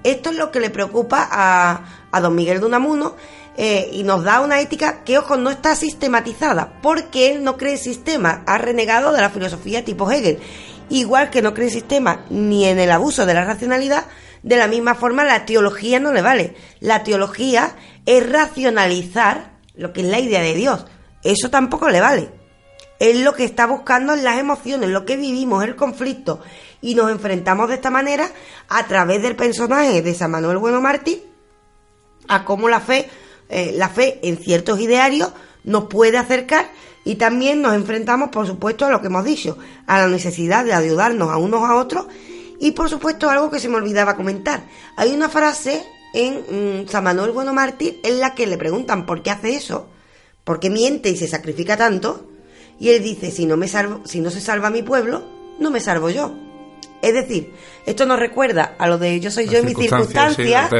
Esto 0.04 0.30
es 0.30 0.36
lo 0.36 0.50
que 0.50 0.60
le 0.60 0.70
preocupa 0.70 1.28
a, 1.30 2.06
a 2.10 2.20
don 2.22 2.34
Miguel 2.34 2.60
de 2.60 2.66
Unamuno 2.66 3.14
eh, 3.58 3.90
y 3.92 4.04
nos 4.04 4.24
da 4.24 4.40
una 4.40 4.60
ética 4.60 5.04
que, 5.04 5.18
ojo, 5.18 5.36
no 5.36 5.50
está 5.50 5.76
sistematizada, 5.76 6.80
porque 6.80 7.30
él 7.30 7.44
no 7.44 7.58
cree 7.58 7.76
sistema, 7.76 8.42
ha 8.46 8.56
renegado 8.56 9.12
de 9.12 9.20
la 9.20 9.28
filosofía 9.28 9.84
tipo 9.84 10.10
Hegel. 10.10 10.38
Igual 10.88 11.28
que 11.28 11.42
no 11.42 11.52
cree 11.52 11.68
sistema 11.68 12.24
ni 12.30 12.64
en 12.64 12.78
el 12.78 12.90
abuso 12.90 13.26
de 13.26 13.34
la 13.34 13.44
racionalidad, 13.44 14.06
de 14.42 14.56
la 14.56 14.66
misma 14.66 14.94
forma 14.94 15.24
la 15.24 15.44
teología 15.44 16.00
no 16.00 16.14
le 16.14 16.22
vale. 16.22 16.54
La 16.80 17.02
teología 17.02 17.76
es 18.06 18.26
racionalizar 18.26 19.58
lo 19.74 19.92
que 19.92 20.00
es 20.00 20.06
la 20.06 20.20
idea 20.20 20.40
de 20.40 20.54
Dios. 20.54 20.86
Eso 21.22 21.50
tampoco 21.50 21.90
le 21.90 22.00
vale 22.00 22.37
es 22.98 23.20
lo 23.20 23.34
que 23.34 23.44
está 23.44 23.66
buscando 23.66 24.14
en 24.14 24.24
las 24.24 24.38
emociones, 24.38 24.88
lo 24.90 25.04
que 25.04 25.16
vivimos, 25.16 25.64
el 25.64 25.76
conflicto. 25.76 26.40
Y 26.80 26.94
nos 26.94 27.10
enfrentamos 27.10 27.68
de 27.68 27.74
esta 27.74 27.90
manera 27.90 28.30
a 28.68 28.86
través 28.86 29.22
del 29.22 29.36
personaje 29.36 30.02
de 30.02 30.14
San 30.14 30.30
Manuel 30.30 30.58
Bueno 30.58 30.80
Martí 30.80 31.22
a 32.28 32.44
cómo 32.44 32.68
la 32.68 32.80
fe, 32.80 33.08
eh, 33.48 33.72
la 33.74 33.88
fe 33.88 34.20
en 34.22 34.36
ciertos 34.36 34.80
idearios 34.80 35.32
nos 35.64 35.84
puede 35.84 36.18
acercar 36.18 36.70
y 37.04 37.14
también 37.14 37.62
nos 37.62 37.74
enfrentamos, 37.74 38.28
por 38.28 38.46
supuesto, 38.46 38.84
a 38.84 38.90
lo 38.90 39.00
que 39.00 39.06
hemos 39.06 39.24
dicho, 39.24 39.56
a 39.86 39.98
la 39.98 40.08
necesidad 40.08 40.64
de 40.64 40.74
ayudarnos 40.74 41.30
a 41.30 41.38
unos 41.38 41.62
a 41.62 41.76
otros 41.76 42.06
y, 42.60 42.72
por 42.72 42.90
supuesto, 42.90 43.30
algo 43.30 43.50
que 43.50 43.60
se 43.60 43.68
me 43.68 43.76
olvidaba 43.76 44.16
comentar. 44.16 44.64
Hay 44.96 45.12
una 45.12 45.28
frase 45.28 45.84
en 46.12 46.82
mm, 46.84 46.88
San 46.88 47.04
Manuel 47.04 47.30
Bueno 47.30 47.54
Martí 47.54 48.00
en 48.02 48.20
la 48.20 48.34
que 48.34 48.46
le 48.46 48.58
preguntan 48.58 49.06
por 49.06 49.22
qué 49.22 49.30
hace 49.30 49.54
eso, 49.54 49.88
por 50.44 50.60
qué 50.60 50.68
miente 50.70 51.08
y 51.08 51.16
se 51.16 51.28
sacrifica 51.28 51.76
tanto, 51.76 52.26
y 52.78 52.90
él 52.90 53.02
dice, 53.02 53.30
si 53.30 53.46
no, 53.46 53.56
me 53.56 53.68
salvo, 53.68 54.00
si 54.04 54.20
no 54.20 54.30
se 54.30 54.40
salva 54.40 54.70
mi 54.70 54.82
pueblo, 54.82 55.22
no 55.58 55.70
me 55.70 55.80
salvo 55.80 56.10
yo. 56.10 56.32
Es 57.02 57.14
decir, 57.14 57.52
esto 57.86 58.06
nos 58.06 58.18
recuerda 58.18 58.76
a 58.78 58.86
lo 58.88 58.98
de 58.98 59.20
yo 59.20 59.30
soy 59.30 59.48
yo 59.48 59.58
en 59.58 59.66
mis 59.66 59.76
circunstancias. 59.76 60.70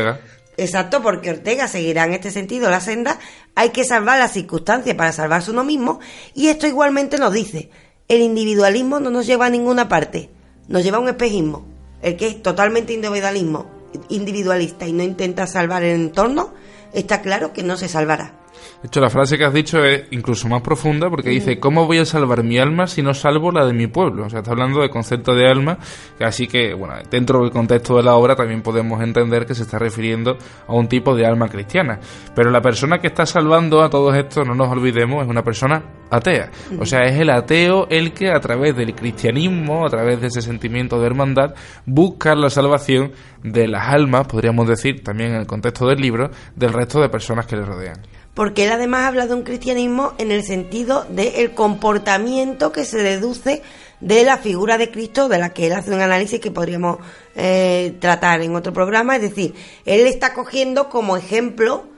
Exacto, 0.56 1.02
porque 1.02 1.30
Ortega 1.30 1.68
seguirá 1.68 2.04
en 2.04 2.14
este 2.14 2.32
sentido 2.32 2.68
la 2.68 2.80
senda. 2.80 3.20
Hay 3.54 3.70
que 3.70 3.84
salvar 3.84 4.18
las 4.18 4.32
circunstancias 4.32 4.96
para 4.96 5.12
salvarse 5.12 5.52
uno 5.52 5.62
mismo. 5.62 6.00
Y 6.34 6.48
esto 6.48 6.66
igualmente 6.66 7.16
nos 7.18 7.32
dice, 7.32 7.70
el 8.08 8.22
individualismo 8.22 8.98
no 8.98 9.10
nos 9.10 9.26
lleva 9.26 9.46
a 9.46 9.50
ninguna 9.50 9.88
parte, 9.88 10.30
nos 10.66 10.82
lleva 10.82 10.96
a 10.96 11.00
un 11.00 11.08
espejismo. 11.08 11.64
El 12.02 12.16
que 12.16 12.26
es 12.26 12.42
totalmente 12.42 12.92
individualismo, 12.92 13.70
individualista 14.08 14.86
y 14.86 14.92
no 14.92 15.04
intenta 15.04 15.46
salvar 15.46 15.84
el 15.84 15.94
entorno, 15.94 16.52
está 16.92 17.22
claro 17.22 17.52
que 17.52 17.62
no 17.62 17.76
se 17.76 17.88
salvará. 17.88 18.40
De 18.82 18.86
hecho, 18.86 19.00
la 19.00 19.10
frase 19.10 19.36
que 19.36 19.44
has 19.44 19.52
dicho 19.52 19.84
es 19.84 20.04
incluso 20.12 20.48
más 20.48 20.62
profunda 20.62 21.10
porque 21.10 21.30
dice, 21.30 21.58
¿cómo 21.58 21.86
voy 21.86 21.98
a 21.98 22.04
salvar 22.04 22.44
mi 22.44 22.58
alma 22.58 22.86
si 22.86 23.02
no 23.02 23.12
salvo 23.12 23.50
la 23.50 23.66
de 23.66 23.72
mi 23.72 23.88
pueblo? 23.88 24.26
O 24.26 24.30
sea, 24.30 24.40
está 24.40 24.52
hablando 24.52 24.80
del 24.80 24.90
concepto 24.90 25.34
de 25.34 25.48
alma, 25.48 25.78
así 26.20 26.46
que, 26.46 26.74
bueno, 26.74 26.94
dentro 27.10 27.40
del 27.40 27.50
contexto 27.50 27.96
de 27.96 28.04
la 28.04 28.14
obra 28.14 28.36
también 28.36 28.62
podemos 28.62 29.02
entender 29.02 29.46
que 29.46 29.54
se 29.54 29.62
está 29.62 29.78
refiriendo 29.78 30.38
a 30.66 30.74
un 30.74 30.88
tipo 30.88 31.16
de 31.16 31.26
alma 31.26 31.48
cristiana. 31.48 31.98
Pero 32.34 32.50
la 32.50 32.60
persona 32.60 32.98
que 32.98 33.08
está 33.08 33.26
salvando 33.26 33.82
a 33.82 33.90
todos 33.90 34.16
estos, 34.16 34.46
no 34.46 34.54
nos 34.54 34.68
olvidemos, 34.68 35.24
es 35.24 35.28
una 35.28 35.42
persona 35.42 35.82
atea. 36.10 36.50
O 36.78 36.86
sea, 36.86 37.04
es 37.04 37.18
el 37.18 37.30
ateo 37.30 37.86
el 37.90 38.12
que 38.12 38.30
a 38.30 38.40
través 38.40 38.76
del 38.76 38.94
cristianismo, 38.94 39.86
a 39.86 39.90
través 39.90 40.20
de 40.20 40.28
ese 40.28 40.40
sentimiento 40.40 41.00
de 41.00 41.06
hermandad, 41.06 41.54
busca 41.84 42.34
la 42.34 42.50
salvación 42.50 43.12
de 43.42 43.68
las 43.68 43.88
almas, 43.88 44.26
podríamos 44.26 44.68
decir, 44.68 45.02
también 45.02 45.30
en 45.30 45.40
el 45.40 45.46
contexto 45.46 45.86
del 45.86 46.00
libro, 46.00 46.30
del 46.54 46.72
resto 46.72 47.00
de 47.00 47.08
personas 47.08 47.46
que 47.46 47.56
le 47.56 47.64
rodean 47.64 47.98
porque 48.38 48.66
él 48.66 48.70
además 48.70 49.04
habla 49.04 49.26
de 49.26 49.34
un 49.34 49.42
cristianismo 49.42 50.12
en 50.16 50.30
el 50.30 50.44
sentido 50.44 51.04
del 51.08 51.54
comportamiento 51.54 52.70
que 52.70 52.84
se 52.84 52.98
deduce 52.98 53.62
de 53.98 54.22
la 54.22 54.38
figura 54.38 54.78
de 54.78 54.92
Cristo, 54.92 55.28
de 55.28 55.40
la 55.40 55.52
que 55.52 55.66
él 55.66 55.72
hace 55.72 55.92
un 55.92 56.00
análisis 56.00 56.38
que 56.38 56.52
podríamos 56.52 56.98
eh, 57.34 57.96
tratar 57.98 58.40
en 58.42 58.54
otro 58.54 58.72
programa. 58.72 59.16
Es 59.16 59.22
decir, 59.22 59.56
él 59.86 60.06
está 60.06 60.34
cogiendo 60.34 60.88
como 60.88 61.16
ejemplo 61.16 61.88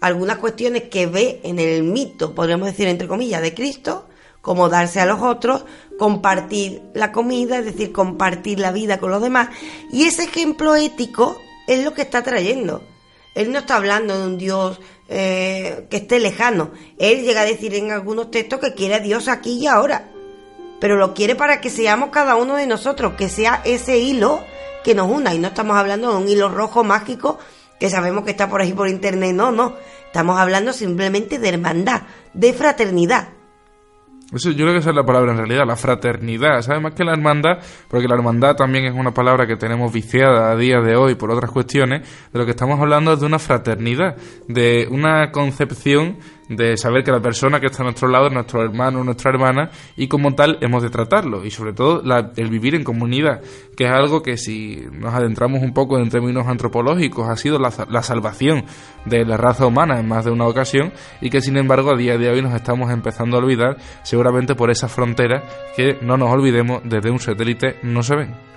algunas 0.00 0.38
cuestiones 0.38 0.84
que 0.84 1.06
ve 1.06 1.42
en 1.44 1.58
el 1.58 1.82
mito, 1.82 2.34
podríamos 2.34 2.68
decir 2.68 2.88
entre 2.88 3.06
comillas, 3.06 3.42
de 3.42 3.52
Cristo, 3.52 4.08
como 4.40 4.70
darse 4.70 5.00
a 5.00 5.04
los 5.04 5.20
otros, 5.20 5.66
compartir 5.98 6.80
la 6.94 7.12
comida, 7.12 7.58
es 7.58 7.66
decir, 7.66 7.92
compartir 7.92 8.58
la 8.58 8.72
vida 8.72 8.98
con 8.98 9.10
los 9.10 9.20
demás. 9.20 9.50
Y 9.92 10.04
ese 10.04 10.24
ejemplo 10.24 10.76
ético 10.76 11.36
es 11.66 11.84
lo 11.84 11.92
que 11.92 12.00
está 12.00 12.22
trayendo. 12.22 12.82
Él 13.34 13.52
no 13.52 13.58
está 13.58 13.76
hablando 13.76 14.18
de 14.18 14.26
un 14.26 14.38
Dios 14.38 14.80
eh, 15.10 15.86
que 15.90 15.98
esté 15.98 16.20
lejano. 16.20 16.70
Él 16.96 17.24
llega 17.24 17.40
a 17.40 17.44
decir 17.44 17.74
en 17.74 17.90
algunos 17.90 18.30
textos 18.30 18.60
que 18.60 18.74
quiere 18.74 18.94
a 18.94 19.00
Dios 19.00 19.26
aquí 19.26 19.58
y 19.58 19.66
ahora, 19.66 20.08
pero 20.80 20.96
lo 20.96 21.14
quiere 21.14 21.34
para 21.34 21.60
que 21.60 21.68
seamos 21.68 22.10
cada 22.10 22.36
uno 22.36 22.54
de 22.54 22.68
nosotros, 22.68 23.14
que 23.14 23.28
sea 23.28 23.60
ese 23.64 23.98
hilo 23.98 24.40
que 24.84 24.94
nos 24.94 25.10
una. 25.10 25.34
Y 25.34 25.38
no 25.38 25.48
estamos 25.48 25.76
hablando 25.76 26.12
de 26.12 26.16
un 26.16 26.28
hilo 26.28 26.48
rojo 26.48 26.84
mágico 26.84 27.38
que 27.80 27.90
sabemos 27.90 28.24
que 28.24 28.30
está 28.30 28.48
por 28.48 28.60
ahí 28.60 28.72
por 28.72 28.88
internet, 28.88 29.34
no, 29.34 29.50
no. 29.50 29.74
Estamos 30.06 30.38
hablando 30.38 30.72
simplemente 30.72 31.38
de 31.38 31.48
hermandad, 31.48 32.02
de 32.32 32.52
fraternidad. 32.52 33.28
Eso, 34.32 34.50
yo 34.50 34.64
creo 34.64 34.72
que 34.72 34.78
esa 34.78 34.90
es 34.90 34.96
la 34.96 35.04
palabra 35.04 35.32
en 35.32 35.38
realidad, 35.38 35.66
la 35.66 35.76
fraternidad, 35.76 36.62
¿sabes? 36.62 36.80
Más 36.80 36.94
que 36.94 37.04
la 37.04 37.12
hermandad, 37.12 37.58
porque 37.88 38.06
la 38.06 38.14
hermandad 38.14 38.54
también 38.54 38.84
es 38.84 38.94
una 38.94 39.12
palabra 39.12 39.46
que 39.46 39.56
tenemos 39.56 39.92
viciada 39.92 40.52
a 40.52 40.56
día 40.56 40.80
de 40.80 40.94
hoy 40.94 41.16
por 41.16 41.30
otras 41.30 41.50
cuestiones, 41.50 42.02
de 42.32 42.38
lo 42.38 42.44
que 42.44 42.52
estamos 42.52 42.78
hablando 42.80 43.12
es 43.12 43.20
de 43.20 43.26
una 43.26 43.38
fraternidad, 43.38 44.16
de 44.46 44.86
una 44.90 45.32
concepción 45.32 46.18
de 46.50 46.76
saber 46.76 47.04
que 47.04 47.12
la 47.12 47.20
persona 47.20 47.60
que 47.60 47.66
está 47.66 47.82
a 47.82 47.84
nuestro 47.84 48.08
lado 48.08 48.26
es 48.26 48.32
nuestro 48.32 48.62
hermano 48.62 49.04
nuestra 49.04 49.30
hermana 49.30 49.70
y 49.96 50.08
como 50.08 50.34
tal 50.34 50.58
hemos 50.60 50.82
de 50.82 50.90
tratarlo 50.90 51.44
y 51.44 51.50
sobre 51.50 51.72
todo 51.72 52.02
el 52.36 52.50
vivir 52.50 52.74
en 52.74 52.82
comunidad, 52.82 53.40
que 53.76 53.84
es 53.84 53.90
algo 53.90 54.20
que 54.20 54.36
si 54.36 54.84
nos 54.92 55.14
adentramos 55.14 55.62
un 55.62 55.72
poco 55.72 55.98
en 55.98 56.10
términos 56.10 56.48
antropológicos 56.48 57.28
ha 57.28 57.36
sido 57.36 57.58
la, 57.60 57.72
la 57.88 58.02
salvación 58.02 58.64
de 59.04 59.24
la 59.24 59.36
raza 59.36 59.64
humana 59.64 60.00
en 60.00 60.08
más 60.08 60.24
de 60.24 60.32
una 60.32 60.46
ocasión 60.46 60.92
y 61.20 61.30
que 61.30 61.40
sin 61.40 61.56
embargo 61.56 61.92
a 61.92 61.96
día 61.96 62.18
de 62.18 62.28
hoy 62.28 62.42
nos 62.42 62.54
estamos 62.54 62.90
empezando 62.90 63.36
a 63.36 63.40
olvidar 63.40 63.76
seguramente 64.02 64.56
por 64.56 64.70
esas 64.70 64.90
fronteras 64.90 65.44
que 65.76 65.98
no 66.02 66.16
nos 66.16 66.30
olvidemos 66.30 66.82
desde 66.84 67.10
un 67.10 67.20
satélite 67.20 67.76
no 67.82 68.02
se 68.02 68.16
ven. 68.16 68.49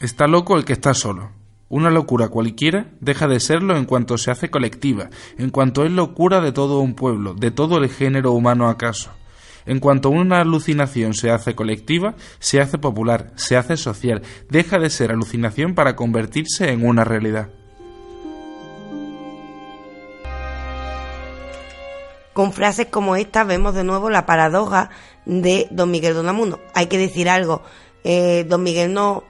Está 0.00 0.28
loco 0.28 0.56
el 0.56 0.64
que 0.64 0.74
está 0.74 0.94
solo. 0.94 1.32
Una 1.68 1.90
locura 1.90 2.28
cualquiera 2.28 2.86
deja 3.00 3.26
de 3.26 3.40
serlo 3.40 3.76
en 3.76 3.84
cuanto 3.84 4.16
se 4.16 4.30
hace 4.30 4.48
colectiva, 4.48 5.10
en 5.38 5.50
cuanto 5.50 5.84
es 5.84 5.90
locura 5.90 6.40
de 6.40 6.52
todo 6.52 6.78
un 6.78 6.94
pueblo, 6.94 7.34
de 7.34 7.50
todo 7.50 7.78
el 7.78 7.90
género 7.90 8.30
humano 8.30 8.68
acaso. 8.68 9.10
En 9.66 9.80
cuanto 9.80 10.10
una 10.10 10.40
alucinación 10.40 11.14
se 11.14 11.32
hace 11.32 11.56
colectiva, 11.56 12.14
se 12.38 12.60
hace 12.60 12.78
popular, 12.78 13.32
se 13.34 13.56
hace 13.56 13.76
social, 13.76 14.22
deja 14.48 14.78
de 14.78 14.88
ser 14.88 15.10
alucinación 15.10 15.74
para 15.74 15.96
convertirse 15.96 16.70
en 16.70 16.86
una 16.86 17.02
realidad. 17.02 17.48
Con 22.34 22.52
frases 22.52 22.86
como 22.86 23.16
esta 23.16 23.42
vemos 23.42 23.74
de 23.74 23.82
nuevo 23.82 24.10
la 24.10 24.26
paradoja 24.26 24.90
de 25.26 25.66
don 25.72 25.90
Miguel 25.90 26.14
Donamuno. 26.14 26.60
Hay 26.72 26.86
que 26.86 26.98
decir 26.98 27.28
algo, 27.28 27.62
eh, 28.04 28.46
don 28.48 28.62
Miguel 28.62 28.94
no 28.94 29.24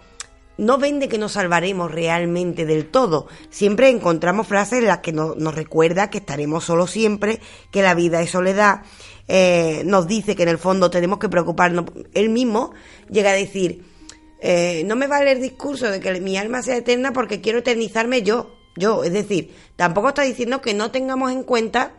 no 0.58 0.76
vende 0.76 1.08
que 1.08 1.18
nos 1.18 1.32
salvaremos 1.32 1.90
realmente 1.90 2.66
del 2.66 2.90
todo. 2.90 3.28
Siempre 3.48 3.88
encontramos 3.88 4.46
frases 4.46 4.80
en 4.80 4.86
las 4.86 4.98
que 4.98 5.12
nos 5.12 5.54
recuerda 5.54 6.10
que 6.10 6.18
estaremos 6.18 6.64
solos 6.64 6.90
siempre, 6.90 7.40
que 7.70 7.82
la 7.82 7.94
vida 7.94 8.20
es 8.20 8.30
soledad. 8.30 8.82
Eh, 9.28 9.82
nos 9.86 10.06
dice 10.06 10.34
que 10.34 10.42
en 10.42 10.48
el 10.50 10.58
fondo 10.58 10.90
tenemos 10.90 11.18
que 11.18 11.28
preocuparnos. 11.28 11.86
Él 12.12 12.28
mismo 12.28 12.72
llega 13.08 13.30
a 13.30 13.34
decir, 13.34 13.84
eh, 14.40 14.82
no 14.84 14.96
me 14.96 15.06
vale 15.06 15.32
el 15.32 15.40
discurso 15.40 15.90
de 15.90 16.00
que 16.00 16.20
mi 16.20 16.36
alma 16.36 16.62
sea 16.62 16.76
eterna 16.76 17.12
porque 17.12 17.40
quiero 17.40 17.60
eternizarme 17.60 18.22
yo. 18.22 18.54
Yo, 18.76 19.04
es 19.04 19.12
decir, 19.12 19.54
tampoco 19.76 20.08
está 20.08 20.22
diciendo 20.22 20.60
que 20.60 20.74
no 20.74 20.90
tengamos 20.90 21.32
en 21.32 21.42
cuenta 21.42 21.94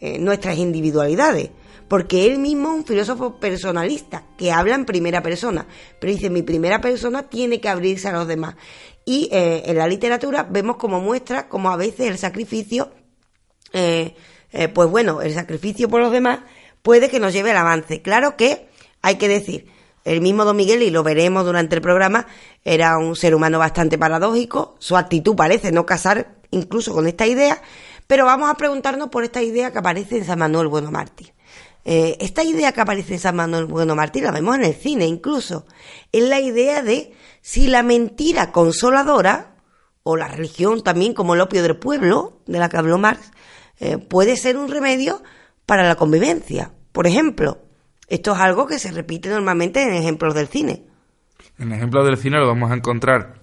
eh, 0.00 0.18
nuestras 0.18 0.58
individualidades 0.58 1.50
porque 1.88 2.26
él 2.26 2.38
mismo 2.38 2.70
es 2.70 2.74
un 2.74 2.84
filósofo 2.86 3.38
personalista 3.38 4.24
que 4.36 4.52
habla 4.52 4.74
en 4.74 4.84
primera 4.84 5.22
persona, 5.22 5.66
pero 6.00 6.12
dice 6.12 6.30
mi 6.30 6.42
primera 6.42 6.80
persona 6.80 7.24
tiene 7.24 7.60
que 7.60 7.68
abrirse 7.68 8.08
a 8.08 8.12
los 8.12 8.26
demás. 8.26 8.56
Y 9.04 9.28
eh, 9.32 9.64
en 9.66 9.76
la 9.76 9.86
literatura 9.86 10.46
vemos 10.48 10.76
como 10.76 11.00
muestra 11.00 11.48
como 11.48 11.70
a 11.70 11.76
veces 11.76 12.08
el 12.08 12.18
sacrificio, 12.18 12.90
eh, 13.72 14.14
eh, 14.52 14.68
pues 14.68 14.88
bueno, 14.88 15.20
el 15.20 15.34
sacrificio 15.34 15.88
por 15.88 16.00
los 16.00 16.12
demás 16.12 16.40
puede 16.82 17.10
que 17.10 17.20
nos 17.20 17.32
lleve 17.32 17.50
al 17.50 17.58
avance. 17.58 18.00
Claro 18.00 18.36
que 18.36 18.68
hay 19.02 19.16
que 19.16 19.28
decir, 19.28 19.66
el 20.04 20.20
mismo 20.20 20.44
Don 20.44 20.56
Miguel, 20.56 20.82
y 20.82 20.90
lo 20.90 21.02
veremos 21.02 21.44
durante 21.44 21.76
el 21.76 21.82
programa, 21.82 22.26
era 22.64 22.96
un 22.98 23.16
ser 23.16 23.34
humano 23.34 23.58
bastante 23.58 23.98
paradójico, 23.98 24.76
su 24.78 24.96
actitud 24.96 25.34
parece 25.34 25.72
no 25.72 25.84
casar 25.84 26.36
incluso 26.50 26.94
con 26.94 27.06
esta 27.06 27.26
idea, 27.26 27.60
pero 28.06 28.24
vamos 28.24 28.50
a 28.50 28.54
preguntarnos 28.54 29.08
por 29.08 29.24
esta 29.24 29.42
idea 29.42 29.72
que 29.72 29.78
aparece 29.78 30.18
en 30.18 30.24
San 30.24 30.38
Manuel 30.38 30.68
Bueno 30.68 30.90
Mártir. 30.90 31.33
Eh, 31.84 32.16
esta 32.20 32.42
idea 32.42 32.72
que 32.72 32.80
aparece 32.80 33.14
en 33.14 33.20
San 33.20 33.36
Manuel 33.36 33.66
Bueno 33.66 33.94
Martín, 33.94 34.24
la 34.24 34.30
vemos 34.30 34.56
en 34.56 34.64
el 34.64 34.74
cine 34.74 35.06
incluso, 35.06 35.66
es 36.12 36.22
la 36.22 36.40
idea 36.40 36.82
de 36.82 37.12
si 37.42 37.66
la 37.66 37.82
mentira 37.82 38.52
consoladora, 38.52 39.54
o 40.02 40.16
la 40.16 40.28
religión 40.28 40.82
también 40.82 41.14
como 41.14 41.34
el 41.34 41.40
opio 41.40 41.62
del 41.62 41.76
pueblo, 41.76 42.40
de 42.46 42.58
la 42.58 42.68
que 42.68 42.76
habló 42.76 42.98
Marx, 42.98 43.32
eh, 43.80 43.98
puede 43.98 44.36
ser 44.36 44.56
un 44.56 44.70
remedio 44.70 45.22
para 45.66 45.86
la 45.88 45.96
convivencia. 45.96 46.72
Por 46.92 47.06
ejemplo, 47.06 47.58
esto 48.08 48.32
es 48.32 48.38
algo 48.38 48.66
que 48.66 48.78
se 48.78 48.92
repite 48.92 49.30
normalmente 49.30 49.82
en 49.82 49.94
ejemplos 49.94 50.34
del 50.34 50.46
cine. 50.46 50.84
En 51.58 51.72
ejemplos 51.72 52.04
del 52.04 52.18
cine 52.18 52.38
lo 52.38 52.46
vamos 52.46 52.70
a 52.70 52.74
encontrar 52.74 53.40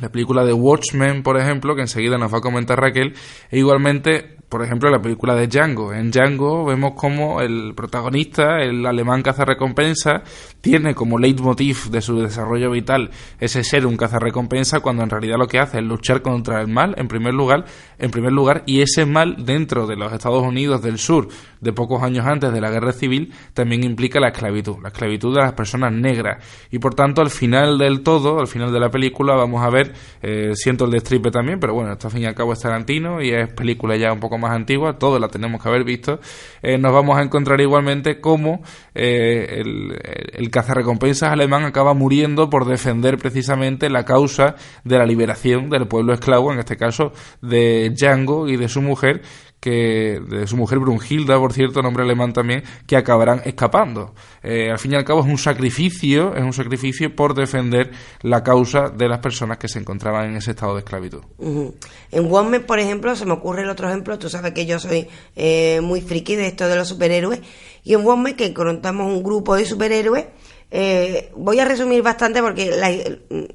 la 0.00 0.10
película 0.10 0.44
de 0.44 0.52
Watchmen, 0.52 1.22
por 1.22 1.38
ejemplo, 1.38 1.74
que 1.74 1.82
enseguida 1.82 2.18
nos 2.18 2.32
va 2.32 2.38
a 2.38 2.42
comentar 2.42 2.80
Raquel, 2.80 3.14
e 3.50 3.58
igualmente 3.58 4.38
por 4.52 4.62
ejemplo, 4.62 4.90
la 4.90 5.00
película 5.00 5.34
de 5.34 5.48
Django. 5.48 5.94
En 5.94 6.10
Django 6.10 6.66
vemos 6.66 6.92
como 6.94 7.40
el 7.40 7.72
protagonista, 7.74 8.58
el 8.58 8.84
alemán 8.84 9.22
cazarrecompensa, 9.22 10.24
tiene 10.60 10.94
como 10.94 11.18
leitmotiv 11.18 11.88
de 11.90 12.02
su 12.02 12.20
desarrollo 12.20 12.70
vital 12.70 13.10
ese 13.40 13.64
ser 13.64 13.86
un 13.86 13.96
cazarrecompensa 13.96 14.80
cuando 14.80 15.04
en 15.04 15.08
realidad 15.08 15.38
lo 15.38 15.48
que 15.48 15.58
hace 15.58 15.78
es 15.78 15.84
luchar 15.84 16.20
contra 16.20 16.60
el 16.60 16.68
mal 16.68 16.94
en 16.98 17.08
primer 17.08 17.32
lugar, 17.32 17.64
en 17.98 18.10
primer 18.10 18.32
lugar 18.32 18.62
y 18.66 18.82
ese 18.82 19.06
mal 19.06 19.36
dentro 19.42 19.86
de 19.86 19.96
los 19.96 20.12
Estados 20.12 20.42
Unidos 20.42 20.82
del 20.82 20.98
sur 20.98 21.28
de 21.62 21.72
pocos 21.72 22.02
años 22.02 22.26
antes 22.26 22.52
de 22.52 22.60
la 22.60 22.70
guerra 22.70 22.92
civil 22.92 23.32
también 23.54 23.84
implica 23.84 24.20
la 24.20 24.28
esclavitud, 24.28 24.76
la 24.82 24.88
esclavitud 24.88 25.34
de 25.34 25.40
las 25.40 25.54
personas 25.54 25.92
negras 25.92 26.44
y 26.70 26.78
por 26.78 26.94
tanto 26.94 27.22
al 27.22 27.30
final 27.30 27.78
del 27.78 28.02
todo, 28.02 28.38
al 28.38 28.48
final 28.48 28.70
de 28.70 28.80
la 28.80 28.90
película 28.90 29.34
vamos 29.34 29.62
a 29.62 29.70
ver, 29.70 29.94
eh, 30.20 30.50
siento 30.54 30.84
el 30.84 30.90
destripe 30.90 31.30
también, 31.30 31.58
pero 31.58 31.72
bueno, 31.72 31.92
esto 31.92 32.08
al 32.08 32.12
fin 32.12 32.22
y 32.22 32.26
al 32.26 32.34
cabo 32.34 32.52
es 32.52 32.60
Tarantino 32.60 33.22
y 33.22 33.30
es 33.30 33.50
película 33.54 33.96
ya 33.96 34.12
un 34.12 34.20
poco 34.20 34.36
más 34.38 34.41
antigua, 34.50 34.98
todos 34.98 35.20
la 35.20 35.28
tenemos 35.28 35.62
que 35.62 35.68
haber 35.68 35.84
visto, 35.84 36.20
eh, 36.62 36.78
nos 36.78 36.92
vamos 36.92 37.16
a 37.18 37.22
encontrar 37.22 37.60
igualmente 37.60 38.20
como 38.20 38.62
eh, 38.94 39.60
el, 39.60 39.96
el 40.32 40.50
cazarrecompensas 40.50 41.30
alemán 41.30 41.64
acaba 41.64 41.94
muriendo 41.94 42.50
por 42.50 42.64
defender 42.64 43.18
precisamente 43.18 43.88
la 43.88 44.04
causa 44.04 44.56
de 44.84 44.98
la 44.98 45.06
liberación 45.06 45.70
del 45.70 45.86
pueblo 45.86 46.12
esclavo, 46.12 46.52
en 46.52 46.58
este 46.58 46.76
caso 46.76 47.12
de 47.40 47.90
Django 47.90 48.48
y 48.48 48.56
de 48.56 48.68
su 48.68 48.82
mujer, 48.82 49.22
que 49.62 50.20
de 50.28 50.44
su 50.48 50.56
mujer 50.56 50.80
Brunhilda, 50.80 51.38
por 51.38 51.52
cierto, 51.52 51.82
nombre 51.82 52.02
alemán 52.02 52.32
también, 52.32 52.64
que 52.84 52.96
acabarán 52.96 53.42
escapando. 53.44 54.12
Eh, 54.42 54.72
al 54.72 54.78
fin 54.80 54.92
y 54.92 54.96
al 54.96 55.04
cabo 55.04 55.20
es 55.20 55.26
un 55.26 55.38
sacrificio, 55.38 56.34
es 56.34 56.42
un 56.42 56.52
sacrificio 56.52 57.14
por 57.14 57.32
defender 57.32 57.92
la 58.22 58.42
causa 58.42 58.88
de 58.88 59.08
las 59.08 59.20
personas 59.20 59.58
que 59.58 59.68
se 59.68 59.78
encontraban 59.78 60.30
en 60.30 60.36
ese 60.36 60.50
estado 60.50 60.74
de 60.74 60.80
esclavitud. 60.80 61.22
En 61.38 62.28
One 62.28 62.58
por 62.58 62.80
ejemplo, 62.80 63.14
se 63.14 63.24
me 63.24 63.34
ocurre 63.34 63.62
el 63.62 63.70
otro 63.70 63.88
ejemplo, 63.88 64.18
tú 64.18 64.28
sabes 64.28 64.52
que 64.52 64.66
yo 64.66 64.80
soy 64.80 65.06
eh, 65.36 65.80
muy 65.80 66.00
friki 66.00 66.34
de 66.34 66.48
esto 66.48 66.66
de 66.66 66.74
los 66.74 66.88
superhéroes, 66.88 67.40
y 67.84 67.94
en 67.94 68.04
One 68.04 68.34
que 68.34 68.52
contamos 68.52 69.06
un 69.06 69.22
grupo 69.22 69.54
de 69.54 69.64
superhéroes, 69.64 70.26
Eh, 70.74 71.30
voy 71.36 71.60
a 71.60 71.66
resumir 71.66 72.02
bastante 72.02 72.40
porque 72.40 72.70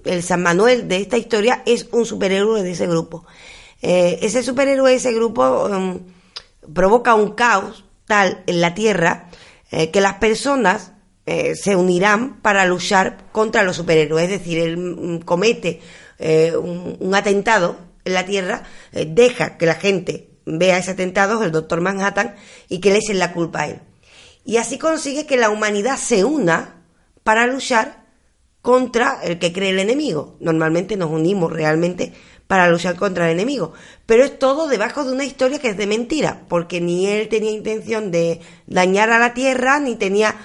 el 0.06 0.22
San 0.22 0.44
Manuel 0.44 0.88
de 0.88 0.98
esta 0.98 1.18
historia 1.18 1.64
es 1.66 1.88
un 1.92 2.06
superhéroe 2.06 2.62
de 2.62 2.74
ese 2.74 2.86
grupo. 2.86 3.26
Eh, 3.82 4.20
ese 4.22 4.44
superhéroe 4.44 4.96
ese 4.96 5.14
grupo 5.14 5.66
um, 5.66 6.00
provoca 6.74 7.16
un 7.16 7.32
caos 7.32 7.86
tal 8.06 8.44
en 8.48 8.62
la 8.62 8.74
Tierra 8.74 9.30
eh, 9.72 9.92
que 9.92 10.02
las 10.02 10.16
personas 10.16 10.94
se 11.28 11.76
unirán 11.76 12.40
para 12.42 12.66
luchar 12.66 13.30
contra 13.34 13.64
los 13.64 13.76
superhéroes. 13.76 14.24
Es 14.24 14.40
decir, 14.40 14.60
él 14.60 14.78
mm, 14.78 15.20
comete 15.26 15.82
un, 16.58 17.14
atentado 17.14 17.76
en 18.06 18.14
la 18.14 18.26
Tierra, 18.26 18.64
deja 18.94 19.58
que 19.58 19.66
la 19.66 19.76
gente 19.76 20.30
vea 20.46 20.78
ese 20.78 20.92
atentado, 20.92 21.44
el 21.44 21.52
doctor 21.52 21.82
Manhattan, 21.82 22.36
y 22.70 22.80
que 22.80 22.92
le 22.92 23.00
echen 23.00 23.20
la 23.20 23.34
culpa 23.34 23.64
a 23.64 23.68
él. 23.68 23.82
Y 24.46 24.56
así 24.56 24.78
consigue 24.78 25.26
que 25.26 25.36
la 25.36 25.50
humanidad 25.50 25.98
se 25.98 26.24
una 26.24 26.78
para 27.24 27.46
luchar 27.46 28.06
contra 28.62 29.20
el 29.24 29.40
que 29.40 29.52
cree 29.52 29.70
el 29.72 29.80
enemigo. 29.80 30.38
Normalmente 30.40 30.96
nos 30.96 31.12
unimos 31.12 31.52
realmente 31.52 32.14
para 32.48 32.70
luchar 32.70 32.96
contra 32.96 33.26
el 33.26 33.34
enemigo. 33.34 33.74
Pero 34.06 34.24
es 34.24 34.40
todo 34.40 34.68
debajo 34.68 35.04
de 35.04 35.12
una 35.12 35.26
historia 35.26 35.60
que 35.60 35.70
es 35.70 35.78
de 35.78 35.88
mentira, 35.88 36.42
porque 36.48 36.82
ni 36.82 37.08
él 37.08 37.28
tenía 37.30 37.52
intención 37.52 38.12
de 38.12 38.42
dañar 38.66 39.12
a 39.12 39.20
la 39.20 39.34
tierra, 39.34 39.80
ni 39.80 39.96
tenía... 39.96 40.36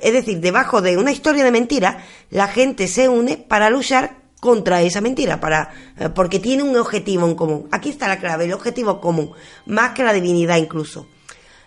Es 0.00 0.12
decir, 0.12 0.40
debajo 0.40 0.82
de 0.82 0.96
una 0.96 1.12
historia 1.12 1.44
de 1.44 1.50
mentira, 1.50 2.04
la 2.30 2.48
gente 2.48 2.86
se 2.86 3.08
une 3.08 3.36
para 3.36 3.70
luchar 3.70 4.18
contra 4.40 4.82
esa 4.82 5.00
mentira, 5.00 5.40
para, 5.40 5.70
eh, 5.98 6.08
porque 6.08 6.38
tiene 6.38 6.62
un 6.62 6.76
objetivo 6.76 7.26
en 7.26 7.34
común. 7.34 7.68
Aquí 7.70 7.90
está 7.90 8.08
la 8.08 8.18
clave, 8.18 8.44
el 8.44 8.52
objetivo 8.52 9.00
común, 9.00 9.32
más 9.66 9.90
que 9.92 10.04
la 10.04 10.12
divinidad 10.12 10.56
incluso. 10.56 11.08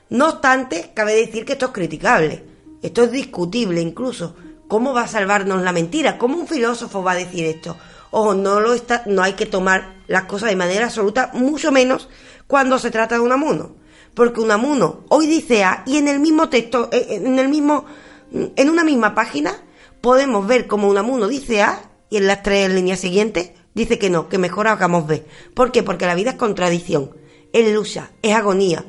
No 0.10 0.30
obstante, 0.30 0.91
cabe 0.94 1.16
decir 1.16 1.46
que 1.46 1.54
esto 1.54 1.68
es 1.68 1.72
criticable, 1.72 2.44
esto 2.82 3.04
es 3.04 3.12
discutible 3.12 3.82
incluso, 3.82 4.36
¿Cómo 4.74 4.91
va 4.91 5.04
a 5.04 5.08
salvarnos 5.08 5.62
la 5.62 5.72
mentira? 5.72 6.18
¿Cómo 6.18 6.36
un 6.36 6.48
filósofo 6.48 7.04
va 7.04 7.12
a 7.12 7.16
decir 7.16 7.46
esto? 7.46 7.78
Ojo, 8.16 8.36
no, 8.36 8.59
lo 8.59 8.76
está, 8.76 9.01
no 9.07 9.24
hay 9.24 9.34
que 9.34 9.47
tomar 9.47 9.95
las 10.05 10.26
cosas 10.26 10.49
de 10.49 10.55
manera 10.55 10.86
absoluta, 10.86 11.32
mucho 11.34 11.72
menos 11.72 12.09
cuando 12.45 12.78
se 12.78 12.91
trata 12.91 13.16
de 13.16 13.22
un 13.22 13.32
amuno. 13.32 13.76
Porque 14.14 14.39
un 14.39 14.51
amuno 14.51 15.03
hoy 15.09 15.26
dice 15.26 15.64
A 15.64 15.82
y 15.88 15.97
en 15.97 16.07
el 16.07 16.20
mismo 16.20 16.47
texto, 16.47 16.89
eh, 16.91 17.07
en 17.09 17.39
el 17.39 17.49
mismo, 17.49 17.86
en 18.32 18.70
una 18.70 18.84
misma 18.84 19.16
página, 19.16 19.55
podemos 19.99 20.45
ver 20.45 20.68
como 20.68 20.89
un 20.89 20.97
amuno 20.99 21.28
dice 21.28 21.64
A 21.64 21.89
y 22.11 22.18
en 22.18 22.28
las 22.28 22.43
tres 22.43 22.72
líneas 22.72 22.99
siguientes 22.99 23.53
dice 23.74 23.97
que 23.97 24.11
no, 24.11 24.30
que 24.30 24.38
mejor 24.38 24.68
hagamos 24.68 25.07
B. 25.07 25.26
¿Por 25.55 25.72
qué? 25.72 25.82
Porque 25.82 26.05
la 26.05 26.14
vida 26.14 26.30
es 26.30 26.36
contradicción, 26.36 27.18
es 27.51 27.74
lucha, 27.74 28.11
es 28.22 28.36
agonía. 28.36 28.86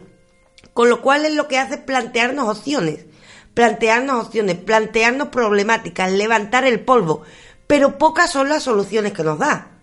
Con 0.75 0.91
lo 0.91 1.01
cual 1.01 1.25
es 1.25 1.33
lo 1.33 1.49
que 1.49 1.57
hace 1.57 1.79
plantearnos 1.79 2.47
opciones 2.47 3.07
plantearnos 3.55 4.27
opciones, 4.27 4.57
plantearnos 4.57 5.29
problemáticas, 5.29 6.13
levantar 6.13 6.65
el 6.65 6.81
polvo, 6.81 7.23
pero 7.75 7.99
pocas 7.99 8.31
son 8.31 8.49
las 8.49 8.63
soluciones 8.63 9.13
que 9.13 9.25
nos 9.25 9.37
da. 9.37 9.81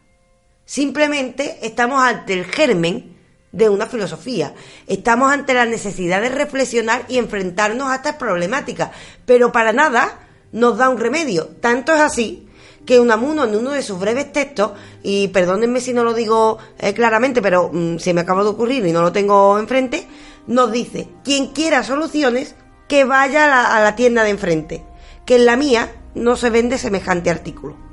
Simplemente 0.64 1.58
estamos 1.62 2.02
ante 2.02 2.32
el 2.32 2.46
germen 2.46 3.18
de 3.52 3.68
una 3.68 3.86
filosofía. 3.86 4.54
Estamos 4.88 5.30
ante 5.30 5.54
la 5.54 5.66
necesidad 5.66 6.22
de 6.22 6.30
reflexionar 6.30 7.04
y 7.10 7.18
enfrentarnos 7.18 7.90
a 7.90 7.96
estas 7.96 8.16
problemáticas, 8.16 8.92
pero 9.26 9.52
para 9.52 9.74
nada 9.74 10.20
nos 10.54 10.78
da 10.78 10.88
un 10.88 11.00
remedio. 11.00 11.50
Tanto 11.60 11.94
es 11.94 12.00
así 12.00 12.48
que 12.86 13.02
Unamuno 13.02 13.44
en 13.44 13.58
uno 13.58 13.72
de 13.72 13.84
sus 13.84 14.00
breves 14.00 14.32
textos, 14.32 14.72
y 15.04 15.28
perdónenme 15.28 15.82
si 15.82 15.92
no 15.92 16.06
lo 16.06 16.14
digo 16.14 16.60
eh, 16.80 16.94
claramente, 16.94 17.42
pero 17.42 17.72
mm, 17.74 17.98
se 17.98 18.14
me 18.14 18.22
acaba 18.22 18.44
de 18.44 18.52
ocurrir 18.52 18.86
y 18.86 18.94
no 18.94 19.02
lo 19.02 19.12
tengo 19.12 19.60
enfrente, 19.60 20.08
nos 20.48 20.72
dice, 20.72 21.10
quien 21.26 21.48
quiera 21.48 21.84
soluciones, 21.84 22.56
que 22.88 23.04
vaya 23.04 23.76
a 23.76 23.82
la, 23.82 23.96
tienda 23.98 24.24
de 24.24 24.30
enfrente, 24.30 24.86
que 25.26 25.36
en 25.36 25.46
la 25.46 25.58
mía 25.58 25.92
no 26.16 26.36
se 26.36 26.50
vende 26.50 26.78
semejante 26.78 27.30
artículo. 27.30 27.91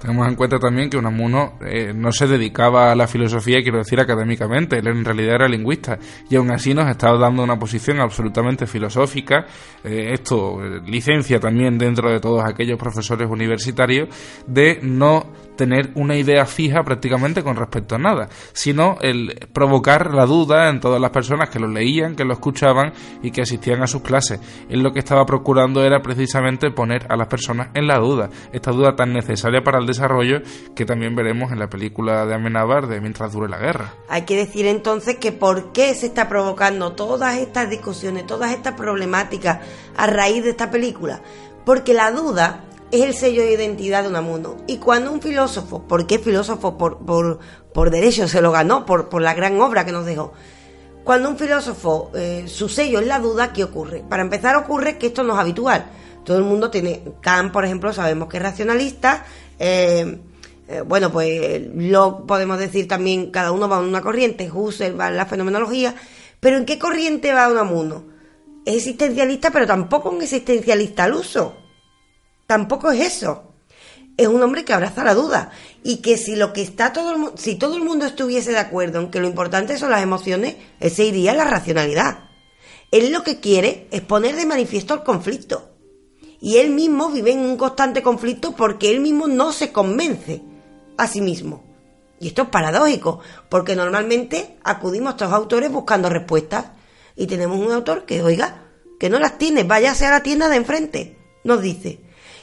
Tenemos 0.00 0.26
en 0.26 0.34
cuenta 0.34 0.58
también 0.58 0.88
que 0.88 0.96
Unamuno 0.96 1.58
eh, 1.60 1.92
no 1.94 2.10
se 2.10 2.26
dedicaba 2.26 2.90
a 2.90 2.94
la 2.94 3.06
filosofía, 3.06 3.60
quiero 3.60 3.78
decir 3.78 4.00
académicamente, 4.00 4.78
él 4.78 4.88
en 4.88 5.04
realidad 5.04 5.34
era 5.34 5.48
lingüista. 5.48 5.98
Y 6.30 6.36
aún 6.36 6.50
así 6.50 6.72
nos 6.72 6.88
estaba 6.88 7.18
dando 7.18 7.42
una 7.42 7.58
posición 7.58 8.00
absolutamente 8.00 8.66
filosófica, 8.66 9.44
eh, 9.84 10.14
esto 10.14 10.64
eh, 10.64 10.80
licencia 10.86 11.38
también 11.38 11.76
dentro 11.76 12.10
de 12.10 12.18
todos 12.18 12.42
aquellos 12.42 12.78
profesores 12.78 13.28
universitarios 13.28 14.08
de 14.46 14.78
no 14.80 15.26
tener 15.60 15.90
una 15.94 16.16
idea 16.16 16.46
fija 16.46 16.82
prácticamente 16.82 17.42
con 17.42 17.54
respecto 17.54 17.96
a 17.96 17.98
nada, 17.98 18.30
sino 18.54 18.96
el 19.02 19.46
provocar 19.52 20.14
la 20.14 20.24
duda 20.24 20.70
en 20.70 20.80
todas 20.80 20.98
las 20.98 21.10
personas 21.10 21.50
que 21.50 21.58
lo 21.58 21.68
leían, 21.68 22.16
que 22.16 22.24
lo 22.24 22.32
escuchaban 22.32 22.94
y 23.22 23.30
que 23.30 23.42
asistían 23.42 23.82
a 23.82 23.86
sus 23.86 24.00
clases. 24.00 24.40
Él 24.70 24.82
lo 24.82 24.90
que 24.90 25.00
estaba 25.00 25.26
procurando 25.26 25.84
era 25.84 26.00
precisamente 26.00 26.70
poner 26.70 27.04
a 27.10 27.16
las 27.18 27.28
personas 27.28 27.68
en 27.74 27.86
la 27.86 27.98
duda, 27.98 28.30
esta 28.54 28.70
duda 28.70 28.96
tan 28.96 29.12
necesaria 29.12 29.60
para 29.60 29.78
el 29.78 29.89
desarrollo 29.90 30.42
que 30.74 30.84
también 30.84 31.14
veremos 31.14 31.52
en 31.52 31.58
la 31.58 31.68
película 31.68 32.26
de 32.26 32.34
Amenábar 32.34 32.86
de 32.86 33.00
Mientras 33.00 33.32
dure 33.32 33.48
la 33.48 33.58
guerra. 33.58 33.94
Hay 34.08 34.22
que 34.22 34.36
decir 34.36 34.66
entonces 34.66 35.16
que 35.16 35.32
por 35.32 35.72
qué 35.72 35.94
se 35.94 36.06
está 36.06 36.28
provocando 36.28 36.92
todas 36.92 37.36
estas 37.36 37.68
discusiones, 37.70 38.26
todas 38.26 38.52
estas 38.52 38.74
problemáticas 38.74 39.60
a 39.96 40.06
raíz 40.06 40.44
de 40.44 40.50
esta 40.50 40.70
película. 40.70 41.20
Porque 41.64 41.94
la 41.94 42.10
duda 42.10 42.64
es 42.90 43.02
el 43.02 43.14
sello 43.14 43.42
de 43.42 43.52
identidad 43.52 44.02
de 44.02 44.08
Unamuno. 44.08 44.56
Y 44.66 44.78
cuando 44.78 45.12
un 45.12 45.20
filósofo, 45.20 45.82
¿por 45.86 46.06
qué 46.06 46.18
filósofo? 46.18 46.76
Por, 46.76 46.98
por, 46.98 47.38
por 47.72 47.90
derecho 47.90 48.26
se 48.28 48.40
lo 48.40 48.52
ganó, 48.52 48.86
por, 48.86 49.08
por 49.08 49.22
la 49.22 49.34
gran 49.34 49.60
obra 49.60 49.84
que 49.84 49.92
nos 49.92 50.06
dejó. 50.06 50.32
Cuando 51.04 51.28
un 51.28 51.38
filósofo, 51.38 52.10
eh, 52.14 52.44
su 52.46 52.68
sello 52.68 53.00
es 53.00 53.06
la 53.06 53.18
duda, 53.18 53.52
¿qué 53.52 53.64
ocurre? 53.64 54.04
Para 54.08 54.22
empezar 54.22 54.56
ocurre 54.56 54.98
que 54.98 55.06
esto 55.08 55.22
no 55.22 55.34
es 55.34 55.38
habitual. 55.38 55.86
Todo 56.24 56.36
el 56.36 56.44
mundo 56.44 56.70
tiene, 56.70 57.02
Kant, 57.20 57.52
por 57.52 57.64
ejemplo, 57.64 57.92
sabemos 57.92 58.28
que 58.28 58.36
es 58.36 58.42
racionalista. 58.42 59.24
Eh, 59.60 60.18
eh, 60.66 60.80
bueno, 60.80 61.12
pues 61.12 61.62
lo 61.74 62.26
podemos 62.26 62.58
decir 62.58 62.88
también, 62.88 63.30
cada 63.30 63.52
uno 63.52 63.68
va 63.68 63.78
en 63.78 63.84
una 63.84 64.00
corriente, 64.00 64.50
Husserl 64.50 64.98
va 64.98 65.08
en 65.08 65.16
la 65.16 65.26
fenomenología. 65.26 65.94
Pero 66.40 66.56
¿en 66.56 66.64
qué 66.64 66.78
corriente 66.78 67.32
va 67.32 67.48
Unamuno? 67.48 68.04
Es 68.64 68.76
existencialista, 68.76 69.50
pero 69.52 69.66
tampoco 69.66 70.10
un 70.10 70.22
existencialista 70.22 71.04
al 71.04 71.14
uso 71.14 71.60
Tampoco 72.50 72.90
es 72.90 73.14
eso. 73.14 73.54
Es 74.16 74.26
un 74.26 74.42
hombre 74.42 74.64
que 74.64 74.72
abraza 74.72 75.04
la 75.04 75.14
duda 75.14 75.52
y 75.84 75.98
que 75.98 76.16
si 76.16 76.34
lo 76.34 76.52
que 76.52 76.62
está 76.62 76.92
todo 76.92 77.14
el, 77.14 77.38
si 77.38 77.54
todo 77.54 77.76
el 77.76 77.84
mundo 77.84 78.06
estuviese 78.06 78.50
de 78.50 78.58
acuerdo 78.58 78.98
en 78.98 79.12
que 79.12 79.20
lo 79.20 79.28
importante 79.28 79.78
son 79.78 79.90
las 79.90 80.02
emociones, 80.02 80.56
él 80.80 80.90
se 80.90 81.04
iría 81.04 81.30
a 81.30 81.36
la 81.36 81.44
racionalidad. 81.44 82.24
Él 82.90 83.12
lo 83.12 83.22
que 83.22 83.38
quiere 83.38 83.86
es 83.92 84.00
poner 84.00 84.34
de 84.34 84.46
manifiesto 84.46 84.94
el 84.94 85.04
conflicto. 85.04 85.69
Y 86.40 86.56
él 86.56 86.70
mismo 86.70 87.10
vive 87.10 87.32
en 87.32 87.40
un 87.40 87.56
constante 87.56 88.02
conflicto 88.02 88.52
porque 88.52 88.90
él 88.90 89.00
mismo 89.00 89.26
no 89.28 89.52
se 89.52 89.72
convence 89.72 90.42
a 90.96 91.06
sí 91.06 91.20
mismo. 91.20 91.62
Y 92.18 92.28
esto 92.28 92.42
es 92.42 92.48
paradójico, 92.48 93.20
porque 93.48 93.76
normalmente 93.76 94.56
acudimos 94.62 95.12
a 95.12 95.16
estos 95.16 95.32
autores 95.32 95.70
buscando 95.70 96.08
respuestas. 96.08 96.66
Y 97.16 97.26
tenemos 97.26 97.58
un 97.58 97.72
autor 97.72 98.04
que, 98.04 98.22
oiga, 98.22 98.64
que 98.98 99.10
no 99.10 99.18
las 99.18 99.38
tiene, 99.38 99.64
váyase 99.64 100.06
a 100.06 100.10
la 100.10 100.22
tienda 100.22 100.48
de 100.48 100.56
enfrente. 100.56 101.16
Nos 101.44 101.62
dice, 101.62 102.00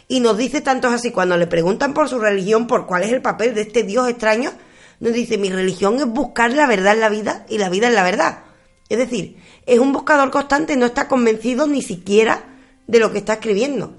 y 0.07 0.19
nos 0.19 0.37
dice 0.37 0.61
tantos 0.61 0.93
así, 0.93 1.11
cuando 1.11 1.37
le 1.37 1.47
preguntan 1.47 1.93
por 1.93 2.09
su 2.09 2.19
religión, 2.19 2.65
por 2.65 2.87
cuál 2.87 3.03
es 3.03 3.11
el 3.11 3.21
papel 3.21 3.53
de 3.53 3.61
este 3.61 3.83
Dios 3.83 4.07
extraño, 4.09 4.51
nos 4.99 5.13
dice, 5.13 5.37
mi 5.37 5.49
religión 5.51 5.97
es 5.97 6.07
buscar 6.07 6.51
la 6.53 6.65
verdad 6.65 6.93
en 6.93 6.99
la 6.99 7.09
vida 7.09 7.45
y 7.49 7.57
la 7.57 7.69
vida 7.69 7.87
en 7.87 7.95
la 7.95 8.03
verdad. 8.03 8.39
Es 8.89 8.97
decir, 8.97 9.37
es 9.65 9.79
un 9.79 9.93
buscador 9.93 10.31
constante, 10.31 10.75
no 10.77 10.87
está 10.87 11.07
convencido 11.07 11.67
ni 11.67 11.81
siquiera 11.81 12.56
de 12.87 12.99
lo 12.99 13.11
que 13.11 13.19
está 13.19 13.33
escribiendo. 13.33 13.93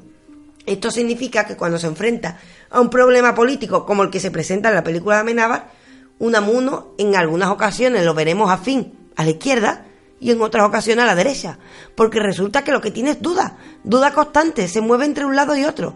Esto 0.66 0.91
significa 0.91 1.47
que 1.47 1.57
cuando 1.57 1.78
se 1.78 1.86
enfrenta 1.86 2.39
a 2.70 2.80
un 2.80 2.91
problema 2.91 3.34
político 3.34 3.86
como 3.86 4.03
el 4.03 4.11
que 4.11 4.20
se 4.20 4.30
presenta 4.30 4.68
en 4.68 4.74
la 4.74 4.84
película 4.84 5.16
de 5.16 5.20
Amenábar, 5.22 5.70
Unamuno 6.18 6.95
en 6.99 7.14
algunas 7.14 7.51
ocasiones 7.51 8.05
lo 8.05 8.12
veremos 8.12 8.51
afín 8.51 8.93
a 9.16 9.24
la 9.24 9.30
izquierda 9.30 9.86
y 10.20 10.30
en 10.30 10.43
otras 10.43 10.66
ocasiones 10.66 11.05
a 11.05 11.07
la 11.07 11.14
derecha, 11.14 11.59
porque 11.95 12.18
resulta 12.18 12.64
que 12.64 12.72
lo 12.72 12.80
que 12.80 12.91
tiene 12.91 13.12
es 13.12 13.22
duda, 13.22 13.57
duda 13.84 14.12
constante, 14.12 14.68
se 14.68 14.80
mueve 14.80 15.05
entre 15.05 15.24
un 15.24 15.36
lado 15.36 15.57
y 15.57 15.64
otro. 15.64 15.95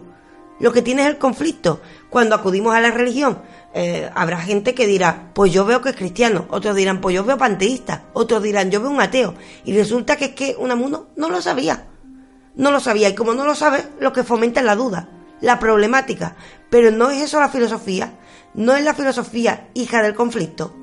Lo 0.59 0.71
que 0.71 0.81
tiene 0.81 1.01
es 1.01 1.09
el 1.09 1.17
conflicto. 1.17 1.81
Cuando 2.09 2.35
acudimos 2.35 2.73
a 2.73 2.79
la 2.79 2.91
religión, 2.91 3.39
eh, 3.73 4.09
habrá 4.15 4.39
gente 4.39 4.73
que 4.73 4.87
dirá, 4.87 5.31
pues 5.33 5.51
yo 5.51 5.65
veo 5.65 5.81
que 5.81 5.89
es 5.89 5.95
cristiano, 5.95 6.45
otros 6.49 6.75
dirán, 6.75 7.01
pues 7.01 7.15
yo 7.15 7.25
veo 7.25 7.37
panteísta, 7.37 8.05
otros 8.13 8.41
dirán, 8.41 8.71
yo 8.71 8.79
veo 8.79 8.91
un 8.91 9.01
ateo, 9.01 9.33
y 9.65 9.75
resulta 9.75 10.15
que 10.15 10.25
es 10.25 10.35
que 10.35 10.55
Unamuno 10.57 11.07
no 11.15 11.29
lo 11.29 11.41
sabía, 11.41 11.87
no 12.55 12.71
lo 12.71 12.79
sabía, 12.79 13.09
y 13.09 13.15
como 13.15 13.33
no 13.33 13.45
lo 13.45 13.55
sabe, 13.55 13.83
lo 13.99 14.13
que 14.13 14.23
fomenta 14.23 14.59
es 14.59 14.65
la 14.65 14.75
duda, 14.75 15.09
la 15.41 15.59
problemática, 15.59 16.35
pero 16.69 16.91
no 16.91 17.09
es 17.09 17.21
eso 17.21 17.39
la 17.39 17.49
filosofía, 17.49 18.19
no 18.53 18.75
es 18.75 18.83
la 18.83 18.93
filosofía 18.93 19.69
hija 19.73 20.01
del 20.01 20.15
conflicto, 20.15 20.73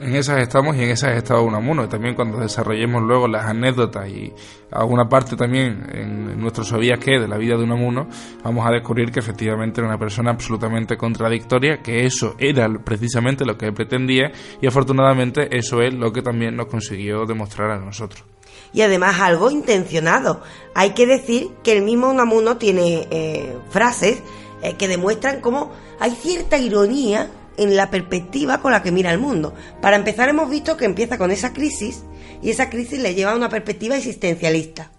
en 0.00 0.16
esas 0.16 0.40
estamos 0.40 0.76
y 0.76 0.82
en 0.82 0.90
esas 0.90 1.10
ha 1.10 1.16
estado 1.16 1.42
Unamuno. 1.44 1.84
Y 1.84 1.88
también 1.88 2.14
cuando 2.14 2.38
desarrollemos 2.38 3.02
luego 3.02 3.28
las 3.28 3.46
anécdotas 3.46 4.08
y 4.08 4.32
alguna 4.70 5.08
parte 5.08 5.36
también 5.36 5.86
en 5.92 6.40
nuestro 6.40 6.64
sabías 6.64 6.98
que 6.98 7.18
de 7.18 7.28
la 7.28 7.38
vida 7.38 7.56
de 7.56 7.64
Unamuno, 7.64 8.08
vamos 8.42 8.66
a 8.66 8.70
descubrir 8.70 9.12
que 9.12 9.20
efectivamente 9.20 9.80
era 9.80 9.88
una 9.88 9.98
persona 9.98 10.30
absolutamente 10.30 10.96
contradictoria, 10.96 11.80
que 11.80 12.04
eso 12.06 12.34
era 12.38 12.68
precisamente 12.84 13.44
lo 13.44 13.56
que 13.56 13.72
pretendía 13.72 14.32
y 14.60 14.66
afortunadamente 14.66 15.56
eso 15.56 15.80
es 15.80 15.94
lo 15.94 16.12
que 16.12 16.22
también 16.22 16.56
nos 16.56 16.66
consiguió 16.66 17.24
demostrar 17.24 17.70
a 17.70 17.78
nosotros. 17.78 18.33
Y 18.72 18.82
además 18.82 19.20
algo 19.20 19.50
intencionado. 19.50 20.42
Hay 20.74 20.90
que 20.90 21.06
decir 21.06 21.50
que 21.62 21.72
el 21.72 21.82
mismo 21.82 22.10
Unamuno 22.10 22.56
tiene 22.56 23.06
eh, 23.10 23.56
frases 23.70 24.18
eh, 24.62 24.74
que 24.76 24.88
demuestran 24.88 25.40
cómo 25.40 25.70
hay 26.00 26.12
cierta 26.12 26.58
ironía 26.58 27.30
en 27.56 27.76
la 27.76 27.90
perspectiva 27.90 28.60
con 28.60 28.72
la 28.72 28.82
que 28.82 28.92
mira 28.92 29.10
el 29.12 29.18
mundo. 29.18 29.54
Para 29.80 29.96
empezar 29.96 30.28
hemos 30.28 30.50
visto 30.50 30.76
que 30.76 30.84
empieza 30.84 31.18
con 31.18 31.30
esa 31.30 31.52
crisis 31.52 32.02
y 32.42 32.50
esa 32.50 32.70
crisis 32.70 32.98
le 32.98 33.14
lleva 33.14 33.32
a 33.32 33.36
una 33.36 33.48
perspectiva 33.48 33.96
existencialista. 33.96 34.90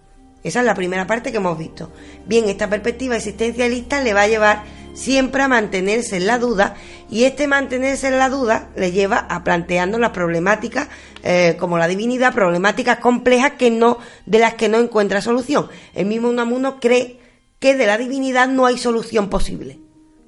Esa 0.46 0.60
es 0.60 0.66
la 0.68 0.76
primera 0.76 1.08
parte 1.08 1.32
que 1.32 1.38
hemos 1.38 1.58
visto. 1.58 1.92
Bien, 2.28 2.48
esta 2.48 2.70
perspectiva 2.70 3.16
existencialista 3.16 4.04
le 4.04 4.14
va 4.14 4.22
a 4.22 4.28
llevar 4.28 4.64
siempre 4.94 5.42
a 5.42 5.48
mantenerse 5.48 6.18
en 6.18 6.28
la 6.28 6.38
duda 6.38 6.76
y 7.10 7.24
este 7.24 7.48
mantenerse 7.48 8.10
en 8.10 8.20
la 8.20 8.30
duda 8.30 8.70
le 8.76 8.92
lleva 8.92 9.18
a 9.18 9.44
planteando 9.44 9.98
las 9.98 10.12
problemáticas 10.12 10.88
eh, 11.24 11.58
como 11.60 11.80
la 11.80 11.88
divinidad, 11.88 12.32
problemáticas 12.32 13.00
complejas 13.00 13.54
que 13.54 13.72
no, 13.72 13.98
de 14.28 14.38
las 14.38 14.54
que 14.54 14.70
no 14.70 14.78
encuentra 14.78 15.20
solución. 15.20 15.68
El 15.96 16.06
mismo 16.06 16.30
Unamuno 16.30 16.80
cree 16.80 17.20
que 17.58 17.76
de 17.76 17.88
la 17.88 17.98
divinidad 17.98 18.48
no 18.48 18.68
hay 18.68 18.78
solución 18.78 19.32
posible. 19.32 19.80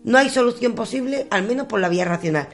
No 0.04 0.18
hay 0.18 0.32
solución 0.32 0.74
posible, 0.74 1.28
al 1.30 1.44
menos 1.44 1.68
por 1.68 1.80
la 1.80 1.90
vía 1.90 2.06
racional. 2.06 2.48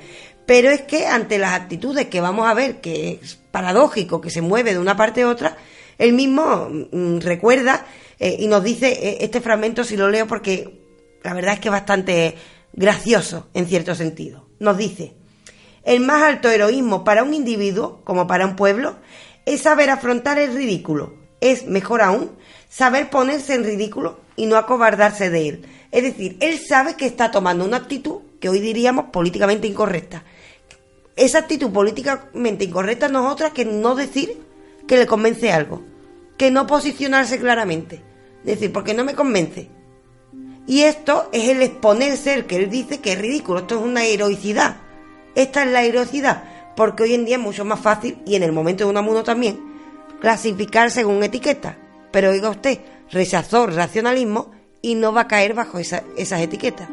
Pero 0.46 0.70
es 0.70 0.82
que 0.82 1.08
ante 1.08 1.38
las 1.38 1.54
actitudes 1.54 2.08
que 2.08 2.20
vamos 2.20 2.46
a 2.46 2.54
ver, 2.54 2.82
que 2.82 3.22
es 3.22 3.40
paradójico, 3.52 4.20
que 4.20 4.32
se 4.32 4.42
mueve 4.42 4.74
de 4.74 4.80
una 4.80 4.98
parte 4.98 5.22
a 5.22 5.30
otra, 5.30 5.56
él 5.98 6.14
mismo 6.14 6.70
mm, 6.92 7.20
recuerda 7.20 7.86
eh, 8.20 8.38
y 8.40 8.48
nos 8.48 8.64
dice 8.64 8.88
eh, 8.92 9.18
este 9.22 9.42
fragmento, 9.42 9.84
si 9.84 9.98
lo 9.98 10.10
leo, 10.10 10.28
porque 10.28 10.82
la 11.24 11.34
verdad 11.34 11.56
es 11.56 11.60
que 11.60 11.70
es 11.70 11.74
bastante 11.74 12.36
gracioso 12.74 13.48
en 13.54 13.68
cierto 13.68 13.96
sentido. 13.96 14.48
Nos 14.60 14.78
dice, 14.78 15.14
el 15.84 16.00
más 16.00 16.24
alto 16.24 16.50
heroísmo 16.50 17.04
para 17.04 17.24
un 17.24 17.34
individuo, 17.34 18.02
como 18.04 18.28
para 18.28 18.46
un 18.46 18.56
pueblo, 18.56 18.96
es 19.46 19.62
saber 19.62 19.90
afrontar 19.90 20.40
el 20.40 20.54
ridículo. 20.54 21.16
Es, 21.42 21.66
mejor 21.66 22.02
aún, 22.02 22.32
saber 22.70 23.10
ponerse 23.10 23.54
en 23.54 23.66
ridículo 23.66 24.20
y 24.36 24.46
no 24.46 24.56
acobardarse 24.56 25.30
de 25.30 25.50
él. 25.50 25.66
Es 25.92 26.04
decir, 26.04 26.38
él 26.40 26.60
sabe 26.60 26.96
que 26.96 27.06
está 27.06 27.32
tomando 27.32 27.66
una 27.66 27.78
actitud 27.78 28.22
que 28.40 28.50
hoy 28.50 28.60
diríamos 28.60 29.06
políticamente 29.12 29.68
incorrecta. 29.68 30.24
Esa 31.16 31.40
actitud 31.40 31.72
políticamente 31.72 32.64
incorrecta 32.64 33.10
no 33.10 33.28
es 33.28 33.34
otra 33.34 33.52
que 33.52 33.66
no 33.66 33.94
decir 33.94 34.38
que 34.88 34.98
le 34.98 35.08
convence 35.08 35.52
algo, 35.52 35.82
que 36.38 36.52
no 36.52 36.68
posicionarse 36.68 37.40
claramente. 37.40 38.02
Es 38.40 38.56
decir, 38.56 38.74
porque 38.74 38.94
no 38.94 39.06
me 39.06 39.16
convence. 39.16 39.70
Y 40.68 40.82
esto 40.82 41.30
es 41.32 41.50
el 41.50 41.62
exponerse, 41.62 42.34
el 42.34 42.46
que 42.46 42.58
él 42.58 42.70
dice 42.70 43.00
que 43.00 43.14
es 43.14 43.20
ridículo. 43.20 43.60
Esto 43.60 43.78
es 43.78 43.82
una 43.82 44.06
heroicidad. 44.06 44.78
Esta 45.36 45.64
es 45.64 45.72
la 45.72 45.84
heroicidad, 45.84 46.44
porque 46.76 47.04
hoy 47.04 47.14
en 47.14 47.26
día 47.26 47.38
es 47.38 47.42
mucho 47.42 47.66
más 47.66 47.80
fácil, 47.80 48.22
y 48.26 48.36
en 48.36 48.44
el 48.44 48.52
momento 48.52 48.84
de 48.84 48.90
un 48.90 48.98
amuno 48.98 49.24
también, 49.24 49.60
clasificar 50.22 50.92
según 50.92 51.24
etiqueta. 51.24 51.78
Pero 52.12 52.30
oiga 52.30 52.50
usted, 52.50 52.80
rechazó 53.12 53.68
racionalismo 53.68 54.52
y 54.82 54.96
no 54.96 55.12
va 55.12 55.22
a 55.22 55.28
caer 55.28 55.54
bajo 55.54 55.80
esas 55.80 56.42
etiquetas. 56.42 56.88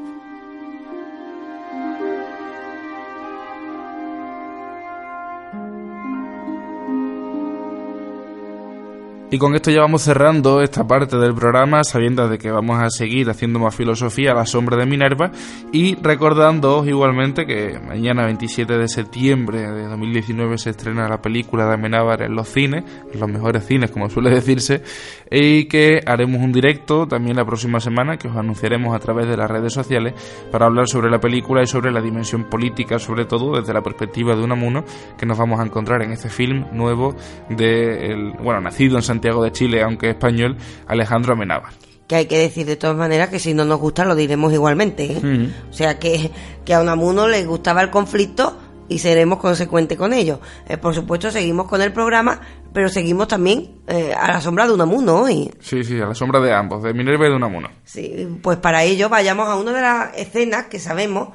Y 9.33 9.39
con 9.39 9.55
esto 9.55 9.71
ya 9.71 9.83
vamos 9.83 10.03
cerrando 10.03 10.61
esta 10.61 10.85
parte 10.89 11.17
del 11.17 11.37
programa, 11.37 11.85
sabiendo 11.85 12.29
de 12.29 12.37
que 12.37 12.51
vamos 12.51 12.83
a 12.83 12.91
seguir 12.91 13.31
haciendo 13.31 13.61
más 13.61 13.77
filosofía 13.77 14.33
a 14.33 14.35
la 14.35 14.45
sombra 14.45 14.77
de 14.77 14.87
Minerva 14.87 15.31
y 15.71 15.95
recordándoos 15.95 16.89
igualmente 16.89 17.47
que 17.47 17.79
mañana 17.79 18.25
27 18.25 18.77
de 18.77 18.89
septiembre 18.89 19.71
de 19.71 19.87
2019 19.87 20.59
se 20.59 20.71
estrena 20.71 21.09
la 21.09 21.23
película 21.23 21.67
de 21.67 21.75
Amenábar 21.75 22.23
en 22.23 22.35
los 22.35 22.49
cines, 22.49 22.83
los 23.15 23.31
mejores 23.31 23.65
cines 23.65 23.93
como 23.93 24.11
suele 24.11 24.31
decirse, 24.31 24.83
y 25.31 25.67
que 25.67 26.01
haremos 26.05 26.43
un 26.43 26.51
directo 26.51 27.07
también 27.07 27.37
la 27.37 27.45
próxima 27.45 27.79
semana 27.79 28.17
que 28.17 28.27
os 28.27 28.37
anunciaremos 28.37 28.97
a 28.97 28.99
través 28.99 29.29
de 29.29 29.37
las 29.37 29.49
redes 29.49 29.73
sociales 29.73 30.15
para 30.51 30.67
hablar 30.67 30.89
sobre 30.89 31.09
la 31.09 31.21
película 31.21 31.63
y 31.63 31.69
sobre 31.69 31.93
la 31.93 32.01
dimensión 32.01 32.51
política, 32.51 32.99
sobre 32.99 33.27
todo 33.27 33.61
desde 33.61 33.73
la 33.73 33.83
perspectiva 33.83 34.35
de 34.35 34.43
Unamuno 34.43 34.83
que 35.17 35.25
nos 35.25 35.39
vamos 35.39 35.61
a 35.61 35.65
encontrar 35.65 36.03
en 36.03 36.11
este 36.11 36.31
film 36.31 36.65
nuevo 36.73 37.15
de 37.49 38.33
bueno, 38.43 38.61
nacido 38.61 38.97
en 38.97 39.03
San 39.03 39.20
Santiago 39.21 39.45
de 39.45 39.53
Chile, 39.53 39.83
aunque 39.83 40.09
español, 40.09 40.57
Alejandro 40.87 41.35
Amenábar 41.35 41.73
que 42.09 42.17
hay 42.17 42.27
que 42.27 42.39
decir 42.39 42.67
de 42.67 42.75
todas 42.75 42.97
maneras 42.97 43.29
que 43.29 43.39
si 43.39 43.55
no 43.55 43.65
nos 43.65 43.79
gusta 43.79 44.05
lo 44.05 44.17
diremos 44.17 44.53
igualmente. 44.53 45.13
¿eh? 45.13 45.49
O 45.71 45.73
sea 45.73 46.01
que, 46.01 46.33
que 46.65 46.75
a 46.75 46.81
Unamuno 46.81 47.29
le 47.29 47.45
gustaba 47.45 47.83
el 47.83 47.91
conflicto 47.91 48.59
y 48.89 48.99
seremos 48.99 49.39
consecuentes 49.39 49.97
con 49.97 50.13
ello. 50.13 50.41
Eh, 50.69 50.77
por 50.77 50.93
supuesto, 50.93 51.31
seguimos 51.31 51.69
con 51.69 51.81
el 51.83 51.93
programa, 51.93 52.41
pero 52.73 52.89
seguimos 52.89 53.29
también 53.29 53.77
eh, 53.87 54.13
a 54.13 54.27
la 54.27 54.41
sombra 54.41 54.67
de 54.67 54.73
Unamuno 54.73 55.21
hoy. 55.23 55.53
Sí, 55.61 55.85
sí, 55.85 56.01
a 56.01 56.07
la 56.07 56.15
sombra 56.17 56.41
de 56.41 56.53
ambos, 56.53 56.83
de 56.83 56.95
Minerva 56.95 57.27
y 57.27 57.31
de 57.31 57.37
Unamuno. 57.37 57.69
Sí, 57.85 58.27
pues 58.43 58.59
para 58.59 58.83
ello 58.83 59.09
vayamos 59.09 59.49
a 59.49 59.55
una 59.55 59.73
de 59.73 59.81
las 59.81 60.17
escenas 60.17 60.67
que 60.67 60.81
sabemos 60.81 61.29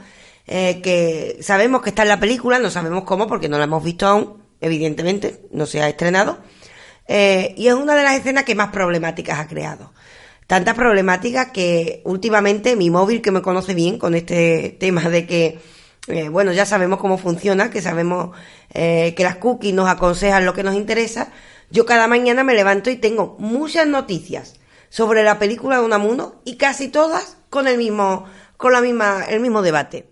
que 0.46 1.38
sabemos 1.40 1.84
que 1.84 1.90
está 1.92 2.02
en 2.02 2.10
la 2.10 2.20
película, 2.20 2.60
no 2.60 2.70
sabemos 2.70 3.06
cómo 3.06 3.28
porque 3.28 3.48
no 3.48 3.58
la 3.58 3.64
hemos 3.64 3.82
visto 3.82 4.08
aún, 4.08 4.44
evidentemente, 4.60 5.48
no 5.52 5.66
se 5.66 5.82
ha 5.82 5.88
estrenado 5.88 6.40
eh, 7.08 7.54
y 7.58 7.68
es 7.68 7.74
una 7.74 7.96
de 7.96 8.04
las 8.04 8.18
escenas 8.18 8.44
que 8.44 8.56
más 8.56 8.70
problemáticas 8.70 9.40
ha 9.40 9.48
creado. 9.48 9.94
Tantas 10.48 10.76
problemáticas 10.76 11.52
que 11.52 12.02
últimamente 12.04 12.76
mi 12.76 12.90
móvil, 12.90 13.22
que 13.22 13.32
me 13.32 13.42
conoce 13.42 13.74
bien 13.74 13.98
con 13.98 14.14
este 14.16 14.76
tema 14.80 15.10
de 15.10 15.26
que, 15.26 15.60
eh, 16.08 16.30
bueno, 16.30 16.52
ya 16.54 16.66
sabemos 16.66 17.00
cómo 17.00 17.18
funciona, 17.18 17.72
que 17.72 17.82
sabemos 17.82 18.36
eh, 18.74 19.14
que 19.16 19.24
las 19.24 19.38
cookies 19.38 19.74
nos 19.74 19.90
aconsejan 19.90 20.46
lo 20.46 20.54
que 20.54 20.64
nos 20.64 20.76
interesa, 20.76 21.30
yo 21.72 21.86
cada 21.86 22.08
mañana 22.08 22.44
me 22.44 22.54
levanto 22.54 22.92
y 22.92 22.98
tengo 22.98 23.36
muchas 23.40 23.88
noticias 23.88 24.56
sobre 24.90 25.24
la 25.24 25.40
película 25.40 25.80
de 25.80 25.86
Unamuno 25.86 26.42
y 26.46 26.58
casi 26.58 26.90
todas 26.90 27.38
con 27.50 27.68
el 27.68 27.78
mismo, 27.78 28.26
con 28.58 28.72
la 28.72 28.82
misma, 28.82 29.24
el 29.28 29.40
mismo 29.40 29.62
debate. 29.64 30.12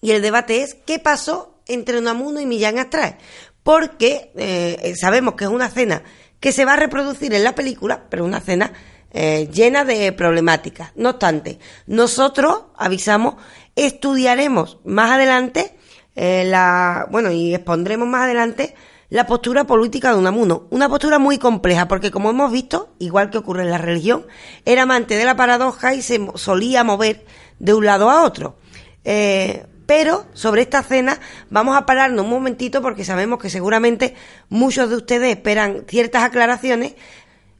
Y 0.00 0.12
el 0.12 0.22
debate 0.22 0.62
es 0.62 0.74
qué 0.74 0.98
pasó 0.98 1.60
entre 1.66 1.98
Unamuno 1.98 2.40
y 2.40 2.46
Millán 2.46 2.78
Astray 2.78 3.16
porque 3.62 4.32
eh, 4.36 4.94
sabemos 4.96 5.34
que 5.34 5.44
es 5.44 5.50
una 5.50 5.68
cena 5.68 6.02
que 6.40 6.52
se 6.52 6.64
va 6.64 6.72
a 6.74 6.76
reproducir 6.76 7.32
en 7.34 7.44
la 7.44 7.54
película, 7.54 8.04
pero 8.10 8.24
una 8.24 8.40
cena 8.40 8.72
eh, 9.12 9.48
llena 9.52 9.84
de 9.84 10.10
problemáticas. 10.12 10.92
No 10.96 11.10
obstante, 11.10 11.58
nosotros 11.86 12.64
avisamos, 12.76 13.36
estudiaremos 13.76 14.78
más 14.84 15.10
adelante 15.10 15.76
eh, 16.16 16.44
la, 16.46 17.06
bueno, 17.10 17.30
y 17.30 17.54
expondremos 17.54 18.08
más 18.08 18.22
adelante 18.22 18.74
la 19.10 19.26
postura 19.26 19.64
política 19.64 20.12
de 20.12 20.18
Unamuno. 20.18 20.66
Una 20.70 20.88
postura 20.88 21.18
muy 21.18 21.36
compleja, 21.38 21.86
porque 21.86 22.10
como 22.10 22.30
hemos 22.30 22.50
visto, 22.50 22.94
igual 22.98 23.28
que 23.28 23.38
ocurre 23.38 23.62
en 23.62 23.70
la 23.70 23.78
religión, 23.78 24.26
era 24.64 24.82
amante 24.82 25.16
de 25.16 25.26
la 25.26 25.36
paradoja 25.36 25.94
y 25.94 26.00
se 26.00 26.26
solía 26.34 26.82
mover 26.82 27.26
de 27.58 27.74
un 27.74 27.84
lado 27.84 28.10
a 28.10 28.24
otro. 28.24 28.56
Eh, 29.04 29.66
pero 29.94 30.24
sobre 30.32 30.62
esta 30.62 30.82
cena 30.82 31.20
vamos 31.50 31.76
a 31.76 31.84
pararnos 31.84 32.24
un 32.24 32.30
momentito 32.30 32.80
porque 32.80 33.04
sabemos 33.04 33.38
que 33.38 33.50
seguramente 33.50 34.14
muchos 34.48 34.88
de 34.88 34.96
ustedes 34.96 35.36
esperan 35.36 35.84
ciertas 35.86 36.22
aclaraciones 36.22 36.94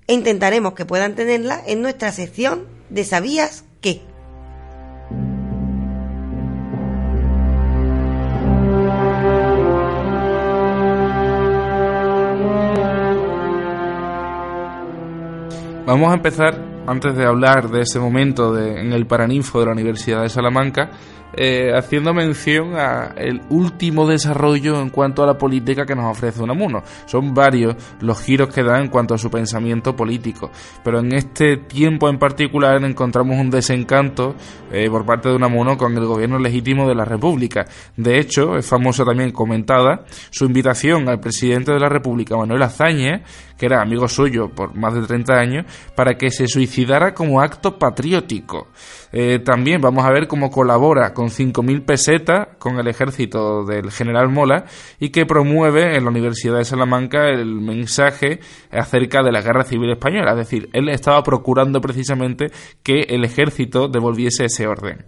e 0.07 0.14
intentaremos 0.14 0.72
que 0.72 0.87
puedan 0.87 1.14
tenerlas 1.14 1.61
en 1.66 1.83
nuestra 1.83 2.11
sección 2.11 2.68
de 2.89 3.05
¿Sabías 3.05 3.66
qué? 3.83 4.01
Vamos 15.85 16.11
a 16.11 16.14
empezar, 16.14 16.59
antes 16.87 17.14
de 17.14 17.26
hablar 17.26 17.68
de 17.68 17.83
ese 17.83 17.99
momento 17.99 18.59
en 18.59 18.95
el 18.95 19.07
Paraninfo 19.07 19.61
de 19.61 19.66
la 19.66 19.72
Universidad 19.72 20.22
de 20.22 20.30
Salamanca, 20.30 20.93
eh, 21.35 21.72
haciendo 21.74 22.12
mención 22.12 22.76
a 22.76 23.14
el 23.16 23.41
último 23.49 24.07
desarrollo 24.07 24.80
en 24.80 24.91
cuanto 24.91 25.22
a 25.22 25.26
la 25.26 25.39
política 25.39 25.87
que 25.87 25.95
nos 25.95 26.11
ofrece 26.11 26.43
Unamuno. 26.43 26.83
Son 27.07 27.35
varios 27.35 27.76
los 28.01 28.20
giros 28.20 28.49
que 28.49 28.62
da 28.62 28.80
en 28.80 28.89
cuanto 28.89 29.14
a 29.14 29.18
su 29.18 29.30
pensamiento 29.30 29.97
político, 29.97 30.51
pero 30.85 31.01
en 31.01 31.12
este 31.14 31.57
tiempo 31.57 32.09
en 32.09 32.18
particular 32.18 32.83
encontramos 32.85 33.39
un 33.39 33.51
desencanto 33.51 34.35
eh, 34.70 34.89
por 34.91 35.05
parte 35.05 35.28
de 35.28 35.37
Unamuno 35.37 35.76
con 35.76 35.97
el 35.97 36.05
gobierno 36.07 36.39
legítimo 36.39 36.89
de 36.89 36.95
la 36.95 37.05
República. 37.05 37.66
De 37.97 38.18
hecho, 38.18 38.57
es 38.57 38.66
famosa 38.66 39.05
también 39.05 39.33
comentada 39.33 40.05
su 40.30 40.45
invitación 40.45 41.09
al 41.09 41.20
presidente 41.20 41.72
de 41.72 41.80
la 41.80 41.89
República, 41.89 42.37
Manuel 42.37 42.62
Azañez, 42.62 43.22
que 43.57 43.66
era 43.66 43.80
amigo 43.80 44.09
suyo 44.09 44.49
por 44.49 44.76
más 44.76 44.95
de 44.95 45.03
30 45.03 45.35
años, 45.35 45.66
para 45.95 46.14
que 46.14 46.30
se 46.30 46.47
suicidara 46.49 47.14
como 47.14 47.41
acto 47.41 47.78
patriótico. 47.78 48.68
Eh, 49.12 49.41
también 49.41 49.80
vamos 49.80 50.05
a 50.05 50.11
ver 50.11 50.26
cómo 50.26 50.51
colabora 50.51 51.12
con 51.12 51.22
5.000 51.29 51.85
pesetas 51.85 52.49
con 52.59 52.79
el 52.79 52.89
ejército 52.89 53.64
del 53.64 53.91
general 53.91 54.29
Mola 54.29 54.64
y 54.99 55.11
que 55.11 55.27
promueve 55.27 55.97
en 55.97 56.05
la 56.05 56.11
Universidad 56.11 56.59
de 56.59 56.64
Salamanca 56.64 57.29
el 57.29 57.61
mensaje 57.61 58.41
acerca 58.70 59.23
de 59.23 59.33
la 59.33 59.43
guerra 59.43 59.64
civil 59.64 59.91
española. 59.91 60.33
Es 60.33 60.39
decir, 60.39 60.68
él 60.73 60.89
estaba 60.89 61.23
procurando 61.23 61.81
precisamente 61.81 62.51
que 62.83 63.03
el 63.09 63.25
ejército 63.25 63.89
devolviese 63.89 64.47
ese 64.47 64.66
orden. 64.66 65.05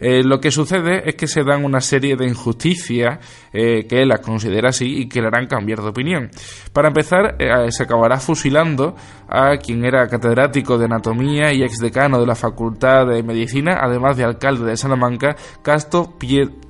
Eh, 0.00 0.22
lo 0.22 0.40
que 0.40 0.50
sucede 0.50 1.08
es 1.08 1.16
que 1.16 1.26
se 1.26 1.42
dan 1.42 1.64
una 1.64 1.80
serie 1.80 2.16
de 2.16 2.26
injusticias 2.26 3.18
eh, 3.52 3.86
que 3.88 4.02
él 4.02 4.08
las 4.08 4.20
considera 4.20 4.68
así 4.68 5.02
y 5.02 5.08
que 5.08 5.20
le 5.20 5.28
harán 5.28 5.46
cambiar 5.46 5.80
de 5.80 5.88
opinión. 5.88 6.30
Para 6.72 6.88
empezar, 6.88 7.36
eh, 7.38 7.70
se 7.70 7.82
acabará 7.82 8.18
fusilando 8.18 8.94
a 9.28 9.56
quien 9.56 9.84
era 9.84 10.06
catedrático 10.06 10.78
de 10.78 10.84
anatomía 10.84 11.52
y 11.52 11.62
exdecano 11.62 12.20
de 12.20 12.26
la 12.26 12.34
Facultad 12.34 13.06
de 13.06 13.22
Medicina, 13.22 13.78
además 13.80 14.16
de 14.16 14.24
alcalde 14.24 14.64
de 14.64 14.76
Salamanca, 14.76 15.36
Casto 15.62 16.16
Piet 16.18 16.67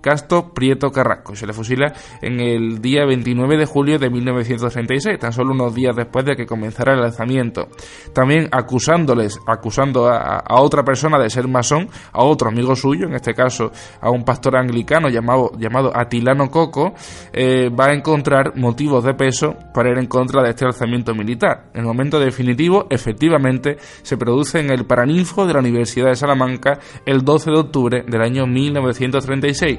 Casto 0.00 0.52
Prieto 0.52 0.90
Carrasco. 0.90 1.34
Se 1.34 1.46
le 1.46 1.52
fusila 1.52 1.92
en 2.22 2.40
el 2.40 2.80
día 2.80 3.04
29 3.04 3.56
de 3.56 3.66
julio 3.66 3.98
de 3.98 4.10
1936, 4.10 5.18
tan 5.18 5.32
solo 5.32 5.52
unos 5.52 5.74
días 5.74 5.94
después 5.94 6.24
de 6.24 6.36
que 6.36 6.46
comenzara 6.46 6.94
el 6.94 7.02
alzamiento. 7.02 7.68
También 8.12 8.48
acusándoles, 8.50 9.38
acusando 9.46 10.08
a, 10.08 10.42
otra 10.60 10.84
persona 10.84 11.18
de 11.18 11.30
ser 11.30 11.48
masón, 11.48 11.88
a 12.12 12.22
otro 12.22 12.48
amigo 12.48 12.74
suyo, 12.76 13.06
en 13.06 13.14
este 13.14 13.34
caso 13.34 13.70
a 14.00 14.10
un 14.10 14.24
pastor 14.24 14.56
anglicano 14.56 15.08
llamado, 15.08 15.52
llamado 15.58 15.92
Atilano 15.94 16.50
Coco, 16.50 16.94
eh, 17.32 17.68
va 17.68 17.86
a 17.86 17.94
encontrar 17.94 18.56
motivos 18.56 19.04
de 19.04 19.14
peso 19.14 19.56
para 19.74 19.90
ir 19.90 19.98
en 19.98 20.06
contra 20.06 20.42
de 20.42 20.50
este 20.50 20.64
alzamiento 20.64 21.14
militar. 21.14 21.70
En 21.74 21.80
el 21.80 21.86
momento 21.86 22.18
definitivo, 22.18 22.86
efectivamente, 22.90 23.76
se 24.02 24.16
produce 24.16 24.60
en 24.60 24.70
el 24.70 24.86
Paraninfo 24.86 25.46
de 25.46 25.54
la 25.54 25.60
Universidad 25.60 26.08
de 26.08 26.16
Salamanca 26.16 26.78
el 27.06 27.24
12 27.24 27.50
de 27.50 27.58
octubre 27.58 28.04
del 28.06 28.22
año 28.22 28.46
1936 28.46 29.78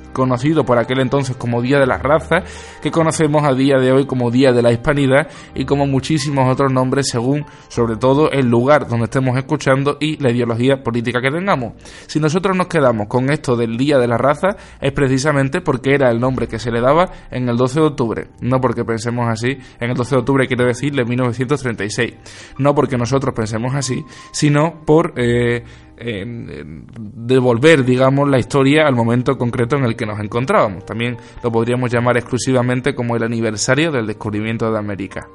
conocido 0.11 0.65
por 0.65 0.77
aquel 0.77 0.99
entonces 0.99 1.35
como 1.35 1.61
Día 1.61 1.79
de 1.79 1.85
las 1.85 2.01
Razas, 2.01 2.43
que 2.81 2.91
conocemos 2.91 3.43
a 3.43 3.53
día 3.53 3.77
de 3.77 3.91
hoy 3.91 4.05
como 4.05 4.31
Día 4.31 4.51
de 4.51 4.61
la 4.61 4.71
Hispanidad 4.71 5.27
y 5.55 5.65
como 5.65 5.87
muchísimos 5.87 6.51
otros 6.51 6.71
nombres 6.71 7.09
según 7.09 7.45
sobre 7.67 7.95
todo 7.95 8.31
el 8.31 8.47
lugar 8.47 8.87
donde 8.87 9.05
estemos 9.05 9.37
escuchando 9.37 9.97
y 9.99 10.17
la 10.17 10.31
ideología 10.31 10.83
política 10.83 11.21
que 11.21 11.31
tengamos. 11.31 11.73
Si 12.07 12.19
nosotros 12.19 12.55
nos 12.55 12.67
quedamos 12.67 13.07
con 13.07 13.31
esto 13.31 13.55
del 13.55 13.77
Día 13.77 13.97
de 13.97 14.07
la 14.07 14.17
Raza 14.17 14.55
es 14.79 14.91
precisamente 14.91 15.61
porque 15.61 15.93
era 15.93 16.09
el 16.09 16.19
nombre 16.19 16.47
que 16.47 16.59
se 16.59 16.71
le 16.71 16.81
daba 16.81 17.11
en 17.29 17.49
el 17.49 17.57
12 17.57 17.79
de 17.79 17.85
octubre, 17.85 18.27
no 18.41 18.59
porque 18.59 18.85
pensemos 18.85 19.27
así, 19.29 19.57
en 19.79 19.89
el 19.89 19.95
12 19.95 20.15
de 20.15 20.19
octubre 20.19 20.47
quiero 20.47 20.65
decir 20.65 20.93
de 20.93 21.05
1936, 21.05 22.13
no 22.57 22.75
porque 22.75 22.97
nosotros 22.97 23.33
pensemos 23.33 23.73
así, 23.75 24.03
sino 24.31 24.83
por... 24.85 25.13
Eh, 25.17 25.63
devolver, 26.03 27.85
digamos, 27.85 28.27
la 28.27 28.39
historia 28.39 28.87
al 28.87 28.95
momento 28.95 29.37
concreto 29.37 29.75
en 29.77 29.83
el 29.83 29.95
que 29.95 30.00
nos 30.05 30.19
encontrábamos. 30.19 30.85
También 30.85 31.17
lo 31.43 31.51
podríamos 31.51 31.91
llamar 31.91 32.17
exclusivamente 32.17 32.95
como 32.95 33.15
el 33.15 33.23
aniversario 33.23 33.91
del 33.91 34.07
descubrimiento 34.07 34.71
de 34.71 34.79
América. 34.79 35.27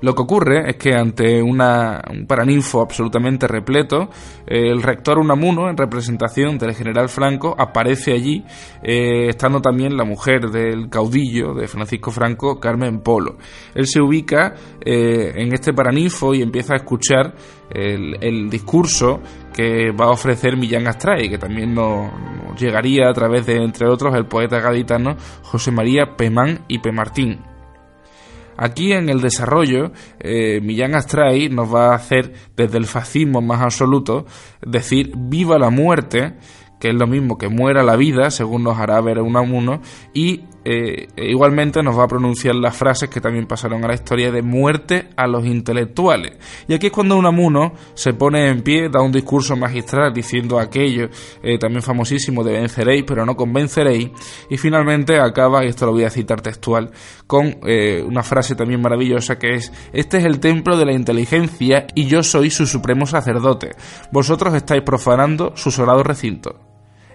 Lo 0.00 0.14
que 0.14 0.22
ocurre 0.22 0.70
es 0.70 0.76
que 0.76 0.94
ante 0.94 1.42
una, 1.42 2.02
un 2.10 2.26
paraninfo 2.26 2.80
absolutamente 2.80 3.48
repleto, 3.48 4.08
el 4.46 4.82
rector 4.82 5.18
Unamuno, 5.18 5.68
en 5.68 5.76
representación 5.76 6.56
del 6.58 6.74
general 6.74 7.08
Franco, 7.08 7.54
aparece 7.58 8.12
allí, 8.12 8.44
eh, 8.82 9.28
estando 9.28 9.60
también 9.60 9.96
la 9.96 10.04
mujer 10.04 10.50
del 10.50 10.88
caudillo 10.88 11.54
de 11.54 11.66
Francisco 11.66 12.10
Franco, 12.10 12.60
Carmen 12.60 13.00
Polo. 13.00 13.36
Él 13.74 13.86
se 13.86 14.00
ubica 14.00 14.54
eh, 14.80 15.32
en 15.34 15.52
este 15.52 15.72
paraninfo 15.72 16.34
y 16.34 16.42
empieza 16.42 16.74
a 16.74 16.76
escuchar 16.76 17.34
el, 17.70 18.48
discurso 18.48 19.20
que 19.52 19.90
va 19.90 20.06
a 20.06 20.10
ofrecer 20.10 20.56
Millán 20.56 20.86
Astray, 20.86 21.28
que 21.28 21.38
también 21.38 21.74
nos, 21.74 22.10
llegaría 22.58 23.08
a 23.08 23.12
través 23.12 23.46
de, 23.46 23.56
entre 23.56 23.88
otros, 23.88 24.14
el 24.14 24.26
poeta 24.26 24.60
gaditano 24.60 25.16
José 25.42 25.70
María 25.70 26.16
Pemán 26.16 26.64
y 26.68 26.78
Pemartín. 26.78 27.40
Aquí 28.60 28.92
en 28.92 29.08
el 29.08 29.20
desarrollo, 29.20 29.92
eh, 30.18 30.60
Millán 30.60 30.96
Astray 30.96 31.48
nos 31.48 31.72
va 31.72 31.92
a 31.92 31.94
hacer 31.94 32.32
desde 32.56 32.76
el 32.76 32.86
fascismo 32.86 33.40
más 33.40 33.62
absoluto 33.62 34.26
decir 34.60 35.12
viva 35.16 35.60
la 35.60 35.70
muerte, 35.70 36.34
que 36.80 36.88
es 36.88 36.94
lo 36.94 37.06
mismo 37.06 37.38
que 37.38 37.48
muera 37.48 37.84
la 37.84 37.94
vida, 37.94 38.32
según 38.32 38.64
nos 38.64 38.76
hará 38.76 39.00
ver 39.00 39.20
Unamuno, 39.20 39.80
y 40.12 40.42
eh, 40.64 41.08
e 41.16 41.30
igualmente 41.30 41.82
nos 41.82 41.98
va 41.98 42.04
a 42.04 42.08
pronunciar 42.08 42.54
las 42.54 42.76
frases 42.76 43.08
que 43.08 43.20
también 43.20 43.46
pasaron 43.46 43.84
a 43.84 43.88
la 43.88 43.94
historia 43.94 44.30
de 44.30 44.42
muerte 44.42 45.08
a 45.16 45.26
los 45.26 45.46
intelectuales. 45.46 46.36
Y 46.66 46.74
aquí 46.74 46.86
es 46.86 46.92
cuando 46.92 47.16
Unamuno 47.16 47.72
se 47.94 48.14
pone 48.14 48.48
en 48.48 48.62
pie, 48.62 48.88
da 48.88 49.00
un 49.00 49.12
discurso 49.12 49.56
magistral 49.56 50.12
diciendo 50.12 50.58
aquello, 50.58 51.08
eh, 51.42 51.58
también 51.58 51.82
famosísimo 51.82 52.44
de 52.44 52.52
venceréis, 52.52 53.04
pero 53.06 53.24
no 53.24 53.36
convenceréis, 53.36 54.10
y 54.50 54.56
finalmente 54.56 55.18
acaba, 55.18 55.64
y 55.64 55.68
esto 55.68 55.86
lo 55.86 55.92
voy 55.92 56.04
a 56.04 56.10
citar 56.10 56.40
textual, 56.40 56.90
con 57.26 57.58
eh, 57.66 58.02
una 58.06 58.22
frase 58.22 58.54
también 58.54 58.80
maravillosa 58.80 59.38
que 59.38 59.54
es, 59.54 59.72
este 59.92 60.18
es 60.18 60.24
el 60.24 60.40
templo 60.40 60.76
de 60.76 60.86
la 60.86 60.92
inteligencia 60.92 61.86
y 61.94 62.06
yo 62.06 62.22
soy 62.22 62.50
su 62.50 62.66
supremo 62.66 63.06
sacerdote, 63.06 63.70
vosotros 64.12 64.54
estáis 64.54 64.82
profanando 64.82 65.52
su 65.56 65.70
sagrado 65.70 66.02
recinto 66.02 66.67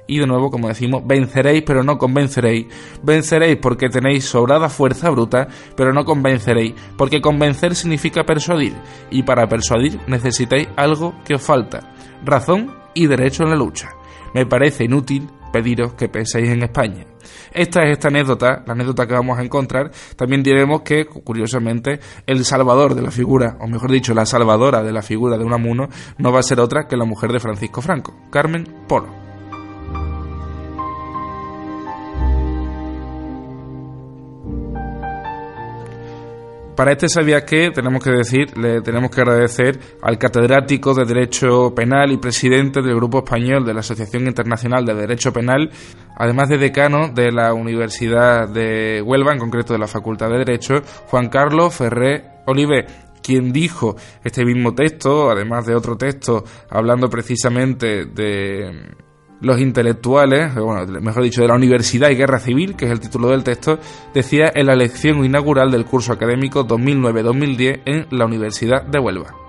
y 0.08 0.20
de 0.20 0.28
nuevo, 0.28 0.52
como 0.52 0.68
decimos, 0.68 1.04
venceréis 1.06 1.64
pero 1.66 1.84
no 1.84 1.98
convenceréis, 1.98 2.68
venceréis 3.02 3.58
porque 3.58 3.90
tenéis 3.90 4.26
sobrada 4.26 4.70
fuerza 4.70 5.10
bruta, 5.10 5.48
pero 5.76 5.94
no 5.94 6.06
convenceréis, 6.06 6.74
porque 6.98 7.22
convencer 7.22 7.76
significa 7.76 8.24
persuadir, 8.24 8.74
y 9.10 9.24
para 9.24 9.48
persuadir 9.48 10.00
necesitáis 10.08 10.68
algo 10.76 11.14
que 11.26 11.36
os 11.36 11.42
falta, 11.42 11.94
razón 12.24 12.74
y 12.94 13.08
derecho 13.08 13.44
en 13.44 13.50
la 13.50 13.56
lucha. 13.56 13.90
Me 14.34 14.46
parece 14.46 14.86
inútil 14.86 15.30
pediros 15.52 15.94
que 15.94 16.10
penséis 16.10 16.50
en 16.50 16.64
España. 16.64 17.06
Esta 17.54 17.84
es 17.84 17.92
esta 17.92 18.08
anécdota, 18.08 18.64
la 18.66 18.74
anécdota 18.74 19.06
que 19.06 19.14
vamos 19.14 19.38
a 19.38 19.44
encontrar. 19.44 19.92
También 20.16 20.42
diremos 20.42 20.82
que, 20.82 21.06
curiosamente, 21.06 22.00
el 22.26 22.44
salvador 22.44 22.96
de 22.96 23.04
la 23.04 23.12
figura, 23.12 23.58
o 23.62 23.68
mejor 23.68 23.92
dicho, 23.92 24.14
la 24.14 24.26
salvadora 24.26 24.82
de 24.82 24.92
la 24.92 25.04
figura 25.04 25.38
de 25.38 25.46
Unamuno, 25.46 25.88
no 26.18 26.32
va 26.32 26.40
a 26.40 26.44
ser 26.44 26.60
otra 26.60 26.88
que 26.88 26.98
la 26.98 27.06
mujer 27.06 27.32
de 27.32 27.40
Francisco 27.40 27.82
Franco, 27.82 28.16
Carmen 28.32 28.68
Polo. 28.88 29.23
Para 36.76 36.92
este 36.92 37.08
sabía 37.08 37.46
que 37.46 37.70
tenemos 37.70 38.04
que 38.04 38.10
decir, 38.10 38.58
le 38.58 38.82
tenemos 38.82 39.12
que 39.12 39.22
agradecer 39.22 39.80
al 40.02 40.18
catedrático 40.18 40.96
de 40.96 41.06
Derecho 41.06 41.76
Penal 41.76 42.12
y 42.12 42.18
presidente 42.18 42.82
del 42.82 42.96
Grupo 42.96 43.20
Español 43.20 43.64
de 43.64 43.76
la 43.76 43.82
Asociación 43.82 44.26
Internacional 44.26 44.84
de 44.84 44.96
Derecho 44.96 45.32
Penal, 45.32 45.70
además 46.16 46.50
de 46.50 46.58
decano 46.58 47.10
de 47.10 47.32
la 47.32 47.54
Universidad 47.54 48.50
de 48.50 49.04
Huelva, 49.04 49.34
en 49.34 49.40
concreto 49.40 49.74
de 49.74 49.80
la 49.80 49.88
Facultad 49.88 50.30
de 50.30 50.40
Derecho, 50.40 50.82
Juan 51.08 51.30
Carlos 51.30 51.76
Ferré 51.76 52.24
Olive, 52.48 52.88
quien 53.22 53.54
dijo 53.54 53.96
este 54.24 54.44
mismo 54.44 54.74
texto, 54.74 55.30
además 55.30 55.68
de 55.68 55.76
otro 55.76 55.96
texto 55.96 56.44
hablando 56.72 57.08
precisamente 57.08 58.06
de 58.06 58.96
los 59.44 59.60
intelectuales, 59.60 60.56
bueno, 60.56 60.86
mejor 61.02 61.24
dicho, 61.24 61.42
de 61.42 61.50
la 61.50 61.56
Universidad 61.56 62.10
y 62.10 62.16
Guerra 62.16 62.40
Civil, 62.40 62.76
que 62.76 62.86
es 62.86 62.92
el 62.92 63.02
título 63.02 63.30
del 63.30 63.44
texto, 63.44 63.78
decía 64.14 64.52
en 64.56 64.68
la 64.68 64.76
lección 64.76 65.24
inaugural 65.24 65.70
del 65.70 65.86
curso 65.86 66.14
académico 66.14 66.66
2009-2010 66.66 67.82
en 67.86 68.08
la 68.10 68.26
Universidad 68.26 68.84
de 68.84 69.00
Huelva. 69.00 69.43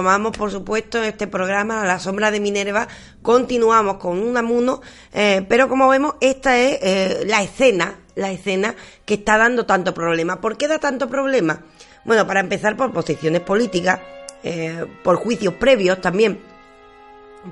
Retomamos, 0.00 0.34
por 0.34 0.50
supuesto, 0.50 1.02
este 1.02 1.26
programa, 1.26 1.82
A 1.82 1.84
la 1.84 1.98
sombra 1.98 2.30
de 2.30 2.40
Minerva, 2.40 2.88
continuamos 3.20 3.98
con 3.98 4.18
un 4.18 4.34
amuno, 4.34 4.80
eh, 5.12 5.44
pero 5.46 5.68
como 5.68 5.90
vemos, 5.90 6.14
esta 6.22 6.58
es 6.58 6.78
eh, 6.80 7.24
la 7.26 7.42
escena, 7.42 7.98
la 8.14 8.30
escena 8.30 8.74
que 9.04 9.14
está 9.14 9.36
dando 9.36 9.66
tanto 9.66 9.92
problema. 9.92 10.40
¿Por 10.40 10.56
qué 10.56 10.68
da 10.68 10.78
tanto 10.78 11.10
problema? 11.10 11.64
Bueno, 12.06 12.26
para 12.26 12.40
empezar 12.40 12.78
por 12.78 12.94
posiciones 12.94 13.42
políticas, 13.42 14.00
eh, 14.42 14.86
por 15.04 15.16
juicios 15.16 15.52
previos 15.54 16.00
también, 16.00 16.40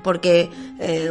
porque, 0.03 0.49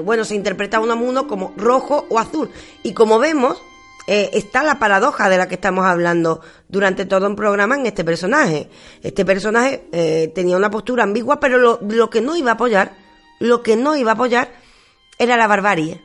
bueno, 0.04 0.24
se 0.24 0.34
interpreta 0.34 0.80
un 0.80 0.90
amuno 0.90 1.28
como 1.28 1.52
rojo 1.56 2.06
o 2.08 2.18
azul. 2.18 2.50
Y 2.82 2.94
como 2.94 3.20
vemos, 3.20 3.62
eh, 4.10 4.30
está 4.32 4.62
la 4.62 4.78
paradoja 4.78 5.28
de 5.28 5.36
la 5.36 5.48
que 5.48 5.56
estamos 5.56 5.84
hablando 5.84 6.40
durante 6.66 7.04
todo 7.04 7.26
un 7.26 7.36
programa 7.36 7.74
en 7.74 7.84
este 7.84 8.04
personaje. 8.04 8.70
Este 9.02 9.22
personaje 9.26 9.86
eh, 9.92 10.32
tenía 10.34 10.56
una 10.56 10.70
postura 10.70 11.02
ambigua, 11.04 11.38
pero 11.38 11.58
lo, 11.58 11.78
lo 11.82 12.08
que 12.08 12.22
no 12.22 12.34
iba 12.34 12.52
a 12.52 12.54
apoyar, 12.54 12.96
lo 13.38 13.62
que 13.62 13.76
no 13.76 13.96
iba 13.96 14.12
a 14.12 14.14
apoyar 14.14 14.50
era 15.18 15.36
la 15.36 15.46
barbarie. 15.46 16.00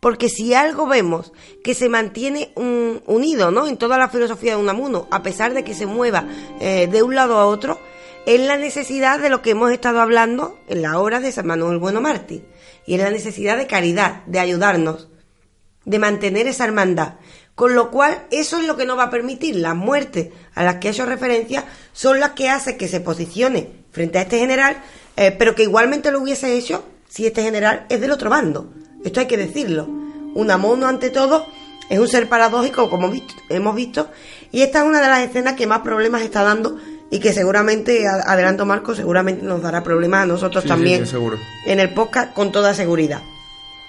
Porque 0.00 0.28
si 0.28 0.54
algo 0.54 0.88
vemos 0.88 1.32
que 1.62 1.74
se 1.74 1.88
mantiene 1.88 2.52
unido 2.56 3.52
¿no? 3.52 3.68
en 3.68 3.76
toda 3.76 3.96
la 3.96 4.08
filosofía 4.08 4.56
de 4.56 4.60
Unamuno, 4.60 5.06
a 5.12 5.22
pesar 5.22 5.54
de 5.54 5.62
que 5.62 5.74
se 5.74 5.86
mueva 5.86 6.26
eh, 6.58 6.88
de 6.88 7.04
un 7.04 7.14
lado 7.14 7.38
a 7.38 7.46
otro, 7.46 7.78
es 8.26 8.40
la 8.40 8.56
necesidad 8.56 9.20
de 9.20 9.30
lo 9.30 9.40
que 9.40 9.50
hemos 9.50 9.70
estado 9.70 10.00
hablando 10.00 10.58
en 10.66 10.82
la 10.82 10.98
obra 10.98 11.20
de 11.20 11.30
San 11.30 11.46
Manuel 11.46 11.78
Bueno 11.78 12.00
Martí. 12.00 12.42
Y 12.86 12.94
es 12.94 13.00
la 13.00 13.10
necesidad 13.12 13.56
de 13.56 13.68
caridad, 13.68 14.24
de 14.26 14.40
ayudarnos, 14.40 15.11
de 15.84 15.98
mantener 15.98 16.46
esa 16.46 16.64
hermandad. 16.64 17.14
Con 17.54 17.74
lo 17.74 17.90
cual, 17.90 18.26
eso 18.30 18.58
es 18.58 18.66
lo 18.66 18.76
que 18.76 18.86
nos 18.86 18.98
va 18.98 19.04
a 19.04 19.10
permitir. 19.10 19.56
Las 19.56 19.76
muertes 19.76 20.28
a 20.54 20.64
las 20.64 20.76
que 20.76 20.88
he 20.88 20.90
hecho 20.90 21.06
referencia 21.06 21.64
son 21.92 22.20
las 22.20 22.30
que 22.30 22.48
hacen 22.48 22.78
que 22.78 22.88
se 22.88 23.00
posicione 23.00 23.70
frente 23.90 24.18
a 24.18 24.22
este 24.22 24.38
general, 24.38 24.76
eh, 25.16 25.34
pero 25.38 25.54
que 25.54 25.64
igualmente 25.64 26.10
lo 26.10 26.20
hubiese 26.20 26.56
hecho 26.56 26.84
si 27.08 27.26
este 27.26 27.42
general 27.42 27.86
es 27.90 28.00
del 28.00 28.10
otro 28.10 28.30
bando. 28.30 28.72
Esto 29.04 29.20
hay 29.20 29.26
que 29.26 29.36
decirlo. 29.36 29.86
Unamuno, 30.34 30.86
ante 30.86 31.10
todo, 31.10 31.46
es 31.90 31.98
un 31.98 32.08
ser 32.08 32.28
paradójico, 32.28 32.88
como 32.88 33.12
hemos 33.50 33.76
visto, 33.76 34.08
y 34.50 34.62
esta 34.62 34.78
es 34.80 34.86
una 34.86 35.02
de 35.02 35.08
las 35.08 35.20
escenas 35.20 35.54
que 35.54 35.66
más 35.66 35.80
problemas 35.80 36.22
está 36.22 36.42
dando 36.42 36.78
y 37.10 37.20
que 37.20 37.34
seguramente, 37.34 38.06
adelanto 38.06 38.64
Marco, 38.64 38.94
seguramente 38.94 39.44
nos 39.44 39.60
dará 39.60 39.82
problemas 39.82 40.22
a 40.22 40.26
nosotros 40.26 40.64
también 40.64 41.04
en 41.66 41.80
el 41.80 41.92
podcast 41.92 42.32
con 42.32 42.50
toda 42.50 42.72
seguridad. 42.72 43.20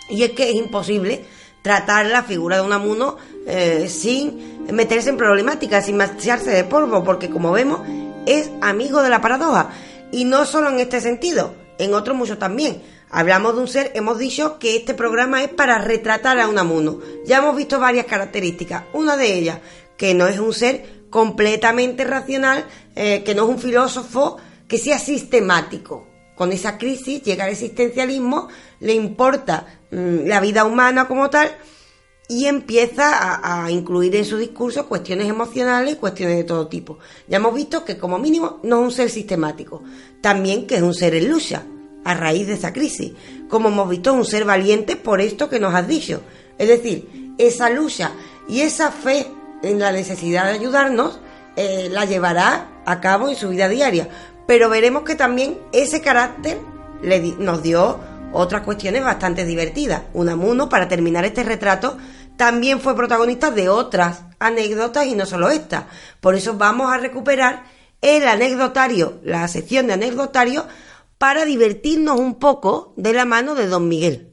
Y 0.10 0.24
es 0.24 0.32
que 0.32 0.50
es 0.50 0.56
imposible 0.56 1.24
tratar 1.64 2.06
la 2.06 2.22
figura 2.22 2.58
de 2.58 2.62
Unamuno 2.62 3.18
eh, 3.48 3.88
sin 3.90 4.64
meterse 4.72 5.10
en 5.10 5.18
problemáticas, 5.18 5.86
sin 5.88 5.98
marcharse 5.98 6.52
de 6.52 6.64
polvo, 6.64 7.04
porque 7.04 7.30
como 7.30 7.52
vemos, 7.52 7.82
es 8.28 8.52
amigo 8.62 9.02
de 9.02 9.10
la 9.10 9.22
paradoja. 9.22 9.70
Y 10.12 10.26
no 10.26 10.46
solo 10.46 10.70
en 10.70 10.80
este 10.80 11.02
sentido, 11.02 11.56
en 11.80 11.96
otros 11.96 12.16
muchos 12.16 12.38
también. 12.38 12.84
Hablamos 13.10 13.56
de 13.56 13.62
un 13.62 13.68
ser, 13.68 13.92
hemos 13.96 14.18
dicho 14.18 14.60
que 14.60 14.76
este 14.76 14.94
programa 14.94 15.44
es 15.44 15.50
para 15.50 15.78
retratar 15.80 16.40
a 16.40 16.48
Unamuno. 16.48 17.00
Ya 17.26 17.38
hemos 17.38 17.56
visto 17.56 17.80
varias 17.80 18.06
características. 18.06 18.84
Una 18.94 19.18
de 19.18 19.34
ellas, 19.34 19.60
que 19.98 20.14
no 20.14 20.28
es 20.28 20.40
un 20.40 20.54
ser 20.54 21.04
completamente 21.10 22.04
racional, 22.04 22.66
eh, 22.96 23.24
que 23.24 23.36
no 23.36 23.44
es 23.44 23.50
un 23.50 23.60
filósofo 23.60 24.38
que 24.68 24.78
sea 24.78 24.98
sistemático. 24.98 26.08
Con 26.36 26.52
esa 26.52 26.78
crisis 26.78 27.22
llega 27.24 27.46
al 27.46 27.52
existencialismo, 27.52 28.48
le 28.80 28.94
importa 28.94 29.68
mm, 29.92 30.26
la 30.26 30.40
vida 30.40 30.66
humana 30.66 31.08
como 31.08 31.30
tal 31.30 31.56
y 32.28 32.46
empieza 32.46 33.64
a, 33.64 33.70
incluir 33.70 34.16
en 34.16 34.26
su 34.26 34.38
discurso 34.38 34.88
cuestiones 34.88 35.28
emocionales 35.28 35.94
y 35.94 35.98
cuestiones 35.98 36.38
de 36.38 36.44
todo 36.44 36.68
tipo. 36.68 36.98
Ya 37.28 37.38
hemos 37.38 37.54
visto 37.54 37.84
que 37.84 37.98
como 37.98 38.18
mínimo 38.18 38.60
no 38.64 38.80
es 38.80 38.86
un 38.86 38.92
ser 38.92 39.10
sistemático, 39.10 39.84
también 40.22 40.66
que 40.66 40.78
es 40.78 40.82
un 40.82 40.94
ser 40.94 41.16
en 41.16 41.30
lucha 41.30 41.64
a 42.06 42.14
raíz 42.14 42.48
de 42.48 42.54
esa 42.54 42.74
crisis, 42.74 43.14
como 43.50 43.70
hemos 43.70 43.90
visto 43.90 44.14
un 44.14 44.26
ser 44.26 44.46
valiente 44.46 44.96
por 44.96 45.22
esto 45.22 45.50
que 45.50 45.60
nos 45.60 45.76
has 45.76 45.88
dicho. 45.88 46.22
Es 46.58 46.68
decir, 46.68 47.34
esa 47.38 47.70
lucha 47.70 48.12
y 48.48 48.62
esa 48.62 48.92
fe 48.92 49.28
en 49.62 49.80
la 49.80 49.92
necesidad 49.92 50.46
de 50.46 50.52
ayudarnos 50.52 51.20
eh, 51.56 51.90
la 51.92 52.06
llevará 52.06 52.82
a 52.86 53.00
cabo 53.00 53.30
en 53.30 53.36
su 53.36 53.50
vida 53.50 53.70
diaria. 53.70 54.10
Pero 54.48 54.70
veremos 54.70 55.04
que 55.04 55.16
también 55.16 55.60
ese 55.72 56.02
carácter 56.02 56.60
nos 57.40 57.64
dio 57.64 58.00
otras 58.34 58.64
cuestiones 58.64 59.04
bastante 59.04 59.46
divertidas. 59.46 60.04
Unamuno, 60.14 60.70
para 60.70 60.88
terminar 60.88 61.26
este 61.26 61.44
retrato, 61.44 61.98
también 62.36 62.80
fue 62.82 62.96
protagonista 62.96 63.52
de 63.52 63.70
otras 63.70 64.24
anécdotas 64.40 65.06
y 65.06 65.16
no 65.16 65.26
solo 65.26 65.50
esta. 65.50 65.88
Por 66.20 66.36
eso 66.36 66.56
vamos 66.56 66.92
a 66.92 66.98
recuperar 66.98 67.64
el 68.02 68.28
anecdotario, 68.28 69.20
la 69.24 69.48
sección 69.48 69.88
de 69.88 69.94
anecdotario, 69.94 70.66
para 71.18 71.46
divertirnos 71.46 72.20
un 72.20 72.36
poco 72.36 72.94
de 72.98 73.14
la 73.14 73.24
mano 73.24 73.56
de 73.56 73.68
don 73.68 73.88
Miguel. 73.88 74.33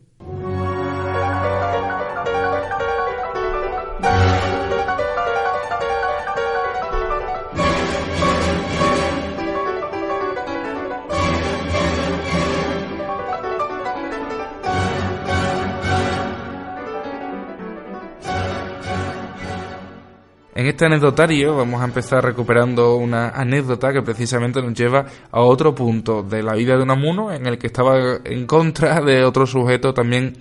En 20.60 20.66
este 20.66 20.84
anecdotario 20.84 21.56
vamos 21.56 21.80
a 21.80 21.86
empezar 21.86 22.22
recuperando 22.22 22.96
una 22.96 23.30
anécdota 23.30 23.94
que 23.94 24.02
precisamente 24.02 24.60
nos 24.60 24.74
lleva 24.74 25.06
a 25.30 25.40
otro 25.40 25.74
punto 25.74 26.22
de 26.22 26.42
la 26.42 26.52
vida 26.52 26.76
de 26.76 26.82
Unamuno 26.82 27.32
en 27.32 27.46
el 27.46 27.56
que 27.56 27.68
estaba 27.68 28.18
en 28.22 28.46
contra 28.46 29.00
de 29.00 29.24
otro 29.24 29.46
sujeto 29.46 29.94
también 29.94 30.36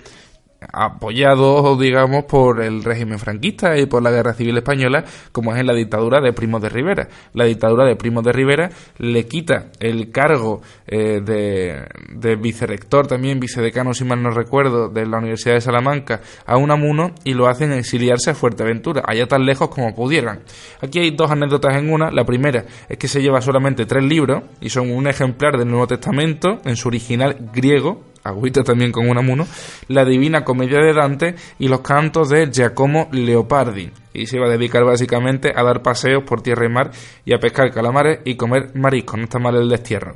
apoyado, 0.71 1.77
digamos, 1.77 2.25
por 2.25 2.61
el 2.61 2.83
régimen 2.83 3.19
franquista 3.19 3.77
y 3.77 3.85
por 3.85 4.03
la 4.03 4.11
Guerra 4.11 4.33
Civil 4.33 4.57
Española, 4.57 5.05
como 5.31 5.53
es 5.53 5.59
en 5.59 5.67
la 5.67 5.73
dictadura 5.73 6.21
de 6.21 6.33
Primo 6.33 6.59
de 6.59 6.69
Rivera. 6.69 7.07
La 7.33 7.45
dictadura 7.45 7.85
de 7.85 7.95
Primo 7.95 8.21
de 8.21 8.31
Rivera 8.31 8.69
le 8.97 9.25
quita 9.25 9.67
el 9.79 10.11
cargo 10.11 10.61
eh, 10.87 11.21
de, 11.21 11.87
de, 12.13 12.35
vicerector, 12.35 13.07
también 13.07 13.39
vicedecano, 13.39 13.93
si 13.93 14.03
mal 14.03 14.21
no 14.21 14.31
recuerdo, 14.31 14.89
de 14.89 15.05
la 15.05 15.17
Universidad 15.17 15.55
de 15.55 15.61
Salamanca 15.61 16.21
a 16.45 16.57
Unamuno 16.57 17.11
y 17.23 17.33
lo 17.33 17.47
hacen 17.47 17.71
exiliarse 17.71 18.31
a 18.31 18.35
Fuerteventura, 18.35 19.03
allá 19.05 19.27
tan 19.27 19.45
lejos 19.45 19.69
como 19.69 19.95
pudieran. 19.95 20.41
Aquí 20.81 20.99
hay 20.99 21.11
dos 21.11 21.31
anécdotas 21.31 21.75
en 21.75 21.91
una. 21.91 22.11
La 22.11 22.25
primera 22.25 22.65
es 22.87 22.97
que 22.97 23.07
se 23.07 23.21
lleva 23.21 23.41
solamente 23.41 23.85
tres 23.85 24.03
libros 24.03 24.43
y 24.61 24.69
son 24.69 24.91
un 24.91 25.07
ejemplar 25.07 25.57
del 25.57 25.69
Nuevo 25.69 25.87
Testamento 25.87 26.59
en 26.65 26.75
su 26.75 26.87
original 26.87 27.37
griego, 27.53 28.03
agüita 28.23 28.63
también 28.63 28.91
con 28.91 29.09
Unamuno, 29.09 29.47
la 29.87 30.05
Divina 30.05 30.43
Comedia 30.43 30.79
de 30.79 30.93
Dante 30.93 31.35
y 31.59 31.67
los 31.67 31.81
cantos 31.81 32.29
de 32.29 32.49
Giacomo 32.51 33.09
Leopardi. 33.11 33.91
Y 34.19 34.25
se 34.27 34.37
iba 34.37 34.47
a 34.47 34.49
dedicar 34.49 34.83
básicamente 34.83 35.51
a 35.55 35.63
dar 35.63 35.81
paseos 35.81 36.23
por 36.23 36.41
tierra 36.41 36.65
y 36.65 36.69
mar 36.69 36.91
y 37.25 37.33
a 37.33 37.39
pescar 37.39 37.71
calamares 37.71 38.19
y 38.25 38.35
comer 38.35 38.71
mariscos, 38.75 39.17
no 39.17 39.23
está 39.23 39.39
mal 39.39 39.55
el 39.55 39.69
destierro. 39.69 40.15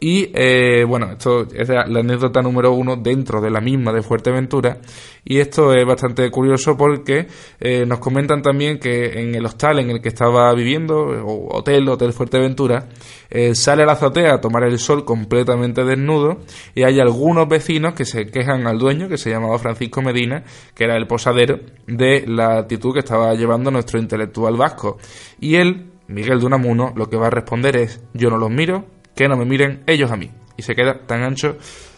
Y 0.00 0.30
eh, 0.34 0.84
bueno, 0.84 1.12
esto 1.12 1.46
es 1.52 1.68
la 1.68 2.00
anécdota 2.00 2.42
número 2.42 2.72
uno 2.72 2.96
dentro 2.96 3.40
de 3.40 3.50
la 3.50 3.60
misma 3.60 3.92
de 3.92 4.02
Fuerteventura. 4.02 4.78
Y 5.24 5.38
esto 5.38 5.72
es 5.72 5.86
bastante 5.86 6.30
curioso 6.30 6.76
porque 6.76 7.26
eh, 7.58 7.86
nos 7.86 7.98
comentan 7.98 8.42
también 8.42 8.78
que 8.78 9.20
en 9.20 9.34
el 9.34 9.46
hostal 9.46 9.78
en 9.78 9.90
el 9.90 10.02
que 10.02 10.08
estaba 10.08 10.52
viviendo, 10.54 10.98
o 10.98 11.56
hotel, 11.56 11.88
Hotel 11.88 12.12
Fuerteventura, 12.12 12.88
eh, 13.30 13.54
sale 13.54 13.82
a 13.82 13.86
la 13.86 13.92
azotea 13.92 14.34
a 14.34 14.40
tomar 14.40 14.64
el 14.64 14.78
sol 14.78 15.04
completamente 15.04 15.84
desnudo 15.84 16.40
y 16.74 16.82
hay 16.82 17.00
algunos 17.00 17.48
vecinos 17.48 17.94
que 17.94 18.04
se 18.04 18.26
quejan 18.26 18.66
al 18.66 18.78
dueño, 18.78 19.08
que 19.08 19.16
se 19.16 19.30
llamaba 19.30 19.58
Francisco 19.58 20.02
Medina, 20.02 20.44
que 20.74 20.84
era 20.84 20.96
el 20.96 21.06
posadero, 21.06 21.58
de 21.86 22.24
la 22.26 22.58
actitud 22.58 22.92
que 22.92 23.00
estaba 23.00 23.32
llevando 23.34 23.43
nuestro 23.46 23.98
intelectual 23.98 24.56
vasco. 24.56 24.98
Y 25.40 25.56
él, 25.56 25.92
Miguel 26.08 26.40
de 26.40 26.46
Unamuno, 26.46 26.92
lo 26.96 27.08
que 27.08 27.16
va 27.16 27.28
a 27.28 27.30
responder 27.30 27.76
es, 27.76 28.00
yo 28.12 28.30
no 28.30 28.38
los 28.38 28.50
miro, 28.50 28.86
que 29.14 29.28
no 29.28 29.36
me 29.36 29.44
miren 29.44 29.82
ellos 29.86 30.10
a 30.10 30.16
mí. 30.16 30.30
Y 30.56 30.62
se 30.62 30.74
queda 30.74 31.06
tan 31.06 31.22
ancho 31.22 31.56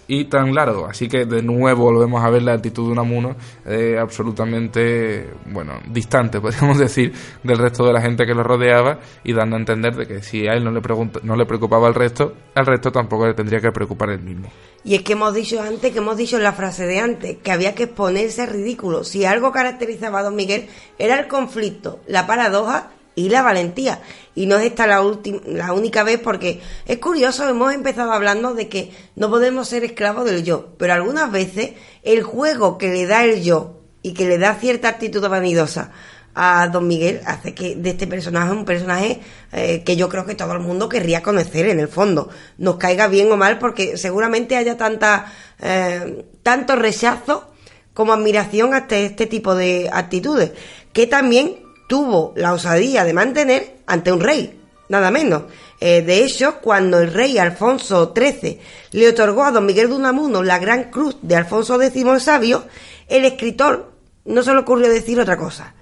y 0.09 0.25
tan 0.27 0.55
largo. 0.55 0.87
Así 0.87 1.09
que 1.09 1.25
de 1.25 1.43
nuevo 1.43 1.85
volvemos 1.85 2.25
a 2.25 2.31
ver 2.31 2.43
la 2.43 2.55
actitud 2.55 2.87
de 2.87 2.93
Unamuno 2.93 3.37
eh, 3.65 3.97
absolutamente, 4.01 5.31
bueno, 5.47 5.75
distante, 5.91 6.41
podríamos 6.43 6.79
decir, 6.79 7.13
del 7.43 7.59
resto 7.59 7.85
de 7.85 7.93
la 7.93 8.01
gente 8.01 8.27
que 8.27 8.35
lo 8.35 8.43
rodeaba 8.43 8.99
y 9.25 9.33
dando 9.33 9.57
a 9.57 9.59
entender 9.59 9.95
de 9.95 10.07
que 10.07 10.23
si 10.23 10.47
a 10.47 10.55
él 10.55 10.65
no 10.65 10.71
le, 10.71 10.81
no 11.23 11.37
le 11.37 11.47
preocupaba 11.47 11.89
al 11.89 11.95
resto, 11.95 12.35
al 12.55 12.67
resto 12.67 12.93
tampoco 12.93 13.27
le 13.27 13.35
tendría 13.35 13.61
que 13.61 13.73
preocupar 13.73 14.11
él 14.11 14.21
mismo. 14.21 14.49
Y 14.85 14.95
es 14.95 15.03
que 15.03 15.15
hemos 15.15 15.35
dicho 15.35 15.61
antes, 15.61 15.93
que 15.93 15.99
hemos 15.99 16.17
dicho 16.17 16.37
en 16.37 16.45
la 16.45 16.53
frase 16.53 16.87
de 16.87 17.01
antes, 17.01 17.39
que 17.39 17.51
había 17.51 17.75
que 17.75 17.85
exponerse 17.85 18.47
ridículo. 18.47 19.03
Si 19.03 19.25
algo 19.25 19.51
caracterizaba 19.51 20.21
a 20.21 20.23
don 20.23 20.37
Miguel 20.37 20.69
era 20.99 21.19
el 21.19 21.27
conflicto, 21.27 22.01
la 22.07 22.27
paradoja 22.27 22.93
y 23.17 23.31
la 23.31 23.43
valentía. 23.43 24.01
Y 24.37 24.47
no 24.47 24.57
es 24.59 24.67
esta 24.67 24.87
la, 24.87 25.03
la 25.47 25.73
única 25.73 26.05
vez 26.05 26.21
porque 26.21 26.61
es 26.87 26.99
curioso, 26.99 27.49
hemos 27.49 27.75
empezado 27.75 28.13
hablando 28.13 28.55
de 28.55 28.69
que 28.69 28.93
no 29.17 29.29
podemos 29.29 29.67
ser 29.69 29.83
esclavos 29.83 30.27
del 30.27 30.45
yo, 30.45 30.69
pero 30.79 30.93
algunas 30.93 31.33
veces 31.33 31.73
el 32.05 32.23
juego 32.23 32.79
que 32.79 32.93
le 32.93 33.07
da 33.07 33.25
el 33.25 33.43
yo 33.43 33.81
y 34.03 34.13
que 34.13 34.29
le 34.29 34.39
da 34.39 34.55
cierta 34.55 34.89
actitud 34.89 35.27
vanidosa 35.29 35.91
a 36.39 36.69
Don 36.69 36.87
Miguel 36.87 37.23
hace 37.25 37.55
que 37.55 37.75
de 37.75 37.91
este 37.91 38.07
personaje 38.07 38.53
un 38.53 38.67
personaje 38.67 39.21
eh, 39.53 39.83
que 39.83 39.97
yo 39.97 40.11
creo 40.11 40.27
que 40.27 40.35
todo 40.35 40.53
el 40.53 40.61
mundo 40.61 40.87
querría 40.87 41.23
conocer 41.23 41.67
en 41.67 41.81
el 41.81 41.89
fondo, 41.89 42.29
nos 42.59 42.77
caiga 42.77 43.09
bien 43.09 43.33
o 43.33 43.39
mal 43.39 43.59
porque 43.59 43.97
seguramente 43.97 44.55
haya 44.55 44.77
tanta 44.77 45.33
eh, 45.59 46.27
tanto 46.43 46.77
rechazo 46.77 47.51
como 47.95 48.13
admiración 48.13 48.75
hasta 48.75 48.99
este 48.99 49.25
tipo 49.25 49.55
de 49.55 49.89
actitudes, 49.91 50.53
que 50.93 51.07
también 51.07 51.66
tuvo 51.87 52.33
la 52.37 52.53
osadía 52.53 53.05
de 53.05 53.13
mantener 53.13 53.79
ante 53.87 54.13
un 54.13 54.21
rey, 54.21 54.61
nada 54.89 55.11
menos. 55.11 55.45
Eh, 55.81 56.03
de 56.03 56.25
hecho, 56.25 56.61
cuando 56.61 57.01
el 57.01 57.13
rey 57.13 57.39
Alfonso 57.39 58.15
XIII 58.17 58.61
le 58.93 59.09
otorgó 59.09 59.45
a 59.45 59.51
don 59.51 59.67
Miguel 59.67 59.89
de 59.89 59.97
Unamuno 59.97 60.43
la 60.43 60.59
Gran 60.59 60.91
Cruz 60.91 61.17
de 61.23 61.37
Alfonso 61.37 61.81
X 61.81 62.05
el 62.05 62.21
Sabio, 62.21 62.65
el 63.09 63.25
escritor 63.25 63.93
no 64.25 64.43
se 64.43 64.53
le 64.53 64.61
ocurrió 64.61 64.89
decir 64.89 65.21
otra 65.21 65.37
cosa. 65.37 65.75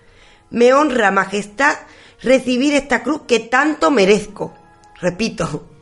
Me 0.50 0.72
honra, 0.72 1.10
majestad, 1.10 1.76
recibir 2.22 2.74
esta 2.74 3.02
cruz 3.02 3.22
que 3.26 3.40
tanto 3.40 3.90
merezco. 3.90 4.54
Repito, 5.00 5.73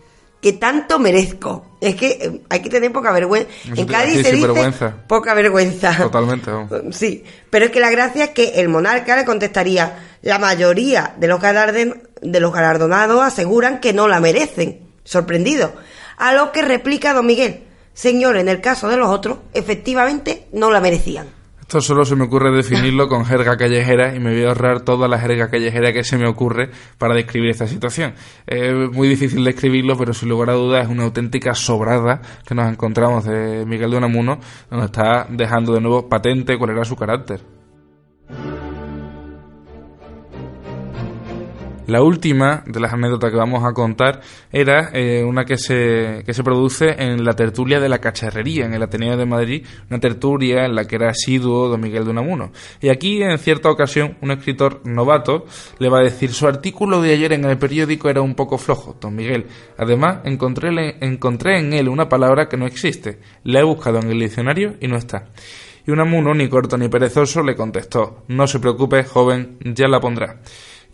que 0.42 0.54
tanto 0.54 0.98
merezco. 0.98 1.64
Es 1.80 1.94
que 1.94 2.18
eh, 2.20 2.40
hay 2.50 2.60
que 2.60 2.68
tener 2.68 2.92
poca 2.92 3.12
vergüenza. 3.12 3.48
En 3.74 3.86
Cádiz 3.86 4.26
se 4.26 4.32
dice 4.32 4.48
poca 5.06 5.34
vergüenza. 5.34 5.96
Totalmente. 5.96 6.50
Sí, 6.90 7.24
pero 7.48 7.66
es 7.66 7.70
que 7.70 7.78
la 7.78 7.90
gracia 7.90 8.24
es 8.24 8.30
que 8.30 8.60
el 8.60 8.68
monarca 8.68 9.16
le 9.16 9.24
contestaría, 9.24 10.16
la 10.22 10.38
mayoría 10.40 11.14
de 11.16 11.28
los, 11.28 11.40
de 11.40 12.40
los 12.40 12.52
galardonados 12.52 13.22
aseguran 13.22 13.78
que 13.78 13.92
no 13.92 14.08
la 14.08 14.20
merecen. 14.20 14.80
Sorprendido. 15.04 15.72
A 16.16 16.34
lo 16.34 16.50
que 16.50 16.62
replica 16.62 17.14
don 17.14 17.26
Miguel, 17.26 17.62
señor, 17.94 18.36
en 18.36 18.48
el 18.48 18.60
caso 18.60 18.88
de 18.88 18.96
los 18.96 19.08
otros, 19.08 19.38
efectivamente 19.54 20.48
no 20.52 20.72
la 20.72 20.80
merecían. 20.80 21.41
Esto 21.72 21.80
solo 21.80 22.04
se 22.04 22.16
me 22.16 22.24
ocurre 22.24 22.52
definirlo 22.52 23.08
con 23.08 23.24
jerga 23.24 23.56
callejera 23.56 24.14
y 24.14 24.20
me 24.20 24.34
voy 24.34 24.44
a 24.44 24.48
ahorrar 24.48 24.82
toda 24.82 25.08
la 25.08 25.18
jerga 25.18 25.48
callejera 25.48 25.90
que 25.90 26.04
se 26.04 26.18
me 26.18 26.28
ocurre 26.28 26.68
para 26.98 27.14
describir 27.14 27.48
esta 27.48 27.66
situación. 27.66 28.12
Es 28.46 28.74
muy 28.92 29.08
difícil 29.08 29.42
describirlo, 29.42 29.96
pero 29.96 30.12
sin 30.12 30.28
lugar 30.28 30.50
a 30.50 30.52
dudas 30.52 30.84
es 30.84 30.90
una 30.90 31.04
auténtica 31.04 31.54
sobrada 31.54 32.20
que 32.46 32.54
nos 32.54 32.70
encontramos 32.70 33.24
de 33.24 33.64
Miguel 33.64 33.90
de 33.90 33.96
Unamuno, 33.96 34.38
donde 34.68 34.84
está 34.84 35.26
dejando 35.30 35.72
de 35.72 35.80
nuevo 35.80 36.10
patente 36.10 36.58
cuál 36.58 36.72
era 36.72 36.84
su 36.84 36.94
carácter. 36.94 37.61
La 41.92 42.00
última 42.00 42.64
de 42.64 42.80
las 42.80 42.94
anécdotas 42.94 43.30
que 43.30 43.36
vamos 43.36 43.62
a 43.66 43.74
contar 43.74 44.22
era 44.50 44.88
eh, 44.94 45.22
una 45.22 45.44
que 45.44 45.58
se, 45.58 46.22
que 46.24 46.32
se 46.32 46.42
produce 46.42 46.88
en 46.96 47.22
la 47.22 47.34
tertulia 47.34 47.80
de 47.80 47.90
la 47.90 47.98
cacharrería, 47.98 48.64
en 48.64 48.72
el 48.72 48.82
Ateneo 48.82 49.14
de 49.18 49.26
Madrid, 49.26 49.66
una 49.90 50.00
tertulia 50.00 50.64
en 50.64 50.74
la 50.74 50.86
que 50.86 50.96
era 50.96 51.10
asiduo 51.10 51.68
don 51.68 51.82
Miguel 51.82 52.04
de 52.04 52.12
Unamuno. 52.12 52.50
Y 52.80 52.88
aquí, 52.88 53.22
en 53.22 53.36
cierta 53.36 53.70
ocasión, 53.70 54.16
un 54.22 54.30
escritor 54.30 54.80
novato 54.86 55.44
le 55.80 55.90
va 55.90 55.98
a 55.98 56.02
decir 56.02 56.32
su 56.32 56.46
artículo 56.46 57.02
de 57.02 57.12
ayer 57.12 57.34
en 57.34 57.44
el 57.44 57.58
periódico 57.58 58.08
era 58.08 58.22
un 58.22 58.36
poco 58.36 58.56
flojo, 58.56 58.96
don 58.98 59.14
Miguel. 59.14 59.48
Además, 59.76 60.20
encontré, 60.24 60.96
encontré 61.04 61.58
en 61.58 61.74
él 61.74 61.90
una 61.90 62.08
palabra 62.08 62.48
que 62.48 62.56
no 62.56 62.64
existe. 62.64 63.18
La 63.44 63.60
he 63.60 63.64
buscado 63.64 64.00
en 64.00 64.10
el 64.10 64.18
diccionario 64.18 64.76
y 64.80 64.88
no 64.88 64.96
está. 64.96 65.26
Y 65.86 65.90
Unamuno, 65.90 66.32
ni 66.32 66.48
corto 66.48 66.78
ni 66.78 66.88
perezoso, 66.88 67.42
le 67.42 67.54
contestó, 67.54 68.24
no 68.28 68.46
se 68.46 68.60
preocupe, 68.60 69.04
joven, 69.04 69.58
ya 69.60 69.88
la 69.88 70.00
pondrá. 70.00 70.40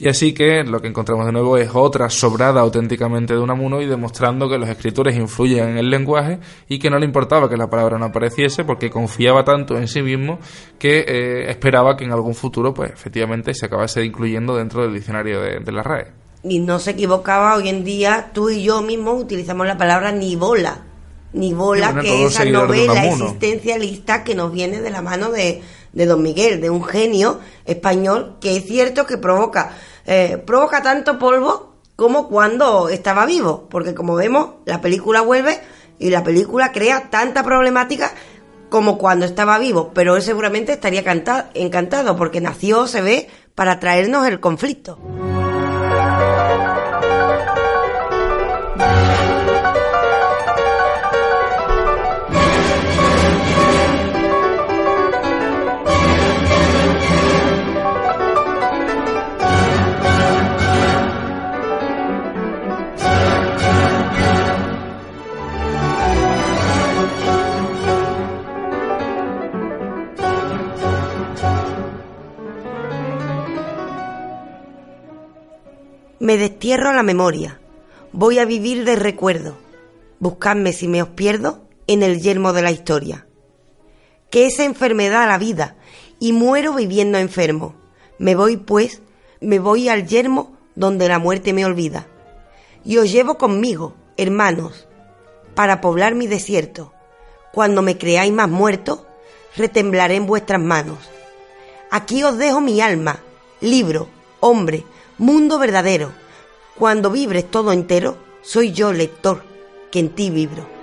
Y 0.01 0.09
así 0.09 0.33
que 0.33 0.63
lo 0.63 0.81
que 0.81 0.87
encontramos 0.87 1.27
de 1.27 1.33
nuevo 1.33 1.59
es 1.59 1.71
otra 1.75 2.09
sobrada 2.09 2.61
auténticamente 2.61 3.35
de 3.35 3.41
Unamuno 3.41 3.83
y 3.83 3.87
demostrando 3.87 4.49
que 4.49 4.57
los 4.57 4.69
escritores 4.69 5.17
influyen 5.17 5.71
en 5.71 5.79
el 5.79 5.91
lenguaje 5.91 6.39
y 6.69 6.79
que 6.79 6.89
no 6.89 7.01
le 7.01 7.05
importaba 7.05 7.49
que 7.49 7.57
la 7.57 7.69
palabra 7.69 7.99
no 7.99 8.07
apareciese 8.07 8.65
porque 8.65 8.91
confiaba 8.91 9.45
tanto 9.45 9.77
en 9.77 9.89
sí 9.89 10.01
mismo 10.01 10.39
que 10.79 11.01
eh, 11.01 11.51
esperaba 11.51 11.97
que 11.97 12.05
en 12.05 12.13
algún 12.13 12.37
futuro 12.37 12.73
pues 12.73 12.93
efectivamente 12.93 13.53
se 13.55 13.67
acabase 13.67 14.05
incluyendo 14.05 14.55
dentro 14.57 14.83
del 14.83 14.95
diccionario 14.95 15.41
de, 15.41 15.73
la 15.73 15.83
RAE. 15.83 16.13
Y 16.45 16.61
no 16.61 16.79
se 16.79 16.93
equivocaba, 16.93 17.57
hoy 17.57 17.69
en 17.69 17.83
día 17.83 18.31
tú 18.33 18.51
y 18.51 18.63
yo 18.63 18.83
mismos 18.83 19.21
utilizamos 19.21 19.67
la 19.67 19.77
palabra 19.77 20.13
nibola. 20.13 20.85
Nibola, 21.33 22.01
que 22.01 22.25
es 22.25 22.33
esa 22.33 22.45
novela 22.45 23.05
existencialista 23.05 24.25
que 24.25 24.35
nos 24.35 24.51
viene 24.51 24.81
de 24.81 24.91
la 24.91 25.03
mano 25.03 25.31
de, 25.31 25.61
de 25.93 26.07
Don 26.07 26.23
Miguel, 26.23 26.61
de 26.61 26.71
un 26.71 26.85
genio 26.85 27.41
español 27.65 28.37
que 28.41 28.57
es 28.57 28.65
cierto 28.65 29.07
que 29.07 29.19
provoca, 29.19 29.73
eh, 30.07 30.43
provoca 30.45 30.83
tanto 30.83 31.19
polvo 31.19 31.75
como 31.97 32.29
cuando 32.29 32.89
estaba 32.89 33.27
vivo, 33.27 33.67
porque 33.69 33.95
como 33.95 34.15
vemos, 34.15 34.51
la 34.65 34.81
película 34.81 35.21
vuelve 35.21 35.61
y 35.99 36.11
la 36.11 36.23
película 36.23 36.71
crea 36.73 37.11
tanta 37.11 37.43
problemática 37.43 38.13
como 38.69 38.99
cuando 38.99 39.27
estaba 39.27 39.59
vivo, 39.59 39.91
pero 39.95 40.17
él 40.17 40.23
seguramente 40.23 40.73
estaría 40.73 41.03
encantado 41.55 42.17
porque 42.17 42.41
nació, 42.41 42.87
se 42.87 43.01
ve, 43.01 43.29
para 43.55 43.81
traernos 43.81 44.27
el 44.27 44.41
conflicto. 44.41 44.99
Me 76.29 76.37
destierro 76.37 76.91
a 76.91 76.93
la 76.93 77.03
memoria. 77.03 77.59
Voy 78.13 78.39
a 78.39 78.45
vivir 78.45 78.85
de 78.85 78.97
recuerdo. 78.97 79.57
Buscadme 80.19 80.75
si 80.75 80.87
me 80.87 81.01
os 81.01 81.09
pierdo 81.09 81.63
en 81.87 82.03
el 82.03 82.21
yermo 82.21 82.53
de 82.53 82.61
la 82.61 82.71
historia. 82.71 83.27
Que 84.29 84.45
esa 84.45 84.65
enfermedad 84.65 85.27
la 85.27 85.39
vida 85.39 85.77
y 86.21 86.35
muero 86.35 86.75
viviendo 86.75 87.17
enfermo. 87.17 87.77
Me 88.19 88.35
voy 88.35 88.59
pues, 88.59 89.01
me 89.41 89.59
voy 89.59 89.89
al 89.89 90.07
yermo 90.07 90.55
donde 90.75 91.09
la 91.09 91.19
muerte 91.19 91.55
me 91.55 91.65
olvida. 91.65 92.07
Y 92.85 92.99
os 92.99 93.11
llevo 93.11 93.39
conmigo, 93.39 93.95
hermanos, 94.19 94.87
para 95.55 95.81
poblar 95.81 96.15
mi 96.15 96.27
desierto. 96.27 96.93
Cuando 97.55 97.81
me 97.81 97.97
creáis 97.97 98.35
más 98.35 98.51
muerto, 98.51 99.07
retemblaré 99.57 100.17
en 100.17 100.27
vuestras 100.27 100.61
manos. 100.61 100.99
Aquí 101.91 102.23
os 102.23 102.37
dejo 102.37 102.61
mi 102.61 102.83
alma, 102.83 103.19
libro, 103.63 104.11
hombre, 104.41 104.85
mundo 105.19 105.59
verdadero. 105.59 106.13
Cuando 106.77 107.11
vibres 107.11 107.51
todo 107.51 107.73
entero, 107.73 108.17
soy 108.41 108.73
yo, 108.73 108.93
lector, 108.93 109.43
que 109.91 109.99
en 109.99 110.11
ti 110.11 110.31
vibro. 110.31 110.78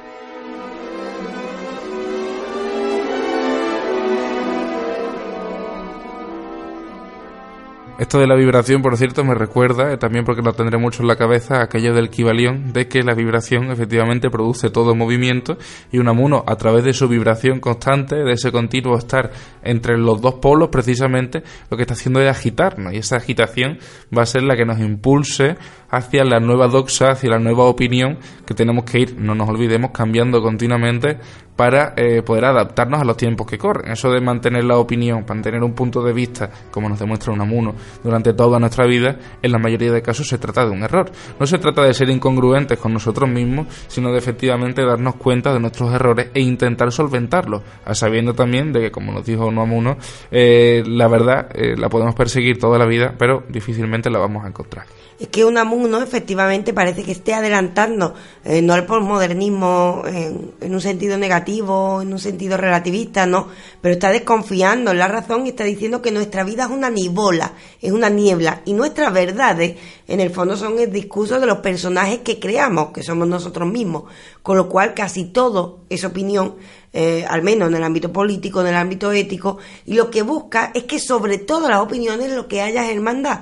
Esto 7.97 8.19
de 8.19 8.27
la 8.27 8.35
vibración, 8.35 8.81
por 8.81 8.97
cierto, 8.97 9.23
me 9.23 9.33
recuerda, 9.35 9.93
eh, 9.93 9.97
también 9.97 10.25
porque 10.25 10.41
lo 10.41 10.51
tendré 10.51 10.77
mucho 10.77 11.01
en 11.01 11.07
la 11.07 11.15
cabeza, 11.15 11.61
aquello 11.61 11.93
del 11.93 12.09
Kibalión, 12.09 12.73
de 12.73 12.89
que 12.89 13.03
la 13.03 13.13
vibración 13.13 13.71
efectivamente 13.71 14.29
produce 14.29 14.69
todo 14.69 14.95
movimiento 14.95 15.57
y 15.93 15.99
un 15.99 16.09
amuno, 16.09 16.43
a 16.45 16.57
través 16.57 16.83
de 16.83 16.91
su 16.91 17.07
vibración 17.07 17.61
constante, 17.61 18.17
de 18.17 18.33
ese 18.33 18.51
continuo 18.51 18.97
estar 18.97 19.31
entre 19.63 19.97
los 19.97 20.19
dos 20.19 20.35
polos, 20.41 20.67
precisamente, 20.67 21.41
lo 21.71 21.77
que 21.77 21.83
está 21.83 21.93
haciendo 21.93 22.19
es 22.19 22.29
agitarnos. 22.29 22.93
Y 22.93 22.97
esa 22.97 23.15
agitación 23.15 23.77
va 24.15 24.23
a 24.23 24.25
ser 24.25 24.43
la 24.43 24.57
que 24.57 24.65
nos 24.65 24.79
impulse 24.79 25.55
hacia 25.89 26.23
la 26.23 26.39
nueva 26.39 26.67
doxa, 26.67 27.11
hacia 27.11 27.29
la 27.29 27.39
nueva 27.39 27.65
opinión 27.65 28.17
que 28.45 28.53
tenemos 28.53 28.85
que 28.85 28.99
ir, 28.99 29.15
no 29.17 29.35
nos 29.35 29.49
olvidemos, 29.49 29.91
cambiando 29.91 30.41
continuamente 30.41 31.17
para 31.55 31.93
eh, 31.95 32.21
poder 32.21 32.45
adaptarnos 32.45 33.01
a 33.01 33.05
los 33.05 33.17
tiempos 33.17 33.47
que 33.47 33.57
corren. 33.57 33.91
Eso 33.91 34.11
de 34.11 34.19
mantener 34.19 34.63
la 34.65 34.77
opinión, 34.77 35.25
mantener 35.27 35.63
un 35.63 35.73
punto 35.73 36.03
de 36.03 36.13
vista, 36.13 36.49
como 36.69 36.89
nos 36.89 36.99
demuestra 36.99 37.31
Unamuno, 37.31 37.75
durante 38.03 38.33
toda 38.33 38.59
nuestra 38.59 38.85
vida, 38.85 39.17
en 39.41 39.51
la 39.51 39.57
mayoría 39.57 39.91
de 39.91 40.01
casos 40.01 40.27
se 40.27 40.37
trata 40.37 40.65
de 40.65 40.71
un 40.71 40.83
error. 40.83 41.09
No 41.39 41.47
se 41.47 41.57
trata 41.57 41.83
de 41.83 41.93
ser 41.93 42.09
incongruentes 42.09 42.77
con 42.77 42.93
nosotros 42.93 43.29
mismos, 43.29 43.67
sino 43.87 44.11
de 44.11 44.17
efectivamente 44.17 44.83
darnos 44.83 45.15
cuenta 45.15 45.53
de 45.53 45.59
nuestros 45.59 45.93
errores 45.93 46.29
e 46.33 46.41
intentar 46.41 46.91
solventarlos, 46.91 47.61
a 47.85 47.95
sabiendo 47.95 48.33
también 48.33 48.73
de 48.73 48.81
que, 48.81 48.91
como 48.91 49.11
nos 49.13 49.25
dijo 49.25 49.45
Unamuno, 49.45 49.97
eh, 50.31 50.83
la 50.85 51.07
verdad 51.07 51.47
eh, 51.53 51.75
la 51.77 51.89
podemos 51.89 52.15
perseguir 52.15 52.59
toda 52.59 52.77
la 52.77 52.85
vida, 52.85 53.13
pero 53.17 53.43
difícilmente 53.47 54.09
la 54.09 54.19
vamos 54.19 54.43
a 54.43 54.49
encontrar 54.49 54.85
es 55.19 55.29
que 55.29 55.45
Unamuno 55.45 55.84
efectivamente 56.01 56.73
parece 56.73 57.03
que 57.03 57.11
esté 57.11 57.33
adelantando, 57.33 58.13
eh, 58.43 58.61
no 58.61 58.73
al 58.73 58.85
posmodernismo 58.85 60.03
en, 60.05 60.73
un 60.73 60.81
sentido 60.81 61.17
negativo, 61.17 62.01
en 62.01 62.13
un 62.13 62.19
sentido 62.19 62.57
relativista, 62.57 63.25
no, 63.25 63.47
pero 63.81 63.93
está 63.93 64.09
desconfiando 64.09 64.91
en 64.91 64.99
la 64.99 65.07
razón 65.07 65.45
y 65.45 65.49
está 65.49 65.63
diciendo 65.63 66.01
que 66.01 66.11
nuestra 66.11 66.43
vida 66.43 66.65
es 66.65 66.69
una 66.69 66.89
nibola, 66.89 67.53
es 67.81 67.91
una 67.91 68.09
niebla, 68.09 68.61
y 68.65 68.73
nuestras 68.73 69.13
verdades, 69.13 69.77
en 70.07 70.19
el 70.19 70.29
fondo, 70.29 70.57
son 70.57 70.79
el 70.79 70.91
discurso 70.91 71.39
de 71.39 71.45
los 71.45 71.59
personajes 71.59 72.19
que 72.19 72.39
creamos, 72.39 72.91
que 72.91 73.03
somos 73.03 73.27
nosotros 73.27 73.67
mismos, 73.67 74.03
con 74.41 74.57
lo 74.57 74.69
cual 74.69 74.93
casi 74.93 75.25
todo 75.25 75.81
es 75.89 76.03
opinión, 76.03 76.55
eh, 76.93 77.25
al 77.27 77.41
menos 77.41 77.69
en 77.69 77.75
el 77.75 77.83
ámbito 77.83 78.11
político, 78.13 78.61
en 78.61 78.67
el 78.67 78.75
ámbito 78.75 79.11
ético, 79.11 79.57
y 79.85 79.95
lo 79.95 80.09
que 80.09 80.21
busca 80.21 80.71
es 80.73 80.83
que 80.83 80.99
sobre 80.99 81.37
todo 81.37 81.69
las 81.69 81.81
opiniones 81.81 82.31
lo 82.31 82.47
que 82.47 82.61
haya 82.61 82.85
es 82.85 82.95
hermandad 82.95 83.41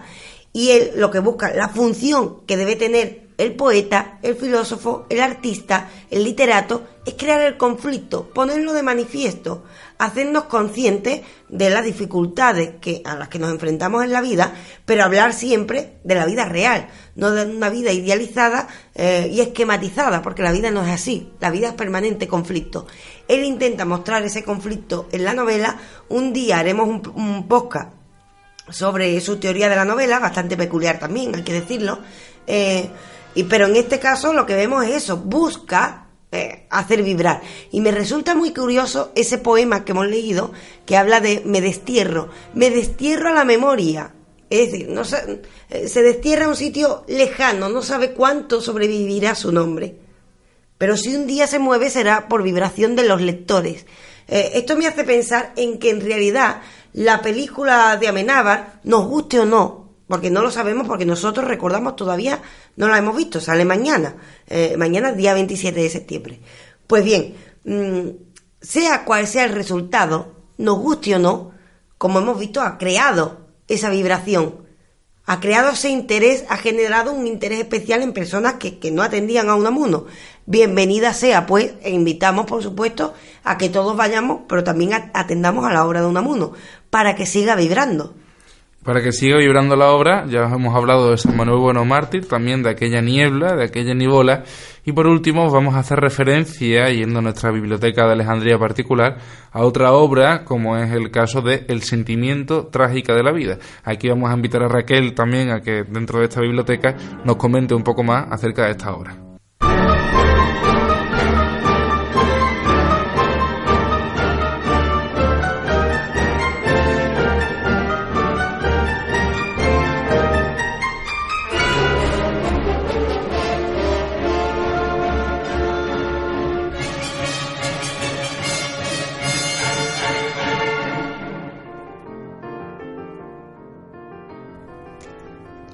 y 0.54 0.70
él 0.70 0.92
lo 0.96 1.10
que 1.12 1.20
busca, 1.20 1.54
la 1.54 1.70
función 1.70 2.46
que 2.46 2.56
debe 2.56 2.76
tener 2.76 3.24
el 3.38 3.56
poeta, 3.56 4.20
el 4.22 4.36
filósofo, 4.36 5.06
el 5.10 5.20
artista, 5.20 5.90
el 6.12 6.24
literato, 6.24 6.84
es 7.06 7.16
crear 7.16 7.42
el 7.42 7.58
conflicto, 7.58 8.30
ponerlo 8.30 8.74
de 8.74 8.84
manifiesto, 8.84 9.64
hacernos 9.98 10.44
conscientes 10.44 11.22
de 11.50 11.70
las 11.70 11.84
dificultades 11.84 12.76
que, 12.80 13.02
a 13.04 13.16
las 13.16 13.30
que 13.30 13.40
nos 13.40 13.52
enfrentamos 13.52 14.04
en 14.04 14.12
la 14.12 14.22
vida, 14.22 14.54
pero 14.86 15.04
hablar 15.04 15.34
siempre 15.34 15.98
de 16.04 16.16
la 16.16 16.26
vida 16.26 16.46
real, 16.46 16.88
no 17.16 17.32
de 17.32 17.46
una 17.46 17.70
vida 17.70 17.92
idealizada 17.92 18.68
eh, 18.96 19.30
y 19.32 19.42
esquematizada, 19.42 20.22
porque 20.22 20.44
la 20.44 20.52
vida 20.52 20.72
no 20.72 20.86
es 20.86 20.92
así, 20.92 21.32
la 21.40 21.50
vida 21.50 21.70
es 21.70 21.74
permanente 21.74 22.28
conflicto. 22.28 22.88
Él 23.28 23.44
intenta 23.44 23.86
mostrar 23.86 24.24
ese 24.24 24.44
conflicto 24.44 25.10
en 25.12 25.24
la 25.24 25.34
novela, 25.34 25.78
un 26.10 26.34
día 26.34 26.60
haremos 26.60 26.88
un, 26.88 27.02
un 27.16 27.48
podcast 27.48 28.03
sobre 28.70 29.20
su 29.22 29.38
teoría 29.38 29.70
de 29.70 29.76
la 29.76 29.86
novela, 29.86 30.20
bastante 30.20 30.58
peculiar 30.58 31.00
también, 31.00 31.36
hay 31.36 31.44
que 31.44 31.54
decirlo, 31.54 32.00
eh, 32.48 32.90
y, 33.36 33.44
pero 33.44 33.68
en 33.68 33.76
este 33.76 34.00
caso 34.00 34.34
lo 34.34 34.46
que 34.46 34.56
vemos 34.56 34.86
es 34.86 35.04
eso, 35.04 35.18
busca 35.18 36.08
eh, 36.32 36.66
hacer 36.70 37.04
vibrar. 37.04 37.42
Y 37.72 37.82
me 37.82 37.92
resulta 37.92 38.36
muy 38.36 38.54
curioso 38.54 39.12
ese 39.16 39.38
poema 39.38 39.86
que 39.86 39.92
hemos 39.92 40.08
leído 40.08 40.52
que 40.86 40.98
habla 40.98 41.20
de 41.20 41.42
me 41.46 41.62
destierro, 41.62 42.30
me 42.54 42.70
destierro 42.70 43.30
a 43.30 43.34
la 43.34 43.46
memoria. 43.46 44.14
Es 44.50 44.72
decir, 44.72 44.90
no 44.90 45.04
se, 45.04 45.42
eh, 45.70 45.88
se 45.88 46.02
destierra 46.02 46.46
a 46.46 46.50
un 46.50 46.56
sitio 46.56 47.04
lejano, 47.08 47.70
no 47.70 47.82
sabe 47.82 48.14
cuánto 48.14 48.62
sobrevivirá 48.62 49.36
su 49.36 49.52
nombre. 49.52 49.96
Pero 50.78 50.98
si 50.98 51.16
un 51.16 51.28
día 51.28 51.48
se 51.48 51.60
mueve 51.60 51.90
será 51.90 52.28
por 52.28 52.44
vibración 52.44 52.96
de 52.96 53.08
los 53.08 53.22
lectores. 53.22 53.86
Eh, 54.28 54.52
esto 54.56 54.76
me 54.76 54.88
hace 54.88 55.04
pensar 55.04 55.54
en 55.56 55.80
que 55.80 55.90
en 55.90 56.02
realidad 56.02 56.62
la 56.94 57.22
película 57.22 57.98
de 57.98 58.08
Amenábar, 58.08 58.80
nos 58.84 59.08
guste 59.08 59.40
o 59.40 59.46
no, 59.46 59.84
porque 60.08 60.30
no 60.30 60.42
lo 60.42 60.52
sabemos 60.52 60.88
porque 60.88 61.06
nosotros 61.06 61.48
recordamos 61.48 61.96
todavía, 61.96 62.42
no 62.76 62.88
la 62.88 62.98
hemos 62.98 63.16
visto, 63.16 63.42
sale 63.42 63.66
mañana, 63.66 64.16
eh, 64.48 64.76
mañana 64.78 65.12
día 65.12 65.34
27 65.34 65.82
de 65.82 65.90
septiembre. 65.90 66.40
Pues 66.86 67.04
bien, 67.04 67.36
mm, 67.64 68.10
sea 68.62 69.06
cual 69.06 69.28
sea 69.28 69.46
el 69.46 69.54
resultado, 69.54 70.36
nos 70.58 70.78
guste 70.80 71.16
o 71.16 71.20
no, 71.20 71.52
como 71.98 72.20
hemos 72.20 72.40
visto, 72.40 72.62
ha 72.62 72.78
creado 72.78 73.48
esa 73.68 73.90
vibración, 73.90 74.64
ha 75.26 75.40
creado 75.40 75.72
ese 75.72 75.90
interés, 75.90 76.44
ha 76.50 76.58
generado 76.58 77.14
un 77.14 77.26
interés 77.26 77.60
especial 77.60 78.02
en 78.02 78.14
personas 78.14 78.56
que, 78.56 78.78
que 78.80 78.92
no 78.92 79.02
atendían 79.02 79.50
a 79.50 79.56
un 79.56 79.66
amuno. 79.66 80.06
Bienvenida 80.46 81.14
sea, 81.14 81.46
pues, 81.46 81.74
e 81.84 81.92
invitamos, 81.92 82.46
por 82.46 82.62
supuesto, 82.62 83.14
a 83.46 83.58
que 83.58 83.70
todos 83.70 83.96
vayamos, 83.96 84.42
pero 84.50 84.64
también 84.64 84.92
atendamos 85.14 85.66
a 85.66 85.72
la 85.72 85.86
obra 85.86 86.02
de 86.02 86.08
un 86.08 86.18
amuno, 86.18 86.52
para 86.90 87.16
que 87.16 87.26
siga 87.26 87.56
vibrando. 87.56 88.14
Para 88.84 89.02
que 89.02 89.14
siga 89.14 89.38
vibrando 89.38 89.78
la 89.78 89.92
obra, 89.92 90.26
ya 90.28 90.44
hemos 90.44 90.76
hablado 90.76 91.12
de 91.12 91.18
San 91.18 91.38
Manuel 91.38 91.60
Bueno 91.60 91.86
Mártir, 91.86 92.28
también 92.28 92.62
de 92.62 92.72
aquella 92.72 93.00
niebla, 93.00 93.56
de 93.56 93.64
aquella 93.64 93.94
nibola, 93.94 94.44
y 94.84 94.92
por 94.92 95.08
último 95.08 95.50
vamos 95.50 95.76
a 95.76 95.80
hacer 95.80 96.02
referencia, 96.02 96.90
yendo 96.90 97.20
a 97.20 97.22
nuestra 97.22 97.50
biblioteca 97.50 98.06
de 98.06 98.12
Alejandría 98.12 98.60
particular, 98.60 99.20
a 99.54 99.64
otra 99.64 99.94
obra, 99.94 100.44
como 100.44 100.76
es 100.76 100.92
el 100.92 101.10
caso 101.12 101.42
de 101.42 101.64
El 101.70 101.84
sentimiento 101.84 102.68
trágica 102.68 103.14
de 103.14 103.24
la 103.24 103.32
vida. 103.32 103.60
Aquí 103.86 104.10
vamos 104.10 104.30
a 104.30 104.34
invitar 104.34 104.62
a 104.64 104.68
Raquel 104.68 105.14
también 105.14 105.52
a 105.52 105.62
que 105.62 105.86
dentro 105.86 106.20
de 106.20 106.26
esta 106.26 106.42
biblioteca 106.42 106.98
nos 107.24 107.38
comente 107.38 107.74
un 107.74 107.84
poco 107.84 108.04
más 108.04 108.28
acerca 108.30 108.66
de 108.66 108.72
esta 108.72 108.94
obra. 108.94 109.33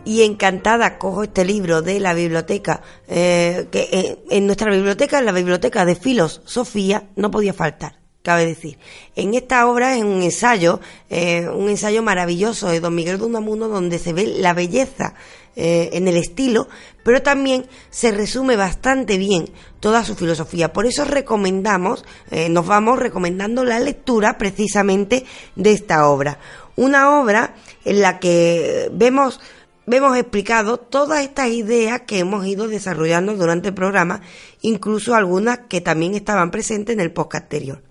Y 0.10 0.24
encantada 0.24 0.98
cojo 0.98 1.22
este 1.22 1.46
libro 1.46 1.84
de 1.84 2.00
la 2.00 2.16
biblioteca, 2.16 2.82
eh, 3.08 3.68
que 3.72 3.90
eh, 3.92 4.18
en 4.32 4.48
nuestra 4.48 4.72
biblioteca, 4.72 5.20
en 5.20 5.26
la 5.26 5.32
biblioteca 5.32 5.86
de 5.86 5.96
Filos 5.96 6.42
Sofía, 6.46 7.04
no 7.16 7.30
podía 7.30 7.54
faltar, 7.54 8.00
cabe 8.24 8.48
decir. 8.48 8.80
En 9.16 9.36
esta 9.36 9.68
obra 9.68 9.96
es 9.96 10.04
un 10.04 10.24
ensayo, 10.24 10.80
eh, 11.12 11.48
un 11.48 11.70
ensayo 11.70 12.02
maravilloso 12.02 12.70
de 12.70 12.80
don 12.80 12.96
Miguel 12.96 13.20
de 13.20 13.26
Unamuno, 13.26 13.68
donde 13.68 14.00
se 14.00 14.14
ve 14.14 14.26
la 14.26 14.56
belleza 14.56 15.14
en 15.56 16.08
el 16.08 16.16
estilo, 16.16 16.70
pero 17.04 17.22
también 17.22 17.66
se 17.90 18.12
resume 18.12 18.56
bastante 18.56 19.18
bien 19.18 19.50
toda 19.82 20.06
su 20.06 20.16
filosofía. 20.16 20.72
Por 20.72 20.86
eso 20.86 21.04
recomendamos, 21.04 22.06
nos 22.50 22.66
vamos 22.66 22.98
recomendando 22.98 23.66
la 23.66 23.82
lectura 23.82 24.38
precisamente 24.38 25.26
de 25.58 25.72
esta 25.74 26.08
obra. 26.08 26.40
Una 26.78 27.20
obra 27.20 27.56
en 27.84 28.00
la 28.00 28.20
que 28.20 28.90
vemos 28.94 29.42
vemos 29.90 30.16
explicado 30.16 30.78
todas 30.78 31.22
estas 31.22 31.50
ideas 31.50 32.02
que 32.02 32.20
hemos 32.20 32.46
ido 32.46 32.68
desarrollando 32.68 33.36
durante 33.36 33.70
el 33.70 33.74
programa, 33.74 34.22
incluso 34.62 35.16
algunas 35.16 35.62
que 35.68 35.82
también 35.82 36.14
estaban 36.14 36.52
presentes 36.52 36.94
en 36.94 37.00
el 37.00 37.12
podcast 37.12 37.46
anterior. 37.46 37.82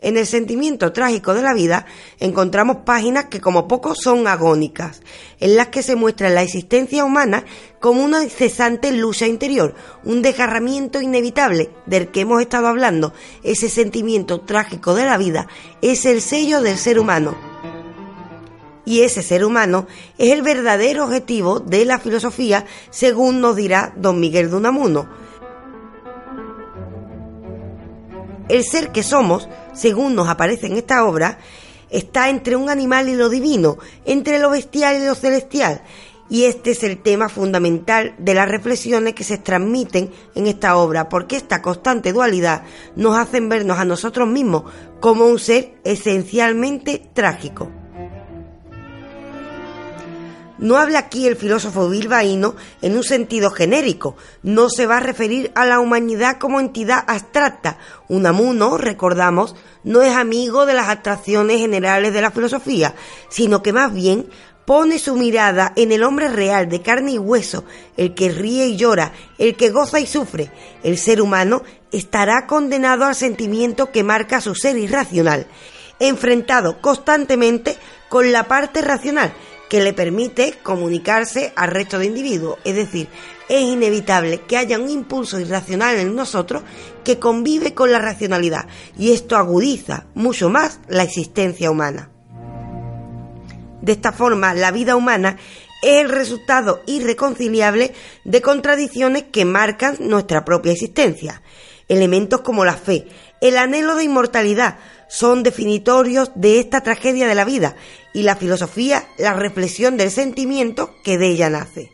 En 0.00 0.16
el 0.16 0.26
sentimiento 0.26 0.92
trágico 0.92 1.34
de 1.34 1.42
la 1.42 1.52
vida 1.52 1.84
encontramos 2.18 2.78
páginas 2.86 3.26
que 3.26 3.40
como 3.40 3.68
poco 3.68 3.94
son 3.94 4.26
agónicas, 4.26 5.02
en 5.38 5.56
las 5.56 5.68
que 5.68 5.82
se 5.82 5.96
muestra 5.96 6.30
la 6.30 6.42
existencia 6.42 7.04
humana 7.04 7.44
como 7.80 8.04
una 8.04 8.22
incesante 8.22 8.92
lucha 8.92 9.26
interior, 9.26 9.74
un 10.04 10.22
desgarramiento 10.22 11.02
inevitable 11.02 11.70
del 11.84 12.08
que 12.08 12.20
hemos 12.20 12.40
estado 12.40 12.68
hablando. 12.68 13.12
Ese 13.42 13.68
sentimiento 13.68 14.40
trágico 14.40 14.94
de 14.94 15.04
la 15.04 15.18
vida 15.18 15.48
es 15.82 16.06
el 16.06 16.22
sello 16.22 16.62
del 16.62 16.78
ser 16.78 17.00
humano, 17.00 17.36
y 18.88 19.02
ese 19.02 19.22
ser 19.22 19.44
humano 19.44 19.86
es 20.16 20.32
el 20.32 20.40
verdadero 20.40 21.04
objetivo 21.04 21.60
de 21.60 21.84
la 21.84 21.98
filosofía, 21.98 22.64
según 22.88 23.42
nos 23.42 23.54
dirá 23.54 23.92
don 23.96 24.18
Miguel 24.18 24.48
de 24.48 24.56
Unamuno. 24.56 25.06
El 28.48 28.64
ser 28.64 28.90
que 28.90 29.02
somos, 29.02 29.46
según 29.74 30.14
nos 30.14 30.26
aparece 30.26 30.68
en 30.68 30.78
esta 30.78 31.04
obra, 31.04 31.38
está 31.90 32.30
entre 32.30 32.56
un 32.56 32.70
animal 32.70 33.10
y 33.10 33.14
lo 33.14 33.28
divino, 33.28 33.76
entre 34.06 34.38
lo 34.38 34.48
bestial 34.48 35.02
y 35.02 35.04
lo 35.04 35.14
celestial, 35.14 35.82
y 36.30 36.44
este 36.44 36.70
es 36.70 36.82
el 36.82 37.02
tema 37.02 37.28
fundamental 37.28 38.14
de 38.16 38.32
las 38.32 38.48
reflexiones 38.48 39.12
que 39.12 39.24
se 39.24 39.36
transmiten 39.36 40.10
en 40.34 40.46
esta 40.46 40.78
obra, 40.78 41.10
porque 41.10 41.36
esta 41.36 41.60
constante 41.60 42.14
dualidad 42.14 42.62
nos 42.96 43.18
hace 43.18 43.38
vernos 43.40 43.78
a 43.78 43.84
nosotros 43.84 44.26
mismos 44.26 44.62
como 44.98 45.26
un 45.26 45.38
ser 45.38 45.74
esencialmente 45.84 47.02
trágico. 47.12 47.70
No 50.58 50.76
habla 50.76 50.98
aquí 50.98 51.26
el 51.26 51.36
filósofo 51.36 51.88
bilbaíno 51.88 52.56
en 52.82 52.96
un 52.96 53.04
sentido 53.04 53.50
genérico, 53.50 54.16
no 54.42 54.68
se 54.68 54.86
va 54.86 54.96
a 54.96 55.00
referir 55.00 55.52
a 55.54 55.64
la 55.64 55.78
humanidad 55.78 56.38
como 56.38 56.58
entidad 56.58 57.04
abstracta. 57.06 57.78
Unamuno, 58.08 58.76
recordamos, 58.76 59.54
no 59.84 60.02
es 60.02 60.16
amigo 60.16 60.66
de 60.66 60.74
las 60.74 60.88
atracciones 60.88 61.60
generales 61.60 62.12
de 62.12 62.20
la 62.20 62.32
filosofía, 62.32 62.94
sino 63.28 63.62
que 63.62 63.72
más 63.72 63.94
bien 63.94 64.28
pone 64.68 64.98
su 64.98 65.16
mirada 65.16 65.72
en 65.76 65.92
el 65.92 66.02
hombre 66.02 66.28
real 66.28 66.68
de 66.68 66.82
carne 66.82 67.12
y 67.12 67.18
hueso, 67.18 67.64
el 67.96 68.14
que 68.14 68.28
ríe 68.28 68.66
y 68.66 68.76
llora, 68.76 69.12
el 69.38 69.56
que 69.56 69.70
goza 69.70 69.98
y 69.98 70.06
sufre. 70.06 70.50
El 70.82 70.98
ser 70.98 71.22
humano 71.22 71.62
estará 71.90 72.46
condenado 72.46 73.06
al 73.06 73.14
sentimiento 73.14 73.90
que 73.90 74.04
marca 74.04 74.42
su 74.42 74.54
ser 74.54 74.76
irracional, 74.76 75.46
enfrentado 76.00 76.82
constantemente 76.82 77.78
con 78.10 78.30
la 78.30 78.46
parte 78.46 78.82
racional, 78.82 79.32
que 79.68 79.80
le 79.80 79.92
permite 79.92 80.54
comunicarse 80.62 81.52
al 81.56 81.70
resto 81.70 81.98
de 81.98 82.06
individuos. 82.06 82.58
Es 82.64 82.74
decir, 82.74 83.08
es 83.48 83.60
inevitable 83.60 84.42
que 84.42 84.56
haya 84.56 84.78
un 84.78 84.88
impulso 84.88 85.38
irracional 85.38 85.96
en 85.96 86.14
nosotros 86.14 86.62
que 87.04 87.18
convive 87.18 87.74
con 87.74 87.92
la 87.92 87.98
racionalidad 87.98 88.66
y 88.98 89.12
esto 89.12 89.36
agudiza 89.36 90.06
mucho 90.14 90.50
más 90.50 90.80
la 90.88 91.02
existencia 91.02 91.70
humana. 91.70 92.10
De 93.80 93.92
esta 93.92 94.12
forma, 94.12 94.54
la 94.54 94.70
vida 94.70 94.96
humana 94.96 95.36
es 95.82 96.02
el 96.02 96.08
resultado 96.08 96.82
irreconciliable 96.86 97.94
de 98.24 98.42
contradicciones 98.42 99.24
que 99.24 99.44
marcan 99.44 99.96
nuestra 100.00 100.44
propia 100.44 100.72
existencia. 100.72 101.42
Elementos 101.88 102.40
como 102.40 102.64
la 102.64 102.74
fe, 102.74 103.06
el 103.40 103.56
anhelo 103.56 103.94
de 103.94 104.04
inmortalidad, 104.04 104.78
son 105.08 105.42
definitorios 105.42 106.32
de 106.34 106.60
esta 106.60 106.82
tragedia 106.82 107.26
de 107.26 107.34
la 107.34 107.46
vida 107.46 107.76
y 108.12 108.22
la 108.22 108.36
filosofía 108.36 109.08
la 109.18 109.34
reflexión 109.34 109.96
del 109.96 110.10
sentimiento 110.10 110.94
que 111.02 111.18
de 111.18 111.28
ella 111.28 111.50
nace. 111.50 111.90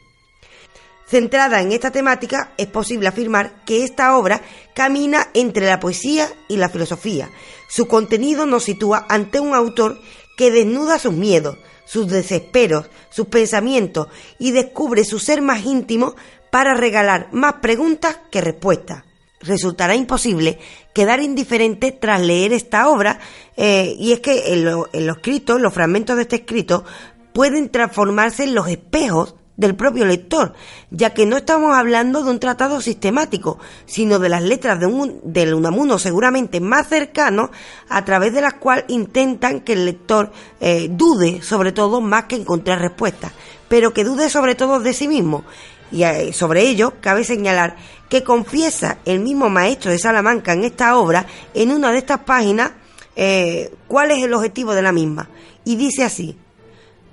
Centrada 1.06 1.60
en 1.60 1.72
esta 1.72 1.90
temática, 1.90 2.52
es 2.56 2.66
posible 2.66 3.08
afirmar 3.08 3.64
que 3.64 3.84
esta 3.84 4.16
obra 4.16 4.42
camina 4.74 5.28
entre 5.34 5.66
la 5.66 5.78
poesía 5.78 6.28
y 6.48 6.56
la 6.56 6.70
filosofía. 6.70 7.30
Su 7.68 7.86
contenido 7.86 8.46
nos 8.46 8.64
sitúa 8.64 9.06
ante 9.08 9.38
un 9.38 9.54
autor 9.54 10.00
que 10.36 10.50
desnuda 10.50 10.98
sus 10.98 11.12
miedos, 11.12 11.58
sus 11.84 12.08
desesperos, 12.08 12.88
sus 13.10 13.26
pensamientos 13.26 14.08
y 14.38 14.52
descubre 14.52 15.04
su 15.04 15.18
ser 15.18 15.42
más 15.42 15.64
íntimo 15.64 16.16
para 16.50 16.74
regalar 16.74 17.28
más 17.32 17.54
preguntas 17.54 18.18
que 18.30 18.40
respuestas. 18.40 19.04
Resultará 19.44 19.94
imposible 19.94 20.58
quedar 20.92 21.20
indiferente 21.20 21.92
tras 21.92 22.20
leer 22.20 22.52
esta 22.52 22.88
obra, 22.88 23.18
eh, 23.56 23.94
y 23.98 24.12
es 24.12 24.20
que 24.20 24.52
en, 24.52 24.64
lo, 24.64 24.88
en 24.92 25.06
los 25.06 25.16
escritos, 25.16 25.60
los 25.60 25.72
fragmentos 25.72 26.16
de 26.16 26.22
este 26.22 26.36
escrito, 26.36 26.84
pueden 27.32 27.68
transformarse 27.68 28.44
en 28.44 28.54
los 28.54 28.68
espejos 28.68 29.34
del 29.56 29.76
propio 29.76 30.04
lector, 30.04 30.54
ya 30.90 31.10
que 31.10 31.26
no 31.26 31.36
estamos 31.36 31.76
hablando 31.76 32.22
de 32.22 32.30
un 32.30 32.40
tratado 32.40 32.80
sistemático, 32.80 33.58
sino 33.86 34.18
de 34.18 34.28
las 34.28 34.42
letras 34.42 34.80
de 34.80 34.86
un, 34.86 35.20
del 35.22 35.54
Unamuno 35.54 35.98
seguramente 35.98 36.60
más 36.60 36.88
cercano, 36.88 37.50
a 37.88 38.04
través 38.04 38.32
de 38.34 38.40
las 38.40 38.54
cuales 38.54 38.84
intentan 38.88 39.60
que 39.60 39.74
el 39.74 39.84
lector 39.84 40.32
eh, 40.60 40.88
dude 40.90 41.42
sobre 41.42 41.72
todo 41.72 42.00
más 42.00 42.24
que 42.24 42.36
encontrar 42.36 42.80
respuestas, 42.80 43.32
pero 43.68 43.92
que 43.92 44.04
dude 44.04 44.28
sobre 44.28 44.54
todo 44.54 44.80
de 44.80 44.92
sí 44.92 45.08
mismo. 45.08 45.44
Y 45.92 46.02
eh, 46.02 46.32
sobre 46.32 46.62
ello 46.62 46.94
cabe 47.00 47.22
señalar 47.22 47.76
que 48.14 48.22
confiesa 48.22 48.98
el 49.06 49.18
mismo 49.18 49.50
maestro 49.50 49.90
de 49.90 49.98
Salamanca 49.98 50.52
en 50.52 50.62
esta 50.62 50.96
obra, 50.98 51.26
en 51.52 51.72
una 51.72 51.90
de 51.90 51.98
estas 51.98 52.20
páginas, 52.20 52.70
eh, 53.16 53.74
cuál 53.88 54.12
es 54.12 54.22
el 54.22 54.32
objetivo 54.32 54.72
de 54.72 54.82
la 54.82 54.92
misma. 54.92 55.30
Y 55.64 55.74
dice 55.74 56.04
así, 56.04 56.38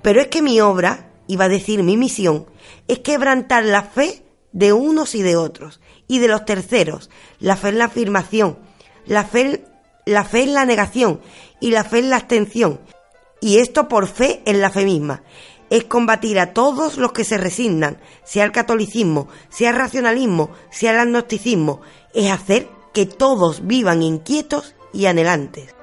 pero 0.00 0.20
es 0.20 0.28
que 0.28 0.42
mi 0.42 0.60
obra 0.60 1.10
iba 1.26 1.46
a 1.46 1.48
decir 1.48 1.82
mi 1.82 1.96
misión, 1.96 2.46
es 2.86 3.00
quebrantar 3.00 3.64
la 3.64 3.82
fe 3.82 4.22
de 4.52 4.72
unos 4.72 5.16
y 5.16 5.22
de 5.22 5.34
otros, 5.34 5.80
y 6.06 6.20
de 6.20 6.28
los 6.28 6.44
terceros, 6.44 7.10
la 7.40 7.56
fe 7.56 7.70
en 7.70 7.78
la 7.78 7.86
afirmación, 7.86 8.60
la 9.04 9.24
fe, 9.24 9.64
la 10.06 10.22
fe 10.22 10.44
en 10.44 10.54
la 10.54 10.64
negación 10.66 11.20
y 11.58 11.72
la 11.72 11.82
fe 11.82 11.98
en 11.98 12.10
la 12.10 12.16
abstención, 12.18 12.78
y 13.40 13.58
esto 13.58 13.88
por 13.88 14.06
fe 14.06 14.40
en 14.44 14.60
la 14.60 14.70
fe 14.70 14.84
misma. 14.84 15.24
Es 15.72 15.84
combatir 15.84 16.38
a 16.38 16.52
todos 16.52 16.98
los 16.98 17.12
que 17.12 17.24
se 17.24 17.38
resignan, 17.38 17.96
sea 18.24 18.44
el 18.44 18.52
catolicismo, 18.52 19.28
sea 19.48 19.70
el 19.70 19.76
racionalismo, 19.76 20.50
sea 20.70 20.90
el 20.90 20.98
agnosticismo, 20.98 21.80
es 22.12 22.30
hacer 22.30 22.68
que 22.92 23.06
todos 23.06 23.66
vivan 23.66 24.02
inquietos 24.02 24.74
y 24.92 25.06
anhelantes. 25.06 25.74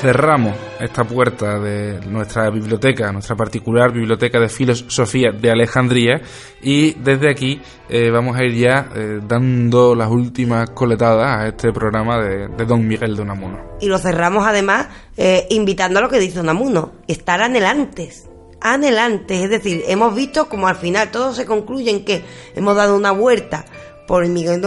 Cerramos 0.00 0.54
esta 0.78 1.02
puerta 1.02 1.58
de 1.58 2.00
nuestra 2.06 2.50
biblioteca, 2.50 3.10
nuestra 3.10 3.34
particular 3.34 3.92
biblioteca 3.92 4.38
de 4.38 4.48
filosofía 4.48 5.32
de 5.32 5.50
Alejandría 5.50 6.20
y 6.62 6.92
desde 6.92 7.28
aquí 7.28 7.60
eh, 7.88 8.08
vamos 8.10 8.36
a 8.36 8.44
ir 8.44 8.54
ya 8.54 8.88
eh, 8.94 9.18
dando 9.26 9.96
las 9.96 10.08
últimas 10.08 10.70
coletadas 10.70 11.40
a 11.40 11.48
este 11.48 11.72
programa 11.72 12.22
de, 12.22 12.64
Don 12.64 12.86
Miguel 12.86 13.16
de 13.16 13.22
Unamuno. 13.22 13.58
Y 13.80 13.88
lo 13.88 13.98
cerramos 13.98 14.46
además 14.46 14.86
eh, 15.16 15.46
invitando 15.50 15.98
a 15.98 16.02
lo 16.02 16.08
que 16.08 16.20
dice 16.20 16.38
Unamuno, 16.38 16.92
estar 17.08 17.40
anhelantes. 17.40 18.28
Anhelantes, 18.60 19.42
es 19.42 19.50
decir, 19.50 19.82
hemos 19.88 20.14
visto 20.14 20.48
como 20.48 20.68
al 20.68 20.76
final 20.76 21.10
todo 21.10 21.32
se 21.32 21.44
concluye 21.44 21.90
en 21.90 22.04
que 22.04 22.24
hemos 22.54 22.76
dado 22.76 22.96
una 22.96 23.12
vuelta 23.12 23.64
por 24.08 24.26
Miguel 24.26 24.62
de 24.62 24.66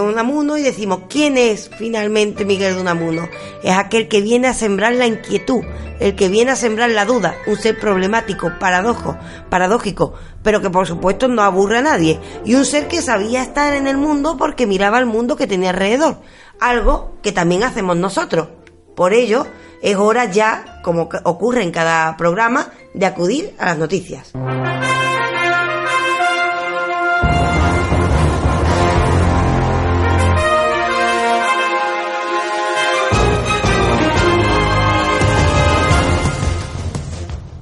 y 0.56 0.62
decimos, 0.62 1.00
¿quién 1.10 1.36
es 1.36 1.72
finalmente 1.76 2.46
Miguel 2.46 2.76
de? 2.76 3.28
Es 3.64 3.76
aquel 3.76 4.08
que 4.08 4.22
viene 4.22 4.48
a 4.48 4.54
sembrar 4.54 4.94
la 4.94 5.08
inquietud, 5.08 5.64
el 6.00 6.16
que 6.16 6.30
viene 6.30 6.52
a 6.52 6.56
sembrar 6.56 6.92
la 6.92 7.06
duda, 7.06 7.36
un 7.48 7.58
ser 7.58 7.80
problemático, 7.80 8.52
paradojo, 8.60 9.18
paradójico, 9.50 10.14
pero 10.44 10.62
que 10.62 10.70
por 10.70 10.86
supuesto 10.86 11.28
no 11.28 11.42
aburre 11.42 11.80
a 11.80 11.82
nadie, 11.82 12.20
y 12.46 12.54
un 12.54 12.66
ser 12.66 12.88
que 12.88 13.02
sabía 13.02 13.42
estar 13.42 13.74
en 13.74 13.88
el 13.88 13.98
mundo 13.98 14.38
porque 14.38 14.68
miraba 14.68 15.00
el 15.00 15.08
mundo 15.08 15.36
que 15.36 15.48
tenía 15.48 15.72
alrededor, 15.72 16.18
algo 16.60 17.18
que 17.24 17.32
también 17.32 17.64
hacemos 17.64 17.98
nosotros. 17.98 18.50
Por 18.96 19.12
ello, 19.12 19.48
es 19.82 19.96
hora 19.96 20.26
ya, 20.26 20.82
como 20.84 21.10
ocurre 21.24 21.64
en 21.64 21.72
cada 21.72 22.16
programa, 22.16 22.70
de 22.94 23.08
acudir 23.08 23.56
a 23.58 23.66
las 23.66 23.80
noticias. 23.80 24.34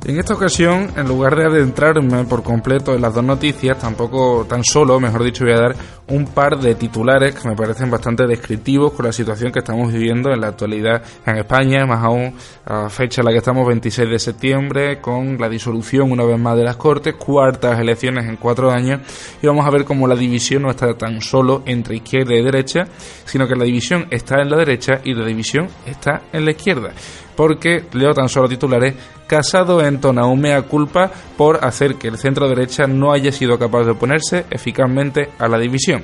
En 0.10 0.18
esta 0.18 0.34
ocasión, 0.34 0.90
en 0.98 1.08
lugar 1.08 1.36
de 1.36 1.46
adentrarme 1.46 2.24
por 2.24 2.42
completo 2.42 2.96
en 2.96 3.02
las 3.04 3.14
dos 3.14 3.24
noticias, 3.24 3.78
tampoco 3.78 4.44
tan 4.50 4.64
solo, 4.64 5.00
mejor 5.00 5.24
dicho, 5.24 5.44
voy 5.46 5.54
a 5.54 5.60
dar 5.60 5.76
un 6.08 6.26
par 6.26 6.58
de 6.58 6.74
titulares 6.74 7.36
que 7.36 7.48
me 7.48 7.56
parecen 7.56 7.92
bastante 7.92 8.26
descriptivos 8.26 8.94
con 8.94 9.06
la 9.06 9.12
situación 9.12 9.52
que 9.52 9.60
estamos 9.60 9.94
viviendo 9.94 10.32
en 10.32 10.42
la 10.42 10.48
actualidad 10.48 11.04
en 11.28 11.38
España, 11.38 11.86
más 11.86 12.04
aún 12.04 12.34
a 12.66 12.90
fecha 12.90 13.22
en 13.22 13.26
la 13.26 13.32
que 13.34 13.38
estamos, 13.38 13.68
26 13.68 14.10
de 14.10 14.18
septiembre, 14.18 15.00
con 15.00 15.38
la 15.38 15.48
disolución 15.48 16.12
una 16.12 16.24
vez 16.24 16.40
más 16.40 16.58
de 16.58 16.64
las 16.64 16.78
Cortes, 16.78 17.14
cuartas 17.14 17.80
elecciones 17.80 18.26
en 18.26 18.38
cuatro 18.38 18.72
años, 18.72 19.02
y 19.44 19.46
vamos 19.46 19.64
a 19.68 19.70
ver 19.70 19.86
cómo 19.86 20.08
la 20.08 20.16
división 20.16 20.64
no 20.64 20.72
está 20.72 20.92
tan 20.98 21.22
solo 21.22 21.62
entre 21.68 21.98
izquierda 21.98 22.34
y 22.34 22.42
derecha, 22.42 22.88
sino 23.26 23.48
que 23.48 23.56
la 23.56 23.66
división 23.66 24.08
está 24.10 24.42
en 24.42 24.50
la 24.50 24.58
derecha 24.58 25.02
y 25.04 25.14
la 25.14 25.24
división 25.24 25.68
está 25.86 26.24
en 26.34 26.46
la 26.46 26.52
izquierda 26.52 26.94
porque 27.40 27.86
leo 27.94 28.14
tan 28.14 28.28
solo 28.28 28.50
titulares, 28.50 28.96
Casado 29.30 29.80
entona 29.86 30.26
un 30.26 30.44
culpa 30.68 31.12
por 31.38 31.64
hacer 31.64 31.98
que 31.98 32.08
el 32.08 32.18
centro 32.18 32.50
derecha 32.50 32.88
no 32.88 33.12
haya 33.12 33.32
sido 33.32 33.60
capaz 33.60 33.84
de 33.84 33.92
oponerse 33.92 34.46
eficazmente 34.50 35.30
a 35.38 35.48
la 35.48 35.60
división. 35.60 36.04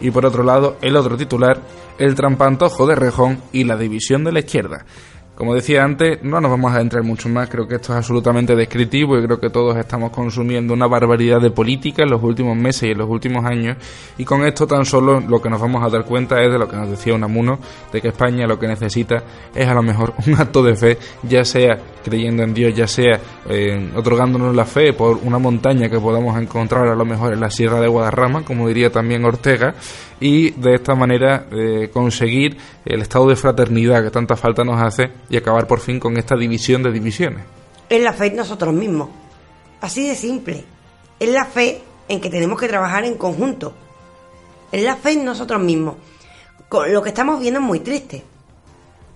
Y 0.00 0.12
por 0.12 0.24
otro 0.24 0.44
lado, 0.44 0.76
el 0.80 0.94
otro 0.94 1.16
titular, 1.16 1.60
el 1.98 2.14
trampantojo 2.14 2.86
de 2.86 2.94
Rejón 2.94 3.40
y 3.52 3.64
la 3.64 3.76
división 3.76 4.22
de 4.22 4.30
la 4.30 4.38
izquierda. 4.38 4.86
Como 5.34 5.54
decía 5.54 5.82
antes, 5.82 6.22
no 6.22 6.42
nos 6.42 6.50
vamos 6.50 6.74
a 6.74 6.80
entrar 6.82 7.02
mucho 7.02 7.30
más, 7.30 7.48
creo 7.48 7.66
que 7.66 7.76
esto 7.76 7.92
es 7.92 7.96
absolutamente 7.96 8.54
descriptivo 8.54 9.18
y 9.18 9.24
creo 9.24 9.40
que 9.40 9.48
todos 9.48 9.76
estamos 9.78 10.10
consumiendo 10.10 10.74
una 10.74 10.86
barbaridad 10.86 11.40
de 11.40 11.50
política 11.50 12.02
en 12.02 12.10
los 12.10 12.22
últimos 12.22 12.54
meses 12.54 12.82
y 12.82 12.90
en 12.90 12.98
los 12.98 13.08
últimos 13.08 13.42
años 13.46 13.78
y 14.18 14.26
con 14.26 14.44
esto 14.44 14.66
tan 14.66 14.84
solo 14.84 15.20
lo 15.20 15.40
que 15.40 15.48
nos 15.48 15.58
vamos 15.58 15.82
a 15.82 15.88
dar 15.88 16.04
cuenta 16.04 16.42
es 16.42 16.52
de 16.52 16.58
lo 16.58 16.68
que 16.68 16.76
nos 16.76 16.90
decía 16.90 17.14
Unamuno, 17.14 17.58
de 17.90 18.02
que 18.02 18.08
España 18.08 18.46
lo 18.46 18.58
que 18.58 18.68
necesita 18.68 19.22
es 19.54 19.66
a 19.66 19.72
lo 19.72 19.82
mejor 19.82 20.12
un 20.26 20.34
acto 20.34 20.62
de 20.62 20.76
fe, 20.76 20.98
ya 21.22 21.46
sea 21.46 21.78
creyendo 22.04 22.42
en 22.42 22.52
Dios, 22.52 22.74
ya 22.74 22.86
sea 22.86 23.18
eh, 23.48 23.90
otorgándonos 23.96 24.54
la 24.54 24.66
fe 24.66 24.92
por 24.92 25.16
una 25.22 25.38
montaña 25.38 25.88
que 25.88 25.98
podamos 25.98 26.38
encontrar 26.40 26.88
a 26.88 26.94
lo 26.94 27.06
mejor 27.06 27.32
en 27.32 27.40
la 27.40 27.50
Sierra 27.50 27.80
de 27.80 27.88
Guadarrama, 27.88 28.44
como 28.44 28.68
diría 28.68 28.90
también 28.90 29.24
Ortega, 29.24 29.74
y 30.20 30.50
de 30.50 30.74
esta 30.74 30.94
manera 30.94 31.46
eh, 31.50 31.90
conseguir 31.92 32.56
el 32.84 33.02
estado 33.02 33.28
de 33.28 33.36
fraternidad 33.36 34.02
que 34.02 34.10
tanta 34.10 34.36
falta 34.36 34.64
nos 34.64 34.80
hace 34.80 35.10
y 35.28 35.36
acabar 35.36 35.66
por 35.66 35.80
fin 35.80 35.98
con 35.98 36.16
esta 36.16 36.36
división 36.36 36.82
de 36.82 36.92
divisiones. 36.92 37.44
Es 37.88 38.02
la 38.02 38.12
fe 38.12 38.26
en 38.26 38.36
nosotros 38.36 38.72
mismos. 38.72 39.10
Así 39.80 40.08
de 40.08 40.14
simple. 40.14 40.64
Es 41.18 41.28
la 41.28 41.44
fe 41.44 41.82
en 42.08 42.20
que 42.20 42.30
tenemos 42.30 42.58
que 42.58 42.68
trabajar 42.68 43.04
en 43.04 43.16
conjunto. 43.16 43.74
Es 44.70 44.82
la 44.82 44.96
fe 44.96 45.12
en 45.12 45.24
nosotros 45.24 45.60
mismos. 45.60 45.96
Lo 46.88 47.02
que 47.02 47.10
estamos 47.10 47.40
viendo 47.40 47.60
es 47.60 47.66
muy 47.66 47.80
triste. 47.80 48.24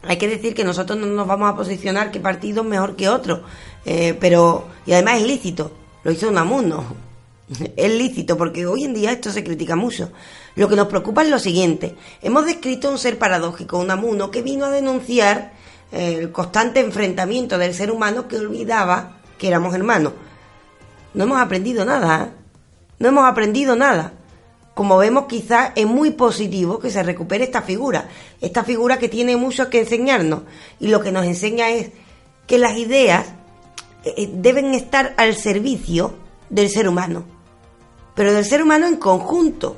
Hay 0.02 0.18
que 0.18 0.28
decir 0.28 0.55
que 0.55 0.64
nosotros 0.64 0.98
no 0.98 1.06
nos 1.06 1.27
vamos 1.27 1.51
a 1.51 1.56
posicionar 1.56 2.10
que 2.10 2.20
partido 2.20 2.62
mejor 2.62 2.97
que 2.97 3.09
otro. 3.09 3.43
Eh, 3.85 4.16
pero, 4.20 4.66
y 4.85 4.93
además 4.93 5.20
es 5.20 5.27
lícito. 5.27 5.73
Lo 6.05 6.12
hizo 6.12 6.28
Unamuno. 6.28 7.06
Es 7.77 7.93
lícito 7.93 8.36
porque 8.36 8.66
hoy 8.66 8.85
en 8.85 8.94
día 8.94 9.12
esto 9.12 9.31
se 9.31 9.44
critica 9.44 9.77
mucho. 9.77 10.10
Lo 10.57 10.69
que 10.69 10.77
nos 10.77 10.89
preocupa 10.89 11.23
es 11.23 11.28
lo 11.28 11.39
siguiente. 11.39 11.95
Hemos 12.23 12.47
descrito 12.47 12.91
un 12.91 12.99
ser 12.99 13.19
paradójico, 13.19 13.78
un 13.78 13.91
amuno, 13.91 14.31
que 14.31 14.41
vino 14.41 14.65
a 14.65 14.70
denunciar 14.70 15.53
eh, 15.93 16.16
el 16.19 16.33
constante 16.33 16.81
enfrentamiento 16.81 17.59
del 17.59 17.74
ser 17.74 17.91
humano 17.91 18.27
que 18.27 18.39
olvidaba 18.39 19.19
que 19.39 19.49
éramos 19.49 19.74
hermanos. 19.74 20.15
No 21.12 21.24
hemos 21.24 21.41
aprendido 21.41 21.85
nada. 21.85 22.24
¿eh? 22.24 22.31
No 22.99 23.09
hemos 23.09 23.24
aprendido 23.24 23.77
nada. 23.77 24.15
Como 24.74 24.97
vemos, 24.97 25.27
quizás 25.27 25.73
es 25.74 25.87
muy 25.87 26.12
positivo 26.12 26.78
que 26.78 26.91
se 26.91 27.03
recupere 27.03 27.45
esta 27.45 27.61
figura. 27.61 28.09
Esta 28.41 28.65
figura 28.65 28.99
que 28.99 29.11
tiene 29.11 29.37
mucho 29.37 29.69
que 29.69 29.81
enseñarnos. 29.81 30.43
Y 30.81 30.89
lo 30.89 31.03
que 31.03 31.12
nos 31.12 31.27
enseña 31.27 31.69
es 31.69 31.91
que 32.47 32.57
las 32.57 32.78
ideas 32.78 33.27
eh, 34.05 34.31
deben 34.33 34.73
estar 34.73 35.12
al 35.19 35.35
servicio 35.35 36.15
del 36.49 36.70
ser 36.70 36.89
humano. 36.89 37.24
Pero 38.15 38.33
del 38.33 38.47
ser 38.47 38.62
humano 38.62 38.87
en 38.87 38.97
conjunto 38.97 39.77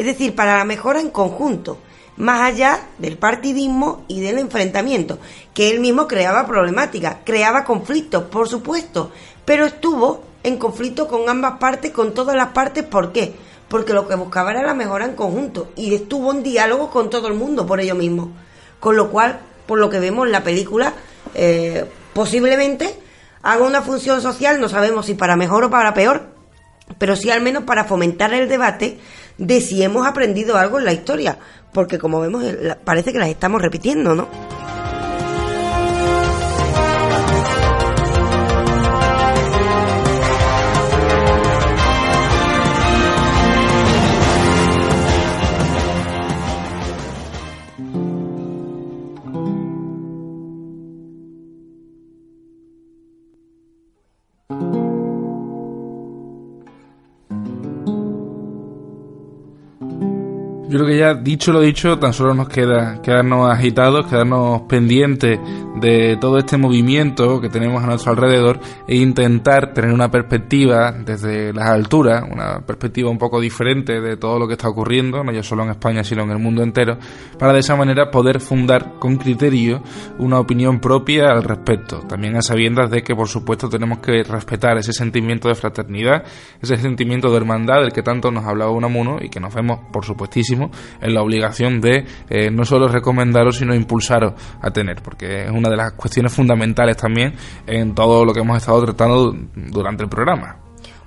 es 0.00 0.06
decir, 0.06 0.34
para 0.34 0.56
la 0.56 0.64
mejora 0.64 0.98
en 0.98 1.10
conjunto, 1.10 1.76
más 2.16 2.40
allá 2.40 2.88
del 2.96 3.18
partidismo 3.18 4.06
y 4.08 4.20
del 4.22 4.38
enfrentamiento, 4.38 5.18
que 5.52 5.70
él 5.70 5.80
mismo 5.80 6.08
creaba 6.08 6.46
problemáticas, 6.46 7.18
creaba 7.22 7.64
conflictos, 7.64 8.22
por 8.24 8.48
supuesto, 8.48 9.12
pero 9.44 9.66
estuvo 9.66 10.22
en 10.42 10.56
conflicto 10.56 11.06
con 11.06 11.28
ambas 11.28 11.58
partes, 11.58 11.90
con 11.90 12.14
todas 12.14 12.34
las 12.34 12.48
partes, 12.48 12.82
¿por 12.82 13.12
qué? 13.12 13.34
Porque 13.68 13.92
lo 13.92 14.08
que 14.08 14.14
buscaba 14.14 14.52
era 14.52 14.62
la 14.62 14.72
mejora 14.72 15.04
en 15.04 15.14
conjunto 15.14 15.70
y 15.76 15.94
estuvo 15.94 16.32
en 16.32 16.42
diálogo 16.42 16.90
con 16.90 17.10
todo 17.10 17.28
el 17.28 17.34
mundo 17.34 17.66
por 17.66 17.78
ello 17.78 17.94
mismo. 17.94 18.32
Con 18.80 18.96
lo 18.96 19.10
cual, 19.10 19.40
por 19.66 19.78
lo 19.78 19.90
que 19.90 20.00
vemos 20.00 20.24
en 20.24 20.32
la 20.32 20.42
película, 20.42 20.94
eh, 21.34 21.84
posiblemente 22.14 22.98
haga 23.42 23.64
una 23.66 23.82
función 23.82 24.22
social, 24.22 24.62
no 24.62 24.70
sabemos 24.70 25.04
si 25.04 25.12
para 25.12 25.36
mejor 25.36 25.64
o 25.64 25.70
para 25.70 25.92
peor, 25.92 26.30
pero 26.98 27.16
sí 27.16 27.30
al 27.30 27.42
menos 27.42 27.64
para 27.64 27.84
fomentar 27.84 28.32
el 28.34 28.48
debate 28.48 28.98
de 29.40 29.60
si 29.62 29.82
hemos 29.82 30.06
aprendido 30.06 30.56
algo 30.56 30.78
en 30.78 30.84
la 30.84 30.92
historia, 30.92 31.38
porque 31.72 31.98
como 31.98 32.20
vemos 32.20 32.44
parece 32.84 33.12
que 33.12 33.18
las 33.18 33.30
estamos 33.30 33.60
repitiendo, 33.62 34.14
¿no? 34.14 34.28
Yo 60.70 60.78
creo 60.78 60.86
que 60.86 60.98
ya 60.98 61.14
dicho 61.14 61.52
lo 61.52 61.60
dicho, 61.60 61.98
tan 61.98 62.12
solo 62.12 62.32
nos 62.32 62.48
queda 62.48 63.02
quedarnos 63.02 63.50
agitados, 63.50 64.06
quedarnos 64.06 64.62
pendientes 64.68 65.40
de 65.80 66.16
todo 66.20 66.38
este 66.38 66.58
movimiento 66.58 67.40
que 67.40 67.48
tenemos 67.48 67.82
a 67.82 67.86
nuestro 67.88 68.12
alrededor 68.12 68.60
e 68.86 68.94
intentar 68.94 69.72
tener 69.74 69.92
una 69.92 70.12
perspectiva 70.12 70.92
desde 70.92 71.52
las 71.52 71.70
alturas, 71.70 72.22
una 72.30 72.60
perspectiva 72.60 73.10
un 73.10 73.18
poco 73.18 73.40
diferente 73.40 74.00
de 74.00 74.16
todo 74.16 74.38
lo 74.38 74.46
que 74.46 74.52
está 74.52 74.68
ocurriendo, 74.68 75.24
no 75.24 75.32
ya 75.32 75.42
solo 75.42 75.64
en 75.64 75.70
España, 75.70 76.04
sino 76.04 76.22
en 76.22 76.30
el 76.30 76.38
mundo 76.38 76.62
entero, 76.62 76.98
para 77.36 77.52
de 77.52 77.58
esa 77.58 77.74
manera 77.74 78.08
poder 78.12 78.38
fundar 78.38 78.98
con 79.00 79.16
criterio 79.16 79.82
una 80.18 80.38
opinión 80.38 80.78
propia 80.78 81.30
al 81.32 81.42
respecto. 81.42 81.98
También 82.00 82.36
a 82.36 82.42
sabiendas 82.42 82.92
de 82.92 83.02
que, 83.02 83.16
por 83.16 83.26
supuesto, 83.26 83.68
tenemos 83.68 83.98
que 83.98 84.22
respetar 84.22 84.78
ese 84.78 84.92
sentimiento 84.92 85.48
de 85.48 85.56
fraternidad, 85.56 86.22
ese 86.62 86.76
sentimiento 86.76 87.28
de 87.28 87.38
hermandad 87.38 87.80
del 87.80 87.92
que 87.92 88.04
tanto 88.04 88.30
nos 88.30 88.44
hablaba 88.44 88.70
Unamuno 88.70 89.18
y 89.20 89.30
que 89.30 89.40
nos 89.40 89.52
vemos, 89.52 89.80
por 89.92 90.04
supuestísimo, 90.04 90.59
en 91.00 91.14
la 91.14 91.22
obligación 91.22 91.80
de 91.80 92.04
eh, 92.28 92.50
no 92.50 92.64
solo 92.64 92.88
recomendaros, 92.88 93.56
sino 93.56 93.74
impulsaros 93.74 94.34
a 94.60 94.70
tener, 94.70 95.02
porque 95.02 95.44
es 95.44 95.50
una 95.50 95.70
de 95.70 95.76
las 95.76 95.92
cuestiones 95.92 96.32
fundamentales 96.32 96.96
también 96.96 97.34
en 97.66 97.94
todo 97.94 98.24
lo 98.24 98.32
que 98.32 98.40
hemos 98.40 98.56
estado 98.56 98.84
tratando 98.84 99.34
durante 99.54 100.02
el 100.02 100.08
programa. 100.08 100.56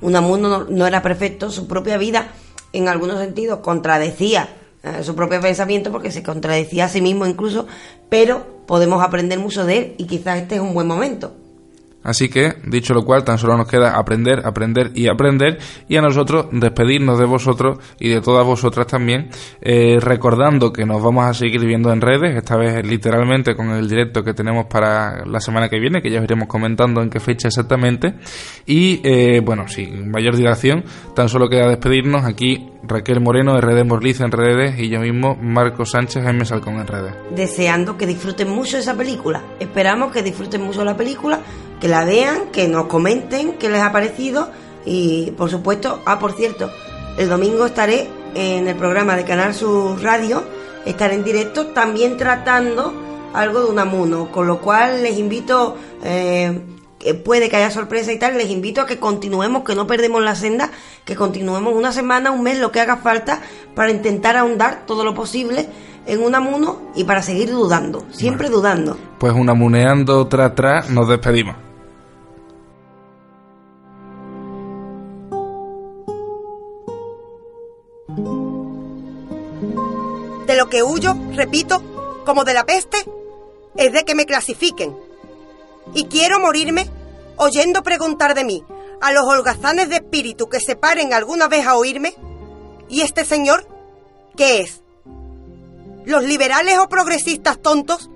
Unamuno 0.02 0.66
no, 0.70 0.88
era 0.88 1.02
perfecto, 1.02 1.50
su 1.50 1.68
propia 1.68 1.98
vida 1.98 2.28
en 2.74 2.88
algunos 2.88 3.20
sentidos 3.20 3.60
contradecía 3.60 4.50
eh, 4.84 5.04
su 5.04 5.16
propio 5.16 5.40
pensamiento 5.40 5.92
porque 5.92 6.12
se 6.12 6.24
contradecía 6.24 6.86
a 6.86 6.90
sí 6.90 7.02
mismo 7.02 7.26
incluso, 7.26 7.68
pero 8.10 8.66
podemos 8.66 9.02
aprender 9.04 9.40
mucho 9.40 9.66
de 9.66 9.78
él 9.78 9.96
y 9.98 10.06
quizás 10.06 10.40
este 10.40 10.56
es 10.56 10.62
un 10.62 10.74
buen 10.74 10.88
momento. 10.88 11.43
Así 12.04 12.30
que, 12.30 12.56
dicho 12.66 12.94
lo 12.94 13.04
cual, 13.04 13.24
tan 13.24 13.38
solo 13.38 13.58
nos 13.58 13.68
queda 13.68 13.98
aprender, 13.98 14.46
aprender 14.46 14.92
y 14.94 15.08
aprender 15.08 15.58
y 15.88 15.98
a 15.98 16.02
nosotros 16.02 16.48
despedirnos 16.52 17.20
de 17.20 17.26
vosotros 17.26 17.80
y 18.00 18.10
de 18.10 18.22
todas 18.22 18.46
vosotras 18.46 18.88
también, 18.88 19.30
eh, 19.62 19.98
recordando 20.00 20.72
que 20.74 20.86
nos 20.86 21.02
vamos 21.02 21.26
a 21.26 21.34
seguir 21.34 21.66
viendo 21.66 21.92
en 21.92 22.02
redes, 22.02 22.36
esta 22.36 22.58
vez 22.58 22.86
literalmente 22.86 23.56
con 23.56 23.70
el 23.70 23.88
directo 23.88 24.24
que 24.24 24.34
tenemos 24.34 24.66
para 24.66 25.26
la 25.26 25.40
semana 25.40 25.70
que 25.70 25.80
viene, 25.80 26.02
que 26.02 26.12
ya 26.12 26.22
iremos 26.22 26.48
comentando 26.48 27.02
en 27.02 27.10
qué 27.10 27.20
fecha 27.20 27.48
exactamente. 27.48 28.16
Y 28.66 29.02
eh, 29.04 29.42
bueno, 29.44 29.68
sin 29.68 30.12
mayor 30.12 30.36
dilación, 30.36 30.84
tan 31.16 31.30
solo 31.30 31.50
queda 31.50 31.68
despedirnos 31.68 32.26
aquí 32.26 32.70
Raquel 32.84 33.22
Moreno, 33.22 33.60
RD 33.60 33.86
Morliza 33.86 34.26
en 34.26 34.32
redes 34.32 34.78
y 34.78 34.90
yo 34.90 35.00
mismo 35.00 35.36
Marco 35.36 35.86
Sánchez 35.86 36.26
M. 36.26 36.44
Salcón 36.46 36.76
en 36.76 36.88
redes. 36.88 37.14
Deseando 37.34 37.98
que 37.98 38.06
disfruten 38.06 38.50
mucho 38.50 38.78
esa 38.78 38.96
película. 38.96 39.42
Esperamos 39.60 40.12
que 40.12 40.22
disfruten 40.22 40.62
mucho 40.62 40.84
la 40.84 40.98
película, 40.98 41.40
que 41.84 41.90
la 41.90 42.06
vean, 42.06 42.50
que 42.54 42.70
nos 42.70 42.86
comenten 42.86 43.58
qué 43.58 43.68
les 43.68 43.82
ha 43.82 43.92
parecido 43.92 44.50
y 44.86 45.32
por 45.32 45.50
supuesto, 45.50 46.00
ah, 46.06 46.18
por 46.18 46.32
cierto, 46.32 46.72
el 47.18 47.28
domingo 47.28 47.66
estaré 47.66 48.08
en 48.36 48.70
el 48.70 48.76
programa 48.78 49.18
de 49.18 49.26
Canal 49.26 49.54
Sur 49.54 50.02
Radio, 50.02 50.46
estaré 50.86 51.16
en 51.16 51.26
directo 51.26 51.68
también 51.68 52.16
tratando 52.16 52.94
algo 53.34 53.66
de 53.66 53.70
Unamuno, 53.70 54.32
con 54.32 54.48
lo 54.48 54.62
cual 54.62 55.04
les 55.04 55.18
invito 55.18 55.76
eh, 56.06 56.58
puede 57.26 57.50
que 57.50 57.58
haya 57.58 57.70
sorpresa 57.70 58.14
y 58.14 58.18
tal, 58.18 58.38
les 58.38 58.50
invito 58.50 58.80
a 58.80 58.86
que 58.86 58.98
continuemos, 58.98 59.64
que 59.66 59.76
no 59.76 59.86
perdemos 59.86 60.24
la 60.24 60.36
senda, 60.36 60.72
que 61.04 61.18
continuemos 61.18 61.74
una 61.76 61.92
semana, 61.92 62.32
un 62.32 62.44
mes, 62.44 62.60
lo 62.60 62.72
que 62.72 62.80
haga 62.80 62.96
falta 62.96 63.42
para 63.76 63.92
intentar 63.92 64.38
ahondar 64.38 64.86
todo 64.86 65.04
lo 65.04 65.14
posible 65.14 65.68
en 66.06 66.24
un 66.24 66.34
amuno 66.34 66.94
y 66.96 67.04
para 67.04 67.22
seguir 67.22 67.52
dudando, 67.52 68.06
siempre 68.12 68.48
dudando. 68.48 68.98
Pues 69.20 69.34
un 69.34 69.50
amuneando 69.50 70.26
tras 70.30 70.56
tras 70.56 70.90
nos 70.90 71.10
despedimos. 71.10 71.73
Que 80.74 80.82
huyo, 80.82 81.16
repito, 81.36 81.84
como 82.26 82.44
de 82.46 82.56
la 82.56 82.66
peste, 82.66 82.98
es 83.76 83.94
de 83.94 84.04
que 84.06 84.16
me 84.16 84.26
clasifiquen 84.26 84.98
y 85.94 86.06
quiero 86.06 86.40
morirme 86.40 86.90
oyendo 87.38 87.84
preguntar 87.84 88.34
de 88.34 88.44
mí 88.44 88.66
a 89.00 89.12
los 89.12 89.24
holgazanes 89.24 89.90
de 89.90 89.98
espíritu 89.98 90.50
que 90.50 90.60
se 90.60 90.76
paren 90.76 91.14
alguna 91.14 91.48
vez 91.48 91.68
a 91.68 91.78
oírme. 91.78 92.16
¿Y 92.90 93.02
este 93.02 93.24
señor 93.24 93.68
qué 94.36 94.62
es? 94.62 94.82
¿Los 96.06 96.24
liberales 96.24 96.80
o 96.80 96.90
progresistas 96.90 97.62
tontos 97.62 98.10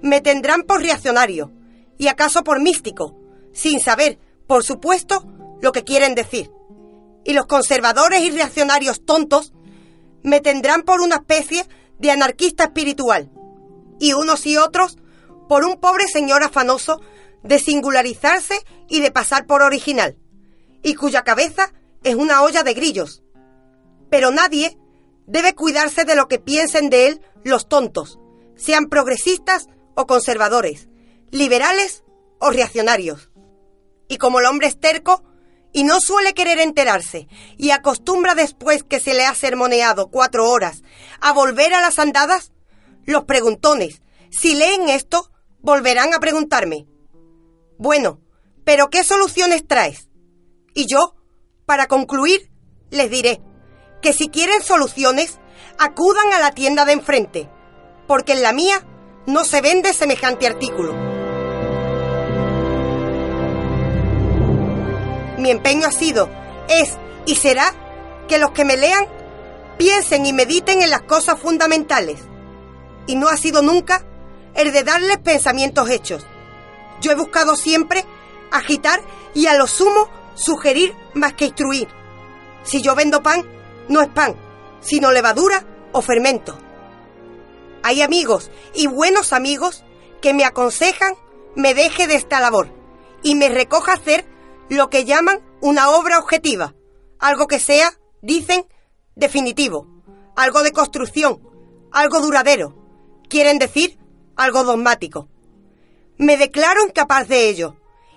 me 0.00 0.20
tendrán 0.20 0.62
por 0.62 0.80
reaccionario 0.80 1.50
y 1.98 2.06
acaso 2.06 2.44
por 2.44 2.60
místico, 2.60 3.16
sin 3.52 3.80
saber, 3.80 4.20
por 4.46 4.62
supuesto, 4.62 5.26
lo 5.60 5.72
que 5.72 5.82
quieren 5.82 6.14
decir? 6.14 6.52
Y 7.24 7.32
los 7.32 7.46
conservadores 7.46 8.20
y 8.20 8.30
reaccionarios 8.30 9.04
tontos 9.04 9.52
me 10.22 10.40
tendrán 10.40 10.82
por 10.82 11.00
una 11.00 11.16
especie 11.16 11.66
de 11.98 12.10
anarquista 12.10 12.64
espiritual, 12.64 13.30
y 13.98 14.12
unos 14.12 14.46
y 14.46 14.56
otros 14.56 14.98
por 15.48 15.64
un 15.64 15.80
pobre 15.80 16.06
señor 16.06 16.42
afanoso 16.42 17.00
de 17.42 17.58
singularizarse 17.58 18.54
y 18.88 19.00
de 19.00 19.10
pasar 19.10 19.46
por 19.46 19.62
original, 19.62 20.16
y 20.82 20.94
cuya 20.94 21.24
cabeza 21.24 21.72
es 22.04 22.14
una 22.14 22.42
olla 22.42 22.62
de 22.62 22.74
grillos. 22.74 23.22
Pero 24.10 24.30
nadie 24.30 24.78
debe 25.26 25.54
cuidarse 25.54 26.04
de 26.04 26.16
lo 26.16 26.28
que 26.28 26.38
piensen 26.38 26.90
de 26.90 27.08
él 27.08 27.22
los 27.44 27.68
tontos, 27.68 28.18
sean 28.56 28.86
progresistas 28.86 29.68
o 29.94 30.06
conservadores, 30.06 30.88
liberales 31.30 32.04
o 32.40 32.50
reaccionarios. 32.50 33.30
Y 34.08 34.16
como 34.16 34.40
el 34.40 34.46
hombre 34.46 34.68
es 34.68 34.78
terco 34.78 35.22
y 35.72 35.84
no 35.84 36.00
suele 36.00 36.34
querer 36.34 36.58
enterarse 36.58 37.28
y 37.56 37.70
acostumbra 37.70 38.34
después 38.34 38.84
que 38.84 39.00
se 39.00 39.14
le 39.14 39.26
ha 39.26 39.34
sermoneado 39.34 40.08
cuatro 40.08 40.50
horas 40.50 40.82
a 41.20 41.32
volver 41.32 41.74
a 41.74 41.80
las 41.80 41.98
andadas, 41.98 42.52
los 43.04 43.24
preguntones, 43.24 44.02
si 44.30 44.54
leen 44.54 44.88
esto, 44.88 45.30
volverán 45.60 46.14
a 46.14 46.20
preguntarme, 46.20 46.86
bueno, 47.78 48.20
pero 48.64 48.90
¿qué 48.90 49.04
soluciones 49.04 49.66
traes? 49.66 50.08
Y 50.74 50.86
yo, 50.86 51.14
para 51.64 51.86
concluir, 51.86 52.50
les 52.90 53.10
diré 53.10 53.40
que 54.02 54.12
si 54.12 54.28
quieren 54.28 54.62
soluciones, 54.62 55.38
acudan 55.78 56.32
a 56.32 56.40
la 56.40 56.52
tienda 56.52 56.84
de 56.84 56.92
enfrente, 56.92 57.48
porque 58.06 58.32
en 58.32 58.42
la 58.42 58.52
mía 58.52 58.86
no 59.26 59.44
se 59.44 59.60
vende 59.60 59.92
semejante 59.92 60.46
artículo. 60.46 61.07
Mi 65.38 65.50
empeño 65.50 65.86
ha 65.86 65.92
sido, 65.92 66.28
es 66.68 66.98
y 67.24 67.36
será 67.36 67.72
que 68.26 68.38
los 68.38 68.50
que 68.50 68.64
me 68.64 68.76
lean 68.76 69.06
piensen 69.78 70.26
y 70.26 70.32
mediten 70.32 70.82
en 70.82 70.90
las 70.90 71.02
cosas 71.02 71.40
fundamentales. 71.40 72.18
Y 73.06 73.14
no 73.14 73.28
ha 73.28 73.36
sido 73.36 73.62
nunca 73.62 74.04
el 74.54 74.72
de 74.72 74.82
darles 74.82 75.18
pensamientos 75.18 75.88
hechos. 75.88 76.26
Yo 77.00 77.12
he 77.12 77.14
buscado 77.14 77.54
siempre 77.54 78.04
agitar 78.50 79.00
y 79.32 79.46
a 79.46 79.54
lo 79.54 79.66
sumo 79.66 80.08
sugerir 80.34 80.94
más 81.14 81.34
que 81.34 81.46
instruir. 81.46 81.88
Si 82.64 82.82
yo 82.82 82.94
vendo 82.96 83.22
pan, 83.22 83.44
no 83.88 84.02
es 84.02 84.08
pan, 84.08 84.34
sino 84.80 85.12
levadura 85.12 85.64
o 85.92 86.02
fermento. 86.02 86.58
Hay 87.84 88.02
amigos 88.02 88.50
y 88.74 88.88
buenos 88.88 89.32
amigos 89.32 89.84
que 90.20 90.34
me 90.34 90.44
aconsejan 90.44 91.14
me 91.54 91.74
deje 91.74 92.06
de 92.06 92.16
esta 92.16 92.40
labor 92.40 92.68
y 93.22 93.36
me 93.36 93.48
recoja 93.48 93.92
hacer 93.92 94.26
lo 94.68 94.90
que 94.90 95.04
llaman 95.04 95.40
una 95.60 95.90
obra 95.90 96.18
objetiva, 96.18 96.74
algo 97.18 97.46
que 97.46 97.58
sea, 97.58 97.92
dicen, 98.22 98.66
definitivo, 99.14 99.86
algo 100.36 100.62
de 100.62 100.72
construcción, 100.72 101.40
algo 101.92 102.20
duradero. 102.20 102.74
Quieren 103.28 103.58
decir 103.58 103.98
algo 104.36 104.64
dogmático. 104.64 105.28
Me 106.16 106.36
declaro 106.36 106.84
incapaz 106.84 107.28
de 107.28 107.48
ello 107.48 107.76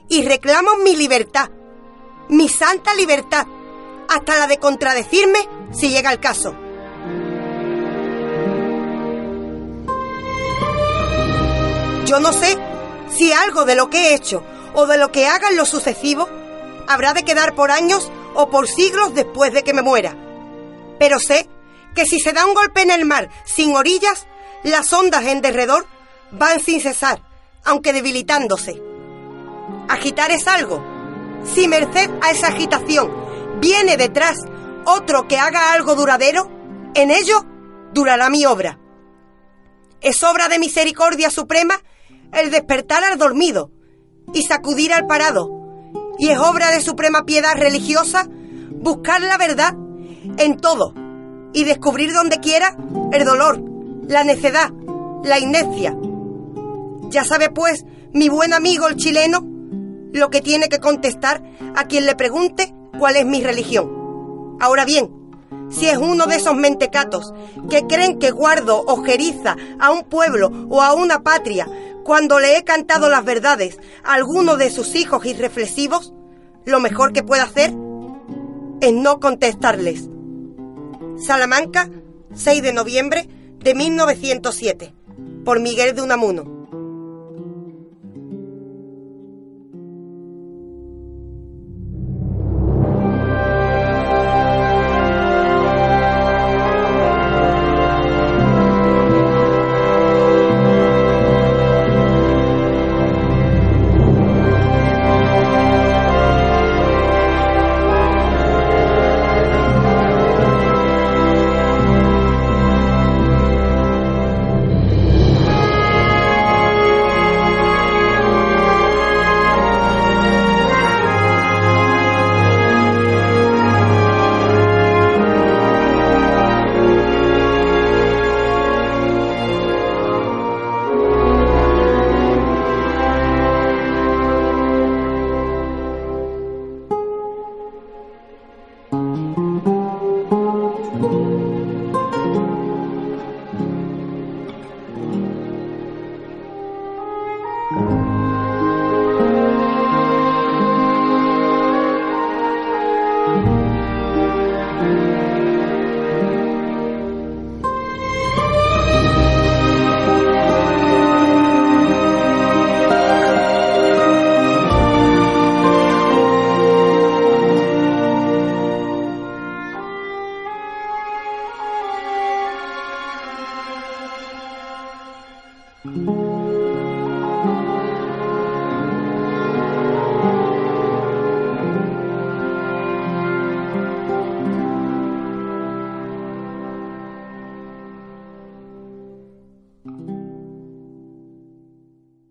y 0.09 0.23
reclamo 0.23 0.75
mi 0.83 0.95
libertad, 0.95 1.49
mi 2.29 2.47
santa 2.47 2.93
libertad, 2.95 3.47
hasta 4.09 4.37
la 4.37 4.47
de 4.47 4.57
contradecirme 4.57 5.39
si 5.71 5.89
llega 5.89 6.11
el 6.11 6.19
caso. 6.19 6.55
Yo 12.05 12.19
no 12.19 12.33
sé 12.33 12.57
si 13.15 13.31
algo 13.31 13.63
de 13.63 13.75
lo 13.75 13.89
que 13.89 14.09
he 14.09 14.15
hecho 14.15 14.43
o 14.73 14.85
de 14.85 14.97
lo 14.97 15.11
que 15.11 15.27
haga 15.27 15.49
en 15.49 15.57
lo 15.57 15.65
sucesivo 15.65 16.27
habrá 16.93 17.13
de 17.13 17.23
quedar 17.23 17.55
por 17.55 17.71
años 17.71 18.11
o 18.33 18.49
por 18.49 18.67
siglos 18.67 19.13
después 19.13 19.53
de 19.53 19.63
que 19.63 19.73
me 19.73 19.81
muera. 19.81 20.15
Pero 20.99 21.19
sé 21.19 21.47
que 21.95 22.05
si 22.05 22.19
se 22.19 22.33
da 22.33 22.45
un 22.45 22.53
golpe 22.53 22.81
en 22.81 22.91
el 22.91 23.05
mar 23.05 23.29
sin 23.45 23.75
orillas, 23.75 24.27
las 24.63 24.91
ondas 24.93 25.25
en 25.25 25.41
derredor 25.41 25.85
van 26.31 26.59
sin 26.59 26.79
cesar, 26.81 27.21
aunque 27.63 27.93
debilitándose. 27.93 28.81
Agitar 29.89 30.31
es 30.31 30.47
algo. 30.47 30.83
Si 31.53 31.67
merced 31.67 32.09
a 32.21 32.31
esa 32.31 32.47
agitación 32.47 33.11
viene 33.59 33.97
detrás 33.97 34.37
otro 34.85 35.27
que 35.27 35.37
haga 35.37 35.73
algo 35.73 35.95
duradero, 35.95 36.49
en 36.93 37.11
ello 37.11 37.45
durará 37.93 38.29
mi 38.29 38.45
obra. 38.45 38.79
Es 40.01 40.23
obra 40.23 40.47
de 40.47 40.59
misericordia 40.59 41.29
suprema 41.29 41.81
el 42.33 42.49
despertar 42.49 43.03
al 43.03 43.17
dormido 43.17 43.71
y 44.33 44.43
sacudir 44.43 44.93
al 44.93 45.05
parado, 45.05 45.60
y 46.17 46.29
es 46.29 46.39
obra 46.39 46.71
de 46.71 46.81
suprema 46.81 47.25
piedad 47.25 47.55
religiosa 47.55 48.27
buscar 48.71 49.21
la 49.21 49.37
verdad 49.37 49.75
en 50.37 50.57
todo, 50.57 50.93
y 51.53 51.63
descubrir 51.63 52.13
donde 52.13 52.39
quiera 52.39 52.75
el 53.11 53.25
dolor, 53.25 53.61
la 54.07 54.23
necedad, 54.23 54.71
la 55.23 55.39
inercia. 55.39 55.95
Ya 57.09 57.23
sabe 57.23 57.49
pues 57.49 57.85
mi 58.13 58.29
buen 58.29 58.53
amigo 58.53 58.87
el 58.87 58.95
chileno 58.95 59.45
lo 60.13 60.29
que 60.29 60.41
tiene 60.41 60.69
que 60.69 60.79
contestar 60.79 61.41
a 61.75 61.85
quien 61.85 62.05
le 62.05 62.15
pregunte 62.15 62.73
cuál 62.99 63.15
es 63.15 63.25
mi 63.25 63.41
religión. 63.41 64.57
Ahora 64.59 64.85
bien, 64.85 65.09
si 65.69 65.87
es 65.87 65.97
uno 65.97 66.25
de 66.25 66.35
esos 66.35 66.55
mentecatos 66.55 67.33
que 67.69 67.87
creen 67.87 68.19
que 68.19 68.31
guardo 68.31 68.83
ojeriza 68.87 69.55
a 69.79 69.91
un 69.91 70.03
pueblo 70.03 70.51
o 70.69 70.81
a 70.81 70.93
una 70.93 71.23
patria 71.23 71.67
cuando 72.03 72.39
le 72.39 72.57
he 72.57 72.63
cantado 72.63 73.09
las 73.09 73.23
verdades 73.23 73.79
a 74.03 74.13
alguno 74.13 74.57
de 74.57 74.69
sus 74.69 74.95
hijos 74.95 75.25
irreflexivos, 75.25 76.13
lo 76.65 76.79
mejor 76.79 77.13
que 77.13 77.23
puedo 77.23 77.43
hacer 77.43 77.73
es 78.81 78.93
no 78.93 79.19
contestarles. 79.19 80.09
Salamanca, 81.17 81.89
6 82.33 82.63
de 82.63 82.73
noviembre 82.73 83.29
de 83.59 83.75
1907, 83.75 84.93
por 85.45 85.59
Miguel 85.59 85.95
de 85.95 86.01
Unamuno. 86.01 86.60